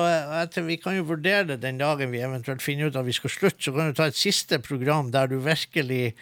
etter, 0.42 0.66
vi 0.66 0.78
kan 0.80 0.96
jo 0.98 1.06
vurdere 1.08 1.48
det 1.52 1.60
den 1.64 1.80
dagen 1.82 2.12
vi 2.14 2.22
eventuelt 2.24 2.62
finner 2.64 2.90
ut 2.90 2.98
at 2.98 3.06
vi 3.06 3.16
skal 3.16 3.32
slutte. 3.32 3.62
Så 3.66 3.74
kan 3.74 3.90
du 3.90 3.96
ta 3.96 4.08
et 4.10 4.18
siste 4.18 4.60
program 4.62 5.10
der 5.14 5.30
du 5.30 5.38
virkelig 5.42 6.14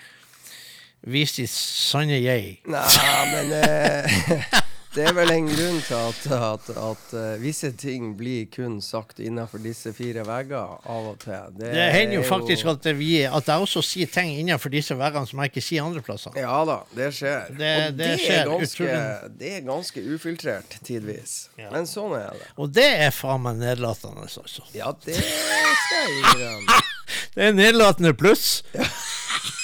viser 1.05 1.44
ditt 1.44 1.52
sanne 1.52 2.16
jeg. 2.23 2.59
Nei, 2.65 2.85
men 3.32 3.52
eh, 3.61 4.61
det 4.95 5.05
er 5.09 5.15
vel 5.16 5.31
en 5.35 5.47
grunn 5.51 5.79
til 5.83 5.97
at, 5.99 6.27
at, 6.37 6.69
at 6.79 7.15
eh, 7.19 7.31
visse 7.43 7.71
ting 7.81 8.12
blir 8.19 8.45
kun 8.53 8.77
sagt 8.85 9.19
innenfor 9.19 9.59
disse 9.65 9.91
fire 9.97 10.23
vegger 10.27 10.77
av 10.87 11.09
og 11.11 11.16
til. 11.25 11.49
Det 11.59 11.73
hender 11.95 12.21
jo 12.21 12.23
faktisk 12.29 12.71
at, 12.71 12.87
vi, 12.99 13.09
at 13.27 13.51
jeg 13.51 13.65
også 13.66 13.83
sier 13.83 14.11
ting 14.15 14.31
innenfor 14.39 14.71
disse 14.75 14.95
veggene 14.99 15.27
som 15.27 15.43
jeg 15.43 15.51
ikke 15.53 15.65
sier 15.66 15.87
andre 15.89 16.05
plasser. 16.07 16.37
Ja 16.39 16.61
da, 16.69 16.79
det 16.95 17.11
skjer. 17.19 17.51
Det- 17.59 17.73
og 17.75 17.99
det 17.99 18.09
det, 18.15 18.21
skjer 18.23 18.39
er 18.45 18.53
ganske, 18.53 19.01
det 19.41 19.53
er 19.57 19.66
ganske 19.66 20.05
ufiltrert 20.15 20.79
tidvis. 20.87 21.35
Men 21.59 21.91
sånn 21.91 22.15
er 22.21 22.31
det. 22.39 22.49
Og 22.61 22.71
det 22.75 22.87
er 23.09 23.11
faen 23.15 23.43
meg 23.45 23.59
nedlatende, 23.62 24.29
altså. 24.29 24.62
Ja, 24.77 24.95
det 25.05 25.19
skal 25.19 26.07
jeg 26.07 26.19
innrømme. 26.23 26.81
Det 27.35 27.43
er 27.49 27.53
nedlatende 27.53 28.12
pluss. 28.16 28.62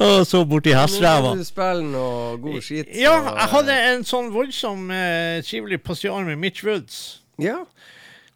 Og 0.00 0.22
så 0.26 0.40
borti 0.48 0.72
hesteræva. 0.72 1.34
Nå 1.34 1.36
må 1.36 1.42
du 1.42 1.44
spille 1.48 1.84
noe 1.92 2.36
god 2.40 2.60
skit. 2.64 2.88
Ja, 2.96 3.18
jeg 3.36 3.48
hadde 3.52 3.74
en 3.92 4.04
sånn 4.08 4.30
voldsom 4.32 4.86
eh, 4.96 5.40
trivelig 5.44 5.82
passiar 5.84 6.24
med 6.24 6.40
Mitch 6.40 6.64
Woods. 6.64 7.00
Ja. 7.40 7.58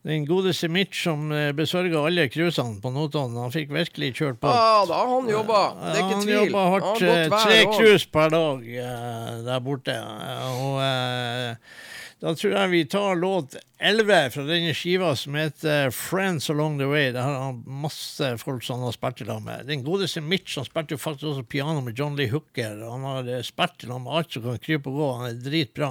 Den 0.05 0.27
godeste 0.28 0.69
Mitch 0.69 0.99
som 1.07 1.31
eh, 1.32 1.49
besørga 1.57 2.03
alle 2.05 2.27
cruisene 2.28 2.77
på 2.82 2.91
Notodden. 2.93 3.39
Han 3.41 3.55
fikk 3.55 3.73
virkelig 3.73 4.11
kjørt 4.19 4.36
på. 4.43 4.51
Ja, 4.53 4.82
da 4.91 4.99
har 5.01 5.09
han 5.15 5.31
jobba. 5.32 5.62
Det 5.81 5.95
er 5.95 6.03
ikke 6.03 6.19
han 6.19 6.27
tvil. 6.27 6.36
jobba 6.43 6.66
hardt. 6.74 6.91
Han 7.01 7.09
har 7.09 7.23
eh, 7.23 7.47
Tre 7.47 7.62
cruise 7.73 8.11
per 8.12 8.35
dag 8.36 8.69
eh, 8.69 9.32
der 9.49 9.65
borte. 9.65 9.97
Eh, 9.97 10.61
Og 10.69 10.82
eh, 10.85 11.81
da 12.25 12.33
tror 12.33 12.55
jeg 12.55 12.71
vi 12.73 12.85
tar 12.89 13.19
låt 13.21 13.55
11 13.85 14.31
fra 14.33 14.43
denne 14.49 14.73
skiva 14.73 15.11
som 15.19 15.35
heter 15.37 15.91
'Friends 15.93 16.49
Along 16.51 16.79
The 16.79 16.87
Way'. 16.89 17.13
Det 17.13 17.21
har 17.21 17.59
masse 17.69 18.31
folk 18.41 18.65
som 18.65 18.79
han 18.79 18.87
har 18.89 18.97
spilt 18.97 19.21
i 19.21 19.27
lag 19.29 19.43
med. 19.45 19.67
Den 19.67 19.85
godeste 19.85 20.23
Mitch 20.25 20.57
han 20.57 20.65
spilte 20.65 20.97
jo 20.97 21.03
faktisk 21.03 21.29
også 21.35 21.45
piano 21.45 21.83
med 21.85 21.99
John 21.99 22.17
Lee 22.17 22.33
Hooker. 22.33 22.81
Han 22.81 23.05
har 23.05 23.29
eh, 23.29 23.43
spilt 23.45 23.85
i 23.85 23.91
lag 23.91 24.01
med 24.01 24.13
alt 24.17 24.33
som 24.33 24.43
kan 24.43 24.59
krype 24.59 24.89
og 24.89 24.97
gå. 24.97 25.11
Han 25.19 25.29
er 25.29 25.45
dritbra. 25.51 25.91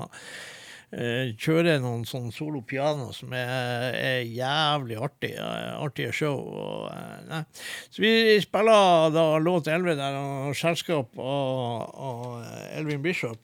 Eh, 0.89 1.37
kjører 1.37 1.79
noen 1.85 2.01
sånn 2.05 2.33
solo 2.33 2.63
piano 2.65 3.11
som 3.13 3.29
er, 3.37 3.93
er 3.93 4.25
jævlig 4.25 4.97
artig. 4.97 5.35
artige 5.37 6.11
show. 6.13 6.41
Og, 6.49 6.91
eh, 6.97 7.23
nei. 7.29 7.45
Så 7.93 8.01
vi 8.01 8.41
spiller 8.41 9.13
da 9.13 9.37
låt 9.37 9.69
11 9.69 9.95
der 10.01 10.17
og 10.17 10.57
selskap 10.57 11.13
av, 11.13 12.41
Elvin 12.73 13.05
Bishop. 13.05 13.37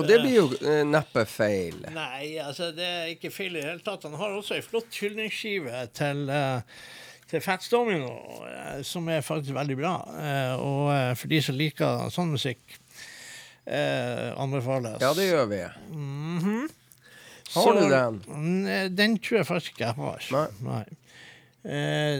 Og 0.00 0.06
det 0.08 0.16
blir 0.22 0.34
jo 0.38 0.44
eh, 0.64 0.82
neppe 0.88 1.24
feil. 1.28 1.82
Nei, 1.92 2.38
altså 2.40 2.70
det 2.72 2.86
er 2.88 3.10
ikke 3.12 3.30
feil 3.34 3.56
i 3.56 3.60
det 3.60 3.66
hele 3.68 3.84
tatt. 3.84 4.06
Han 4.08 4.16
har 4.16 4.32
også 4.38 4.56
ei 4.56 4.62
flott 4.64 4.96
hyldningsskive 5.02 5.82
til, 5.92 6.22
eh, 6.32 6.62
til 7.28 7.42
Fats 7.44 7.68
Domino, 7.72 8.14
eh, 8.48 8.80
som 8.88 9.08
er 9.12 9.20
faktisk 9.26 9.52
veldig 9.56 9.76
bra. 9.82 9.92
Og 10.62 11.18
for 11.20 11.28
de 11.32 11.42
som 11.44 11.58
liker 11.60 12.08
sånn 12.14 12.32
musikk, 12.32 12.78
anbefales. 13.62 14.96
Ja, 15.00 15.12
det 15.14 15.28
gjør 15.28 15.44
vi. 15.52 15.60
Mhm. 15.94 16.68
Har 17.52 17.74
du 17.76 17.82
Så- 17.82 17.90
den? 17.92 18.94
Den 18.96 19.18
tror 19.18 19.36
jeg 19.38 19.46
faktisk 19.46 19.72
ikke 19.76 19.86
jeg 19.86 19.94
har. 19.94 20.22
Nei. 20.32 20.46
Nei. 20.62 20.84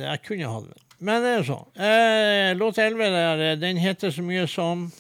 jeg 0.05 0.23
kunne 0.23 0.45
ha 0.53 0.61
den. 0.61 0.75
Men 1.01 1.23
det 1.23 1.31
er 1.33 1.43
jo 1.43 1.55
sånn. 1.57 2.59
Låt 2.59 2.79
11 2.79 3.11
der, 3.11 3.57
den 3.57 3.77
heter 3.77 4.11
så 4.11 4.23
mye 4.23 4.47
som 4.47 4.93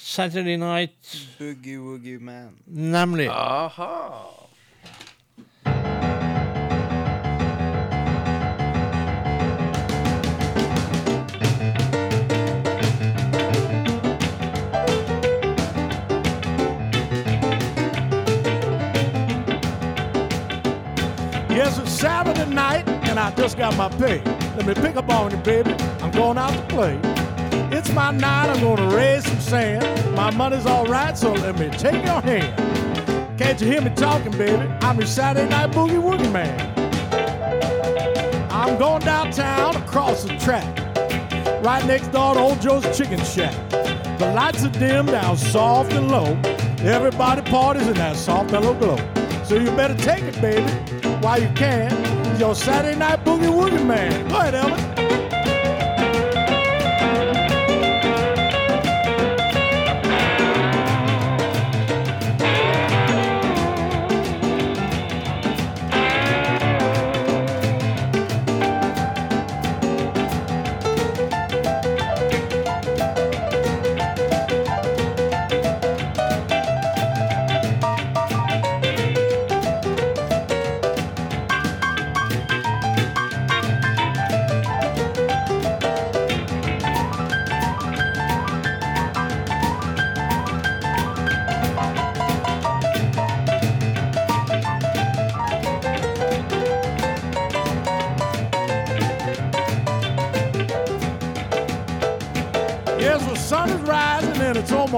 Saturday 0.00 0.56
Night, 0.56 0.94
Boogie 1.38 1.76
Woogie 1.76 2.20
Man. 2.20 2.54
nemlig. 2.66 3.28
Aha. 3.28 4.30
Yes, 21.50 21.78
it's 21.78 21.90
Saturday 21.90 22.46
night, 22.54 22.86
and 23.08 23.18
I 23.18 23.34
just 23.34 23.58
got 23.58 23.76
my 23.76 23.88
pay. 23.88 24.22
Let 24.56 24.66
me 24.66 24.74
pick 24.74 24.96
up 24.96 25.08
on 25.10 25.30
you, 25.32 25.36
baby. 25.38 25.72
I'm 26.00 26.10
going 26.12 26.38
out 26.38 26.52
to 26.52 26.62
play. 26.74 27.17
It's 27.72 27.92
my 27.92 28.10
night, 28.10 28.48
I'm 28.48 28.60
gonna 28.60 28.94
raise 28.94 29.24
some 29.26 29.40
sand. 29.40 30.14
My 30.14 30.30
money's 30.30 30.66
all 30.66 30.86
right, 30.86 31.16
so 31.16 31.32
let 31.32 31.58
me 31.58 31.68
take 31.70 32.04
your 32.04 32.20
hand. 32.20 33.38
Can't 33.38 33.60
you 33.60 33.66
hear 33.66 33.80
me 33.80 33.90
talking, 33.90 34.32
baby? 34.32 34.68
I'm 34.80 34.98
your 34.98 35.06
Saturday 35.06 35.48
night 35.48 35.70
boogie 35.70 36.02
woogie 36.02 36.32
man. 36.32 36.58
I'm 38.50 38.78
going 38.78 39.02
downtown 39.02 39.76
across 39.76 40.24
the 40.24 40.36
track, 40.38 40.66
right 41.62 41.84
next 41.86 42.08
door 42.08 42.34
to 42.34 42.40
old 42.40 42.60
Joe's 42.60 42.84
Chicken 42.96 43.22
Shack. 43.24 43.54
The 44.18 44.32
lights 44.34 44.64
are 44.64 44.70
dim 44.70 45.06
down 45.06 45.36
soft 45.36 45.92
and 45.92 46.10
low. 46.10 46.36
Everybody 46.80 47.42
parties 47.42 47.86
in 47.86 47.94
that 47.94 48.16
soft 48.16 48.50
mellow 48.50 48.74
glow. 48.74 48.96
So 49.44 49.54
you 49.54 49.70
better 49.76 49.94
take 49.94 50.24
it, 50.24 50.40
baby, 50.40 50.70
while 51.22 51.40
you 51.40 51.48
can. 51.54 51.92
It's 52.26 52.40
your 52.40 52.54
Saturday 52.54 52.98
night 52.98 53.24
boogie 53.24 53.52
woogie 53.52 53.86
man. 53.86 54.28
Go 54.28 54.36
ahead, 54.36 54.54
Elvis. 54.54 55.07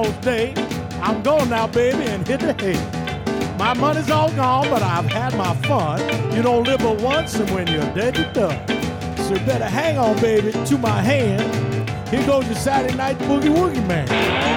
Almost 0.00 0.20
day. 0.22 0.54
I'm 1.02 1.22
going 1.22 1.50
now, 1.50 1.66
baby, 1.66 2.04
and 2.04 2.26
hit 2.26 2.40
the 2.40 2.54
hay. 2.54 2.78
My 3.58 3.74
money's 3.74 4.10
all 4.10 4.32
gone, 4.32 4.70
but 4.70 4.82
I've 4.82 5.10
had 5.10 5.36
my 5.36 5.54
fun. 5.68 6.00
You 6.34 6.42
don't 6.42 6.64
live 6.64 6.80
but 6.80 7.00
once, 7.02 7.34
and 7.34 7.50
when 7.50 7.66
you're 7.66 7.92
dead, 7.94 8.16
you're 8.16 8.32
done. 8.32 8.58
So 9.28 9.34
better 9.44 9.66
hang 9.66 9.98
on, 9.98 10.18
baby, 10.20 10.52
to 10.52 10.78
my 10.78 11.02
hand. 11.02 11.42
Here 12.08 12.26
goes 12.26 12.46
your 12.46 12.54
Saturday 12.54 12.96
night 12.96 13.18
boogie 13.18 13.54
woogie 13.54 13.86
man. 13.86 14.49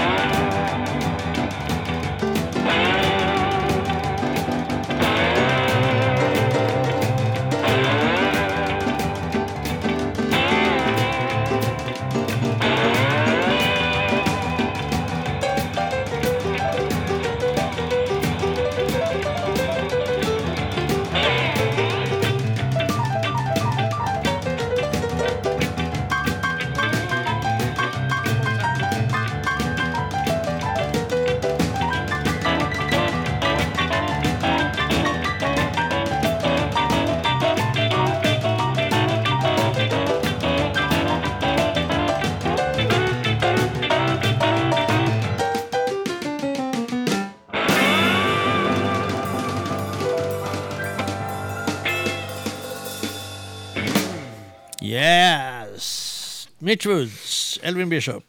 Mitch 56.63 56.87
Woods, 56.87 57.59
Elvin 57.61 57.89
Bishop. 57.89 58.23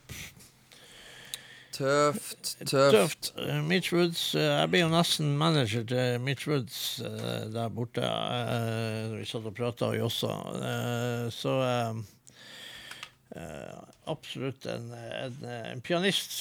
Tøft, 1.70 2.56
tøft. 2.66 2.94
Tøft. 2.94 3.32
Eh, 3.38 3.60
Mitch 3.62 3.92
Woods 3.94 4.34
eh, 4.34 4.42
Jeg 4.42 4.70
ble 4.72 4.80
jo 4.80 4.88
nesten 4.90 5.36
manager 5.38 5.84
til 5.86 6.18
Mitch 6.22 6.48
Woods 6.50 6.80
eh, 7.06 7.46
der 7.54 7.70
borte 7.70 8.10
vi 9.14 9.22
satt 9.30 9.46
og 9.46 9.54
prata 9.54 9.92
og 9.92 9.98
jossa. 10.00 10.34
Så 11.30 11.54
absolutt 14.10 14.66
en, 14.70 14.90
en, 14.94 15.38
en 15.74 15.82
pianist 15.82 16.34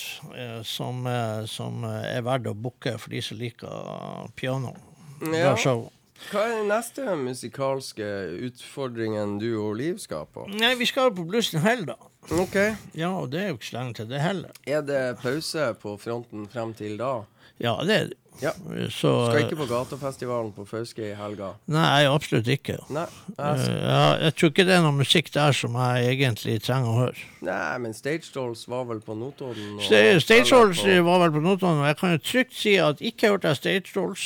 som, 0.66 1.06
som 1.50 1.86
er 1.90 2.26
verdt 2.26 2.50
å 2.50 2.58
booke 2.58 2.98
for 2.98 3.14
de 3.14 3.22
som 3.22 3.38
liker 3.38 4.30
piano. 4.38 4.74
Ja. 5.22 5.54
Bra 5.54 5.58
show. 5.62 5.92
Hva 6.32 6.46
er 6.48 6.56
den 6.62 6.70
neste 6.72 7.16
musikalske 7.20 8.08
utfordringen 8.48 9.38
du 9.42 9.50
og 9.62 9.76
Liv 9.80 10.00
skal 10.02 10.26
på? 10.34 10.48
Nei, 10.54 10.74
vi 10.80 10.88
skal 10.90 11.12
på 11.16 11.26
Blussen 11.28 11.62
Hell, 11.66 11.86
da. 11.90 11.98
Ok. 12.32 12.56
Ja, 12.96 13.12
og 13.20 13.32
det 13.34 13.42
er 13.44 13.48
jo 13.52 13.58
ikke 13.60 13.70
så 13.74 13.78
lenge 13.82 13.98
til 14.00 14.10
det 14.10 14.22
heller. 14.24 14.52
Er 14.66 14.82
det 14.88 15.02
pause 15.22 15.74
på 15.82 15.98
fronten 16.00 16.48
frem 16.52 16.72
til 16.78 16.96
da? 17.02 17.16
Ja, 17.62 17.76
det 17.86 17.96
er 17.96 18.12
det. 18.12 18.20
Ja. 18.42 18.50
Så 18.90 19.10
Skal 19.30 19.44
ikke 19.44 19.60
på 19.60 19.68
gatefestivalen 19.70 20.48
på 20.56 20.64
Fauske 20.66 21.04
i 21.06 21.14
helga? 21.14 21.52
Nei, 21.70 22.08
absolutt 22.10 22.48
ikke. 22.50 22.80
Nei. 22.90 23.04
Jeg, 23.38 23.68
ja, 23.84 24.00
jeg 24.24 24.34
tror 24.40 24.50
ikke 24.50 24.66
det 24.66 24.74
er 24.74 24.82
noe 24.82 24.96
musikk 24.98 25.30
der 25.36 25.54
som 25.54 25.78
jeg 25.78 26.16
egentlig 26.16 26.56
trenger 26.66 26.90
å 26.90 26.96
høre. 27.04 27.28
nei, 27.46 27.78
men 27.84 27.94
Stage 27.94 28.32
Dolls 28.34 28.66
var 28.68 28.88
vel 28.90 29.04
på 29.06 29.14
Notodden? 29.20 29.76
og- 29.78 29.86
Stage 30.26 30.50
Dolls 30.50 30.82
var 30.82 31.22
vel 31.28 31.36
på 31.38 31.44
Notodden, 31.46 31.84
og 31.84 31.88
jeg 31.92 31.98
kan 32.02 32.16
jo 32.18 32.24
trygt 32.26 32.58
si 32.58 32.74
at 32.82 32.98
ikke 33.06 33.30
hørte 33.36 33.54
jeg 33.54 33.62
Stage 33.62 33.94
Dolls. 33.94 34.26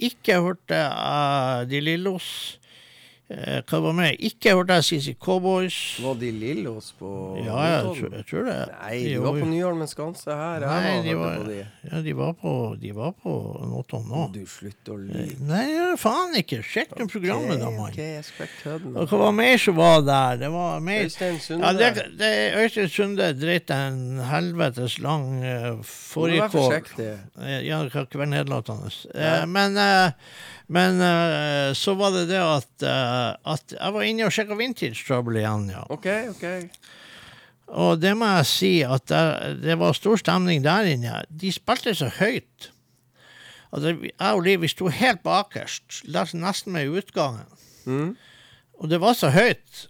Ikke 0.00 0.40
hørte 0.40 0.74
jeg 0.74 1.68
De 1.70 1.80
Lillos. 1.80 2.59
Eh, 3.30 3.60
hva 3.62 3.78
var 3.84 3.92
med? 3.94 4.16
Ikke 4.26 4.56
hørte 4.58 4.74
jeg 4.80 4.86
CC 4.88 5.12
Cowboys. 5.22 5.74
Var 6.02 6.16
de 6.18 6.30
Lillos 6.34 6.88
på 6.98 7.10
Ja, 7.38 7.60
jeg, 7.62 7.82
tror- 8.00 8.16
jeg 8.16 8.26
tror 8.26 8.48
det. 8.48 8.56
Nei, 8.72 8.96
de 9.04 9.20
var 9.22 9.36
på 9.36 9.44
jo. 9.44 9.50
Nyholmen 9.52 9.90
Skanse 9.90 10.34
her. 10.34 10.66
Nei, 10.66 10.96
de 11.04 11.14
var, 11.14 11.22
var, 11.22 11.36
på 11.38 11.44
de. 11.52 11.58
ja, 11.92 12.00
de 12.08 12.14
var 12.18 12.32
på, 12.40 12.54
de 12.80 12.90
var 12.96 13.12
på 13.22 13.34
Notodden 13.70 14.10
nå. 14.10 14.24
Du 14.34 14.42
slutter 14.50 14.96
å 14.96 14.98
lyve. 14.98 15.38
Nei, 15.46 15.62
faen 16.02 16.34
ikke. 16.42 16.58
Sjekk 16.66 16.96
okay, 16.96 17.06
programmet, 17.14 17.62
da, 17.62 17.70
mann. 17.70 17.92
Okay, 17.92 18.16
jeg 18.16 18.26
skal 18.32 18.50
kødde 18.64 18.90
med 18.96 19.14
hva 19.14 19.22
var 19.22 19.38
mer 19.38 19.62
som 19.62 19.78
var 19.78 20.02
der? 20.10 20.42
Det 20.42 20.52
var 20.56 20.84
mer 20.90 21.06
Øystein 21.06 21.40
Sunde. 21.46 21.70
Ja, 21.70 21.72
det, 21.78 22.06
det, 22.18 22.34
Øystein 22.64 22.94
Sunde 22.98 23.32
dreit 23.38 23.70
en 23.70 24.20
helvetes 24.26 24.98
lang 24.98 25.28
uh, 25.44 25.84
forrige. 25.86 26.50
Eh, 26.98 27.60
Ja, 27.68 27.78
det 27.84 27.92
kan 27.94 28.10
ikke 28.10 28.24
være 28.24 28.34
nedlatende. 28.34 28.90
Uh, 29.14 29.46
men 29.46 29.78
eh, 29.78 30.10
men 30.70 31.02
uh, 31.02 31.74
så 31.74 31.96
var 31.98 32.14
det 32.14 32.28
det 32.30 32.40
at, 32.40 32.72
uh, 32.86 33.52
at 33.54 33.74
jeg 33.74 33.94
var 33.96 34.06
inne 34.06 34.28
og 34.28 34.34
sjekka 34.34 34.58
Vintage 34.58 35.02
Trouble 35.02 35.40
igjen, 35.42 35.68
ja. 35.74 35.84
Okay, 35.90 36.28
okay. 36.30 36.68
Og 37.70 38.00
det 38.02 38.16
må 38.18 38.28
jeg 38.38 38.48
si 38.50 38.72
at 38.82 39.06
det, 39.10 39.60
det 39.62 39.78
var 39.78 39.94
stor 39.94 40.18
stemning 40.18 40.62
der 40.64 40.88
inne. 40.90 41.22
De 41.30 41.52
spilte 41.54 41.94
så 41.94 42.10
høyt. 42.18 42.70
Altså, 43.70 43.94
jeg 44.02 44.34
og 44.34 44.42
Liv 44.42 44.64
vi 44.64 44.70
sto 44.70 44.90
helt 44.90 45.22
bakerst, 45.22 46.02
nesten 46.10 46.74
med 46.74 46.90
utgangen. 46.90 47.46
Mm. 47.86 48.16
Og 48.80 48.90
det 48.90 48.98
var 49.02 49.14
så 49.18 49.30
høyt 49.30 49.86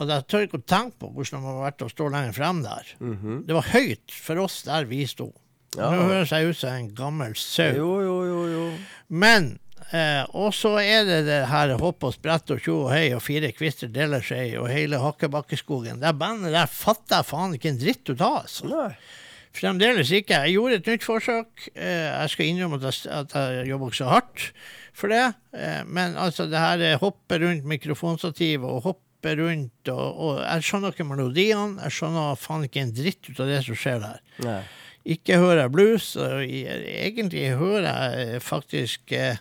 at 0.00 0.08
jeg 0.08 0.26
tør 0.32 0.46
ikke 0.46 0.60
å 0.62 0.64
tenke 0.64 0.96
på 1.02 1.10
hvordan 1.12 1.36
det 1.36 1.44
må 1.44 1.54
ha 1.58 1.66
vært 1.66 1.84
å 1.84 1.90
stå 1.92 2.08
lenger 2.12 2.36
frem 2.36 2.62
der. 2.64 2.92
Mhm. 3.04 3.42
Det 3.48 3.56
var 3.56 3.68
høyt 3.74 4.14
for 4.16 4.40
oss 4.46 4.62
der 4.64 4.88
vi 4.88 5.02
sto. 5.08 5.28
Ja. 5.76 5.90
Nå 5.92 6.06
høres 6.08 6.32
jeg 6.32 6.48
ut 6.50 6.58
som 6.58 6.72
en 6.74 6.88
gammel 6.96 7.36
sau. 7.38 7.68
Jo, 7.76 7.90
jo, 8.02 8.14
jo, 8.26 8.40
jo. 8.50 8.64
Men 9.08 9.58
eh, 9.96 10.22
Og 10.38 10.52
så 10.56 10.74
er 10.82 11.06
det 11.08 11.20
det 11.28 11.40
her 11.50 11.74
hopp 11.80 12.04
og 12.08 12.14
sprett 12.16 12.52
og 12.54 12.62
tjo 12.62 12.76
og 12.84 12.92
hei 12.94 13.10
og 13.16 13.22
fire 13.24 13.52
kvister 13.56 13.90
deler 13.92 14.24
seg 14.24 14.56
og 14.60 14.68
hele 14.72 15.00
Hakkebakkeskogen. 15.02 16.00
Det 16.02 16.14
bandet 16.18 16.54
der 16.56 16.70
fatter 16.70 17.20
jeg 17.20 17.30
faen 17.30 17.56
ikke 17.56 17.72
en 17.74 17.82
dritt 17.82 18.06
ut 18.12 18.20
av. 18.20 18.40
Altså. 18.44 18.70
Nei. 18.70 18.92
Fremdeles 19.56 20.10
ikke. 20.14 20.44
Jeg 20.46 20.54
gjorde 20.54 20.76
et 20.78 20.88
nytt 20.92 21.04
forsøk. 21.06 21.68
Eh, 21.74 22.06
jeg 22.06 22.30
skal 22.34 22.50
innrømme 22.52 22.78
at 22.78 22.86
jeg, 22.86 23.10
at 23.10 23.32
jeg 23.34 23.70
jobber 23.72 23.96
så 23.98 24.10
hardt 24.12 24.44
for 24.94 25.10
det. 25.10 25.24
Eh, 25.56 25.80
men 25.90 26.14
altså, 26.18 26.46
det 26.50 26.60
her 26.62 26.84
er 26.92 27.00
hoppe 27.02 27.40
rundt 27.42 27.66
mikrofonstativet 27.68 28.66
og 28.68 28.84
hoppe 28.86 29.34
rundt 29.36 29.90
og, 29.92 30.06
og 30.16 30.38
Jeg 30.40 30.64
skjønner 30.68 30.94
ikke 30.94 31.08
melodiene. 31.08 31.82
Jeg 31.82 31.96
skjønner 31.98 32.38
faen 32.40 32.68
ikke 32.68 32.84
en 32.86 32.94
dritt 32.94 33.26
ut 33.28 33.42
av 33.42 33.50
det 33.50 33.58
som 33.66 33.76
skjer 33.82 33.98
der. 34.06 34.22
Nei. 34.46 34.60
Ikke 35.04 35.38
hører 35.40 35.68
blues, 35.72 36.16
og 36.16 36.42
egentlig 36.44 37.56
hører 37.56 38.18
jeg 38.18 38.42
faktisk 38.42 39.12
eh, 39.16 39.36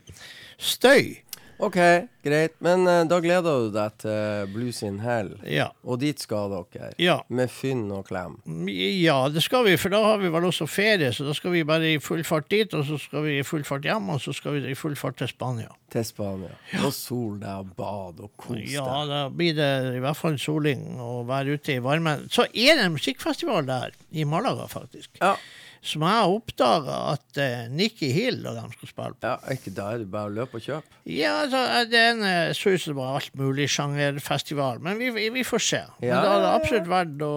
støy. 0.57 1.19
OK, 1.59 1.75
greit. 2.23 2.53
Men 2.63 2.85
uh, 2.87 3.01
da 3.09 3.17
gleder 3.19 3.65
du 3.65 3.73
deg 3.75 3.95
til 3.99 4.47
Blues 4.53 4.77
in 4.87 5.01
Hell. 5.03 5.33
Ja. 5.43 5.65
Og 5.83 5.99
dit 5.99 6.21
skal 6.23 6.53
dere. 6.53 6.93
Ja. 7.01 7.17
Med 7.27 7.51
fynn 7.51 7.89
og 7.91 8.05
klem. 8.07 8.37
ja, 8.71 9.17
det 9.33 9.43
skal 9.43 9.65
vi, 9.67 9.75
for 9.79 9.91
da 9.91 9.99
har 10.05 10.21
vi 10.21 10.31
vel 10.31 10.47
også 10.47 10.69
ferie, 10.71 11.11
så 11.15 11.27
da 11.27 11.35
skal 11.35 11.51
vi 11.57 11.65
bare 11.67 11.91
i 11.95 11.99
full 12.03 12.23
fart 12.27 12.47
dit, 12.51 12.73
og 12.73 12.87
så 12.87 12.99
skal 13.01 13.27
vi 13.27 13.37
i 13.41 13.43
full 13.43 13.65
fart 13.67 13.83
hjem, 13.87 14.07
og 14.15 14.23
så 14.23 14.31
skal 14.35 14.55
vi 14.55 14.71
i 14.71 14.77
full 14.79 14.95
fart 14.99 15.19
til 15.19 15.27
Spania. 15.31 15.67
Til 15.91 16.05
Spania. 16.07 16.55
Og 16.85 16.93
sol 16.95 17.39
deg 17.43 17.65
og 17.65 17.75
bad 17.75 18.23
og 18.23 18.31
kos 18.39 18.63
Ja, 18.71 18.87
da 19.09 19.21
blir 19.33 19.57
det 19.57 19.71
i 19.97 20.03
hvert 20.03 20.19
fall 20.19 20.39
soling 20.39 21.01
og 21.03 21.25
være 21.27 21.59
ute 21.59 21.75
i 21.75 21.83
varmen. 21.83 22.29
Så 22.31 22.47
er 22.53 22.79
det 22.79 22.87
en 22.87 22.95
musikkfestival 22.95 23.67
der, 23.67 23.95
i 24.15 24.23
Malaga 24.23 24.69
faktisk, 24.71 25.11
Ja. 25.19 25.35
Som 25.81 26.03
jeg 26.03 26.31
oppdaga 26.35 26.95
at 27.13 27.39
uh, 27.39 27.67
Nikki 27.71 28.09
Hill 28.11 28.41
og 28.49 28.55
dem 28.57 28.71
skulle 28.73 28.91
spille 28.91 29.13
på. 29.15 29.27
ja, 29.29 29.35
ikke 29.55 29.71
da 29.77 29.85
er 29.93 30.01
det 30.03 30.09
bare 30.11 30.27
å 30.29 30.33
løpe 30.35 30.59
og 30.59 30.65
kjøpe. 30.65 30.97
Ja, 31.09 31.35
altså, 31.45 31.61
det 31.89 31.99
er 31.99 32.09
en 32.13 32.53
så 32.57 32.73
ut 32.75 32.81
som 32.83 32.91
det 32.93 32.97
var 32.99 33.15
alt 33.19 33.35
mulig 33.39 33.69
sjangerfestival, 33.71 34.79
men 34.83 34.97
vi, 34.99 35.09
vi, 35.15 35.29
vi 35.33 35.43
får 35.47 35.63
se. 35.63 35.79
Men 35.99 36.09
Ja, 36.09 36.19
det 36.21 36.29
hadde 36.33 36.43
ja, 36.43 36.49
ja. 36.49 36.57
absolutt 36.59 36.89
vært 36.91 37.23
å, 37.25 37.31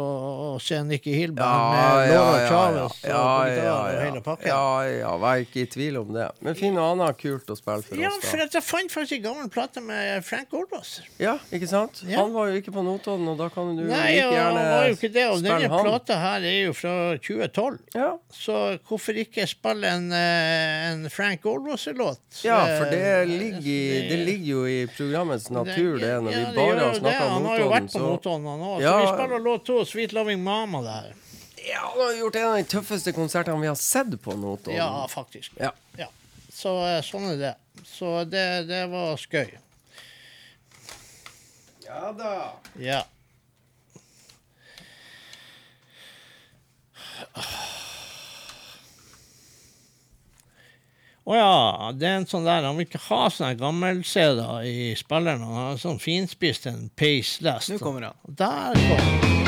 å 0.56 0.60
se 0.62 0.80
Nikki 0.84 1.14
Hill 1.16 1.32
Ja, 1.38 1.50
med 1.72 2.10
ja, 2.10 2.16
Laura 2.18 2.40
ja, 2.42 2.48
Chavez 2.50 2.98
ja, 3.04 3.20
og 3.22 3.48
ja, 3.52 3.62
ja, 3.62 3.76
og 3.76 3.92
ja. 3.94 4.00
hele 4.06 4.22
pakken. 4.26 4.48
Ja, 4.50 4.66
ja, 4.90 5.12
vær 5.22 5.44
ikke 5.46 5.62
i 5.62 5.68
tvil 5.72 6.00
om 6.02 6.12
det. 6.16 6.26
Men 6.44 6.58
finn 6.58 6.74
noe 6.76 6.90
annet 6.96 7.20
kult 7.22 7.48
å 7.52 7.56
spille 7.58 7.86
for 7.86 8.02
Ja, 8.02 8.10
oss, 8.12 8.26
for 8.26 8.42
da. 8.42 8.48
at 8.50 8.58
jeg 8.58 8.66
fant 8.66 8.92
faktisk 8.92 9.18
en 9.20 9.24
gammel 9.30 9.52
plate 9.54 9.84
med 9.84 10.26
Frank 10.26 10.50
Goldwasser. 10.52 11.06
Ja, 11.22 11.36
ikke 11.54 11.70
sant? 11.70 12.02
Ja. 12.08 12.18
Han 12.20 12.34
var 12.34 12.50
jo 12.52 12.60
ikke 12.60 12.74
på 12.74 12.84
Notodden, 12.86 13.28
og 13.32 13.38
da 13.40 13.48
kan 13.54 13.72
du 13.78 13.84
Nei, 13.86 13.88
like 14.18 14.26
han 14.26 14.36
gjerne 14.36 14.66
var 14.72 14.86
jo 14.90 14.98
ikke 14.98 15.12
det. 15.14 15.26
Og 15.30 15.42
denne 15.46 15.70
han. 15.72 15.86
plata 15.86 16.18
her 16.22 16.48
er 16.50 16.58
jo 16.66 16.74
fra 16.76 16.94
2012. 17.22 17.78
Ja. 17.96 18.10
Så 18.32 18.54
hvorfor 18.88 19.18
ikke 19.20 19.44
spille 19.46 19.86
en, 19.92 20.06
eh, 20.12 20.90
en 20.92 21.02
Frank 21.12 21.42
Goldwasser-låt? 21.44 22.20
ja, 22.44 22.58
for 22.78 22.90
det 22.90 23.00
Eh, 23.02 23.26
ligger, 23.28 23.66
i, 23.68 24.08
det 24.08 24.16
ligger 24.26 24.46
jo 24.46 24.62
i 24.66 24.86
programmets 24.96 25.50
natur, 25.52 25.98
det, 26.00 26.14
når 26.24 26.32
ja, 26.32 26.38
vi 26.38 26.56
bare 26.56 26.78
har 26.86 26.94
snakka 26.98 27.26
om 27.26 27.32
Han 27.32 27.46
har 27.50 27.58
jo 27.58 27.68
vært 27.70 27.90
på 27.92 27.98
Så 27.98 28.06
Notodden, 28.06 28.46
han 28.46 28.60
òg. 28.70 28.80
Ja. 28.82 28.92
Så 28.92 29.00
vi 29.00 29.12
spiller 29.18 29.38
låt 29.44 29.64
to, 29.66 29.84
'Sweet 29.84 30.12
Loving 30.16 30.42
Mama', 30.44 30.82
der. 30.82 31.12
ja, 31.68 31.80
han 31.92 32.00
har 32.00 32.12
gjort 32.18 32.36
en 32.36 32.48
av 32.48 32.56
de 32.56 32.64
tøffeste 32.64 33.12
konsertene 33.12 33.60
vi 33.60 33.66
har 33.70 33.76
sett 33.78 34.16
på 34.22 34.34
Notodden. 34.36 34.76
Ja, 34.76 35.06
faktisk. 35.08 35.52
Ja. 35.60 35.70
Ja. 35.98 36.08
Så 36.52 36.72
eh, 36.88 37.02
sånn 37.02 37.30
er 37.34 37.36
det. 37.36 37.54
Så 37.84 38.24
det, 38.24 38.66
det 38.68 38.86
var 38.90 39.16
skøy. 39.16 39.58
Ja 41.84 42.12
da. 42.16 42.52
Ja. 42.80 43.02
Å 51.22 51.36
ja, 51.38 51.90
det 51.94 52.08
er 52.08 52.16
en 52.18 52.26
sånn 52.26 52.48
der 52.48 52.64
Han 52.66 52.80
vil 52.80 52.88
ikke 52.88 53.04
ha 53.06 53.20
sånne 53.30 53.54
gammel-CD-er 53.60 54.66
i 54.66 54.88
spilleren. 54.98 55.44
Han 55.46 55.60
har 55.60 55.78
sånn 55.82 56.02
finspist 56.02 56.66
en 56.70 56.88
paceless. 56.98 57.70
Nå 57.70 57.78
kommer 57.82 58.10
han. 58.10 58.18
Der 58.26 58.74
kommer 58.74 59.06
han. 59.06 59.41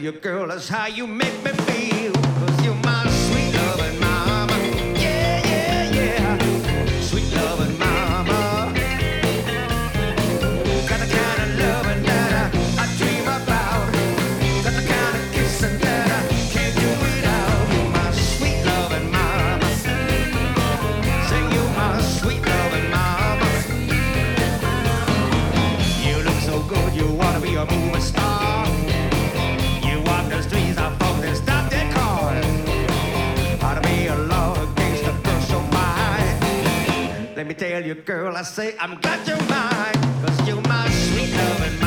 Let 0.00 0.06
me 0.06 0.12
tell 0.12 0.30
you, 0.30 0.38
girl, 0.38 0.48
that's 0.48 0.66
how 0.66 0.86
you 0.86 1.06
make 1.06 1.44
me 1.44 1.50
feel. 1.50 1.99
Me 37.50 37.54
tell 37.54 37.84
you, 37.84 37.94
girl, 37.94 38.36
I 38.36 38.42
say 38.42 38.76
I'm 38.78 38.94
glad 39.00 39.26
you're 39.26 39.36
mine, 39.48 40.24
cause 40.24 40.46
you're 40.46 40.62
my 40.68 40.88
sweet 40.88 41.34
loving 41.34 41.79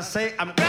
I 0.00 0.02
say 0.02 0.32
I'm 0.38 0.59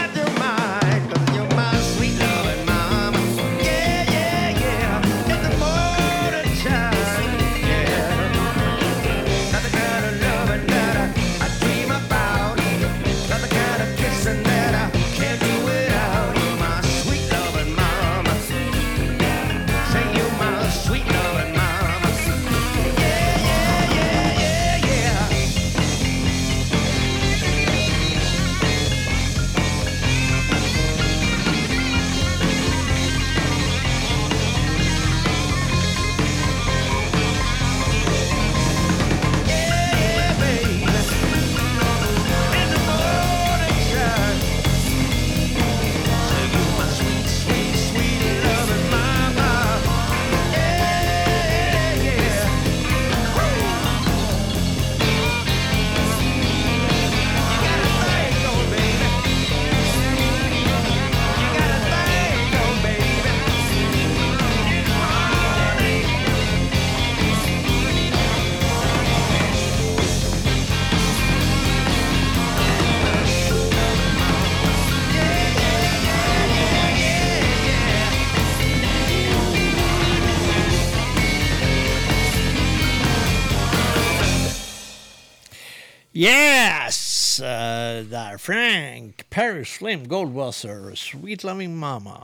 Frank, 88.42 89.22
Perry 89.30 89.64
Slim, 89.64 90.08
Goldwasser, 90.08 90.96
Sweet 90.96 91.44
Loving 91.44 91.76
Mama. 91.76 92.16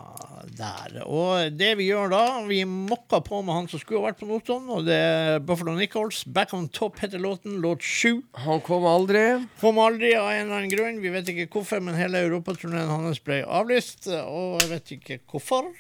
Der. 0.59 0.97
Og 1.07 1.53
det 1.55 1.77
vi 1.79 1.85
gjør 1.93 2.11
da, 2.11 2.23
vi 2.49 2.65
mokka 2.67 3.21
på 3.23 3.39
med 3.47 3.55
han 3.55 3.69
som 3.71 3.79
skulle 3.79 4.01
ha 4.01 4.09
vært 4.09 4.19
på 4.19 4.27
Notodden, 4.27 4.67
og 4.75 4.89
det 4.89 4.97
er 4.99 5.39
Buffalo 5.47 5.77
Nichols. 5.79 6.25
Back 6.27 6.57
on 6.59 6.67
top 6.75 6.99
heter 6.99 7.23
låten, 7.23 7.61
låt 7.63 7.87
sju. 7.87 8.25
Han 8.35 8.59
kom 8.67 8.89
aldri. 8.91 9.23
Kom 9.63 9.79
aldri 9.79 10.11
av 10.19 10.33
en 10.33 10.49
eller 10.49 10.57
annen 10.57 10.75
grunn, 10.75 10.99
vi 11.05 11.15
vet 11.15 11.31
ikke 11.31 11.53
hvorfor, 11.55 11.85
men 11.87 11.95
hele 11.95 12.25
europaturneen 12.27 12.91
hans 12.91 13.23
ble 13.23 13.45
avlyst, 13.47 14.11
og 14.11 14.59
jeg 14.65 14.73
vet 14.73 14.95
ikke 14.99 15.21
hvorfor. 15.31 15.71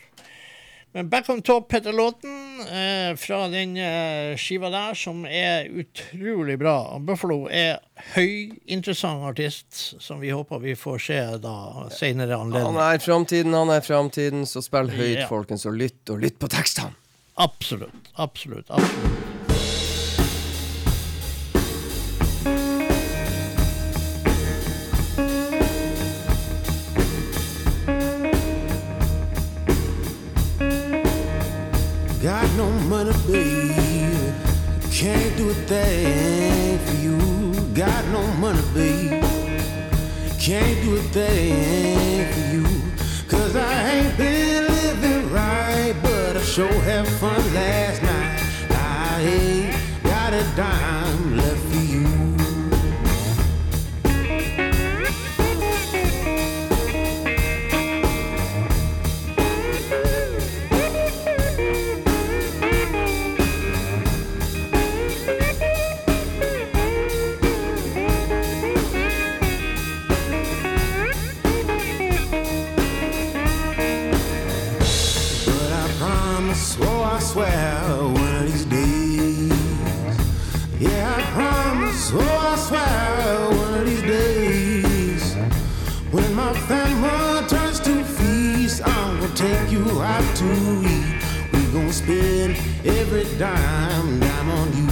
Men 0.92 1.08
Back 1.08 1.28
on 1.28 1.42
Top 1.42 1.72
heter 1.72 1.92
låten 1.92 2.60
eh, 2.60 3.16
fra 3.16 3.42
den 3.48 3.76
eh, 3.76 4.36
skiva 4.40 4.70
der, 4.72 4.94
som 4.94 5.26
er 5.26 5.68
utrolig 5.68 6.56
bra. 6.58 6.96
Buffalo 6.98 7.42
er 7.52 7.78
høyinteressant 8.14 9.26
artist, 9.28 9.94
som 10.00 10.20
vi 10.20 10.32
håper 10.32 10.62
vi 10.64 10.74
får 10.76 10.98
se 11.10 11.20
da 11.44 11.88
senere 11.92 12.40
anledning. 12.40 12.72
Han 12.78 12.94
er 12.94 13.04
framtiden, 13.04 13.54
han 13.54 13.70
er 13.76 13.84
framtiden, 13.84 14.46
så 14.48 14.64
spill 14.64 14.90
høyt, 14.96 15.20
Ja. 15.20 15.28
folkens, 15.28 15.66
og 15.68 15.76
lytt, 15.76 16.02
og 16.10 16.24
lytt 16.24 16.38
på 16.40 16.48
tekstene. 16.48 16.96
Absolutt. 17.38 18.12
Absolutt. 18.16 18.70
absolutt. 18.70 19.27
Got 32.22 32.50
no 32.56 32.68
money, 32.90 33.12
babe. 33.28 34.34
Can't 34.90 35.36
do 35.36 35.50
a 35.50 35.54
thing 35.54 36.78
for 36.80 36.94
you. 36.96 37.52
Got 37.72 38.04
no 38.06 38.26
money, 38.38 38.60
babe. 38.74 39.22
Can't 40.36 40.82
do 40.82 40.96
a 40.96 41.02
thing 41.14 42.26
for 42.32 42.40
you. 42.52 42.66
Cause 43.28 43.54
I 43.54 43.90
ain't 43.90 44.18
been 44.18 44.66
living 44.66 45.32
right, 45.32 45.94
but 46.02 46.36
I 46.36 46.40
sure 46.40 46.66
had 46.66 47.06
fun 47.06 47.54
last 47.54 48.02
night. 48.02 48.42
I 48.70 49.20
ain't 49.20 50.02
got 50.02 50.32
a 50.32 50.42
dime 50.56 51.07
every 92.84 93.24
dime, 93.38 94.20
dime 94.20 94.50
on 94.50 94.76
you. 94.76 94.88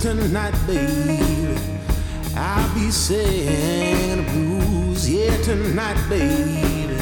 Tonight, 0.00 0.54
baby, 0.66 1.18
I'll 2.36 2.74
be 2.74 2.90
singing 2.90 3.93
tonight, 5.42 5.98
baby, 6.08 6.96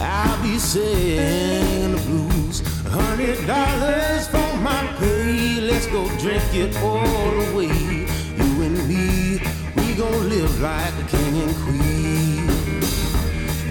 I'll 0.00 0.42
be 0.42 0.58
singing 0.58 1.92
the 1.92 2.02
blues. 2.06 2.60
Hundred 2.86 3.46
dollars 3.46 4.28
for 4.28 4.56
my 4.58 4.82
pay. 4.98 5.60
Let's 5.60 5.86
go 5.86 6.08
drink 6.18 6.42
it 6.54 6.76
all 6.82 7.34
away. 7.50 8.06
You 8.38 8.62
and 8.66 8.78
me, 8.88 9.40
we 9.76 9.94
gon' 9.94 10.28
live 10.28 10.60
like 10.60 10.94
a 10.94 11.06
king 11.08 11.34
and 11.44 11.54
queen. 11.64 12.48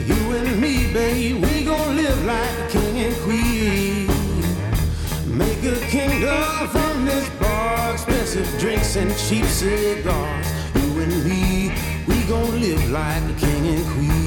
You 0.10 0.20
and 0.38 0.62
me, 0.62 0.94
babe, 0.94 1.44
we 1.44 1.64
gon' 1.66 1.96
live 1.96 2.26
like 2.26 2.58
a 2.60 2.68
king 2.70 2.98
and 3.06 3.16
queen. 3.26 4.08
Make 5.38 5.64
a 5.64 5.80
kingdom 5.88 6.68
from 6.70 7.06
this 7.06 7.30
bar, 7.40 7.94
expensive 7.94 8.50
drinks 8.60 8.96
and 8.96 9.12
cheap 9.18 9.46
cigars. 9.46 10.48
You 10.76 11.02
and 11.04 11.16
me, 11.26 11.47
live 12.60 12.92
like 12.92 13.24
a 13.24 13.40
king 13.40 13.68
and 13.68 13.86
queen. 13.88 14.27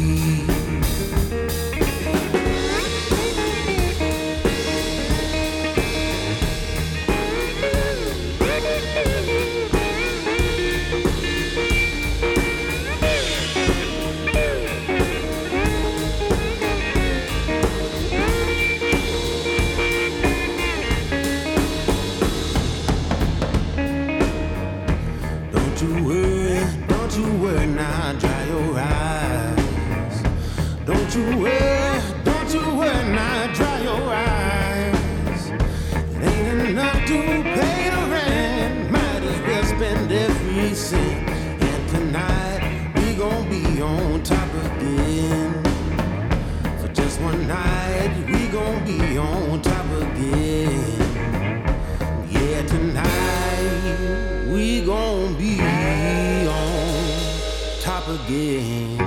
Again. 58.31 58.98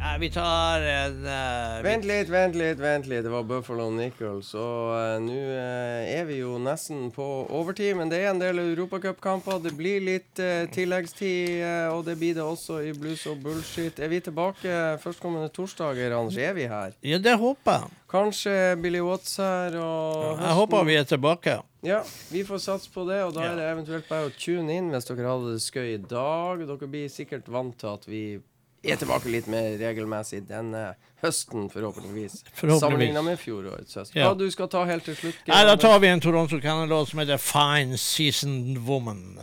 Ja, 0.00 0.16
vi 0.20 0.30
tar 0.30 0.80
en 0.80 1.24
uh, 1.24 1.82
Vent 1.84 2.04
litt, 2.04 2.28
vent 2.28 2.54
litt, 2.54 2.80
vent 2.80 3.06
litt. 3.06 3.24
Det 3.24 3.32
var 3.32 3.46
Buffalo 3.48 3.88
Nichols. 3.94 4.52
Og 4.58 4.92
uh, 4.92 5.16
nå 5.22 5.36
uh, 5.36 6.18
er 6.18 6.26
vi 6.28 6.40
jo 6.42 6.49
nesten 6.64 7.10
på 7.14 7.24
overtid, 7.50 7.96
men 7.98 8.08
det 8.12 8.18
er 8.22 8.30
en 8.30 8.38
del 8.42 8.58
europacupkamper. 8.62 9.60
Det 9.64 9.72
blir 9.78 10.00
litt 10.04 10.38
eh, 10.42 10.66
tilleggstid, 10.74 11.60
eh, 11.62 11.88
og 11.94 12.04
det 12.06 12.16
blir 12.20 12.34
det 12.36 12.44
også 12.44 12.80
i 12.88 12.92
blues 12.96 13.24
og 13.30 13.40
bullshit. 13.44 13.98
Er 14.00 14.08
vi 14.12 14.20
tilbake 14.20 14.76
førstkommende 15.02 15.48
torsdager, 15.54 16.14
Anders? 16.18 16.36
Er 16.40 16.52
vi 16.56 16.66
her? 16.70 16.92
Ja, 17.06 17.18
det 17.18 17.36
håper 17.40 17.78
jeg. 17.80 17.96
Kanskje 18.10 18.54
Billy 18.82 18.98
Watts 19.06 19.36
her 19.38 19.76
og 19.78 20.40
Jeg 20.42 20.54
håper 20.58 20.84
vi 20.88 20.96
er 20.98 21.04
tilbake. 21.06 21.58
Ja, 21.86 22.02
vi 22.32 22.42
får 22.44 22.58
satse 22.60 22.90
på 22.92 23.04
det, 23.08 23.22
og 23.24 23.32
da 23.36 23.44
Ja. 23.44 23.52
er 23.52 23.56
det 23.56 23.68
eventuelt 23.70 24.08
bare 24.08 24.28
å 24.28 24.34
tune 24.36 24.74
inn 24.76 24.90
hvis 24.90 25.06
dere 25.08 25.28
hadde 25.30 25.52
det 25.54 25.62
skøy 25.62 25.94
i 25.94 26.00
dag. 26.10 26.58
Dere 26.66 26.88
blir 26.90 27.08
sikkert 27.08 27.46
vant 27.48 27.78
til 27.78 27.88
at 27.94 28.04
vi 28.10 28.40
er 28.82 28.96
tilbake 29.00 29.28
litt 29.28 29.46
mer 29.50 29.74
regelmessig 29.80 30.44
denne 30.48 30.94
høsten, 31.20 31.66
forhåpentligvis. 31.72 32.38
Forhåpentligvis. 32.54 32.80
Sammenligna 32.80 33.22
med 33.26 33.38
fjorårets 33.40 33.98
høst. 34.00 34.14
Ja. 34.16 34.30
Hva 34.30 34.38
du 34.40 34.46
skal 34.50 34.70
ta 34.72 34.84
helt 34.88 35.04
til 35.04 35.18
slutt? 35.18 35.42
Nei, 35.50 35.64
da 35.68 35.74
tar 35.76 35.98
vi 36.00 36.08
en 36.08 36.22
Toronto 36.24 36.60
Canada-låt 36.62 37.10
som 37.12 37.20
heter 37.20 37.36
Fine 37.44 37.98
Seasoned 38.00 38.78
Woman. 38.86 39.40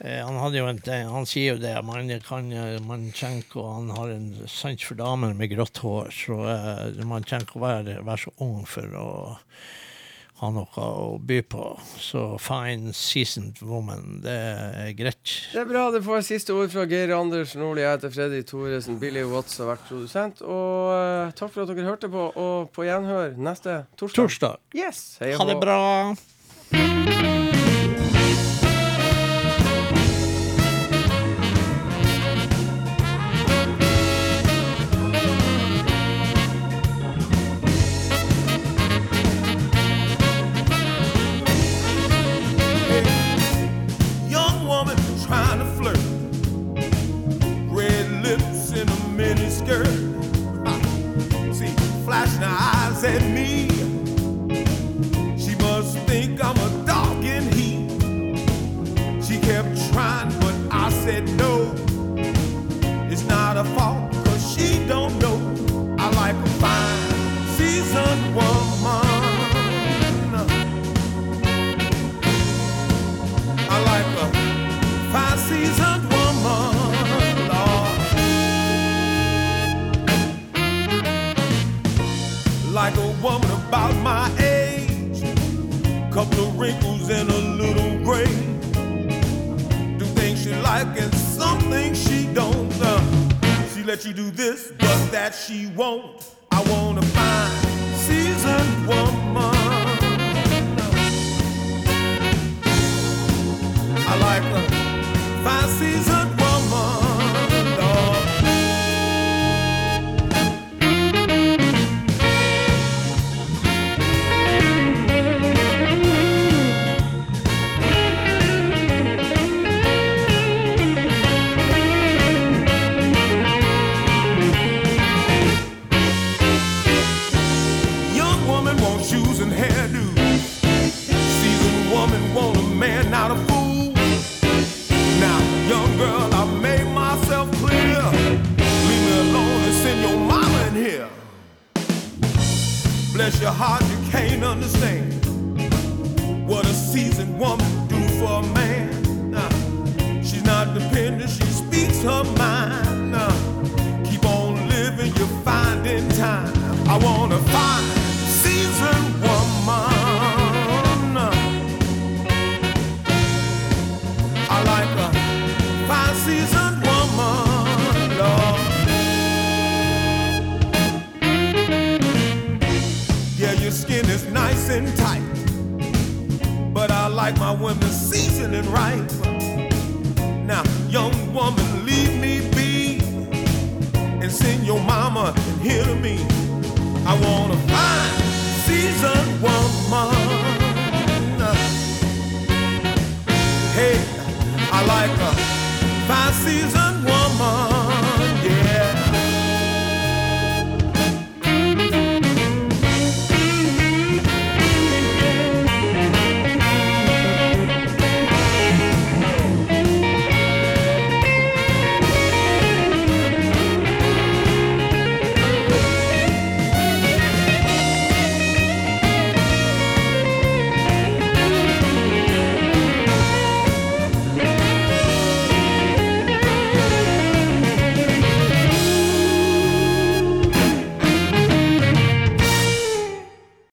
Eh, 0.00 0.18
han, 0.26 0.54
en, 0.54 0.78
eh, 0.86 1.06
han 1.10 1.26
sier 1.26 1.54
jo 1.56 1.62
det, 1.62 1.74
man 1.86 2.10
kan 2.26 2.52
eh, 2.52 2.78
man 2.86 3.08
trenger 3.12 3.42
ikke 3.42 3.58
å- 3.62 3.74
Han 3.74 3.88
har 3.96 4.10
en 4.14 4.28
sans 4.46 4.82
for 4.82 4.94
damer 4.94 5.34
med 5.34 5.50
grått 5.50 5.78
hår, 5.82 6.10
så 6.14 6.36
eh, 6.46 7.04
man 7.04 7.22
trenger 7.26 7.46
ikke 7.48 7.58
å 7.58 7.64
være, 7.66 7.96
være 8.06 8.22
så 8.26 8.32
ung 8.46 8.64
for 8.66 8.86
å 8.94 9.08
ha 10.38 10.50
noe 10.54 10.84
å 10.84 11.16
by 11.18 11.40
på. 11.50 11.64
Så 11.98 12.22
Fine 12.42 12.92
Seasoned 12.96 13.58
Woman, 13.66 14.20
det 14.24 14.36
er 14.36 14.92
greit. 14.98 15.34
Det 15.52 15.62
er 15.64 15.68
bra. 15.70 15.88
Det 15.94 16.04
får 16.06 16.26
siste 16.28 16.54
ord 16.54 16.70
fra 16.74 16.86
Geir 16.90 17.14
Anders 17.16 17.56
Nordli. 17.58 17.82
Jeg 17.84 17.98
heter 17.98 18.14
Freddy 18.14 18.44
Thoresen. 18.46 19.00
Billy 19.02 19.24
Watts 19.28 19.58
har 19.62 19.72
vært 19.72 19.86
produsent. 19.90 20.44
Og 20.46 20.92
uh, 20.94 21.34
takk 21.38 21.54
for 21.54 21.64
at 21.64 21.74
dere 21.74 21.88
hørte 21.88 22.12
på, 22.12 22.28
og 22.38 22.70
på 22.74 22.86
gjenhør 22.86 23.34
neste 23.38 23.82
torsdag. 23.98 24.22
Torsdag. 24.22 24.62
Yes! 24.78 25.04
Ha 25.22 25.50
det 25.50 25.58
bra. 25.62 25.78